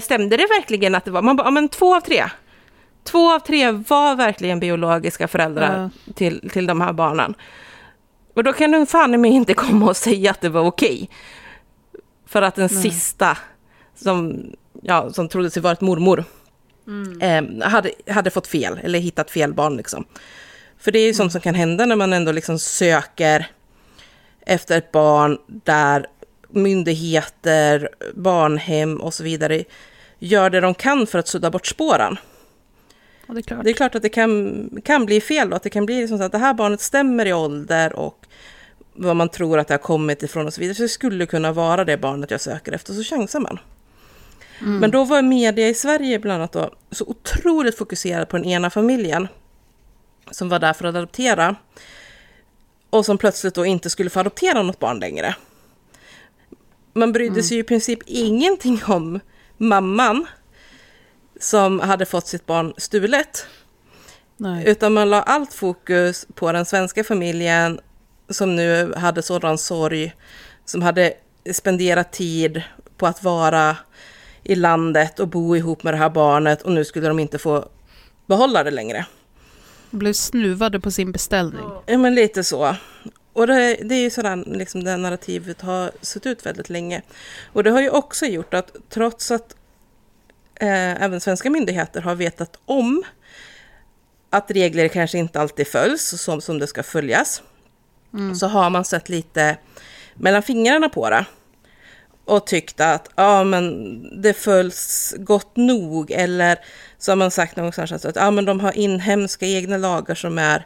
Stämde 0.01 0.37
det 0.37 0.47
verkligen 0.59 0.95
att 0.95 1.05
det 1.05 1.11
var? 1.11 1.21
Man 1.21 1.35
bara, 1.35 1.47
ja 1.47 1.51
men 1.51 1.69
två 1.69 1.95
av 1.95 2.01
tre. 2.01 2.23
Två 3.03 3.33
av 3.33 3.39
tre 3.39 3.71
var 3.71 4.15
verkligen 4.15 4.59
biologiska 4.59 5.27
föräldrar 5.27 5.89
till, 6.15 6.49
till 6.49 6.67
de 6.67 6.81
här 6.81 6.93
barnen. 6.93 7.35
Och 8.33 8.43
då 8.43 8.53
kan 8.53 8.71
du 8.71 8.85
fan 8.85 9.13
i 9.13 9.17
mig 9.17 9.31
inte 9.31 9.53
komma 9.53 9.85
och 9.89 9.97
säga 9.97 10.31
att 10.31 10.41
det 10.41 10.49
var 10.49 10.61
okej. 10.61 11.09
För 12.25 12.41
att 12.41 12.55
den 12.55 12.69
sista 12.69 13.37
som, 13.95 14.45
ja, 14.87 15.13
som 15.13 15.29
trodde 15.29 15.51
sig 15.51 15.61
varit 15.61 15.81
mormor 15.81 16.23
eh, 17.21 17.69
hade, 17.69 17.91
hade 18.07 18.29
fått 18.29 18.47
fel, 18.47 18.79
eller 18.83 18.99
hittat 18.99 19.31
fel 19.31 19.53
barn 19.53 19.77
liksom. 19.77 20.05
För 20.77 20.91
det 20.91 20.99
är 20.99 21.07
ju 21.07 21.13
sånt 21.13 21.31
som 21.31 21.41
kan 21.41 21.55
hända 21.55 21.85
när 21.85 21.95
man 21.95 22.13
ändå 22.13 22.31
liksom 22.31 22.59
söker 22.59 23.47
efter 24.45 24.77
ett 24.77 24.91
barn 24.91 25.37
där 25.47 26.07
myndigheter, 26.49 27.89
barnhem 28.15 29.01
och 29.01 29.13
så 29.13 29.23
vidare 29.23 29.63
gör 30.19 30.49
det 30.49 30.59
de 30.59 30.73
kan 30.73 31.07
för 31.07 31.19
att 31.19 31.27
sudda 31.27 31.51
bort 31.51 31.67
spåren. 31.67 32.17
Ja, 33.27 33.33
det 33.33 33.39
är 33.39 33.41
klart. 33.41 33.63
Det 33.63 33.69
är 33.69 33.73
klart 33.73 33.95
att 33.95 34.01
det 34.01 34.09
kan, 34.09 34.69
kan 34.83 35.05
bli 35.05 35.21
fel 35.21 35.49
då, 35.49 35.55
att 35.55 35.63
det 35.63 35.69
kan 35.69 35.85
bli 35.85 36.01
liksom 36.01 36.17
så 36.17 36.23
att 36.23 36.31
det 36.31 36.37
här 36.37 36.53
barnet 36.53 36.81
stämmer 36.81 37.25
i 37.25 37.33
ålder 37.33 37.93
och 37.93 38.25
vad 38.93 39.15
man 39.15 39.29
tror 39.29 39.59
att 39.59 39.67
det 39.67 39.73
har 39.73 39.79
kommit 39.79 40.23
ifrån 40.23 40.47
och 40.47 40.53
så 40.53 40.61
vidare. 40.61 40.75
Så 40.75 40.81
det 40.81 40.89
skulle 40.89 41.25
kunna 41.25 41.51
vara 41.51 41.85
det 41.85 41.97
barnet 41.97 42.31
jag 42.31 42.41
söker 42.41 42.71
efter, 42.71 42.93
så 42.93 43.03
chansar 43.03 43.39
man. 43.39 43.59
Men 44.59 44.91
då 44.91 45.03
var 45.03 45.21
media 45.21 45.69
i 45.69 45.73
Sverige 45.73 46.19
bland 46.19 46.41
annat 46.41 46.51
då 46.51 46.73
så 46.91 47.05
otroligt 47.05 47.77
fokuserad 47.77 48.29
på 48.29 48.37
den 48.37 48.45
ena 48.45 48.69
familjen 48.69 49.27
som 50.31 50.49
var 50.49 50.59
där 50.59 50.73
för 50.73 50.85
att 50.85 50.95
adoptera 50.95 51.55
och 52.89 53.05
som 53.05 53.17
plötsligt 53.17 53.55
då 53.55 53.65
inte 53.65 53.89
skulle 53.89 54.09
få 54.09 54.19
adoptera 54.19 54.63
något 54.63 54.79
barn 54.79 54.99
längre. 54.99 55.35
Man 56.93 57.11
brydde 57.11 57.43
sig 57.43 57.57
ju 57.57 57.63
i 57.63 57.65
princip 57.65 57.99
ingenting 58.05 58.81
om 58.87 59.19
mamman 59.57 60.27
som 61.39 61.79
hade 61.79 62.05
fått 62.05 62.27
sitt 62.27 62.45
barn 62.45 62.73
stulet. 62.77 63.47
Nej. 64.37 64.63
Utan 64.67 64.93
man 64.93 65.09
la 65.09 65.21
allt 65.21 65.53
fokus 65.53 66.27
på 66.35 66.51
den 66.51 66.65
svenska 66.65 67.03
familjen 67.03 67.79
som 68.29 68.55
nu 68.55 68.93
hade 68.93 69.21
sådan 69.21 69.57
sorg, 69.57 70.13
som 70.65 70.81
hade 70.81 71.13
spenderat 71.51 72.11
tid 72.11 72.61
på 72.97 73.07
att 73.07 73.23
vara 73.23 73.77
i 74.45 74.55
landet 74.55 75.19
och 75.19 75.27
bo 75.27 75.55
ihop 75.55 75.83
med 75.83 75.93
det 75.93 75.97
här 75.97 76.09
barnet 76.09 76.61
och 76.61 76.71
nu 76.71 76.85
skulle 76.85 77.07
de 77.07 77.19
inte 77.19 77.37
få 77.37 77.65
behålla 78.25 78.63
det 78.63 78.71
längre. 78.71 79.05
Blev 79.89 80.13
snuvade 80.13 80.79
på 80.79 80.91
sin 80.91 81.11
beställning. 81.11 81.69
Ja, 81.85 81.97
men 81.97 82.15
lite 82.15 82.43
så. 82.43 82.75
Och 83.33 83.47
det, 83.47 83.75
det 83.75 83.95
är 83.95 84.01
ju 84.01 84.09
sådär 84.09 84.43
liksom 84.45 84.83
det 84.83 84.97
narrativet 84.97 85.61
har 85.61 85.91
sett 86.01 86.25
ut 86.25 86.45
väldigt 86.45 86.69
länge. 86.69 87.01
Och 87.53 87.63
det 87.63 87.71
har 87.71 87.81
ju 87.81 87.89
också 87.89 88.25
gjort 88.25 88.53
att 88.53 88.75
trots 88.89 89.31
att 89.31 89.55
eh, 90.55 91.03
även 91.03 91.21
svenska 91.21 91.49
myndigheter 91.49 92.01
har 92.01 92.15
vetat 92.15 92.59
om 92.65 93.03
att 94.29 94.51
regler 94.51 94.87
kanske 94.87 95.17
inte 95.17 95.41
alltid 95.41 95.67
följs 95.67 96.21
som, 96.21 96.41
som 96.41 96.59
det 96.59 96.67
ska 96.67 96.83
följas, 96.83 97.41
så 98.39 98.47
har 98.47 98.69
man 98.69 98.85
sett 98.85 99.09
lite 99.09 99.57
mellan 100.15 100.43
fingrarna 100.43 100.89
på 100.89 101.09
det 101.09 101.25
och 102.25 102.47
tyckt 102.47 102.79
att 102.79 103.09
ja, 103.15 103.43
men 103.43 104.21
det 104.21 104.33
följs 104.33 105.13
gott 105.17 105.55
nog 105.55 106.11
eller 106.11 106.59
så 106.97 107.11
har 107.11 107.15
man 107.15 107.31
sagt 107.31 107.55
någonstans 107.55 108.05
att 108.05 108.15
ja, 108.15 108.31
men 108.31 108.45
de 108.45 108.59
har 108.59 108.77
inhemska 108.77 109.45
egna 109.45 109.77
lagar 109.77 110.15
som 110.15 110.37
är 110.37 110.65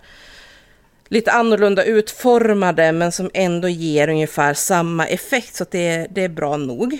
lite 1.08 1.32
annorlunda 1.32 1.84
utformade 1.84 2.92
men 2.92 3.12
som 3.12 3.30
ändå 3.34 3.70
ger 3.70 4.10
ungefär 4.10 4.54
samma 4.54 5.08
effekt 5.08 5.56
så 5.56 5.64
att 5.64 5.72
det, 5.72 6.08
det 6.12 6.24
är 6.24 6.30
bra 6.30 6.58
nog. 6.58 7.00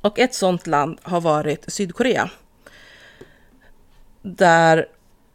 Och 0.00 0.18
ett 0.18 0.34
sånt 0.34 0.66
land 0.66 0.98
har 1.02 1.20
varit 1.20 1.72
Sydkorea. 1.72 2.30
Där 4.22 4.86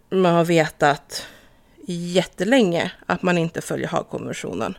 man 0.10 0.34
har 0.34 0.46
vetat 0.46 1.26
jättelänge 1.88 2.92
att 3.06 3.22
man 3.22 3.38
inte 3.38 3.62
följer 3.62 3.88
Haagkonventionen. 3.88 4.78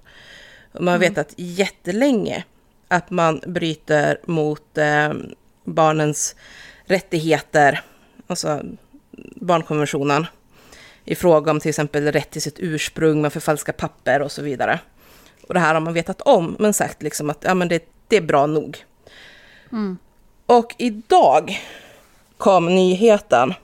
Och 0.72 0.84
Man 0.84 0.92
har 0.92 0.98
vetat 0.98 1.34
jättelänge 1.36 2.44
att 2.88 3.10
man 3.10 3.40
bryter 3.46 4.18
mot 4.24 4.78
eh, 4.78 5.12
barnens 5.64 6.36
rättigheter, 6.84 7.80
alltså 8.26 8.62
barnkonventionen, 9.36 10.26
i 11.04 11.14
fråga 11.14 11.50
om 11.50 11.60
till 11.60 11.68
exempel 11.68 12.12
rätt 12.12 12.30
till 12.30 12.42
sitt 12.42 12.58
ursprung, 12.58 13.22
man 13.22 13.30
förfalskar 13.30 13.72
papper 13.72 14.22
och 14.22 14.32
så 14.32 14.42
vidare. 14.42 14.80
Och 15.48 15.54
det 15.54 15.60
här 15.60 15.74
har 15.74 15.80
man 15.80 15.94
vetat 15.94 16.20
om, 16.20 16.56
men 16.58 16.74
sagt 16.74 17.02
liksom 17.02 17.30
att 17.30 17.44
ja, 17.44 17.54
men 17.54 17.68
det, 17.68 17.88
det 18.08 18.16
är 18.16 18.20
bra 18.20 18.46
nog. 18.46 18.84
Och 20.46 20.74
idag 20.78 21.60
kom 22.36 22.74
nyheten 22.74 23.54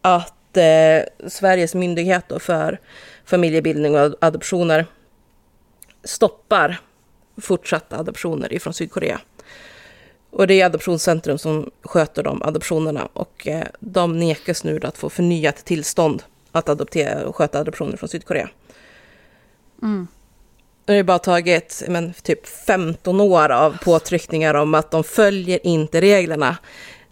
att 0.00 0.56
eh, 0.56 1.28
Sveriges 1.28 1.74
myndighet 1.74 2.32
för 2.38 2.80
familjebildning 3.24 3.98
och 3.98 4.14
adoptioner 4.20 4.86
stoppar 6.04 6.80
fortsatta 7.40 7.98
adoptioner 7.98 8.52
ifrån 8.52 8.74
Sydkorea. 8.74 9.20
Och 10.30 10.46
det 10.46 10.60
är 10.60 10.66
Adoptionscentrum 10.66 11.38
som 11.38 11.70
sköter 11.82 12.22
de 12.22 12.42
adoptionerna 12.42 13.08
och 13.12 13.46
eh, 13.46 13.66
de 13.80 14.18
nekas 14.18 14.64
nu 14.64 14.80
att 14.82 14.98
få 14.98 15.10
förnyat 15.10 15.56
tillstånd 15.56 16.22
att 16.52 16.68
adoptera 16.68 17.26
och 17.26 17.36
sköta 17.36 17.58
adoptioner 17.58 17.96
från 17.96 18.08
Sydkorea. 18.08 18.48
Det 20.84 20.96
har 20.96 21.02
bara 21.02 21.18
tagit 21.18 21.82
men, 21.88 22.12
typ 22.22 22.46
15 22.46 23.20
år 23.20 23.52
av 23.52 23.78
påtryckningar 23.84 24.54
om 24.54 24.74
att 24.74 24.90
de 24.90 25.04
följer 25.04 25.66
inte 25.66 26.00
reglerna 26.00 26.56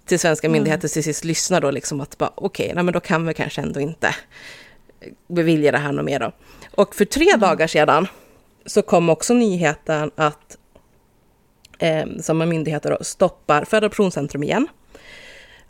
till 0.07 0.19
svenska 0.19 0.49
myndigheter 0.49 0.89
till 0.89 1.05
sist 1.05 1.25
lyssnar 1.25 1.61
då 1.61 1.71
liksom 1.71 2.01
att 2.01 2.19
bara 2.19 2.33
okej, 2.35 2.73
nej, 2.75 2.85
men 2.85 2.95
då 2.95 3.01
kan 3.01 3.27
vi 3.27 3.35
kanske 3.35 3.61
ändå 3.61 3.81
inte 3.81 4.15
bevilja 5.29 5.73
det 5.73 5.79
här 5.79 5.93
något 5.93 6.05
mer 6.05 6.21
då. 6.21 6.33
Och 6.71 6.95
för 6.95 7.05
tre 7.05 7.37
dagar 7.37 7.67
sedan 7.67 8.07
så 8.67 8.83
kom 8.83 9.09
också 9.09 9.35
nyheten 9.35 10.11
att 10.15 10.57
eh, 11.79 12.07
samma 12.21 12.47
myndigheter 12.47 12.99
stoppar 13.01 13.65
för 13.65 13.77
Adoptionscentrum 13.77 14.43
igen. 14.43 14.69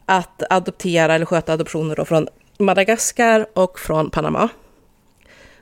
att 0.06 0.42
adoptera 0.50 1.14
eller 1.14 1.26
sköta 1.26 1.52
adoptioner 1.52 1.96
då 1.96 2.04
från 2.04 2.28
Madagaskar 2.58 3.46
och 3.54 3.78
från 3.78 4.10
Panama. 4.10 4.48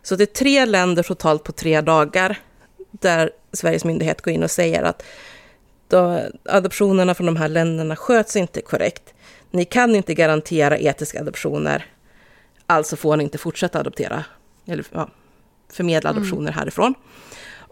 Så 0.02 0.16
det 0.16 0.24
är 0.24 0.26
tre 0.26 0.64
länder 0.64 1.02
totalt 1.02 1.44
på 1.44 1.52
tre 1.52 1.80
dagar 1.80 2.38
där 2.90 3.30
Sveriges 3.52 3.84
myndighet 3.84 4.20
går 4.20 4.34
in 4.34 4.42
och 4.42 4.50
säger 4.50 4.82
att 4.82 5.02
då, 5.88 6.20
adoptionerna 6.44 7.14
från 7.14 7.26
de 7.26 7.36
här 7.36 7.48
länderna 7.48 7.96
sköts 7.96 8.36
inte 8.36 8.60
korrekt. 8.60 9.14
Ni 9.50 9.64
kan 9.64 9.96
inte 9.96 10.14
garantera 10.14 10.78
etiska 10.78 11.20
adoptioner, 11.20 11.86
alltså 12.66 12.96
får 12.96 13.16
ni 13.16 13.24
inte 13.24 13.38
fortsätta 13.38 13.80
adoptera, 13.80 14.24
eller 14.66 14.84
ja, 14.92 15.08
förmedla 15.72 16.10
adoptioner 16.10 16.52
härifrån. 16.52 16.94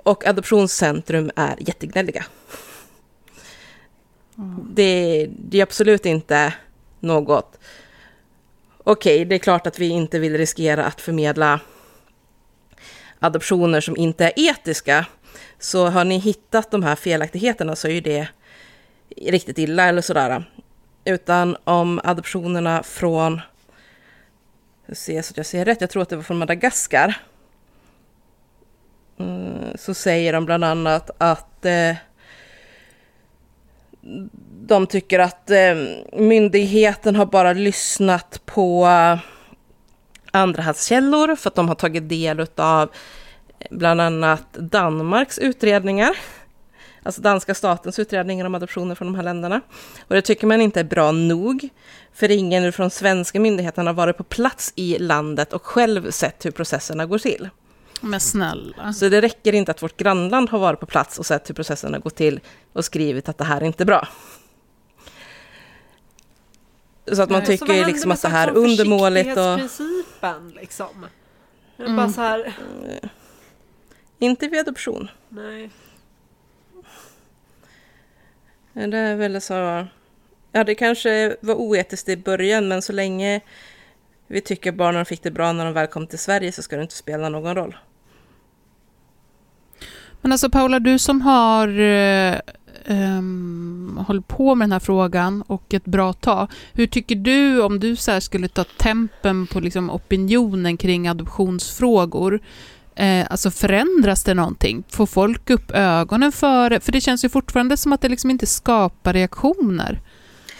Och 0.07 0.27
Adoptionscentrum 0.27 1.31
är 1.37 1.57
jättegnälliga. 1.59 2.25
Det, 4.71 5.27
det 5.31 5.59
är 5.59 5.63
absolut 5.63 6.07
inte 6.07 6.55
något... 7.01 7.59
Okej, 8.79 9.25
det 9.25 9.35
är 9.35 9.39
klart 9.39 9.67
att 9.67 9.79
vi 9.79 9.89
inte 9.89 10.19
vill 10.19 10.37
riskera 10.37 10.85
att 10.85 11.01
förmedla 11.01 11.61
adoptioner 13.19 13.81
som 13.81 13.97
inte 13.97 14.25
är 14.25 14.33
etiska. 14.37 15.07
Så 15.59 15.87
har 15.87 16.05
ni 16.05 16.19
hittat 16.19 16.71
de 16.71 16.83
här 16.83 16.97
felaktigheterna 16.97 17.77
så 17.77 17.89
är 17.89 17.93
ju 17.93 18.01
det 18.01 18.29
riktigt 19.17 19.59
illa 19.59 19.85
eller 19.85 20.03
sådär. 20.03 20.51
Utan 21.05 21.57
om 21.65 22.01
adoptionerna 22.05 22.83
från, 22.83 23.41
ser 24.93 25.23
så 25.23 25.33
att 25.33 25.37
jag 25.37 25.47
ser 25.47 25.65
rätt, 25.65 25.81
jag 25.81 25.91
tror 25.91 26.03
att 26.03 26.09
det 26.09 26.17
var 26.17 26.23
från 26.23 26.39
Madagaskar. 26.39 27.21
Eh, 29.19 29.77
så 29.77 29.95
säger 29.95 30.33
de 30.33 30.45
bland 30.45 30.65
annat 30.65 31.11
att 31.19 31.65
eh, 31.65 31.97
de 34.67 34.87
tycker 34.87 35.19
att 35.19 35.51
eh, 35.51 35.75
myndigheten 36.13 37.17
har 37.17 37.27
bara 37.27 37.53
lyssnat 37.53 38.43
på 38.47 38.87
eh, 38.87 39.19
andrahandskällor 40.31 41.37
för 41.37 41.51
att 41.51 41.55
de 41.55 41.69
har 41.69 41.75
tagit 41.75 42.09
del 42.09 42.47
av 42.57 42.91
eh, 43.59 43.67
bland 43.71 44.01
annat 44.01 44.53
Danmarks 44.53 45.39
utredningar. 45.39 46.17
Alltså 47.03 47.21
danska 47.21 47.55
statens 47.55 47.99
utredningar 47.99 48.45
om 48.47 48.55
adoptioner 48.55 48.95
från 48.95 49.09
de 49.09 49.15
här 49.15 49.23
länderna. 49.23 49.61
Och 50.09 50.15
det 50.15 50.23
tycker 50.23 50.47
man 50.47 50.61
inte 50.61 50.81
är 50.81 50.85
bra 50.85 51.13
nog. 51.13 51.69
För 52.13 52.31
ingen 52.31 52.73
från 52.73 52.91
svenska 52.91 53.41
myndigheterna 53.41 53.91
har 53.91 53.95
varit 53.95 54.17
på 54.17 54.25
plats 54.25 54.73
i 54.77 54.99
landet 54.99 55.53
och 55.53 55.63
själv 55.67 56.11
sett 56.11 56.47
hur 56.47 56.51
processerna 56.51 57.07
går 57.07 57.19
till. 57.19 57.49
Men 58.01 58.21
snälla. 58.21 58.93
Så 58.93 59.09
det 59.09 59.21
räcker 59.21 59.53
inte 59.53 59.71
att 59.71 59.83
vårt 59.83 59.97
grannland 59.97 60.51
har 60.51 60.59
varit 60.59 60.81
på 60.81 60.87
plats 60.87 61.19
och 61.19 61.27
sett 61.27 61.49
hur 61.51 61.55
processerna 61.55 61.99
går 61.99 62.11
till 62.11 62.41
och 62.73 62.85
skrivit 62.85 63.29
att 63.29 63.39
det 63.39 63.45
här 63.45 63.61
är 63.61 63.65
inte 63.65 63.85
bra. 63.85 64.09
Så 67.13 67.23
att 67.23 67.31
man 67.31 67.43
Nej, 67.47 67.59
tycker 67.59 67.87
liksom 67.87 68.11
att 68.11 68.23
det 68.23 68.29
här 68.29 68.49
är 68.49 68.53
som 68.53 68.65
undermåligt 68.65 69.29
och... 69.29 69.35
försiktighetsprincipen 69.35 70.53
liksom. 70.61 71.07
Är 71.77 71.97
bara 71.97 72.13
så 72.13 72.21
här, 72.21 72.55
Inte 74.19 74.49
vid 74.49 74.61
adoption. 74.61 75.09
nej. 75.29 75.71
Det 78.73 78.99
är 78.99 79.17
väl 79.17 79.41
så... 79.41 79.87
Ja, 80.53 80.65
det 80.65 80.75
kanske 80.75 81.37
var 81.41 81.55
oetiskt 81.55 82.09
i 82.09 82.17
början, 82.17 82.69
men 82.69 82.83
så 82.83 82.93
länge 82.93 83.41
vi 84.29 84.41
tycker 84.41 84.73
barnen 84.73 85.05
fick 85.05 85.23
det 85.23 85.31
bra 85.31 85.53
när 85.53 85.65
de 85.65 85.75
väl 85.75 85.87
kom 85.87 86.07
till 86.07 86.19
Sverige 86.19 86.53
så 86.53 86.63
ska 86.63 86.77
det 86.77 86.83
inte 86.83 86.97
spela 86.97 87.29
någon 87.29 87.55
roll. 87.55 87.77
Men 90.21 90.33
alltså 90.33 90.51
Paula, 90.51 90.81
du 90.81 90.99
som 90.99 91.21
har 91.21 91.69
eh, 91.81 92.39
um, 92.87 94.05
hållit 94.07 94.29
på 94.29 94.55
med 94.55 94.69
den 94.69 94.73
här 94.73 94.81
frågan 94.81 95.43
och 95.43 95.75
ett 95.75 95.85
bra 95.85 96.13
tag. 96.13 96.51
Hur 96.73 96.87
tycker 96.87 97.17
du 97.17 97.63
om 97.63 97.81
du 97.81 97.97
så 97.97 98.11
här 98.11 98.21
skulle 98.21 98.49
ta 98.49 98.65
tempen 98.65 99.47
på 99.47 99.61
liksom 99.61 99.91
opinionen 99.91 100.77
kring 100.77 101.09
adoptionsfrågor? 101.09 102.41
Eh, 102.95 103.27
alltså 103.31 103.51
förändras 103.51 104.25
det 104.25 104.35
någonting? 104.35 104.85
Får 104.89 105.07
folk 105.07 105.51
upp 105.51 105.71
ögonen 105.71 106.33
för 106.33 106.71
det? 106.71 106.81
För 106.81 106.93
det 106.93 107.01
känns 107.01 107.25
ju 107.25 107.29
fortfarande 107.29 107.77
som 107.77 107.93
att 107.93 108.01
det 108.01 108.09
liksom 108.09 108.31
inte 108.31 108.47
skapar 108.47 109.13
reaktioner. 109.13 110.01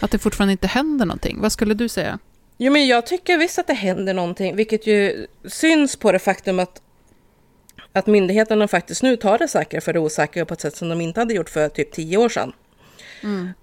Att 0.01 0.11
det 0.11 0.19
fortfarande 0.19 0.53
inte 0.53 0.67
händer 0.67 1.07
någonting. 1.07 1.41
Vad 1.41 1.53
skulle 1.53 1.75
du 1.75 1.89
säga? 1.89 2.19
Jo, 2.57 2.73
men 2.73 2.87
jag 2.87 3.07
tycker 3.07 3.39
visst 3.39 3.59
att 3.59 3.67
det 3.67 3.75
händer 3.75 4.15
någonting, 4.15 4.57
vilket 4.57 4.87
ju 4.87 5.27
syns 5.45 5.97
på 5.97 6.13
det 6.13 6.19
faktum 6.19 6.59
att, 6.59 6.83
att 7.93 8.07
myndigheterna 8.07 8.69
faktiskt 8.69 9.03
nu 9.03 9.17
tar 9.17 9.39
det 9.39 9.49
säkra 9.49 9.81
för 9.81 9.93
det 9.93 9.99
osäkra 9.99 10.45
på 10.45 10.55
ett 10.55 10.61
sätt 10.61 10.77
som 10.77 10.89
de 10.89 11.01
inte 11.01 11.21
hade 11.21 11.35
gjort 11.35 11.51
för 11.51 11.69
typ 11.69 11.93
tio 11.93 12.17
år 12.17 12.29
sedan. 12.29 12.53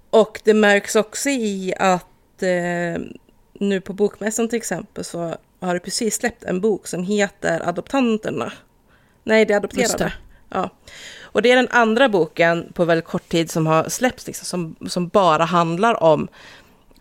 Och 0.09 0.41
det 0.43 0.53
märks 0.53 0.95
också 0.95 1.29
i 1.29 1.73
att 1.79 2.43
eh, 2.43 3.01
nu 3.53 3.81
på 3.81 3.93
Bokmässan 3.93 4.49
till 4.49 4.57
exempel 4.57 5.03
så 5.03 5.35
har 5.59 5.73
det 5.73 5.79
precis 5.79 6.15
släppt 6.15 6.43
en 6.43 6.61
bok 6.61 6.87
som 6.87 7.03
heter 7.03 7.67
Adoptanterna. 7.69 8.53
Nej, 9.23 9.45
det 9.45 9.53
är 9.53 9.57
adopterade. 9.57 10.13
Ja. 10.49 10.69
Och 11.21 11.41
det 11.41 11.51
är 11.51 11.55
den 11.55 11.67
andra 11.71 12.09
boken 12.09 12.71
på 12.73 12.85
väldigt 12.85 13.05
kort 13.05 13.29
tid 13.29 13.51
som 13.51 13.67
har 13.67 13.89
släppts, 13.89 14.27
liksom, 14.27 14.45
som, 14.45 14.89
som 14.89 15.07
bara 15.07 15.43
handlar 15.43 16.03
om 16.03 16.27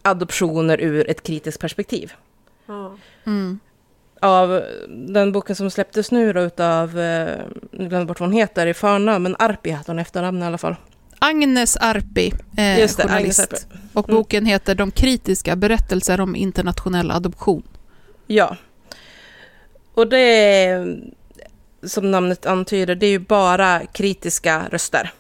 adoptioner 0.03 0.81
ur 0.81 1.11
ett 1.11 1.23
kritiskt 1.23 1.61
perspektiv. 1.61 2.13
Ja. 2.67 2.97
Av 4.21 4.63
den 4.89 5.33
boken 5.33 5.57
som 5.57 5.71
släpptes 5.71 6.11
nu 6.11 6.33
då 6.33 6.41
utav, 6.41 6.99
eh, 7.01 7.39
nu 7.71 7.89
glömde 7.89 8.05
bort 8.07 8.21
vad 8.21 8.29
hon 8.29 8.39
heter 8.39 8.67
i 8.67 8.75
förnamn, 8.75 9.23
men 9.23 9.37
Arpi 9.39 9.71
heter 9.71 9.87
hon 9.87 9.99
efternamn 9.99 10.43
i 10.43 10.47
alla 10.47 10.59
fall. 10.59 10.77
Agnes 11.19 11.77
Arpi, 11.77 12.33
eh, 12.57 12.81
Just 12.81 12.97
det, 12.97 13.03
journalist. 13.03 13.41
Agnes 13.41 13.65
Arpi. 13.65 13.79
Och 13.93 14.09
Mm. 14.09 14.19
boken 14.21 14.47
heter 14.47 14.75
De 14.75 14.91
kritiska 14.91 15.57
berättelser 15.57 16.21
om 16.21 16.37
internationell 16.37 17.11
adoption. 17.11 17.63
Ja. 18.27 18.57
Och 19.95 20.09
det 20.09 20.19
är, 20.19 20.99
som 21.87 22.11
namnet 22.11 22.47
antyder, 22.47 22.95
det 22.95 23.07
är 23.07 23.11
ju 23.11 23.19
bara 23.19 23.81
kritiska 23.87 24.63
röster. 24.71 25.13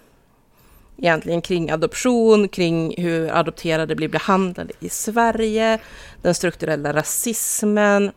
Egentligen 1.02 1.42
kring 1.42 1.70
adoption, 1.70 2.48
kring 2.48 2.94
hur 3.02 3.30
adopterade 3.30 3.94
blir 3.94 4.08
behandlade 4.08 4.72
i 4.80 4.88
Sverige, 4.88 5.78
den 6.22 6.34
strukturella 6.34 6.92
rasismen, 6.92 8.12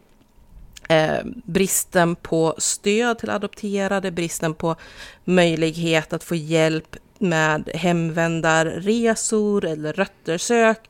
eh, 0.89 1.17
bristen 1.45 2.15
på 2.15 2.55
stöd 2.57 3.19
till 3.19 3.29
adopterade, 3.29 4.11
bristen 4.11 4.53
på 4.53 4.75
möjlighet 5.23 6.13
att 6.13 6.23
få 6.23 6.35
hjälp 6.35 6.95
med 7.19 7.69
hemvändarresor 7.73 9.65
eller 9.65 9.93
röttersök 9.93 10.89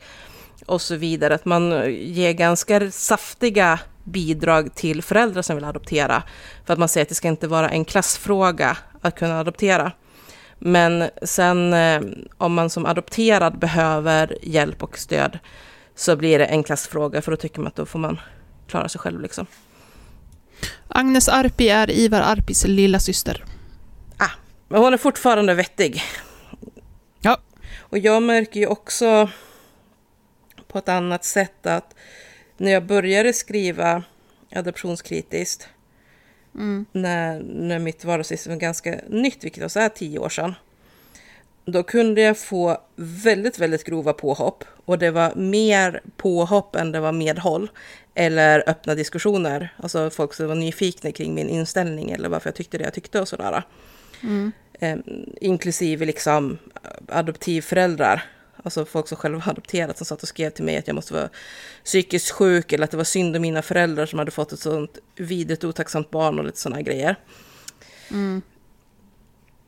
och 0.65 0.81
så 0.81 0.95
vidare. 0.95 1.35
Att 1.35 1.45
man 1.45 1.93
ger 1.93 2.33
ganska 2.33 2.91
saftiga 2.91 3.79
bidrag 4.03 4.75
till 4.75 5.01
föräldrar 5.01 5.41
som 5.41 5.55
vill 5.55 5.65
adoptera. 5.65 6.23
För 6.65 6.73
att 6.73 6.79
man 6.79 6.89
säger 6.89 7.05
att 7.05 7.09
det 7.09 7.15
ska 7.15 7.27
inte 7.27 7.47
vara 7.47 7.69
en 7.69 7.85
klassfråga 7.85 8.77
att 9.01 9.15
kunna 9.15 9.39
adoptera. 9.39 9.91
Men 10.59 11.09
sen 11.21 11.73
eh, 11.73 12.01
om 12.37 12.53
man 12.53 12.69
som 12.69 12.85
adopterad 12.85 13.59
behöver 13.59 14.37
hjälp 14.41 14.83
och 14.83 14.97
stöd 14.97 15.39
så 15.95 16.15
blir 16.15 16.39
det 16.39 16.45
en 16.45 16.63
klassfråga 16.63 17.21
för 17.21 17.31
då 17.31 17.37
tycker 17.37 17.59
man 17.59 17.67
att 17.67 17.75
då 17.75 17.85
får 17.85 17.99
man 17.99 18.19
klara 18.67 18.89
sig 18.89 18.99
själv 18.99 19.21
liksom. 19.21 19.45
Agnes 20.87 21.29
Arpi 21.29 21.69
är 21.69 21.91
Ivar 21.91 22.21
Arpis 22.21 22.65
lilla 22.67 22.99
syster. 22.99 23.45
Men 24.67 24.81
hon 24.81 24.93
är 24.93 24.97
fortfarande 24.97 25.53
vettig. 25.53 26.03
Ja. 27.21 27.37
Och 27.79 27.97
jag 27.97 28.23
märker 28.23 28.59
ju 28.59 28.67
också 28.67 29.29
på 30.67 30.77
ett 30.77 30.89
annat 30.89 31.25
sätt 31.25 31.65
att 31.65 31.95
när 32.57 32.71
jag 32.71 32.85
började 32.85 33.33
skriva 33.33 34.03
adoptionskritiskt, 34.55 35.67
när, 36.91 37.39
när 37.39 37.79
mitt 37.79 38.05
vardagssystem 38.05 38.53
var 38.53 38.59
ganska 38.59 38.95
nytt, 39.07 39.43
vilket 39.43 39.63
också 39.63 39.79
är 39.79 39.89
tio 39.89 40.19
år 40.19 40.29
sedan, 40.29 40.55
då 41.65 41.83
kunde 41.83 42.21
jag 42.21 42.37
få 42.37 42.77
väldigt, 42.95 43.59
väldigt 43.59 43.83
grova 43.83 44.13
påhopp. 44.13 44.63
Och 44.85 44.97
det 44.99 45.11
var 45.11 45.35
mer 45.35 46.01
påhopp 46.17 46.75
än 46.75 46.91
det 46.91 46.99
var 46.99 47.11
medhåll. 47.11 47.69
Eller 48.15 48.63
öppna 48.69 48.95
diskussioner. 48.95 49.73
Alltså 49.77 50.09
folk 50.09 50.33
som 50.33 50.47
var 50.47 50.55
nyfikna 50.55 51.11
kring 51.11 51.35
min 51.35 51.49
inställning 51.49 52.11
eller 52.11 52.29
varför 52.29 52.47
jag 52.47 52.55
tyckte 52.55 52.77
det 52.77 52.83
jag 52.83 52.93
tyckte 52.93 53.21
och 53.21 53.27
sådär. 53.27 53.63
Eh, 54.79 54.97
inklusive 55.41 56.05
liksom 56.05 56.57
adoptivföräldrar. 57.07 58.23
Alltså 58.65 58.85
folk 58.85 59.07
som 59.07 59.17
själva 59.17 59.39
har 59.39 59.51
adopterat 59.51 59.97
som 59.97 60.05
satt 60.05 60.21
och 60.21 60.27
skrev 60.27 60.49
till 60.49 60.63
mig 60.63 60.77
att 60.77 60.87
jag 60.87 60.95
måste 60.95 61.13
vara 61.13 61.29
psykiskt 61.83 62.31
sjuk 62.31 62.73
eller 62.73 62.83
att 62.83 62.91
det 62.91 62.97
var 62.97 63.03
synd 63.03 63.35
om 63.35 63.41
mina 63.41 63.61
föräldrar 63.61 64.05
som 64.05 64.19
hade 64.19 64.31
fått 64.31 64.51
ett 64.51 64.59
sånt 64.59 64.97
vidrigt 65.15 65.63
otacksamt 65.63 66.11
barn 66.11 66.39
och 66.39 66.45
lite 66.45 66.59
sådana 66.59 66.81
grejer. 66.81 67.15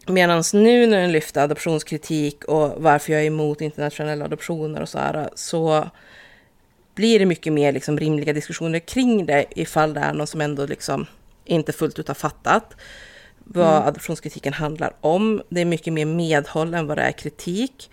Medan 0.08 0.44
nu 0.54 0.88
när 0.88 1.02
den 1.02 1.12
lyfter 1.12 1.42
adoptionskritik 1.42 2.44
och 2.44 2.84
varför 2.84 3.14
jag 3.14 3.22
är 3.22 3.26
emot 3.26 3.62
internationella 3.62 4.26
adoptioner 4.26 4.82
och 4.82 4.90
så 4.90 5.00
här, 5.00 5.30
så 5.36 5.90
blir 6.96 7.20
det 7.20 7.26
mycket 7.26 7.54
mer 7.54 7.72
liksom 7.72 8.00
rimliga 8.00 8.34
diskussioner 8.34 8.80
kring 8.80 9.26
det 9.26 9.46
ifall 9.50 9.94
det 9.94 10.00
är 10.00 10.14
någon 10.14 10.28
som 10.28 10.42
ändå 10.42 10.66
liksom 10.66 11.06
inte 11.46 11.74
fullt 11.74 12.00
ut 12.00 12.08
har 12.08 12.16
fattat 12.16 12.76
vad 13.44 13.88
adoptionskritiken 13.88 14.54
handlar 14.54 14.94
om. 15.02 15.42
Det 15.50 15.62
är 15.62 15.66
mycket 15.66 15.94
mer 15.94 16.06
medhåll 16.06 16.74
än 16.74 16.88
vad 16.88 16.98
det 16.98 17.04
är 17.04 17.12
kritik. 17.12 17.90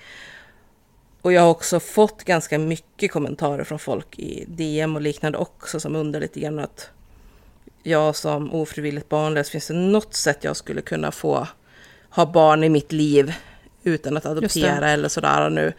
Och 1.25 1.33
jag 1.33 1.43
har 1.43 1.51
också 1.51 1.81
fått 1.81 2.25
ganska 2.25 2.59
mycket 2.59 3.13
kommentarer 3.13 3.65
från 3.65 3.79
folk 3.79 4.19
i 4.19 4.45
DM 4.49 4.97
och 4.97 5.03
liknande 5.03 5.39
också 5.39 5.81
som 5.81 5.97
undrar 5.97 6.21
lite 6.21 6.41
grann 6.41 6.59
att 6.59 6.91
jag 7.83 8.17
som 8.17 8.55
ofrivilligt 8.55 9.09
barnlös, 9.09 9.51
finns 9.51 9.67
det 9.67 9.75
något 9.75 10.15
sätt 10.15 10.45
jag 10.45 10.57
skulle 10.57 10.81
kunna 10.81 11.13
få 11.13 11.49
ha 12.11 12.27
barn 12.27 12.65
i 12.65 12.69
mitt 12.69 12.93
liv 12.93 13.35
utan 13.83 14.17
att 14.17 14.27
adoptera 14.27 14.91
eller 14.91 15.09
sådär 15.09 15.51
nu? 15.51 15.73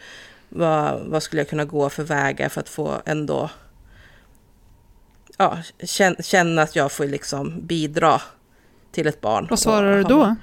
Vad, 0.48 1.00
vad 1.00 1.22
skulle 1.22 1.40
jag 1.40 1.48
kunna 1.48 1.64
gå 1.64 1.90
för 1.90 2.02
vägar 2.02 2.48
för 2.48 2.60
att 2.60 2.68
få 2.68 3.02
ändå 3.04 3.50
ja, 5.36 5.58
känna 6.20 6.62
att 6.62 6.76
jag 6.76 6.92
får 6.92 7.04
liksom 7.04 7.66
bidra 7.66 8.20
till 8.92 9.06
ett 9.06 9.20
barn. 9.20 9.46
Vad 9.50 9.58
svarar 9.58 9.96
du 9.96 10.02
då? 10.02 10.36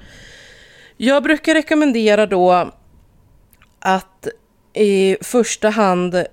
Jag 0.98 1.24
brukar 1.24 1.54
rekommendera 1.54 2.26
då 2.26 2.72
att 3.80 4.28
i 4.74 5.18
första 5.22 5.70
hand 5.70 6.26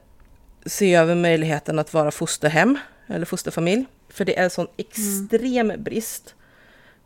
se 0.67 0.95
över 0.95 1.15
möjligheten 1.15 1.79
att 1.79 1.95
vara 1.95 2.11
fosterhem 2.11 2.79
eller 3.07 3.27
fosterfamilj. 3.27 3.85
För 4.09 4.25
det 4.25 4.39
är 4.39 4.45
en 4.45 4.51
sån 4.51 4.69
extrem 4.77 5.71
mm. 5.71 5.83
brist 5.83 6.35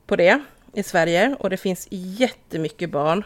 på 0.06 0.16
det 0.16 0.40
i 0.72 0.82
Sverige 0.82 1.36
och 1.38 1.50
det 1.50 1.56
finns 1.56 1.88
jättemycket 1.90 2.90
barn 2.90 3.24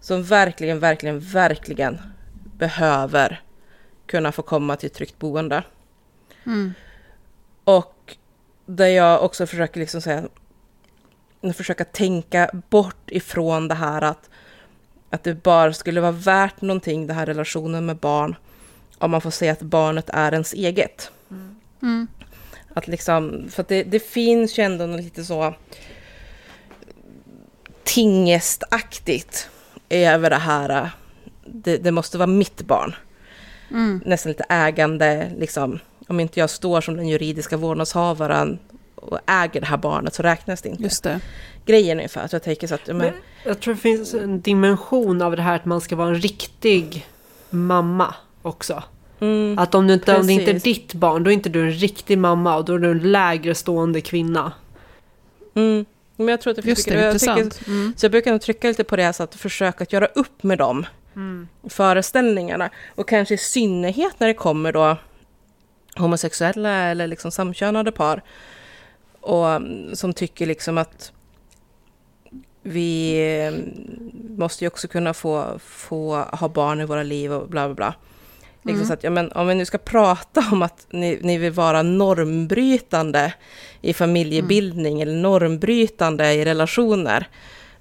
som 0.00 0.22
verkligen, 0.22 0.80
verkligen, 0.80 1.20
verkligen 1.20 1.98
behöver 2.56 3.42
kunna 4.06 4.32
få 4.32 4.42
komma 4.42 4.76
till 4.76 4.86
ett 4.86 4.94
tryggt 4.94 5.18
boende. 5.18 5.62
Mm. 6.46 6.74
Och 7.64 8.16
där 8.66 8.86
jag 8.86 9.24
också 9.24 9.46
försöker 9.46 9.80
liksom 9.80 10.00
säga, 10.00 10.28
försöka 11.54 11.84
tänka 11.84 12.50
bort 12.70 13.10
ifrån 13.10 13.68
det 13.68 13.74
här 13.74 14.02
att, 14.02 14.30
att 15.10 15.24
det 15.24 15.42
bara 15.42 15.72
skulle 15.72 16.00
vara 16.00 16.12
värt 16.12 16.60
någonting, 16.60 17.06
den 17.06 17.16
här 17.16 17.26
relationen 17.26 17.86
med 17.86 17.96
barn, 17.96 18.36
om 18.98 19.10
man 19.10 19.20
får 19.20 19.30
säga 19.30 19.52
att 19.52 19.62
barnet 19.62 20.10
är 20.12 20.32
ens 20.32 20.52
eget. 20.52 21.10
Mm. 21.82 22.08
Att 22.74 22.88
liksom, 22.88 23.48
för 23.50 23.62
att 23.62 23.68
det, 23.68 23.82
det 23.82 24.00
finns 24.00 24.58
ju 24.58 24.62
ändå 24.62 24.86
något 24.86 25.00
lite 25.00 25.24
så 25.24 25.54
tingestaktigt 27.84 29.50
över 29.88 30.30
det 30.30 30.36
här, 30.36 30.90
det, 31.46 31.76
det 31.76 31.90
måste 31.90 32.18
vara 32.18 32.26
mitt 32.26 32.62
barn. 32.62 32.94
Mm. 33.70 34.00
Nästan 34.06 34.30
lite 34.32 34.46
ägande, 34.48 35.30
liksom, 35.38 35.78
om 36.08 36.20
inte 36.20 36.40
jag 36.40 36.50
står 36.50 36.80
som 36.80 36.96
den 36.96 37.08
juridiska 37.08 37.56
vårdnadshavaren 37.56 38.58
och 39.02 39.18
äger 39.26 39.60
det 39.60 39.66
här 39.66 39.76
barnet 39.76 40.14
så 40.14 40.22
räknas 40.22 40.62
det 40.62 40.68
inte. 40.68 40.82
Just 40.82 41.02
det. 41.02 41.20
Grejen 41.66 41.98
ungefär, 41.98 42.24
att 42.24 42.32
jag 42.32 42.42
tänker 42.42 42.66
så 42.66 42.74
att... 42.74 42.86
Men, 42.86 42.96
men, 42.96 43.12
jag 43.44 43.60
tror 43.60 43.74
det 43.74 43.80
finns 43.80 44.14
en 44.14 44.40
dimension 44.40 45.22
av 45.22 45.36
det 45.36 45.42
här 45.42 45.56
att 45.56 45.64
man 45.64 45.80
ska 45.80 45.96
vara 45.96 46.08
en 46.08 46.20
riktig 46.20 47.06
mamma 47.50 48.14
också. 48.42 48.82
Mm, 49.20 49.58
att 49.58 49.74
om, 49.74 49.86
du 49.86 49.94
inte, 49.94 50.16
om 50.16 50.26
det 50.26 50.32
inte 50.32 50.50
är 50.50 50.60
ditt 50.60 50.94
barn, 50.94 51.24
då 51.24 51.30
är 51.30 51.34
inte 51.34 51.48
du 51.48 51.62
en 51.62 51.72
riktig 51.72 52.18
mamma 52.18 52.56
och 52.56 52.64
då 52.64 52.74
är 52.74 52.78
du 52.78 52.90
en 52.90 53.12
lägre 53.12 53.54
stående 53.54 54.00
kvinna. 54.00 54.52
Mm. 55.54 55.84
Men 56.16 56.28
jag 56.28 56.40
tror 56.40 56.50
att 56.50 56.56
det 56.56 56.68
Just 56.68 56.88
det, 56.88 56.94
jag 56.94 57.04
intressant. 57.04 57.58
Tycker, 57.58 57.70
mm. 57.70 57.94
Så 57.96 58.04
jag 58.04 58.10
brukar 58.10 58.30
nog 58.30 58.40
trycka 58.40 58.68
lite 58.68 58.84
på 58.84 58.96
det, 58.96 59.12
så 59.12 59.22
att 59.22 59.34
försöka 59.34 59.84
att 59.84 59.92
göra 59.92 60.06
upp 60.06 60.42
med 60.42 60.58
dem 60.58 60.86
mm. 61.16 61.48
föreställningarna. 61.68 62.70
Och 62.94 63.08
kanske 63.08 63.34
i 63.34 63.38
synnerhet 63.38 64.20
när 64.20 64.26
det 64.26 64.34
kommer 64.34 64.72
då 64.72 64.96
homosexuella 65.96 66.70
eller 66.70 67.06
liksom 67.06 67.30
samkönade 67.30 67.92
par. 67.92 68.22
Och 69.20 69.50
mm, 69.50 69.96
som 69.96 70.12
tycker 70.12 70.46
liksom 70.46 70.78
att 70.78 71.12
vi 72.62 73.20
mm, 73.46 74.38
måste 74.38 74.64
ju 74.64 74.68
också 74.68 74.88
kunna 74.88 75.14
få, 75.14 75.58
få 75.64 76.16
ha 76.16 76.48
barn 76.48 76.80
i 76.80 76.84
våra 76.84 77.02
liv 77.02 77.32
och 77.32 77.48
bla 77.48 77.68
bla 77.68 77.74
bla. 77.74 77.94
Liksom 78.62 78.74
mm. 78.74 78.86
så 78.86 78.92
att, 78.92 79.04
ja, 79.04 79.10
men, 79.10 79.32
om 79.32 79.46
vi 79.46 79.54
nu 79.54 79.64
ska 79.64 79.78
prata 79.78 80.44
om 80.52 80.62
att 80.62 80.86
ni, 80.90 81.18
ni 81.22 81.38
vill 81.38 81.52
vara 81.52 81.82
normbrytande 81.82 83.34
i 83.80 83.94
familjebildning 83.94 85.02
mm. 85.02 85.08
eller 85.08 85.22
normbrytande 85.22 86.32
i 86.32 86.44
relationer, 86.44 87.28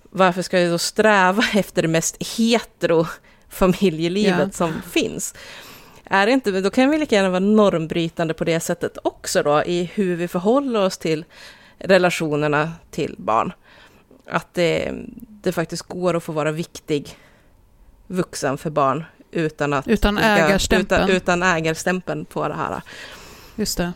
varför 0.09 0.41
ska 0.41 0.57
vi 0.57 0.69
då 0.69 0.77
sträva 0.77 1.43
efter 1.53 1.81
det 1.81 1.87
mest 1.87 2.23
hetero 2.23 3.07
familjelivet 3.49 4.39
ja. 4.39 4.51
som 4.51 4.73
finns? 4.91 5.33
Är 6.09 6.25
det 6.25 6.31
inte, 6.31 6.61
då 6.61 6.69
kan 6.69 6.89
vi 6.89 6.97
lika 6.97 7.15
gärna 7.15 7.29
vara 7.29 7.39
normbrytande 7.39 8.33
på 8.33 8.43
det 8.43 8.59
sättet 8.59 8.97
också 9.03 9.43
då, 9.43 9.63
i 9.63 9.91
hur 9.93 10.15
vi 10.15 10.27
förhåller 10.27 10.81
oss 10.81 10.97
till 10.97 11.25
relationerna 11.77 12.71
till 12.91 13.15
barn. 13.17 13.53
Att 14.29 14.53
det, 14.53 14.91
det 15.17 15.51
faktiskt 15.51 15.83
går 15.83 16.13
att 16.13 16.23
få 16.23 16.31
vara 16.31 16.51
viktig 16.51 17.17
vuxen 18.07 18.57
för 18.57 18.69
barn 18.69 19.05
utan 19.31 19.73
att... 19.73 19.87
Utan 19.87 20.17
ägarstämpeln. 20.17 21.03
Utan, 21.03 21.15
utan 21.15 21.43
ägarstämpeln 21.43 22.25
på 22.25 22.47
det 22.47 22.53
här. 22.53 22.81
Just 23.55 23.77
det. 23.77 23.93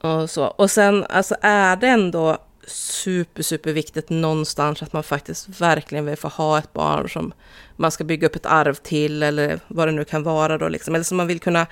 Och, 0.00 0.30
så. 0.30 0.44
och 0.44 0.70
sen 0.70 1.04
alltså 1.08 1.36
är 1.40 1.76
det 1.76 1.88
ändå 1.88 2.38
super, 2.66 3.42
super 3.42 3.72
viktigt 3.72 4.10
någonstans 4.10 4.82
att 4.82 4.92
man 4.92 5.02
faktiskt 5.02 5.60
verkligen 5.60 6.06
vill 6.06 6.16
få 6.16 6.28
ha 6.28 6.58
ett 6.58 6.72
barn 6.72 7.10
som 7.10 7.32
man 7.76 7.90
ska 7.90 8.04
bygga 8.04 8.26
upp 8.26 8.36
ett 8.36 8.46
arv 8.46 8.74
till 8.74 9.22
eller 9.22 9.60
vad 9.68 9.88
det 9.88 9.92
nu 9.92 10.04
kan 10.04 10.22
vara 10.22 10.58
då 10.58 10.68
liksom. 10.68 10.94
Eller 10.94 11.04
som 11.04 11.16
man 11.16 11.26
vill 11.26 11.40
kunna 11.40 11.66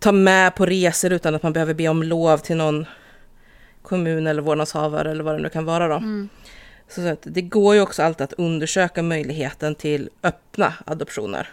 ta 0.00 0.12
med 0.12 0.54
på 0.54 0.66
resor 0.66 1.12
utan 1.12 1.34
att 1.34 1.42
man 1.42 1.52
behöver 1.52 1.74
be 1.74 1.88
om 1.88 2.02
lov 2.02 2.38
till 2.38 2.56
någon 2.56 2.86
kommun 3.82 4.26
eller 4.26 4.42
vårdnadshavare 4.42 5.10
eller 5.10 5.24
vad 5.24 5.34
det 5.34 5.42
nu 5.42 5.48
kan 5.48 5.64
vara 5.64 5.88
då. 5.88 5.94
Mm. 5.94 6.28
Så 6.88 7.08
att 7.08 7.22
det 7.22 7.42
går 7.42 7.74
ju 7.74 7.80
också 7.80 8.02
alltid 8.02 8.24
att 8.24 8.32
undersöka 8.32 9.02
möjligheten 9.02 9.74
till 9.74 10.10
öppna 10.22 10.74
adoptioner. 10.86 11.48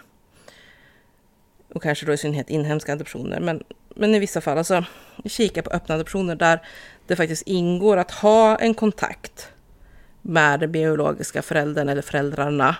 Och 1.74 1.82
kanske 1.82 2.06
då 2.06 2.12
i 2.12 2.16
synnerhet 2.16 2.50
inhemska 2.50 2.92
adoptioner. 2.92 3.40
Men, 3.40 3.62
men 3.96 4.14
i 4.14 4.18
vissa 4.18 4.40
fall, 4.40 4.58
alltså 4.58 4.84
kika 5.24 5.62
på 5.62 5.70
öppna 5.70 5.94
adoptioner 5.94 6.34
där 6.34 6.60
det 7.10 7.16
faktiskt 7.16 7.42
ingår 7.46 7.96
att 7.96 8.10
ha 8.10 8.56
en 8.56 8.74
kontakt 8.74 9.48
med 10.22 10.60
den 10.60 10.72
biologiska 10.72 11.42
föräldern 11.42 11.88
eller 11.88 12.02
föräldrarna. 12.02 12.76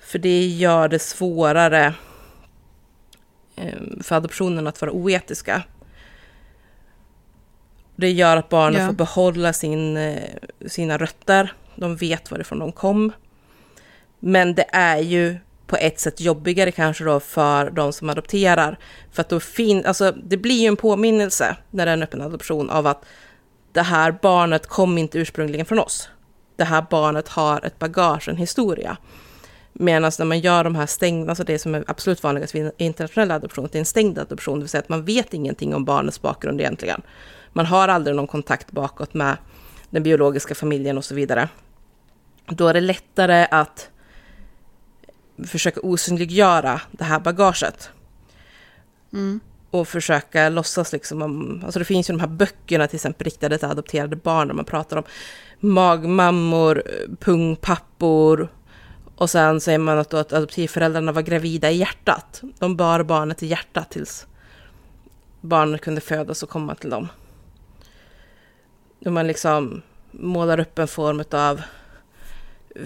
För 0.00 0.18
det 0.18 0.46
gör 0.46 0.88
det 0.88 0.98
svårare 0.98 1.94
eh, 3.56 3.74
för 4.02 4.16
adoptionen 4.16 4.66
att 4.66 4.80
vara 4.80 4.92
oetiska. 4.92 5.62
Det 7.96 8.10
gör 8.10 8.36
att 8.36 8.48
barnen 8.48 8.80
ja. 8.80 8.86
får 8.86 8.94
behålla 8.94 9.52
sin, 9.52 9.96
eh, 9.96 10.30
sina 10.66 10.98
rötter. 10.98 11.52
De 11.74 11.96
vet 11.96 12.30
varifrån 12.30 12.58
de 12.58 12.72
kom. 12.72 13.12
Men 14.18 14.54
det 14.54 14.66
är 14.72 14.98
ju 14.98 15.36
på 15.66 15.76
ett 15.76 16.00
sätt 16.00 16.20
jobbigare 16.20 16.70
kanske 16.70 17.04
då 17.04 17.20
för 17.20 17.70
de 17.70 17.92
som 17.92 18.10
adopterar. 18.10 18.78
För 19.12 19.20
att 19.20 19.28
då 19.28 19.40
fin 19.40 19.86
alltså 19.86 20.12
det 20.12 20.36
blir 20.36 20.60
ju 20.60 20.66
en 20.66 20.76
påminnelse 20.76 21.56
när 21.70 21.86
det 21.86 21.90
är 21.90 21.96
en 21.96 22.02
öppen 22.02 22.22
adoption 22.22 22.70
av 22.70 22.86
att 22.86 23.04
det 23.72 23.82
här 23.82 24.18
barnet 24.22 24.66
kom 24.66 24.98
inte 24.98 25.18
ursprungligen 25.18 25.66
från 25.66 25.78
oss. 25.78 26.08
Det 26.56 26.64
här 26.64 26.86
barnet 26.90 27.28
har 27.28 27.66
ett 27.66 27.78
bagage, 27.78 28.28
en 28.28 28.36
historia. 28.36 28.96
Medan 29.72 30.12
när 30.18 30.24
man 30.24 30.40
gör 30.40 30.64
de 30.64 30.74
här 30.74 30.86
stängda, 30.86 31.30
alltså 31.30 31.44
det 31.44 31.58
som 31.58 31.74
är 31.74 31.84
absolut 31.86 32.22
vanligast 32.22 32.54
vid 32.54 32.70
internationella 32.76 33.34
adoption, 33.34 33.68
det 33.72 33.78
är 33.78 33.80
en 33.80 33.86
stängd 33.86 34.18
adoption, 34.18 34.58
det 34.58 34.62
vill 34.62 34.68
säga 34.68 34.80
att 34.82 34.88
man 34.88 35.04
vet 35.04 35.34
ingenting 35.34 35.74
om 35.74 35.84
barnets 35.84 36.22
bakgrund 36.22 36.60
egentligen. 36.60 37.02
Man 37.52 37.66
har 37.66 37.88
aldrig 37.88 38.16
någon 38.16 38.26
kontakt 38.26 38.72
bakåt 38.72 39.14
med 39.14 39.36
den 39.90 40.02
biologiska 40.02 40.54
familjen 40.54 40.98
och 40.98 41.04
så 41.04 41.14
vidare. 41.14 41.48
Då 42.46 42.68
är 42.68 42.74
det 42.74 42.80
lättare 42.80 43.46
att 43.50 43.90
försöka 45.44 45.80
osynliggöra 45.80 46.80
det 46.90 47.04
här 47.04 47.20
bagaget. 47.20 47.90
Mm. 49.12 49.40
Och 49.70 49.88
försöka 49.88 50.48
låtsas 50.48 50.92
liksom 50.92 51.22
om, 51.22 51.62
alltså 51.64 51.78
det 51.78 51.84
finns 51.84 52.10
ju 52.10 52.14
de 52.14 52.20
här 52.20 52.28
böckerna 52.28 52.86
till 52.86 52.96
exempel 52.96 53.24
riktade 53.24 53.58
till 53.58 53.68
adopterade 53.68 54.16
barn, 54.16 54.48
där 54.48 54.54
man 54.54 54.64
pratar 54.64 54.96
om 54.96 55.04
magmammor, 55.60 56.82
pungpappor, 57.20 58.48
och 59.16 59.30
sen 59.30 59.60
säger 59.60 59.78
man 59.78 59.98
att, 59.98 60.14
att 60.14 60.32
adoptivföräldrarna 60.32 61.12
var 61.12 61.22
gravida 61.22 61.70
i 61.70 61.76
hjärtat. 61.76 62.42
De 62.58 62.76
bar 62.76 63.02
barnet 63.02 63.42
i 63.42 63.46
hjärtat 63.46 63.90
tills 63.90 64.26
barnet 65.40 65.80
kunde 65.80 66.00
födas 66.00 66.42
och 66.42 66.48
komma 66.48 66.74
till 66.74 66.90
dem. 66.90 67.08
Då 69.00 69.10
man 69.10 69.26
liksom 69.26 69.82
målar 70.10 70.60
upp 70.60 70.78
en 70.78 70.88
form 70.88 71.24
av 71.30 71.62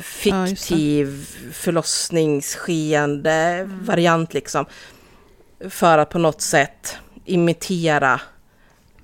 fiktiv 0.02 1.26
ja, 1.44 1.52
förlossningsskeende 1.52 3.32
mm. 3.32 3.84
variant 3.84 4.34
liksom. 4.34 4.66
För 5.68 5.98
att 5.98 6.10
på 6.10 6.18
något 6.18 6.40
sätt 6.40 6.96
imitera 7.24 8.20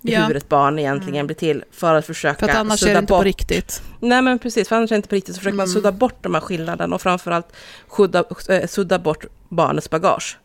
ja. 0.03 0.27
hur 0.27 0.37
ett 0.37 0.49
barn 0.49 0.79
egentligen 0.79 1.15
mm. 1.15 1.27
blir 1.27 1.37
till. 1.37 1.65
För 1.71 1.95
att 1.95 2.07
försöka 2.07 2.39
För 2.39 2.49
att 2.53 2.57
annars 2.57 2.83
är 2.83 2.87
det 2.87 2.99
inte 2.99 3.13
bort. 3.13 3.21
på 3.21 3.25
riktigt. 3.25 3.83
Nej 4.01 4.23
men 4.23 4.39
precis, 4.39 4.69
för 4.69 4.77
annars 4.77 4.91
är 4.91 4.95
det 4.95 4.97
inte 4.97 5.09
på 5.09 5.15
riktigt. 5.15 5.35
Så 5.35 5.39
försöker 5.39 5.55
mm. 5.55 5.57
man 5.57 5.69
sudda 5.69 5.93
bort 5.93 6.23
de 6.23 6.35
här 6.35 6.41
skillnaderna 6.41 6.95
och 6.95 7.03
framförallt 7.03 7.53
sudda, 7.97 8.25
äh, 8.49 8.67
sudda 8.67 8.99
bort 8.99 9.25
barnets 9.49 9.91
bagage. 9.91 10.39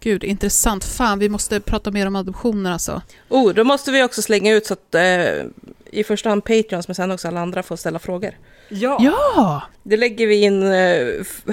Gud, 0.00 0.24
intressant. 0.24 0.84
Fan, 0.84 1.18
vi 1.18 1.28
måste 1.28 1.60
prata 1.60 1.90
mer 1.90 2.06
om 2.06 2.16
adoptioner 2.16 2.72
alltså. 2.72 3.02
Oh, 3.28 3.54
då 3.54 3.64
måste 3.64 3.90
vi 3.90 4.02
också 4.02 4.22
slänga 4.22 4.54
ut 4.54 4.66
så 4.66 4.72
att 4.72 4.94
eh, 4.94 5.44
i 5.90 6.04
första 6.04 6.28
hand 6.28 6.44
Patreons, 6.44 6.88
men 6.88 6.94
sen 6.94 7.10
också 7.10 7.28
alla 7.28 7.40
andra 7.40 7.62
får 7.62 7.76
ställa 7.76 7.98
frågor. 7.98 8.34
Ja. 8.70 8.96
Ja! 9.00 9.62
Det 9.82 9.96
lägger 9.96 10.26
vi 10.26 10.42
in 10.42 10.62
eh, 10.72 11.06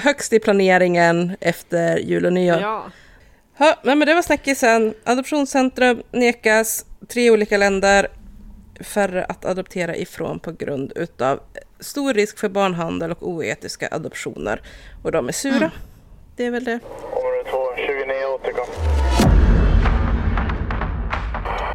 högst 0.04 0.34
i 0.34 0.40
planeringen 0.40 1.36
efter 1.42 1.98
jul 1.98 2.26
och 2.26 2.34
nyår. 2.34 2.60
ja. 2.60 2.86
Ja, 3.60 3.76
men 3.84 4.00
det 4.00 4.14
var 4.14 4.22
snackisen. 4.22 4.94
Adoptionscentrum 5.04 6.02
nekas 6.12 6.86
tre 7.08 7.32
olika 7.32 7.58
länder 7.58 8.08
färre 8.80 9.26
att 9.26 9.46
adoptera 9.46 9.96
ifrån 9.96 10.40
på 10.40 10.52
grund 10.52 10.94
utav 10.96 11.40
stor 11.80 12.14
risk 12.14 12.40
för 12.40 12.50
barnhandel 12.50 13.12
och 13.12 13.28
oetiska 13.30 13.88
adoptioner. 13.92 14.62
Och 15.04 15.12
de 15.12 15.28
är 15.28 15.32
sura. 15.32 15.72
Det 16.36 16.46
är 16.46 16.52
väl 16.52 16.64
det. 16.64 16.80
Område 17.12 17.44
2, 17.52 17.58
29 17.76 18.26
återkom. 18.36 18.87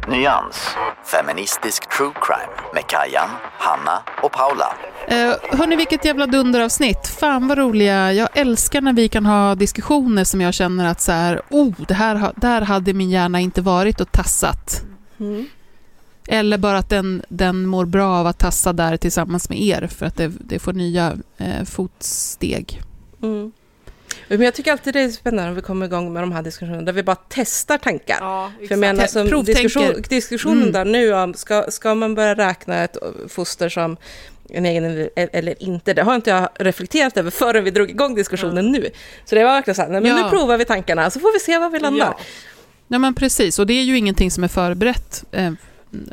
Nyans, 0.07 0.75
feministisk 1.05 1.97
true 1.97 2.11
crime 2.21 2.71
med 2.73 2.87
Kajan, 2.87 3.29
Hanna 3.59 4.01
och 4.23 4.31
Paula. 4.31 4.73
Eh, 5.07 5.57
hörni, 5.59 5.75
vilket 5.75 6.05
jävla 6.05 6.27
dunderavsnitt. 6.27 7.07
Fan 7.07 7.47
vad 7.47 7.57
roliga. 7.57 8.13
Jag 8.13 8.29
älskar 8.33 8.81
när 8.81 8.93
vi 8.93 9.07
kan 9.07 9.25
ha 9.25 9.55
diskussioner 9.55 10.23
som 10.23 10.41
jag 10.41 10.53
känner 10.53 10.85
att 10.85 11.01
så 11.01 11.11
här, 11.11 11.41
oh, 11.49 11.73
det 11.87 11.93
här, 11.93 12.33
där 12.35 12.61
hade 12.61 12.93
min 12.93 13.09
hjärna 13.09 13.39
inte 13.39 13.61
varit 13.61 14.01
och 14.01 14.11
tassat. 14.11 14.81
Mm. 15.19 15.45
Eller 16.27 16.57
bara 16.57 16.77
att 16.77 16.89
den, 16.89 17.23
den 17.29 17.65
mår 17.65 17.85
bra 17.85 18.15
av 18.15 18.27
att 18.27 18.39
tassa 18.39 18.73
där 18.73 18.97
tillsammans 18.97 19.49
med 19.49 19.61
er 19.61 19.87
för 19.87 20.05
att 20.05 20.15
det, 20.15 20.31
det 20.39 20.59
får 20.59 20.73
nya 20.73 21.17
eh, 21.37 21.63
fotsteg. 21.63 22.81
Mm. 23.21 23.51
Men 24.27 24.41
jag 24.41 24.53
tycker 24.53 24.71
alltid 24.71 24.93
det 24.93 24.99
är 25.01 25.09
spännande 25.09 25.49
när 25.49 25.55
vi 25.55 25.61
kommer 25.61 25.85
igång 25.85 26.13
med 26.13 26.23
de 26.23 26.31
här 26.31 26.41
diskussionerna 26.41 26.81
där 26.81 26.93
vi 26.93 27.03
bara 27.03 27.17
testar 27.29 27.77
tankar. 27.77 28.17
ja 28.21 28.51
För 28.59 28.67
jag 28.69 28.79
menar, 28.79 29.07
som 29.07 29.43
diskussion, 29.43 30.01
diskussionen 30.09 30.57
Mm. 30.61 30.71
där 30.71 30.85
nu 30.85 31.13
om, 31.13 31.33
ska, 31.33 31.65
ska 31.71 31.95
man 31.95 32.15
börja 32.15 32.35
räkna 32.35 32.83
ett 32.83 32.97
foster 33.27 33.69
som 33.69 33.97
en 34.49 34.65
egen 34.65 35.09
eller, 35.15 35.63
inte, 35.63 35.93
det 35.93 36.01
har 36.01 36.15
inte 36.15 36.29
jag 36.29 36.49
reflekterat 36.59 37.17
över 37.17 37.31
förrän 37.31 37.63
vi 37.63 37.71
drog 37.71 37.89
igång 37.89 38.15
diskussionen 38.15 38.71
nu. 38.71 38.89
Så 39.25 39.35
det 39.35 39.43
var 39.43 39.51
verkligen 39.51 39.75
så 39.75 39.81
här, 39.81 39.89
nej, 39.89 40.01
men 40.01 40.17
Ja. 40.17 40.23
nu 40.23 40.29
provar 40.29 40.57
vi 40.57 40.65
tankarna 40.65 41.09
så 41.09 41.19
får 41.19 41.33
vi 41.33 41.39
se 41.39 41.57
var 41.57 41.69
vi 41.69 41.79
landar. 41.79 42.05
Ja. 42.17 42.19
Ja, 42.87 42.99
men 42.99 43.13
precis. 43.15 43.59
Och 43.59 43.67
det 43.67 43.73
är 43.73 43.83
ju 43.83 43.97
ingenting 43.97 44.31
som 44.31 44.43
är 44.43 44.47
förberett 44.47 45.23
eh, 45.31 45.51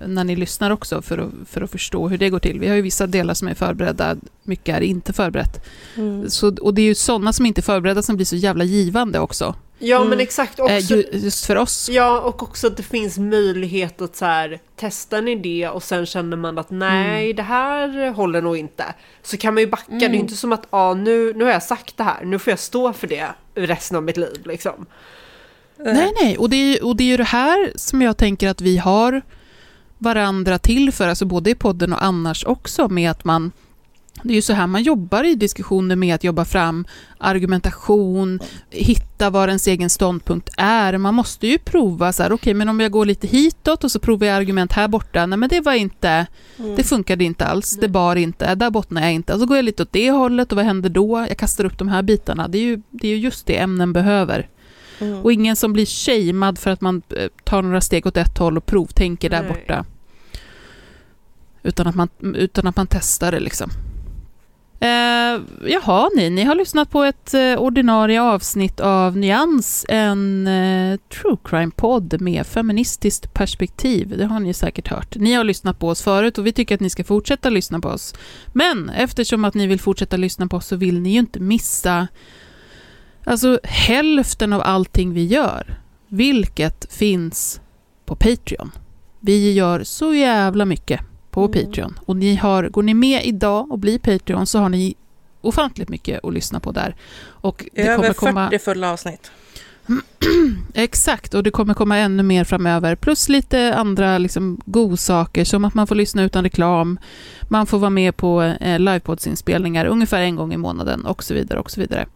när 0.07 0.25
ni 0.25 0.37
lyssnar 0.37 0.71
också 0.71 1.03
för 1.03 1.19
att, 1.19 1.31
för 1.49 1.61
att 1.63 1.71
förstå 1.71 2.09
hur 2.09 2.19
det 2.19 2.31
går 2.31 2.39
till. 2.39 2.61
Vi 2.61 2.69
har 2.69 2.77
ju 2.77 2.83
vissa 2.83 3.07
delar 3.07 3.35
som 3.35 3.49
är 3.49 3.55
förberedda, 3.55 4.17
mycket 4.43 4.77
är 4.77 4.81
inte 4.81 5.13
förberett. 5.13 5.67
Mm. 5.97 6.31
Så, 6.31 6.57
och 6.61 6.75
det 6.75 6.83
är 6.83 6.87
ju 6.87 6.95
sådana 6.95 7.33
som 7.33 7.47
inte 7.47 7.61
är 7.61 7.63
förberedda 7.63 8.03
som 8.03 8.17
blir 8.17 8.27
så 8.27 8.37
jävla 8.37 8.65
givande 8.65 9.19
också. 9.19 9.55
ja, 9.79 9.97
Mm. 9.97 10.09
men 10.09 10.21
exakt. 10.21 10.59
Eh, 10.59 10.65
Också, 10.65 10.95
ju, 10.97 11.05
just 11.13 11.47
för 11.47 11.57
oss. 11.57 11.89
Ja, 11.93 12.21
och 12.21 12.43
också 12.43 12.67
att 12.67 12.77
det 12.77 12.83
finns 12.83 13.19
möjlighet 13.19 14.01
att 14.01 14.17
så 14.17 14.25
här, 14.25 14.59
testa 14.77 15.19
en 15.19 15.29
idé 15.29 15.69
och 15.69 15.83
sen 15.83 16.07
känner 16.07 16.37
man 16.37 16.59
att 16.59 16.71
nej, 16.71 17.33
det 17.33 17.43
här 17.43 18.11
håller 18.11 18.43
nog 18.43 18.57
inte. 18.57 18.85
Så 19.23 19.37
kan 19.37 19.55
man 19.55 19.61
ju 19.63 19.67
backa, 19.67 19.85
det 19.99 20.05
är 20.07 20.11
ju 20.11 20.17
inte 20.19 20.37
som 20.37 20.53
att 20.53 20.67
ah, 20.71 20.95
nu, 20.95 21.33
nu 21.37 21.45
har 21.45 21.51
jag 21.53 21.63
sagt 21.63 21.97
det 21.97 22.03
här, 22.05 22.25
nu 22.25 22.39
får 22.39 22.51
jag 22.51 22.59
stå 22.59 22.93
för 22.93 23.07
det 23.07 23.27
resten 23.55 23.97
av 23.97 24.03
mitt 24.03 24.17
liv. 24.17 24.43
Liksom. 24.45 24.87
Nej, 25.85 26.13
nej. 26.23 26.39
Och 26.39 26.51
det, 26.51 26.57
är, 26.57 26.85
och 26.85 26.97
det 26.97 27.05
är 27.05 27.09
ju 27.09 27.17
det 27.17 27.25
här 27.25 27.73
som 27.77 28.03
jag 28.03 28.17
tänker 28.17 28.49
att 28.49 28.61
vi 28.61 28.77
har 28.79 29.23
varandra 30.01 30.59
till 30.59 30.93
för, 30.93 31.09
alltså 31.09 31.25
både 31.25 31.51
i 31.51 31.55
podden 31.55 31.93
och 31.93 32.05
annars 32.05 32.45
också, 32.45 32.89
med 32.89 33.11
att 33.11 33.25
man 33.25 33.53
det 34.23 34.33
är 34.33 34.35
ju 34.35 34.43
så 34.43 34.53
här 34.53 34.67
man 34.67 34.83
jobbar 34.83 35.25
i 35.25 35.35
diskussioner 35.35 35.97
med 35.97 36.15
att 36.15 36.25
jobba 36.25 36.45
fram 36.45 36.87
argumentation, 37.19 38.41
hitta 38.71 39.31
vad 39.31 39.49
ens 39.49 39.67
egen 39.67 39.91
ståndpunkt 39.91 40.51
är. 40.57 40.99
Man 40.99 41.15
måste 41.15 41.47
ju 41.47 41.59
prova 41.59 42.13
så 42.13 42.23
här, 42.23 42.33
okej, 42.33 42.55
men 42.55 42.69
om 42.69 42.81
jag 42.81 42.93
går 42.93 43.05
lite 43.07 43.27
hitåt 43.27 43.85
och 43.85 43.91
så 43.91 43.99
provar 43.99 44.27
jag 44.27 44.37
argument 44.37 44.73
här 44.73 44.89
borta, 44.89 45.27
nej 45.27 45.39
men 45.39 45.49
det 45.49 45.61
var 45.61 45.73
inte, 45.73 46.27
det 46.77 46.83
funkade 46.83 47.25
inte 47.25 47.47
alls, 47.47 47.79
det 47.81 47.89
bar 47.89 48.17
inte, 48.17 48.55
där 48.55 48.71
bottnar 48.71 49.03
jag 49.03 49.13
inte. 49.13 49.35
Och 49.35 49.41
så 49.41 49.47
går 49.47 49.57
jag 49.57 49.65
lite 49.65 49.83
åt 49.83 49.93
det 49.93 50.11
hållet 50.11 50.53
och 50.53 50.57
vad 50.57 50.65
händer 50.65 50.91
då? 50.91 51.27
Jag 51.29 51.39
kastar 51.39 51.65
upp 51.65 51.79
de 51.79 51.89
här 51.89 52.03
bitarna. 52.03 52.49
Det 52.49 52.59
är 52.59 52.63
ju, 52.63 52.83
det 52.91 53.09
är 53.09 53.11
ju 53.11 53.19
just 53.19 53.47
det 53.47 53.59
ämnen 53.59 53.93
behöver. 53.93 54.49
Mm. 55.01 55.23
Och 55.23 55.33
ingen 55.33 55.57
som 55.57 55.73
blir 55.73 55.87
shamead 55.87 56.59
för 56.59 56.71
att 56.71 56.81
man 56.81 57.03
eh, 57.17 57.29
tar 57.45 57.63
några 57.63 57.81
steg 57.81 58.07
åt 58.07 58.17
ett 58.17 58.39
håll 58.39 58.57
och 58.57 58.67
provtänker 58.67 59.31
där 59.31 59.43
Nej. 59.43 59.49
borta. 59.49 59.85
Utan 61.63 61.87
att 61.87 61.95
man, 61.95 62.09
utan 62.37 62.67
att 62.67 62.77
man 62.77 62.87
testar 62.87 63.33
det 63.33 63.41
liksom. 63.41 63.71
Eh, 64.83 65.41
jaha, 65.67 66.11
ni, 66.17 66.31
ni 66.31 66.45
har 66.45 66.55
lyssnat 66.55 66.91
på 66.91 67.05
ett 67.05 67.35
eh, 67.35 67.57
ordinarie 67.57 68.23
avsnitt 68.23 68.81
av 68.81 69.17
Nyans, 69.17 69.87
en 69.89 70.47
eh, 70.47 70.99
true 71.09 71.37
crime-podd 71.45 72.21
med 72.21 72.47
feministiskt 72.47 73.35
perspektiv. 73.35 74.15
Det 74.19 74.25
har 74.25 74.41
ni 74.41 74.55
säkert 74.55 74.89
hört. 74.89 75.17
Ni 75.17 75.33
har 75.33 75.45
lyssnat 75.45 75.79
på 75.79 75.89
oss 75.89 76.03
förut 76.03 76.39
och 76.39 76.47
vi 76.47 76.53
tycker 76.53 76.75
att 76.75 76.81
ni 76.81 76.91
ska 76.91 77.05
fortsätta 77.05 77.51
lyssna 77.51 77.81
på 77.81 77.89
oss. 77.89 78.15
Men 78.53 78.91
eftersom 78.91 79.45
att 79.45 79.55
ni 79.55 79.67
vill 79.67 79.81
fortsätta 79.81 80.17
lyssna 80.17 80.47
på 80.47 80.57
oss 80.57 80.67
så 80.67 80.77
vill 80.77 81.01
ni 81.01 81.11
ju 81.11 81.19
inte 81.19 81.41
missa 81.41 82.09
Alltså 83.25 83.61
hälften 83.65 84.53
av 84.53 84.61
allting 84.61 85.13
vi 85.13 85.27
gör, 85.27 85.79
vilket 86.09 86.93
finns 86.93 87.61
på 88.07 88.17
Patreon. 88.17 88.71
Vi 89.21 89.53
gör 89.53 89.85
så 89.85 90.15
jävla 90.15 90.65
mycket 90.65 91.01
på 91.31 91.45
Mm. 91.45 91.53
Patreon. 91.53 91.99
Och 92.07 92.17
ni 92.17 92.37
har, 92.37 92.69
går 92.69 92.83
ni 92.83 92.95
med 92.95 93.25
idag 93.25 93.73
och 93.73 93.79
blir 93.79 93.99
Patreon 93.99 94.47
så 94.47 94.59
har 94.59 94.69
ni 94.69 94.95
ofantligt 95.41 95.89
mycket 95.89 96.25
att 96.25 96.35
lyssna 96.35 96.61
på 96.61 96.73
där. 96.73 96.97
Och 97.23 97.65
det 97.73 97.83
Över 97.83 97.97
kommer 97.97 98.09
40 98.09 98.19
komma, 98.19 98.59
fulla 98.59 98.93
avsnitt. 98.93 99.31
exakt, 100.75 101.35
och 101.35 101.43
det 101.43 101.51
kommer 101.51 101.75
komma 101.75 101.99
ännu 101.99 102.23
mer 102.23 102.45
framöver. 102.45 102.97
Plus 102.97 103.29
lite 103.29 103.75
andra 103.75 104.19
liksom, 104.19 104.61
godsaker 104.65 105.45
som 105.45 105.65
att 105.65 105.75
man 105.75 105.87
får 105.87 105.95
lyssna 105.95 106.23
utan 106.23 106.45
reklam. 106.45 106.99
Man 107.43 107.67
får 107.67 107.79
vara 107.79 107.91
med 107.91 108.17
på 108.17 108.43
eh, 108.43 108.79
livepodsinspelningar 108.79 109.87
ungefär 109.87 110.21
en 110.21 110.37
gång 110.37 110.53
i 110.53 110.57
månaden 110.57 111.05
och 111.05 111.25
så 111.25 111.35
vidare. 111.35 111.61
och 111.61 111.71
så 111.71 111.81
vidare. 111.81 112.07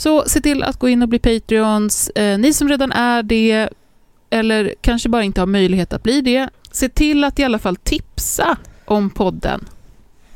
Så 0.00 0.24
se 0.26 0.40
till 0.40 0.62
att 0.62 0.78
gå 0.78 0.88
in 0.88 1.02
och 1.02 1.08
bli 1.08 1.18
Patreons. 1.18 2.08
Eh, 2.08 2.38
ni 2.38 2.52
som 2.52 2.68
redan 2.68 2.92
är 2.92 3.22
det, 3.22 3.68
eller 4.30 4.74
kanske 4.80 5.08
bara 5.08 5.22
inte 5.22 5.40
har 5.40 5.46
möjlighet 5.46 5.92
att 5.92 6.02
bli 6.02 6.20
det, 6.20 6.48
se 6.72 6.88
till 6.88 7.24
att 7.24 7.38
i 7.38 7.44
alla 7.44 7.58
fall 7.58 7.76
tipsa 7.76 8.56
om 8.84 9.10
podden 9.10 9.64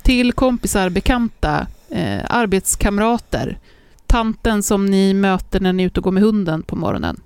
till 0.02 0.32
kompisar, 0.32 0.90
bekanta, 0.90 1.66
eh, 1.90 2.20
arbetskamrater, 2.28 3.58
tanten 4.06 4.62
som 4.62 4.86
ni 4.86 5.14
möter 5.14 5.60
när 5.60 5.72
ni 5.72 5.82
är 5.82 5.86
ute 5.86 6.00
och 6.00 6.04
går 6.04 6.12
med 6.12 6.22
hunden 6.22 6.62
på 6.62 6.76
morgonen. 6.76 7.20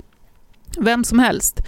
Vem 0.78 1.04
som 1.04 1.18
helst. 1.18 1.60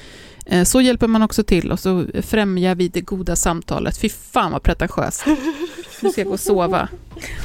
Eh, 0.47 0.65
så 0.65 0.81
hjälper 0.81 1.07
man 1.07 1.23
också 1.23 1.43
till 1.43 1.73
och 1.73 1.81
så 1.81 2.07
främjar 2.23 2.75
vi 2.75 2.89
det 2.89 3.01
goda 3.01 3.37
samtalet. 3.37 3.99
Fy 3.99 4.09
fan 4.09 4.53
vad 4.53 4.63
pretentiöst. 4.63 5.25
Nu 6.01 6.11
ska 6.11 6.21
jag 6.21 6.29
gå 6.29 6.33
och 6.35 6.41
sova. 6.41 6.89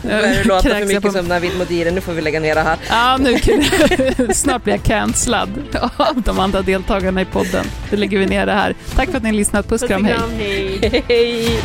Det 0.02 0.07
börjar 0.07 0.44
låta 0.44 0.69
för 0.69 0.86
mycket 0.86 1.03
på- 1.03 1.11
som 1.11 1.26
Navid 1.26 1.57
Modiri, 1.57 1.91
nu 1.91 2.02
får 2.02 2.14
vi 2.14 2.22
lägga 2.22 2.40
ner 2.40 2.56
det 2.56 2.61
här. 2.61 2.77
Ja, 2.90 3.18
nu 3.18 3.40
kan 3.40 4.34
snart 4.34 4.64
blir 4.64 4.73
jag 4.73 4.84
cancellad 4.84 5.49
av 5.98 6.22
de 6.22 6.40
andra 6.40 6.61
deltagarna 6.61 7.22
i 7.22 7.26
podden. 7.26 7.65
Då 7.90 7.95
lägger 7.98 8.18
vi 8.18 8.26
ner 8.26 8.45
det 8.45 8.52
här. 8.53 8.76
Tack 8.95 9.10
för 9.10 9.18
att 9.18 9.23
ni 9.23 9.30
har 9.30 9.36
lyssnat. 9.36 9.68
Puss, 9.69 9.84
kram, 9.84 10.06
hej. 10.06 11.03
Hej! 11.07 11.60